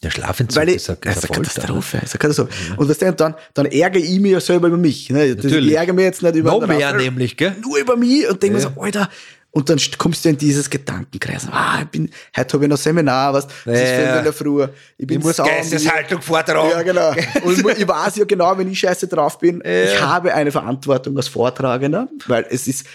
Der 0.03 0.11
Schlafentzug 0.11 0.61
Weil 0.61 0.69
ich, 0.69 0.75
ist, 0.75 0.89
ein- 0.89 0.97
das 1.01 1.15
ist 1.17 1.23
ist 1.23 1.29
ein 1.31 1.35
eine. 1.35 1.43
Katastrophe. 1.47 1.97
Ist 2.03 2.13
eine 2.13 2.19
Katastrophe. 2.19 2.51
Und 2.77 2.89
was 2.89 2.97
denn, 2.99 3.15
dann, 3.15 3.33
dann 3.53 3.65
ärgere 3.65 4.01
ich 4.03 4.19
mich 4.19 4.33
ja 4.33 4.39
selber 4.41 4.67
über 4.67 4.77
mich. 4.77 5.09
Ne? 5.09 5.25
Ich 5.27 5.73
ärgere 5.73 5.93
mich 5.93 6.03
jetzt 6.03 6.21
nicht 6.21 6.35
über 6.35 6.51
Noch 6.51 6.59
den 6.59 6.77
mehr 6.77 6.89
Raffel, 6.89 7.01
nämlich, 7.05 7.37
gell? 7.37 7.55
Nur 7.61 7.77
über 7.79 7.95
mich 7.95 8.29
und 8.29 8.43
denke 8.43 8.59
Ja. 8.59 8.69
mir 8.69 8.75
so, 8.75 8.81
Alter, 8.81 9.09
und 9.55 9.69
dann 9.69 9.77
st- 9.77 9.97
kommst 9.97 10.25
du 10.25 10.29
in 10.29 10.37
dieses 10.37 10.69
Gedankenkreis. 10.69 11.47
Ah, 11.49 11.79
ich 11.81 11.87
bin, 11.87 12.09
heute 12.35 12.53
habe 12.53 12.65
ich 12.65 12.69
noch 12.69 12.77
Seminar, 12.77 13.33
was, 13.33 13.45
es 13.45 13.79
ist 13.81 13.89
Ja. 13.91 13.97
fünf 14.05 14.17
in 14.17 14.23
der 14.25 14.33
Früh. 14.33 14.67
Ich 14.97 15.07
bin 15.07 15.19
Ich 15.19 15.23
muss 15.25 15.37
Geisteshaltung 15.37 16.21
vortragen. 16.21 16.69
ja, 16.71 16.81
genau. 16.83 17.09
Und 17.43 17.57
ich 17.57 17.87
weiß 17.87 18.17
ja 18.17 18.25
genau, 18.25 18.57
wenn 18.57 18.69
ich 18.69 18.79
scheiße 18.79 19.07
drauf 19.07 19.39
bin, 19.39 19.61
ich 19.65 19.99
habe 20.01 20.33
eine 20.33 20.51
Verantwortung 20.51 21.15
als 21.17 21.29
Vortragender, 21.29 22.09
weil 22.27 22.45
es 22.49 22.67
ist, 22.67 22.85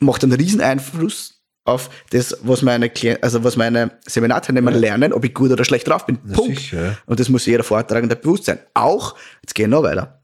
macht 0.00 0.22
einen 0.22 0.32
riesen 0.34 0.60
Einfluss 0.60 1.42
auf 1.64 1.88
das, 2.10 2.36
was 2.42 2.62
meine, 2.62 2.90
also 3.22 3.42
was 3.44 3.56
meine 3.56 3.92
Seminarteilnehmer 4.06 4.70
lernen, 4.72 5.12
ob 5.12 5.24
ich 5.24 5.32
gut 5.34 5.50
oder 5.50 5.64
schlecht 5.64 5.88
drauf 5.88 6.04
bin. 6.06 6.18
Punkt. 6.18 6.58
sicher, 6.58 6.84
ja. 6.84 6.96
Und 7.06 7.20
das 7.20 7.28
muss 7.28 7.46
jeder 7.46 7.64
Vortragende 7.64 8.16
bewusst 8.16 8.44
sein. 8.44 8.58
Auch, 8.74 9.14
jetzt 9.42 9.54
gehen 9.54 9.70
wir 9.70 9.76
noch 9.78 9.82
weiter. 9.84 10.22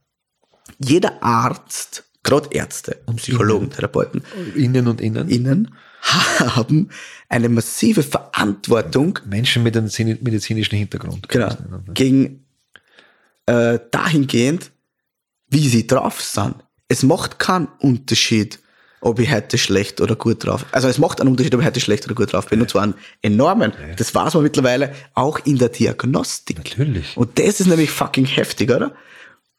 Jeder 0.78 1.22
Arzt, 1.22 2.04
gerade 2.26 2.48
Ärzte 2.52 2.98
und 3.06 3.16
Psychologen, 3.16 3.70
Therapeuten, 3.70 4.22
Innen 4.54 4.86
und 4.88 5.00
innen. 5.00 5.28
innen 5.30 5.74
haben 6.38 6.90
eine 7.28 7.48
massive 7.48 8.02
Verantwortung 8.02 9.18
Menschen 9.24 9.62
mit 9.62 9.76
einem 9.76 9.86
zini- 9.88 10.18
medizinischen 10.20 10.76
Hintergrund. 10.76 11.28
Genau. 11.28 11.48
Gegen 11.94 12.44
äh, 13.46 13.78
dahingehend, 13.90 14.70
wie 15.48 15.68
sie 15.68 15.86
drauf 15.86 16.22
sind. 16.22 16.56
Es 16.88 17.02
macht 17.02 17.38
keinen 17.38 17.68
Unterschied, 17.80 18.60
ob 19.00 19.18
ich 19.18 19.30
heute 19.32 19.58
schlecht 19.58 20.00
oder 20.00 20.16
gut 20.16 20.44
drauf 20.44 20.64
Also 20.72 20.88
es 20.88 20.98
macht 20.98 21.20
einen 21.20 21.30
Unterschied, 21.30 21.54
ob 21.54 21.60
ich 21.60 21.66
heute 21.66 21.80
schlecht 21.80 22.04
oder 22.06 22.14
gut 22.14 22.32
drauf 22.32 22.46
bin. 22.46 22.60
Und 22.60 22.70
zwar 22.70 22.82
einen 22.82 22.94
enormen. 23.22 23.72
Das 23.96 24.14
weiß 24.14 24.34
man 24.34 24.42
mittlerweile 24.42 24.94
auch 25.14 25.38
in 25.44 25.58
der 25.58 25.68
Diagnostik. 25.68 26.58
Natürlich. 26.58 27.16
Und 27.16 27.38
das 27.38 27.60
ist 27.60 27.66
nämlich 27.66 27.90
fucking 27.90 28.26
heftig, 28.26 28.70
oder? 28.70 28.94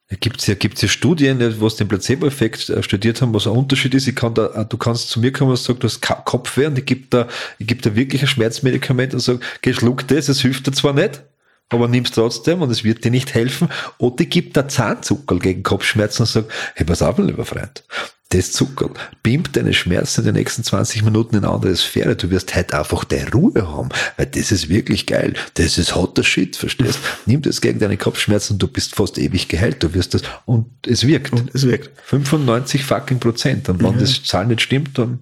Da 0.10 0.16
gibt's 0.16 0.48
ja, 0.48 0.56
gibt's 0.56 0.82
ja 0.82 0.88
Studien, 0.88 1.60
wo 1.60 1.68
es 1.68 1.76
den 1.76 1.90
Placebo-Effekt 1.90 2.70
äh, 2.70 2.82
studiert 2.82 3.22
haben, 3.22 3.34
was 3.34 3.46
ein 3.46 3.52
Unterschied 3.52 3.94
ist. 3.94 4.08
Ich 4.08 4.16
kann 4.16 4.34
da, 4.34 4.48
äh, 4.54 4.66
du 4.66 4.78
kannst 4.78 5.10
zu 5.10 5.20
mir 5.20 5.34
kommen 5.34 5.52
und 5.52 5.58
sagen, 5.58 5.80
du 5.80 5.88
hast 5.88 6.02
Kopfweh 6.02 6.68
und 6.68 6.80
ich 6.80 6.86
gebe 6.86 7.08
da, 7.10 7.28
ich 7.60 7.68
gebe 7.68 7.82
da 7.82 7.94
wirklich 7.94 8.22
ein 8.22 8.28
Schmerzmedikament 8.28 9.14
und 9.14 9.20
sage, 9.20 9.42
geh, 9.62 9.74
schluck 9.74 10.08
das, 10.08 10.30
es 10.30 10.42
hilft 10.42 10.66
dir 10.66 10.72
zwar 10.72 10.94
nicht, 10.94 11.24
aber 11.68 11.90
nimm's 11.90 12.12
trotzdem 12.12 12.62
und 12.62 12.72
es 12.72 12.86
wird 12.86 13.04
dir 13.04 13.12
nicht 13.12 13.34
helfen. 13.34 13.68
Oder 13.98 14.22
ich 14.22 14.30
gebe 14.30 14.52
da 14.52 14.70
Zahnzuckerl 14.70 15.40
gegen 15.40 15.64
Kopfschmerzen 15.64 16.22
und 16.22 16.28
sage, 16.28 16.48
hey, 16.76 16.86
pass 16.86 17.02
auf, 17.02 17.18
mein 17.18 17.28
lieber 17.28 17.46
Freund, 17.46 17.84
das 18.30 18.52
Zuckerl 18.52 18.92
beamt 19.24 19.56
deine 19.56 19.74
Schmerzen 19.74 20.22
in 20.22 20.26
den 20.26 20.36
nächsten 20.36 20.64
20 20.64 21.04
Minuten 21.04 21.36
in 21.38 21.46
eine 21.46 21.54
andere 21.54 21.76
Sphäre. 21.76 22.16
Du 22.18 22.30
wirst 22.30 22.54
halt 22.56 22.74
einfach 22.74 23.04
deine 23.06 23.32
Ruhe 23.32 23.68
haben, 23.70 23.90
weil 24.18 24.26
das 24.26 24.52
ist 24.52 24.68
wirklich 24.68 25.06
geil. 25.06 25.34
Das 25.54 25.78
ist 25.78 25.96
hotter 25.96 26.24
Shit, 26.24 26.58
verstehst? 26.58 27.00
Nimm 27.26 27.42
das 27.42 27.62
gegen 27.62 27.80
deine 27.80 27.96
Kopfschmerzen 27.98 28.54
und 28.54 28.60
du 28.64 28.68
bist 28.68 28.96
fast 28.96 29.18
ewig 29.18 29.48
geheilt. 29.48 29.82
Du 29.82 29.94
wirst 29.94 30.14
das, 30.14 30.24
und 30.46 30.66
es 30.86 31.08
wirkt. 31.08 31.32
Es 31.54 31.66
wirkt. 31.66 31.90
95 32.06 32.84
fucking 32.84 33.20
Prozent. 33.20 33.70
Und 33.70 33.82
wenn 33.82 33.98
das 33.98 34.22
Zahl 34.24 34.46
nicht 34.48 34.62
stimmt, 34.62 34.98
dann 34.98 35.20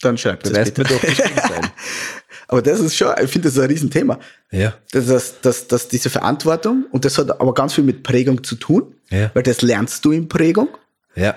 Dann 0.00 0.18
schreibt 0.18 0.42
bitte. 0.42 0.58
mir 0.82 0.88
doch 0.88 1.00
das 1.00 1.16
Gegenteil. 1.16 1.60
Aber 2.48 2.60
das 2.60 2.80
ist 2.80 2.96
schon, 2.96 3.08
ich 3.22 3.30
finde, 3.30 3.48
das 3.48 3.56
ist 3.56 3.62
ein 3.62 3.70
Riesenthema. 3.70 4.18
Ja. 4.50 4.74
Das, 4.90 5.06
das, 5.06 5.40
das, 5.40 5.68
das, 5.68 5.88
diese 5.88 6.10
Verantwortung, 6.10 6.84
und 6.90 7.04
das 7.04 7.16
hat 7.16 7.40
aber 7.40 7.54
ganz 7.54 7.72
viel 7.72 7.84
mit 7.84 8.02
Prägung 8.02 8.44
zu 8.44 8.56
tun, 8.56 8.94
Ja. 9.10 9.30
weil 9.32 9.42
das 9.42 9.62
lernst 9.62 10.04
du 10.04 10.10
in 10.12 10.28
Prägung. 10.28 10.68
Ja. 11.14 11.34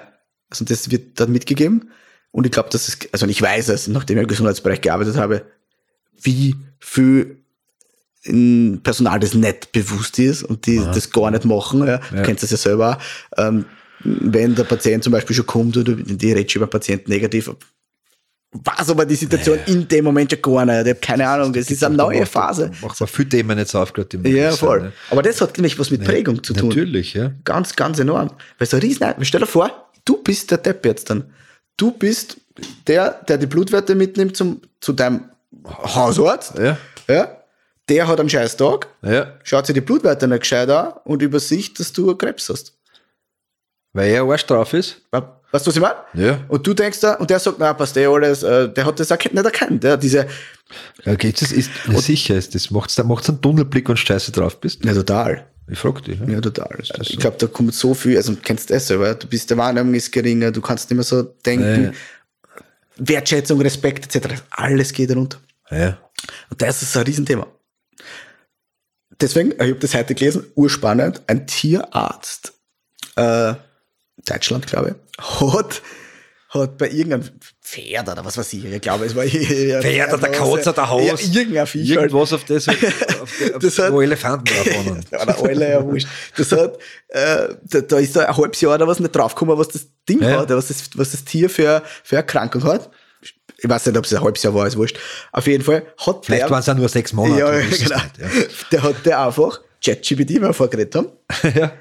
Also 0.50 0.66
das 0.66 0.92
wird 0.92 1.20
dann 1.20 1.32
mitgegeben. 1.32 1.92
Und 2.32 2.46
ich 2.46 2.52
glaube, 2.52 2.70
das 2.72 2.88
ist, 2.88 3.08
also 3.12 3.26
ich 3.28 3.42
weiß 3.42 3.70
es, 3.70 3.88
nachdem 3.88 4.18
ich 4.18 4.24
im 4.24 4.28
Gesundheitsbereich 4.28 4.82
gearbeitet 4.82 5.16
habe, 5.16 5.46
wie 6.22 6.56
viel 6.80 7.38
Personal, 8.24 9.20
das 9.20 9.36
nicht 9.36 9.72
bewusst 9.72 10.18
ist 10.18 10.44
und 10.44 10.66
die 10.66 10.78
das 10.78 11.12
gar 11.12 11.30
nicht 11.30 11.46
machen. 11.46 11.86
Ja. 11.86 12.00
Du 12.12 12.24
kennst 12.24 12.42
das 12.42 12.52
ja 12.52 12.58
selber. 12.58 12.98
Ähm, 13.38 13.66
wenn 14.04 14.56
der 14.56 14.64
Patient 14.64 15.04
zum 15.04 15.14
Beispiel 15.14 15.36
schon 15.36 15.46
kommt 15.46 15.78
oder 15.78 15.94
die 15.94 16.32
redet 16.32 16.56
über 16.56 16.66
den 16.66 16.72
Patienten 16.72 17.12
negativ, 17.12 17.52
was 18.52 18.90
aber 18.90 19.06
die 19.06 19.16
Situation 19.16 19.60
in 19.68 19.88
dem 19.88 20.06
Moment 20.06 20.32
schon 20.32 20.42
gar 20.42 20.66
nicht. 20.66 20.82
Ich 20.82 20.90
habe 20.90 21.00
keine 21.02 21.28
Ahnung, 21.28 21.54
das 21.54 21.70
ist 21.70 21.84
eine 21.84 21.96
neue 21.96 22.26
Phase. 22.26 22.72
Macht 22.82 23.00
man 23.00 23.08
viele 23.08 23.30
Themen 23.30 23.58
jetzt 23.58 23.76
auf, 23.76 23.94
gerade 23.94 24.18
im 24.18 24.26
Ja, 24.26 24.52
voll. 24.52 24.82
ne? 24.82 24.94
Aber 25.12 25.22
das 25.22 25.40
hat 25.42 25.58
nämlich 25.58 25.78
was 25.78 25.92
mit 25.92 26.04
Prägung 26.04 26.44
zu 26.44 26.54
tun. 26.54 26.70
Natürlich, 26.70 27.14
ja. 27.14 27.32
Ganz, 27.44 27.76
ganz 27.76 28.00
enorm. 28.00 28.32
Weil 28.58 28.68
so 28.68 28.78
ein 28.78 28.82
riesen, 28.82 29.06
stell 29.22 29.42
dir 29.42 29.48
vor, 29.48 29.85
du 30.06 30.22
bist 30.24 30.52
der 30.52 30.58
Depp 30.60 30.86
jetzt 30.86 31.10
dann. 31.10 31.34
Du 31.78 31.92
bist 31.92 32.38
der, 32.88 33.12
der 33.28 33.38
die 33.38 33.48
Blutwerte 33.48 33.96
mitnimmt 33.96 34.38
zum, 34.38 34.62
zu 34.80 34.94
deinem 34.94 35.26
Hausarzt. 35.68 36.58
Ja. 36.58 36.78
Ja. 37.08 37.38
Der 37.90 38.08
hat 38.08 38.20
einen 38.20 38.30
scheiß 38.30 38.58
Tag, 38.58 38.88
Ja. 39.04 39.34
schaut 39.44 39.66
sich 39.68 39.74
die 39.76 39.82
Blutwerte 39.82 40.28
nicht 40.28 40.40
gescheit 40.42 40.70
an 40.70 40.94
und 41.04 41.22
übersicht, 41.22 41.80
dass 41.80 41.94
du 41.94 42.16
Krebs 42.16 42.50
hast. 42.50 42.74
Weil 43.94 44.10
er 44.12 44.24
Arsch 44.24 44.46
drauf 44.46 44.74
ist. 44.74 45.02
Weißt 45.12 45.66
du, 45.66 45.70
was 45.70 45.76
ich 45.76 45.82
meine? 45.82 45.96
Ja. 46.14 46.40
Und 46.48 46.66
du 46.66 46.74
denkst 46.74 47.00
da, 47.00 47.14
und 47.16 47.30
der 47.30 47.40
sagt, 47.40 47.58
na, 47.60 47.74
passt 47.74 47.96
eh 47.96 48.06
alles, 48.08 48.44
äh, 48.44 48.68
der 48.70 48.86
hat 48.86 49.00
das 49.00 49.12
erkennt, 49.12 49.36
nicht 49.36 49.46
erkannt. 49.46 49.84
Ja, 49.84 49.96
diese, 49.96 50.28
Ja, 51.06 51.16
geht's, 51.16 51.42
das 51.42 51.52
ist, 51.52 51.70
ja, 51.88 51.98
sicher 52.00 52.36
ist 52.36 52.56
das. 52.56 52.72
Macht's, 52.72 52.96
da 52.96 53.04
macht's 53.04 53.30
einen 53.30 53.42
Tunnelblick, 53.42 53.88
wenn 53.88 53.96
du 53.96 54.02
scheiße 54.02 54.32
drauf 54.32 54.60
bist. 54.60 54.84
ja, 54.84 54.94
total. 54.94 55.48
Ich 55.68 55.80
frag 55.80 56.04
dich. 56.04 56.20
Ja. 56.20 56.28
Ja, 56.28 56.42
total. 56.42 56.78
ich 56.80 57.18
glaube, 57.18 57.38
da 57.40 57.48
kommt 57.48 57.74
so 57.74 57.94
viel, 57.94 58.18
also 58.18 58.36
kennst 58.36 58.70
du 58.70 58.74
das 58.74 58.88
selber, 58.88 59.16
du 59.16 59.28
bist, 59.28 59.50
der 59.50 59.58
Wahrnehmung 59.58 59.96
ist 59.96 60.12
geringer, 60.12 60.52
du 60.52 60.62
kannst 60.62 60.90
nicht 60.90 60.96
mehr 60.96 61.04
so 61.04 61.24
denken. 61.24 61.94
Wertschätzung, 62.98 63.60
Respekt 63.62 64.16
etc. 64.16 64.42
Alles 64.52 64.94
geht 64.94 65.14
runter. 65.16 65.40
Ja. 65.70 65.98
Und 66.50 66.62
das 66.62 66.82
ist 66.82 66.96
ein 66.96 67.04
Riesenthema. 67.04 67.48
Deswegen, 69.20 69.52
ich 69.52 69.60
habe 69.60 69.76
das 69.76 69.94
heute 69.94 70.16
gelesen, 70.16 70.46
urspannend, 70.56 71.22
ein 71.28 71.48
Tierarzt, 71.48 72.54
äh, 73.16 73.56
Deutschland, 74.26 74.68
glaube 74.68 74.96
ich, 74.96 75.24
hat, 75.24 75.82
hat 76.50 76.78
bei 76.78 76.90
irgendeinem 76.90 77.30
Pferd 77.68 78.08
oder 78.08 78.24
was 78.24 78.38
weiß 78.38 78.54
ich, 78.54 78.64
ich 78.64 78.80
glaube, 78.82 79.06
es 79.06 79.16
war 79.16 79.24
Pferd 79.82 80.14
oder 80.14 80.30
Katze 80.30 80.70
oder 80.70 80.88
Haus. 80.90 81.04
Ja, 81.32 81.40
irgendein 81.42 81.66
Viech 81.66 81.90
halt. 81.98 82.12
Irgendwas 82.12 82.32
auf 82.34 82.44
das, 82.44 82.68
auf, 82.70 82.78
auf, 83.24 83.60
Das 83.60 83.80
hat- 83.80 83.92
wo 83.92 84.02
Elefanten 84.02 84.54
wohnen. 84.54 85.04
Oder 85.12 85.40
alle, 85.44 85.70
ja, 85.72 85.84
wurscht. 85.84 86.08
Das 86.38 86.52
hat, 86.52 86.78
äh, 87.08 87.48
da, 87.64 87.82
da 87.82 87.98
ist 87.98 88.16
da 88.16 88.26
ein 88.26 88.38
halbes 88.38 88.62
Jahr 88.62 88.76
oder 88.76 88.88
was 88.88 89.00
nicht 89.00 89.16
draufgekommen, 89.16 89.58
was 89.58 89.70
das 89.70 89.88
Ding 90.08 90.22
Ja. 90.22 90.42
hat, 90.42 90.50
was 90.52 90.68
das, 90.68 90.84
was 90.96 91.12
das 91.12 91.24
Tier 91.26 91.50
für, 91.50 91.82
für 92.04 92.18
Erkrankung 92.18 92.64
hat. 92.66 92.92
Ich 93.58 93.68
weiß 93.68 93.88
nicht, 93.88 93.98
ob 93.98 94.06
es 94.06 94.14
ein 94.14 94.22
halbes 94.22 94.44
Jahr 94.44 94.54
war, 94.54 94.68
ist 94.68 94.78
wurscht. 94.78 94.98
Auf 95.32 95.48
jeden 95.48 95.64
Fall 95.64 95.88
hat 96.06 96.26
Vielleicht 96.26 96.44
der, 96.44 96.50
waren 96.52 96.60
es 96.60 96.70
auch 96.70 96.76
nur 96.76 96.88
sechs 96.90 97.14
Monate. 97.14 97.40
ja, 97.40 97.52
genau. 97.52 97.66
nicht, 97.68 97.90
ja. 97.90 98.02
Der 98.72 98.84
hat 98.84 99.06
der 99.06 99.26
einfach, 99.26 99.62
ChatGPT, 99.84 100.36
wenn 100.36 100.42
wir 100.44 100.54
vorgeredet 100.54 100.94
haben, 100.96 101.08
ja. 101.56 101.72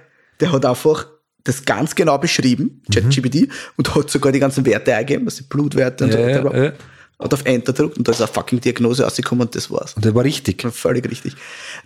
der 0.41 0.51
hat 0.53 0.65
einfach 0.65 1.09
das 1.45 1.65
ganz 1.65 1.95
genau 1.95 2.19
beschrieben, 2.19 2.83
Mhm. 2.89 2.93
ChatGPT, 2.93 3.49
und 3.77 3.95
hat 3.95 4.11
sogar 4.11 4.33
die 4.33 4.39
ganzen 4.41 4.65
Werte 4.67 4.95
eingegeben, 4.95 5.27
also 5.27 5.45
Blutwerte 5.49 6.05
und 6.05 6.13
so 6.13 6.19
Ja, 6.19 6.27
weiter. 6.45 6.57
ja, 6.57 6.65
ja. 6.65 6.73
Hat 7.21 7.33
auf 7.33 7.45
Enter 7.45 7.73
gedrückt 7.73 7.97
und 7.97 8.09
da 8.09 8.13
ist 8.13 8.21
eine 8.21 8.29
fucking 8.29 8.61
Diagnose 8.61 9.05
rausgekommen 9.05 9.47
und 9.47 9.55
das 9.55 9.71
war's. 9.71 9.95
Und 9.95 10.05
der 10.05 10.15
war 10.15 10.25
richtig. 10.25 10.63
Völlig 10.73 11.09
richtig. 11.09 11.37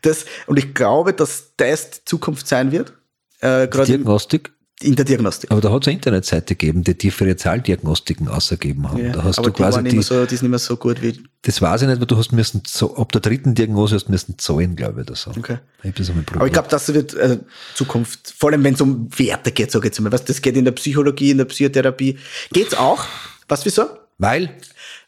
Das, 0.03 0.25
und 0.47 0.59
ich 0.59 0.73
glaube, 0.75 1.13
dass 1.13 1.53
das 1.59 1.91
die 1.91 2.05
Zukunft 2.07 2.49
sein 2.49 2.73
wird, 2.73 2.95
äh, 3.41 3.69
Diagnostik. 3.69 4.53
In 4.81 4.95
der 4.95 5.05
Diagnostik. 5.05 5.51
Aber 5.51 5.61
da 5.61 5.73
hat 5.73 5.83
es 5.83 5.89
eine 5.89 5.97
Internetseite 5.97 6.55
gegeben, 6.55 6.85
die 6.85 6.97
Differentialdiagnostiken 6.97 8.29
ausgegeben 8.29 8.89
haben. 8.89 9.13
da 9.13 9.25
hast 9.25 9.39
aber 9.39 9.51
du 9.51 9.57
die, 9.57 9.63
waren 9.63 9.71
quasi 9.73 9.83
nicht 9.83 9.93
die, 9.93 9.97
mehr 9.97 10.03
so, 10.05 10.27
die 10.27 10.35
ist 10.35 10.43
nicht 10.43 10.51
mehr 10.51 10.59
so 10.61 10.77
gut 10.77 11.03
wie. 11.03 11.21
das 11.43 11.61
weiß 11.61 11.83
ich 11.83 11.89
nicht, 11.89 11.99
weil 11.99 12.07
du 12.07 12.17
hast 12.17 12.33
müssen, 12.33 12.63
so, 12.65 12.97
ab 12.97 13.11
der 13.11 13.21
dritten 13.21 13.57
Diagnose 13.57 13.97
hast 13.97 14.07
du 14.07 14.13
müssen 14.13 14.39
zahlen, 14.39 14.77
glaube 14.77 15.01
ich, 15.01 15.09
oder 15.09 15.17
so. 15.17 15.31
Okay. 15.31 15.59
Ich 15.83 15.95
das. 15.95 16.11
Aber 16.11 16.47
ich 16.47 16.53
glaube, 16.53 16.69
das 16.69 16.93
wird 16.95 17.15
äh, 17.15 17.39
Zukunft, 17.75 18.35
vor 18.39 18.51
allem 18.51 18.63
wenn 18.63 18.75
es 18.75 18.81
um 18.81 19.09
Werte 19.19 19.51
geht, 19.51 19.73
sage 19.73 19.87
ich 19.87 19.91
jetzt 19.91 20.01
mal. 20.01 20.13
Was, 20.13 20.25
das 20.25 20.41
geht 20.41 20.57
in 20.57 20.65
der 20.65 20.73
Psychologie, 20.73 21.33
in 21.33 21.39
der 21.39 21.47
Psychotherapie. 21.47 22.19
Geht's 22.53 22.75
auch. 22.75 23.05
Was 23.49 23.65
wieso? 23.65 23.87
Weil, 24.19 24.51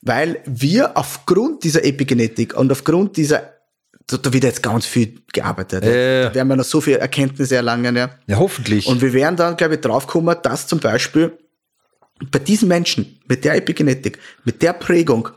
Weil 0.03 0.41
wir 0.47 0.97
aufgrund 0.97 1.63
dieser 1.63 1.85
Epigenetik 1.85 2.57
und 2.57 2.73
aufgrund 2.73 3.17
dieser, 3.17 3.53
da, 4.11 4.17
da 4.17 4.33
wird 4.33 4.45
jetzt 4.45 4.63
ganz 4.63 4.87
viel 4.87 5.21
gearbeitet. 5.33 5.85
Äh. 5.85 6.25
Da 6.25 6.35
werden 6.35 6.49
wir 6.49 6.57
noch 6.57 6.65
so 6.65 6.81
viel 6.81 6.97
Erkenntnisse 6.97 7.57
erlangen, 7.57 7.97
ja. 7.97 8.11
ja 8.27 8.37
hoffentlich, 8.39 8.87
Und 8.87 9.01
wir 9.01 9.13
werden 9.13 9.37
dann, 9.37 9.57
glaube 9.57 9.75
ich, 9.75 9.81
draufkommen, 9.81 10.37
dass 10.43 10.67
zum 10.67 10.81
Beispiel 10.81 11.37
bei 12.31 12.39
diesen 12.39 12.69
Menschen 12.69 13.21
mit 13.27 13.45
der 13.45 13.55
Epigenetik, 13.57 14.19
mit 14.45 14.61
der 14.63 14.73
Prägung, 14.75 15.29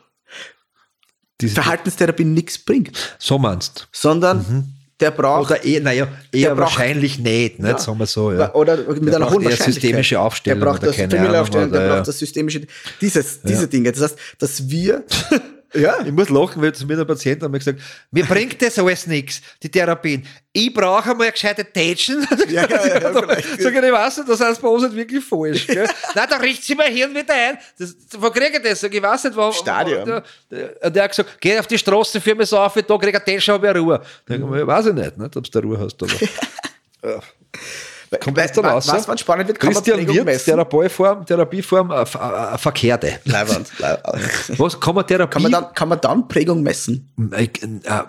diese, 1.42 1.56
Verhaltenstherapie 1.56 2.26
nichts 2.26 2.58
bringt, 2.58 3.16
so 3.20 3.38
meinst 3.38 3.88
sondern 3.92 4.74
der 5.00 5.12
braucht 5.12 5.52
Oder 5.52 5.66
eh, 5.66 5.80
naja, 5.80 6.08
eher 6.32 6.50
Der 6.50 6.56
braucht- 6.56 6.60
wahrscheinlich 6.78 7.18
nicht, 7.20 7.60
nicht, 7.60 7.72
Ja. 7.72 7.78
sagen 7.78 7.98
wir 8.00 8.06
so. 8.06 8.32
Ja. 8.32 8.54
Oder 8.54 8.78
mit 8.78 9.08
Der 9.08 9.16
einer 9.18 9.30
hohen 9.30 9.42
eher 9.42 9.50
Wahrscheinlichkeit. 9.50 9.74
systemische 9.74 10.20
Aufstellung 10.20 10.60
Der 10.60 10.66
braucht 10.66 10.84
das 10.84 10.96
Familienaufstellung, 10.96 11.64
Ahnung, 11.66 11.74
der 11.74 11.88
braucht 11.88 11.98
ja. 11.98 12.04
das 12.04 12.20
systemische, 12.20 12.62
dieses, 13.02 13.42
diese 13.42 13.68
Dinge. 13.68 13.92
Das 13.92 14.02
heißt, 14.04 14.18
dass 14.38 14.70
wir, 14.70 15.04
ja, 15.74 16.02
Ich 16.06 16.12
muss 16.12 16.30
lachen, 16.30 16.62
weil 16.62 16.74
zu 16.74 16.86
mir 16.86 16.98
der 16.98 17.06
Patient 17.06 17.42
hat 17.42 17.52
mir 17.52 17.60
gesagt, 17.60 17.80
mir 18.12 18.26
bringt 18.26 18.62
das 18.62 18.78
alles 18.78 19.08
nichts, 19.08 19.42
die 19.62 19.70
Therapien. 19.70 20.26
Ich 20.52 20.74
brauche 20.74 21.12
einmal 21.12 21.28
eine 21.28 21.32
gescheite 21.32 21.66
Tätschen. 21.66 22.26
Ja, 22.48 22.68
ja, 22.68 23.00
ja, 23.00 23.14
vielleicht. 23.22 23.62
Sag 23.62 23.74
ich, 23.74 23.84
ich 23.84 23.92
weiß 23.92 24.18
nicht, 24.18 24.30
das 24.30 24.40
heißt 24.40 24.62
bei 24.62 24.68
uns 24.68 24.84
nicht 24.84 24.96
wirklich 24.96 25.24
falsch. 25.24 25.66
Gell? 25.66 25.88
Nein, 26.16 26.28
da 26.30 26.38
riecht 26.38 26.64
sie 26.64 26.76
mein 26.76 26.94
Hirn 26.94 27.16
wieder 27.16 27.34
ein. 27.34 27.58
Das, 27.80 27.96
wo 28.18 28.30
kriege 28.30 28.58
ich 28.58 28.64
das? 28.64 28.82
Sag 28.82 28.92
ich, 28.92 28.98
ich 28.98 29.04
weiß 29.04 29.24
nicht, 29.24 29.36
wo. 29.36 29.52
Stadion. 29.52 30.06
Der, 30.06 30.24
der, 30.52 30.90
der 30.92 31.04
hat 31.04 31.12
gesagt, 31.12 31.38
geh 31.40 31.58
auf 31.58 31.68
die 31.68 31.78
Straße, 31.78 32.22
führ 32.22 32.36
mich 32.36 32.50
so 32.50 32.60
auf, 32.60 32.74
da 32.74 32.98
kriege 32.98 33.18
ich 33.18 33.24
Tätschen, 33.24 33.54
habe 33.56 33.68
ich 33.68 33.76
Ruhe. 33.76 34.02
Dann 34.28 34.42
mhm. 34.42 34.56
ich, 34.56 34.68
weiß 34.68 34.88
ich 34.88 34.94
nicht, 34.94 35.18
nicht 35.18 35.38
ob 35.38 35.44
du 35.44 35.52
da 35.52 35.60
Ruhe 35.60 35.80
hast. 35.80 36.02
Aber. 36.04 37.24
Kommt 38.20 38.38
Weil- 38.38 38.48
das 38.48 38.56
da 38.56 38.62
raus? 38.62 38.88
was 38.88 39.08
man 39.08 39.18
spannend 39.18 39.48
wird, 39.48 39.60
kann 39.60 39.68
man 39.74 39.76
Christian 39.76 39.98
Prägung 39.98 40.16
Wirth, 40.16 40.26
messen. 40.26 40.46
Therapieform, 40.46 41.26
Therapieform, 41.26 41.92
äh, 41.92 42.02
f- 42.02 42.16
äh, 42.16 42.58
verkehrte. 42.58 43.20
Leibwand. 43.26 43.70
Was 44.58 44.80
kann 44.80 44.96
man 44.96 45.06
Therapie? 45.08 45.34
Kann 45.34 45.42
man 45.44 45.52
dann, 45.52 45.74
kann 45.74 45.90
man 45.90 46.02
dann 46.02 46.28
Prägung 46.28 46.64
messen? 46.64 47.10
äh, 47.32 47.44
äh, 47.46 48.04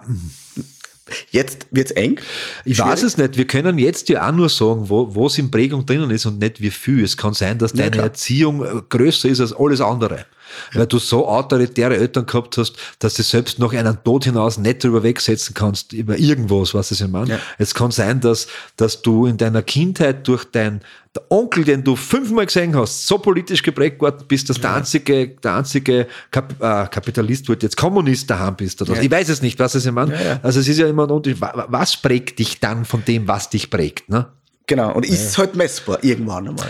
Jetzt 1.30 1.66
wird's 1.70 1.90
eng. 1.90 2.18
Ich 2.64 2.78
weiß 2.78 3.02
es 3.02 3.18
nicht. 3.18 3.36
Wir 3.36 3.46
können 3.46 3.76
jetzt 3.78 4.08
ja 4.08 4.26
auch 4.26 4.32
nur 4.32 4.48
sagen, 4.48 4.88
wo, 4.88 5.14
was 5.14 5.36
in 5.36 5.50
Prägung 5.50 5.84
drinnen 5.84 6.10
ist 6.10 6.24
und 6.24 6.38
nicht 6.38 6.62
wie 6.62 6.70
viel. 6.70 7.04
Es 7.04 7.14
kann 7.16 7.34
sein, 7.34 7.58
dass 7.58 7.72
Ja, 7.72 7.78
deine 7.80 7.90
klar. 7.90 8.04
Erziehung 8.06 8.64
äh, 8.64 8.80
größer 8.88 9.28
ist 9.28 9.40
als 9.40 9.52
alles 9.54 9.82
andere. 9.82 10.24
Weil 10.72 10.86
du 10.86 10.98
so 10.98 11.28
autoritäre 11.28 11.96
Eltern 11.96 12.26
gehabt 12.26 12.58
hast, 12.58 12.74
dass 12.98 13.14
du 13.14 13.22
selbst 13.22 13.58
nach 13.58 13.72
einem 13.72 14.02
Tod 14.04 14.24
hinaus 14.24 14.58
nicht 14.58 14.82
drüber 14.84 15.02
wegsetzen 15.02 15.54
kannst, 15.54 15.92
über 15.92 16.18
irgendwas, 16.18 16.74
was 16.74 16.90
es 16.90 17.00
ich 17.00 17.08
meine. 17.08 17.30
Ja. 17.30 17.38
Es 17.58 17.74
kann 17.74 17.90
sein, 17.90 18.20
dass, 18.20 18.46
dass 18.76 19.02
du 19.02 19.26
in 19.26 19.36
deiner 19.36 19.62
Kindheit 19.62 20.26
durch 20.28 20.44
dein, 20.44 20.80
der 21.14 21.22
Onkel, 21.30 21.64
den 21.64 21.84
du 21.84 21.94
fünfmal 21.96 22.46
gesehen 22.46 22.74
hast, 22.76 23.06
so 23.06 23.18
politisch 23.18 23.62
geprägt 23.62 24.00
worden 24.00 24.24
bist, 24.26 24.50
dass 24.50 24.60
der 24.60 24.74
einzige, 24.74 25.28
der 25.28 25.54
einzige 25.56 26.08
Kap, 26.30 26.52
äh, 26.60 26.86
Kapitalist 26.88 27.48
wird 27.48 27.62
jetzt 27.62 27.76
Kommunist 27.76 28.28
daheim 28.28 28.56
bist. 28.56 28.82
Oder. 28.82 28.94
Ja. 28.96 29.02
Ich 29.02 29.10
weiß 29.10 29.28
es 29.28 29.40
nicht, 29.40 29.58
was 29.60 29.74
es 29.76 29.86
ich 29.86 29.92
meine. 29.92 30.12
Ja, 30.14 30.20
ja. 30.22 30.40
Also 30.42 30.60
es 30.60 30.68
ist 30.68 30.78
ja 30.78 30.88
immer 30.88 31.04
ein 31.04 31.10
Unterschied. 31.10 31.40
Wa- 31.40 31.66
Was 31.68 31.96
prägt 31.96 32.38
dich 32.40 32.58
dann 32.60 32.84
von 32.84 33.04
dem, 33.04 33.28
was 33.28 33.48
dich 33.48 33.70
prägt? 33.70 34.08
Ne? 34.08 34.26
Genau. 34.66 34.92
Und 34.94 35.06
ist 35.06 35.36
halt 35.38 35.54
messbar 35.54 36.02
irgendwann 36.02 36.48
einmal. 36.48 36.68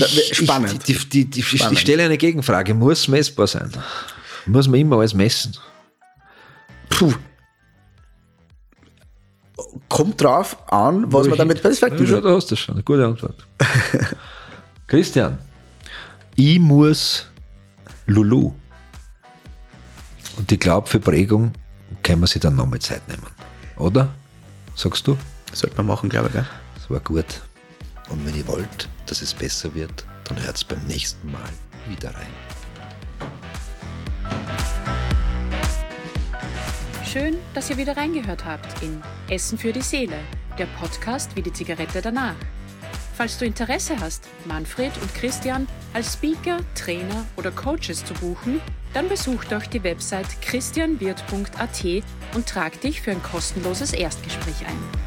Da- 0.00 0.06
spannend. 0.32 0.88
Ich, 0.88 1.08
die, 1.08 1.24
die, 1.26 1.30
die, 1.30 1.42
Spannend. 1.42 1.74
ich 1.74 1.80
stelle 1.80 2.04
eine 2.04 2.16
Gegenfrage. 2.16 2.72
Muss 2.74 3.08
messbar 3.08 3.46
sein? 3.46 3.70
Muss 4.46 4.66
man 4.68 4.80
immer 4.80 4.96
alles 4.98 5.14
messen? 5.14 5.56
Puh. 6.88 7.12
Kommt 9.88 10.20
drauf 10.20 10.56
an, 10.72 11.12
was 11.12 11.28
man 11.28 11.38
damit 11.38 11.60
perfekt 11.62 12.00
Ja, 12.00 12.20
da 12.20 12.34
hast 12.34 12.50
du 12.50 12.56
schon. 12.56 12.74
Eine 12.76 12.82
gute 12.82 13.04
Antwort. 13.06 13.46
Christian, 14.86 15.38
ich 16.34 16.58
muss 16.58 17.26
Lulu. 18.06 18.52
Und 20.36 20.50
ich 20.50 20.58
glaube, 20.58 20.88
für 20.88 20.98
Prägung 21.00 21.52
kann 22.02 22.18
man 22.20 22.26
sich 22.26 22.40
dann 22.40 22.56
nochmal 22.56 22.78
Zeit 22.80 23.06
nehmen. 23.08 23.26
Oder? 23.76 24.08
Sagst 24.74 25.06
du? 25.06 25.16
Sollte 25.52 25.76
man 25.76 25.86
machen, 25.86 26.08
glaube 26.08 26.28
ich. 26.28 26.32
Gell? 26.32 26.46
Das 26.76 26.90
war 26.90 27.00
gut. 27.00 27.26
Und 28.08 28.26
wenn 28.26 28.34
ihr 28.34 28.46
wollt, 28.48 28.88
dass 29.12 29.20
es 29.20 29.34
besser 29.34 29.74
wird, 29.74 30.06
dann 30.24 30.42
hört 30.42 30.56
es 30.56 30.64
beim 30.64 30.82
nächsten 30.86 31.30
Mal 31.30 31.50
wieder 31.86 32.14
rein. 32.14 32.32
Schön, 37.04 37.36
dass 37.52 37.68
ihr 37.68 37.76
wieder 37.76 37.94
reingehört 37.94 38.46
habt 38.46 38.82
in 38.82 39.02
Essen 39.28 39.58
für 39.58 39.70
die 39.70 39.82
Seele, 39.82 40.16
der 40.58 40.64
Podcast 40.64 41.36
wie 41.36 41.42
die 41.42 41.52
Zigarette 41.52 42.00
danach. 42.00 42.36
Falls 43.14 43.36
du 43.36 43.44
Interesse 43.44 44.00
hast, 44.00 44.26
Manfred 44.46 44.92
und 45.02 45.14
Christian 45.14 45.68
als 45.92 46.14
Speaker, 46.14 46.60
Trainer 46.74 47.26
oder 47.36 47.50
Coaches 47.50 48.02
zu 48.06 48.14
buchen, 48.14 48.62
dann 48.94 49.10
besuch 49.10 49.44
doch 49.44 49.66
die 49.66 49.84
Website 49.84 50.40
christianwirt.at 50.40 51.84
und 52.34 52.48
trag 52.48 52.80
dich 52.80 53.02
für 53.02 53.10
ein 53.10 53.22
kostenloses 53.22 53.92
Erstgespräch 53.92 54.66
ein. 54.66 55.02